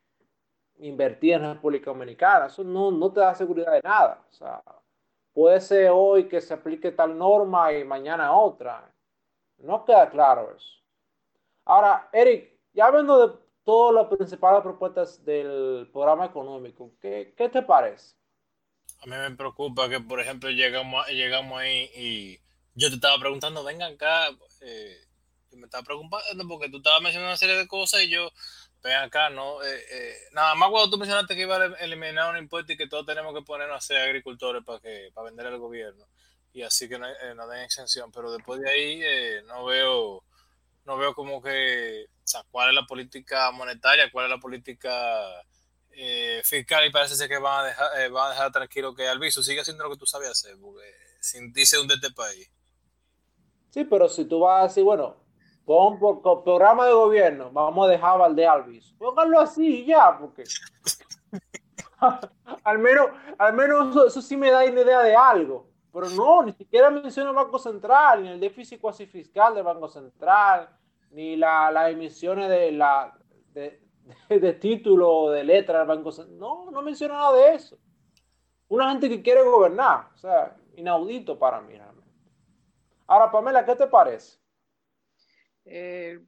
invertir 0.80 1.34
en 1.34 1.44
la 1.44 1.54
República 1.54 1.92
Dominicana. 1.92 2.48
Eso 2.48 2.64
no, 2.64 2.92
no 2.92 3.12
te 3.12 3.20
da 3.20 3.34
seguridad 3.36 3.74
de 3.74 3.82
nada. 3.82 4.24
O 4.30 4.34
sea, 4.34 4.62
puede 5.34 5.60
ser 5.60 5.92
hoy 5.94 6.28
que 6.28 6.42
se 6.42 6.54
aplique 6.54 6.92
tal 6.92 7.18
norma 7.18 7.74
y 7.74 7.84
mañana 7.84 8.34
otra. 8.34 8.90
No 9.60 9.84
queda 9.86 10.10
claro 10.10 10.54
eso. 10.56 10.82
Ahora, 11.66 12.10
Eric, 12.14 12.52
ya 12.74 12.86
hablando 12.86 13.28
de 13.28 13.38
todas 13.68 13.94
las 13.94 14.08
principales 14.08 14.62
propuestas 14.62 15.26
del 15.26 15.90
programa 15.92 16.28
económico, 16.28 16.94
¿qué, 17.02 17.34
qué 17.36 17.50
te 17.50 17.62
parece? 17.62 18.16
A 19.02 19.06
mí 19.08 19.12
me 19.12 19.36
preocupa 19.36 19.90
que, 19.90 20.00
por 20.00 20.22
ejemplo, 20.22 20.50
llegamos, 20.50 21.06
llegamos 21.10 21.60
ahí 21.60 21.92
y 21.94 22.40
yo 22.76 22.88
te 22.88 22.96
estaba 22.96 23.20
preguntando, 23.20 23.66
venga 23.66 23.88
acá, 23.88 24.30
eh, 24.62 24.96
me 25.52 25.66
estaba 25.66 25.84
preocupando 25.84 26.48
porque 26.48 26.70
tú 26.70 26.78
estabas 26.78 27.02
mencionando 27.02 27.32
una 27.32 27.36
serie 27.36 27.58
de 27.58 27.68
cosas 27.68 28.04
y 28.04 28.10
yo, 28.10 28.32
ven 28.82 28.96
acá, 28.96 29.30
¿no? 29.30 29.62
Eh, 29.62 29.84
eh, 29.92 30.16
nada 30.32 30.56
más 30.56 30.70
cuando 30.70 30.90
tú 30.90 30.98
mencionaste 30.98 31.36
que 31.36 31.42
iba 31.42 31.58
a 31.58 31.66
eliminar 31.82 32.32
un 32.32 32.38
impuesto 32.38 32.72
y 32.72 32.78
que 32.78 32.88
todos 32.88 33.06
tenemos 33.06 33.34
que 33.34 33.42
ponernos 33.42 33.76
a 33.76 33.82
ser 33.86 33.98
agricultores 33.98 34.64
para 34.64 34.80
que 34.80 35.12
para 35.14 35.26
vender 35.26 35.46
al 35.46 35.60
gobierno 35.60 36.06
y 36.54 36.62
así 36.62 36.88
que 36.88 36.98
no, 36.98 37.08
no 37.36 37.48
den 37.50 37.64
exención, 37.64 38.14
pero 38.14 38.32
después 38.32 38.62
de 38.62 38.70
ahí 38.70 39.02
no 39.46 39.66
veo 39.66 40.24
no 40.86 40.98
veo 40.98 41.14
como 41.14 41.42
que, 41.42 42.06
o 42.28 42.30
sea, 42.30 42.44
cuál 42.52 42.68
es 42.68 42.76
la 42.76 42.86
política 42.86 43.50
monetaria, 43.52 44.12
cuál 44.12 44.26
es 44.26 44.32
la 44.32 44.38
política 44.38 45.24
fiscal 46.44 46.86
y 46.86 46.92
parece 46.92 47.16
ser 47.16 47.30
que 47.30 47.38
van 47.38 47.64
a 47.64 47.68
dejar, 47.68 48.12
van 48.12 48.28
a 48.28 48.30
dejar 48.32 48.52
tranquilo 48.52 48.94
que 48.94 49.08
Alviso 49.08 49.42
siga 49.42 49.62
haciendo 49.62 49.86
lo 49.86 49.92
que 49.92 49.98
tú 49.98 50.06
sabes 50.06 50.30
hacer, 50.30 50.58
porque 50.60 50.84
sin 51.22 51.46
un 51.46 51.88
de 51.88 51.94
este 51.94 52.12
país. 52.12 52.52
Sí, 53.70 53.86
pero 53.86 54.10
si 54.10 54.26
tú 54.26 54.42
vas 54.42 54.60
a 54.60 54.68
decir, 54.68 54.84
bueno, 54.84 55.16
con, 55.64 56.44
programa 56.44 56.86
de 56.86 56.92
gobierno, 56.92 57.50
vamos 57.50 57.88
a 57.88 57.92
dejar 57.92 58.22
a 58.22 58.30
de 58.30 58.46
Alvis. 58.46 58.94
Pónganlo 58.98 59.40
así 59.40 59.86
ya, 59.86 60.18
porque 60.20 60.44
al 62.64 62.80
menos, 62.80 63.08
al 63.38 63.54
menos 63.54 63.96
eso, 64.06 64.22
sí 64.22 64.36
me 64.36 64.52
da 64.52 64.66
una 64.66 64.82
idea 64.82 65.02
de 65.02 65.16
algo. 65.16 65.70
Pero 65.94 66.10
no, 66.10 66.44
ni 66.44 66.52
siquiera 66.52 66.90
menciona 66.90 67.30
el 67.30 67.36
Banco 67.38 67.58
Central, 67.58 68.22
ni 68.22 68.30
el 68.30 68.40
déficit 68.42 68.82
cuasi 68.82 69.06
fiscal 69.06 69.56
del 69.56 69.64
Banco 69.64 69.88
Central, 69.88 70.77
ni 71.12 71.36
las 71.36 71.74
la 71.74 71.90
emisiones 71.90 72.50
de 72.50 72.72
la 72.72 73.18
de, 73.54 73.82
de, 74.30 74.54
título 74.54 75.32
de 75.32 75.44
letra 75.44 75.80
del 75.80 75.88
Banco 75.88 76.12
Central. 76.12 76.38
No, 76.38 76.72
no 76.72 76.82
menciona 76.82 77.16
nada 77.16 77.38
de 77.38 77.56
eso. 77.56 77.78
Una 78.70 78.92
gente 78.92 79.10
que 79.10 79.22
quiere 79.22 79.44
gobernar, 79.44 80.10
o 80.14 80.18
sea, 80.18 80.58
inaudito 80.76 81.40
para 81.40 81.62
mí. 81.62 81.76
Ahora, 83.08 83.32
Pamela, 83.32 83.66
¿qué 83.66 83.76
te 83.76 83.88
parece? 83.88 84.38
Eh, 85.64 86.20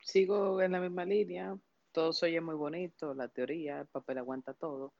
sigo 0.00 0.60
en 0.62 0.72
la 0.72 0.80
misma 0.80 1.04
línea. 1.04 1.56
Todo 1.92 2.12
se 2.12 2.26
oye 2.26 2.40
muy 2.40 2.54
bonito, 2.54 3.14
la 3.14 3.28
teoría, 3.28 3.80
el 3.80 3.86
papel 3.86 4.18
aguanta 4.18 4.52
todo, 4.54 4.94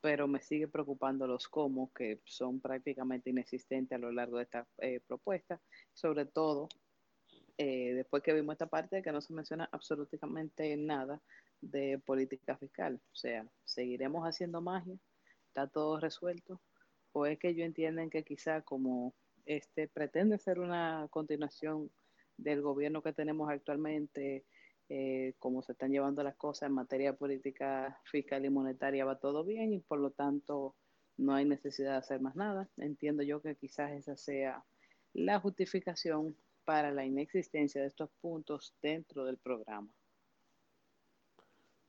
pero 0.00 0.26
me 0.26 0.40
sigue 0.40 0.68
preocupando 0.68 1.26
los 1.26 1.48
cómo, 1.48 1.92
que 1.92 2.20
son 2.24 2.60
prácticamente 2.60 3.28
inexistentes 3.28 3.96
a 3.96 4.00
lo 4.00 4.10
largo 4.10 4.38
de 4.38 4.44
esta 4.44 4.66
eh, 4.78 5.00
propuesta, 5.06 5.60
sobre 5.92 6.24
todo 6.24 6.68
eh, 7.62 7.92
después 7.92 8.22
que 8.22 8.32
vimos 8.32 8.54
esta 8.54 8.68
parte 8.68 9.02
que 9.02 9.12
no 9.12 9.20
se 9.20 9.34
menciona 9.34 9.68
absolutamente 9.70 10.74
nada 10.78 11.20
de 11.60 11.98
política 11.98 12.56
fiscal. 12.56 12.98
O 13.12 13.14
sea, 13.14 13.46
seguiremos 13.66 14.24
haciendo 14.24 14.62
magia, 14.62 14.96
está 15.48 15.66
todo 15.66 16.00
resuelto, 16.00 16.58
o 17.12 17.26
es 17.26 17.38
que 17.38 17.50
ellos 17.50 17.66
entienden 17.66 18.08
que 18.08 18.24
quizá 18.24 18.62
como 18.62 19.14
este, 19.44 19.88
pretende 19.88 20.38
ser 20.38 20.58
una 20.58 21.06
continuación 21.10 21.90
del 22.38 22.62
gobierno 22.62 23.02
que 23.02 23.12
tenemos 23.12 23.50
actualmente, 23.50 24.46
eh, 24.88 25.34
como 25.38 25.60
se 25.60 25.72
están 25.72 25.90
llevando 25.90 26.22
las 26.22 26.36
cosas 26.36 26.70
en 26.70 26.74
materia 26.76 27.14
política 27.14 28.00
fiscal 28.04 28.42
y 28.46 28.48
monetaria, 28.48 29.04
va 29.04 29.20
todo 29.20 29.44
bien 29.44 29.74
y 29.74 29.80
por 29.80 30.00
lo 30.00 30.12
tanto 30.12 30.76
no 31.18 31.34
hay 31.34 31.44
necesidad 31.44 31.90
de 31.90 31.98
hacer 31.98 32.22
más 32.22 32.36
nada. 32.36 32.70
Entiendo 32.78 33.22
yo 33.22 33.42
que 33.42 33.54
quizás 33.54 33.92
esa 33.92 34.16
sea 34.16 34.64
la 35.12 35.38
justificación 35.40 36.34
para 36.70 36.92
la 36.92 37.04
inexistencia 37.04 37.80
de 37.80 37.88
estos 37.88 38.08
puntos 38.20 38.72
dentro 38.80 39.24
del 39.24 39.38
programa. 39.38 39.88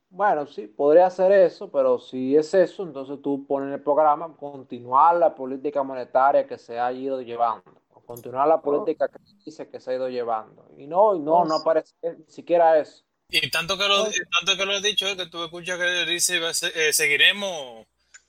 Bueno, 0.09 0.47
sí, 0.47 0.65
podría 0.65 1.07
ser 1.11 1.31
eso, 1.33 1.69
pero 1.71 1.99
si 1.99 2.35
es 2.35 2.51
eso, 2.55 2.81
entonces 2.81 3.19
tú 3.21 3.45
pones 3.45 3.67
en 3.67 3.73
el 3.75 3.83
programa 3.83 4.35
continuar 4.35 5.17
la 5.17 5.35
política 5.35 5.83
monetaria 5.83 6.47
que 6.47 6.57
se 6.57 6.79
ha 6.79 6.91
ido 6.91 7.21
llevando, 7.21 7.79
continuar 8.07 8.47
la 8.47 8.59
política 8.59 9.07
que 9.07 9.19
dice 9.45 9.69
que 9.69 9.79
se 9.79 9.91
ha 9.91 9.95
ido 9.97 10.09
llevando. 10.09 10.67
Y 10.75 10.87
no, 10.87 11.13
no, 11.13 11.45
no 11.45 11.57
aparece 11.57 11.93
ni 12.01 12.25
siquiera 12.25 12.79
eso. 12.79 13.03
Y 13.29 13.51
tanto 13.51 13.77
que 13.77 13.87
lo, 13.87 14.05
tanto 14.05 14.57
que 14.57 14.65
lo 14.65 14.73
he 14.73 14.81
dicho, 14.81 15.05
que 15.15 15.27
tú 15.27 15.43
escuchas 15.43 15.77
que 15.77 16.05
dice, 16.07 16.41
eh, 16.73 16.91
seguiremos 16.91 17.85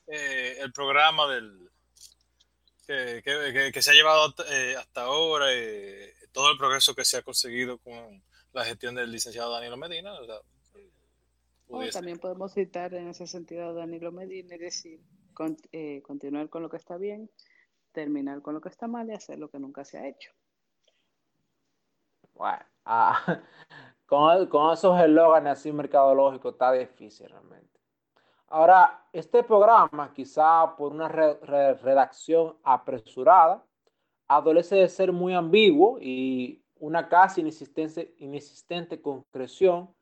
eh, 0.07 0.59
el 0.61 0.71
programa 0.71 1.27
del 1.29 1.71
que, 2.87 3.23
que, 3.25 3.71
que 3.73 3.83
se 3.83 3.91
ha 3.91 3.95
llevado 3.95 4.35
eh, 4.51 4.75
hasta 4.79 5.05
ahora, 5.05 5.47
todo 6.33 6.51
el 6.51 6.59
progreso 6.59 6.95
que 6.95 7.05
se 7.05 7.19
ha 7.19 7.23
conseguido 7.23 7.79
con 7.79 8.23
la 8.53 8.65
gestión 8.65 8.95
del 8.95 9.11
licenciado 9.11 9.53
Danilo 9.53 9.77
Medina. 9.77 10.13
O 10.15 10.25
sea, 10.25 10.41
también 11.93 12.19
podemos 12.19 12.53
citar 12.53 12.93
en 12.95 13.09
ese 13.09 13.27
sentido 13.27 13.69
a 13.69 13.73
Danilo 13.73 14.13
Medina 14.13 14.55
y 14.55 14.59
decir, 14.59 15.01
eh, 15.73 16.03
continuar 16.03 16.49
con 16.49 16.63
lo 16.63 16.69
que 16.69 16.77
está 16.77 16.97
bien, 16.97 17.31
terminar 17.93 18.43
con 18.43 18.55
lo 18.55 18.61
que 18.61 18.69
está 18.69 18.87
mal 18.87 19.09
y 19.09 19.15
hacer 19.15 19.39
lo 19.39 19.49
que 19.49 19.59
nunca 19.59 19.85
se 19.85 19.99
ha 19.99 20.07
hecho. 20.07 20.33
Bueno, 22.35 22.65
ah, 22.85 23.43
con, 24.07 24.47
con, 24.47 24.73
esos 24.73 25.01
eslóganes 25.01 25.59
así 25.59 25.73
mercadológicos 25.73 26.53
está 26.53 26.73
difícil 26.73 27.29
realmente. 27.29 27.81
Ahora, 28.49 29.07
este 29.13 29.43
programa, 29.43 30.13
quizá 30.13 30.77
por 30.77 30.93
una 30.93 31.09
redacción 31.09 32.59
apresurada, 32.63 33.65
adolece 34.29 34.77
de 34.77 34.89
ser 34.89 35.13
muy 35.13 35.35
ambiguo 35.35 35.99
y 36.01 36.63
una 36.77 37.09
casi 37.09 37.41
inexistente, 37.41 39.01
concreción 39.01 39.95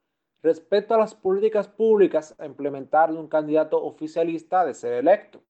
respecto 0.43 0.95
a 0.95 0.99
las 0.99 1.15
políticas 1.15 1.69
públicas 1.69 2.35
a 2.39 2.47
implementar 2.47 3.13
de 3.13 3.19
un 3.19 3.29
candidato 3.29 3.83
oficialista 3.83 4.65
de 4.65 4.73
ser 4.73 4.95
electo. 4.95 5.43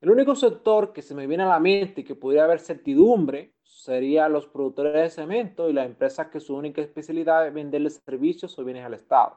El 0.00 0.10
único 0.10 0.36
sector 0.36 0.92
que 0.92 1.02
se 1.02 1.14
me 1.14 1.26
viene 1.26 1.42
a 1.42 1.48
la 1.48 1.58
mente 1.58 2.02
y 2.02 2.04
que 2.04 2.14
podría 2.14 2.44
haber 2.44 2.60
certidumbre 2.60 3.52
sería 3.64 4.28
los 4.28 4.46
productores 4.46 4.94
de 4.94 5.10
cemento 5.10 5.68
y 5.68 5.72
las 5.72 5.86
empresas 5.86 6.28
que 6.28 6.38
su 6.38 6.54
única 6.54 6.80
especialidad 6.80 7.48
es 7.48 7.52
venderle 7.52 7.90
servicios 7.90 8.56
o 8.56 8.64
bienes 8.64 8.84
al 8.84 8.94
Estado. 8.94 9.36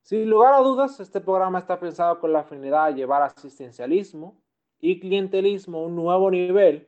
Sin 0.00 0.28
lugar 0.30 0.54
a 0.54 0.60
dudas, 0.60 0.98
este 1.00 1.20
programa 1.20 1.58
está 1.58 1.78
pensado 1.78 2.18
con 2.18 2.32
la 2.32 2.44
finalidad 2.44 2.88
de 2.88 2.94
llevar 2.94 3.22
asistencialismo 3.22 4.43
y 4.84 5.00
clientelismo 5.00 5.82
un 5.82 5.96
nuevo 5.96 6.30
nivel 6.30 6.86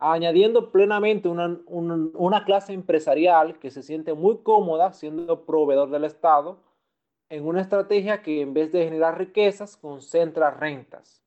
añadiendo 0.00 0.72
plenamente 0.72 1.28
una, 1.28 2.44
clase 2.44 2.72
empresarial 2.72 3.60
que 3.60 3.70
se 3.70 3.84
siente 3.84 4.12
muy 4.12 4.38
cómoda 4.38 4.92
siendo 4.92 5.44
proveedor 5.44 5.88
del 5.90 6.02
Estado 6.02 6.58
en 7.28 7.46
una 7.46 7.60
estrategia 7.60 8.22
que 8.22 8.40
en 8.40 8.54
vez 8.54 8.72
de 8.72 8.82
generar 8.82 9.18
riquezas 9.18 9.76
concentra 9.76 10.50
rentas. 10.50 11.22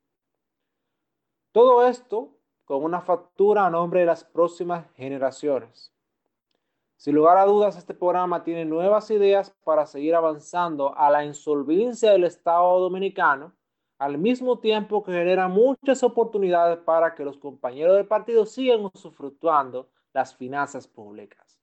Todo 1.53 1.88
esto 1.88 2.30
con 2.65 2.83
una 2.83 2.99
factura 2.99 3.65
a 3.65 3.69
nombre 3.69 4.01
de 4.01 4.07
las 4.07 4.25
próximas 4.25 4.85
generaciones. 4.95 5.93
Sin 6.98 7.15
lugar 7.15 7.38
a 7.38 7.45
dudas, 7.45 7.77
este 7.77 7.93
programa 7.93 8.43
tiene 8.43 8.65
nuevas 8.65 9.09
ideas 9.11 9.51
para 9.64 9.85
seguir 9.85 10.15
avanzando 10.15 10.93
a 10.98 11.09
la 11.09 11.23
insolvencia 11.23 12.11
del 12.11 12.25
Estado 12.25 12.80
dominicano 12.81 13.53
al 14.02 14.18
mismo 14.18 14.58
tiempo 14.58 15.04
que 15.04 15.12
genera 15.12 15.48
muchas 15.48 16.02
oportunidades 16.02 16.80
para 16.80 17.14
que 17.14 17.24
los 17.24 17.38
compañeros 17.38 17.98
del 17.98 18.08
partido 18.08 18.48
sigan 18.48 18.90
usufructuando 18.92 19.92
las 20.12 20.36
finanzas 20.36 20.88
públicas. 20.88 21.60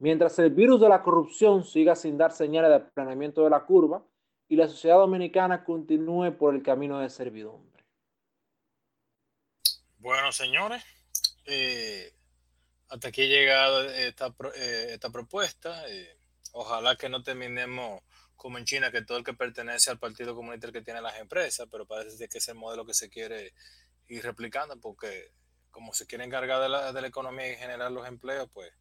Mientras 0.00 0.36
el 0.40 0.50
virus 0.50 0.80
de 0.80 0.88
la 0.88 1.04
corrupción 1.04 1.64
siga 1.64 1.94
sin 1.94 2.18
dar 2.18 2.32
señales 2.32 2.72
de 2.72 2.80
planeamiento 2.80 3.44
de 3.44 3.50
la 3.50 3.64
curva 3.64 4.02
y 4.48 4.56
la 4.56 4.66
sociedad 4.66 4.96
dominicana 4.96 5.62
continúe 5.62 6.36
por 6.36 6.52
el 6.56 6.64
camino 6.64 6.98
de 6.98 7.10
servidumbre. 7.10 7.84
Bueno, 9.98 10.32
señores, 10.32 10.82
eh, 11.44 12.12
hasta 12.88 13.06
aquí 13.06 13.22
ha 13.22 13.26
llegado 13.26 13.84
esta, 13.84 14.34
eh, 14.56 14.88
esta 14.94 15.10
propuesta. 15.10 15.88
Eh, 15.88 16.18
ojalá 16.50 16.96
que 16.96 17.08
no 17.08 17.22
terminemos 17.22 18.02
como 18.38 18.56
en 18.56 18.64
China, 18.64 18.92
que 18.92 19.02
todo 19.02 19.18
el 19.18 19.24
que 19.24 19.34
pertenece 19.34 19.90
al 19.90 19.98
Partido 19.98 20.34
Comunista 20.34 20.72
que 20.72 20.80
tiene 20.80 21.02
las 21.02 21.18
empresas, 21.18 21.66
pero 21.70 21.86
parece 21.86 22.28
que 22.28 22.38
es 22.38 22.48
el 22.48 22.54
modelo 22.54 22.86
que 22.86 22.94
se 22.94 23.10
quiere 23.10 23.52
ir 24.06 24.22
replicando, 24.22 24.80
porque 24.80 25.32
como 25.72 25.92
se 25.92 26.06
quiere 26.06 26.24
encargar 26.24 26.62
de 26.62 26.68
la, 26.68 26.92
de 26.92 27.00
la 27.00 27.08
economía 27.08 27.52
y 27.52 27.56
generar 27.56 27.90
los 27.90 28.06
empleos, 28.06 28.48
pues 28.54 28.72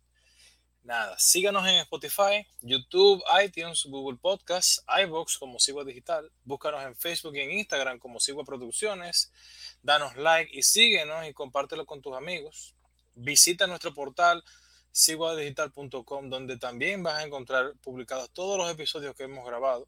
nada, 0.83 1.17
síganos 1.17 1.67
en 1.67 1.77
Spotify, 1.79 2.47
YouTube, 2.61 3.21
iTunes, 3.43 3.83
Google 3.85 4.19
Podcasts, 4.21 4.83
iBox 5.03 5.39
como 5.39 5.59
Sigua 5.59 5.83
Digital, 5.83 6.31
búscanos 6.43 6.83
en 6.83 6.95
Facebook 6.95 7.35
y 7.35 7.41
en 7.41 7.51
Instagram 7.51 7.97
como 7.97 8.19
Sigua 8.19 8.45
Producciones, 8.45 9.31
danos 9.81 10.15
like 10.17 10.55
y 10.55 10.61
síguenos 10.61 11.27
y 11.27 11.33
compártelo 11.33 11.87
con 11.87 12.01
tus 12.01 12.15
amigos. 12.15 12.75
visita 13.15 13.65
nuestro 13.65 13.91
portal 13.95 14.43
siguadigital.com 14.97 16.27
donde 16.27 16.57
también 16.57 17.03
vas 17.03 17.19
a 17.19 17.23
encontrar 17.23 17.75
publicados 17.83 18.31
todos 18.31 18.57
los 18.57 18.67
episodios 18.71 19.15
que 19.15 19.25
hemos 19.25 19.45
grabado. 19.45 19.87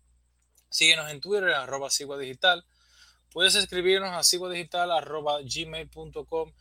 Síguenos 0.69 1.09
en 1.09 1.19
Twitter, 1.19 1.49
arroba 1.49 1.89
siguadigital. 1.89 2.63
Puedes 3.31 3.55
escribirnos 3.55 4.11
a 4.11 4.21
siguadigital 4.21 4.91
arroba 4.91 5.39
gmail.com 5.41 6.53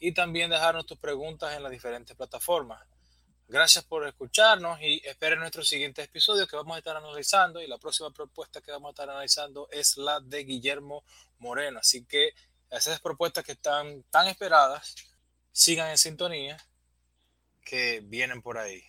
y 0.00 0.12
también 0.12 0.50
dejarnos 0.50 0.84
tus 0.84 0.98
preguntas 0.98 1.56
en 1.56 1.62
las 1.62 1.72
diferentes 1.72 2.14
plataformas. 2.14 2.86
Gracias 3.48 3.84
por 3.84 4.06
escucharnos 4.06 4.82
y 4.82 5.00
esperen 5.06 5.38
nuestro 5.38 5.64
siguiente 5.64 6.02
episodio 6.02 6.46
que 6.46 6.56
vamos 6.56 6.74
a 6.74 6.80
estar 6.80 6.96
analizando 6.98 7.62
y 7.62 7.66
la 7.66 7.78
próxima 7.78 8.10
propuesta 8.10 8.60
que 8.60 8.70
vamos 8.70 8.88
a 8.88 8.90
estar 8.90 9.08
analizando 9.08 9.66
es 9.70 9.96
la 9.96 10.20
de 10.20 10.44
Guillermo 10.44 11.04
Moreno. 11.38 11.78
Así 11.78 12.04
que 12.04 12.34
esas 12.68 13.00
propuestas 13.00 13.44
que 13.44 13.52
están 13.52 14.02
tan 14.10 14.26
esperadas, 14.28 14.94
sigan 15.52 15.88
en 15.88 15.96
sintonía 15.96 16.58
que 17.64 18.00
vienen 18.04 18.42
por 18.42 18.58
ahí. 18.58 18.82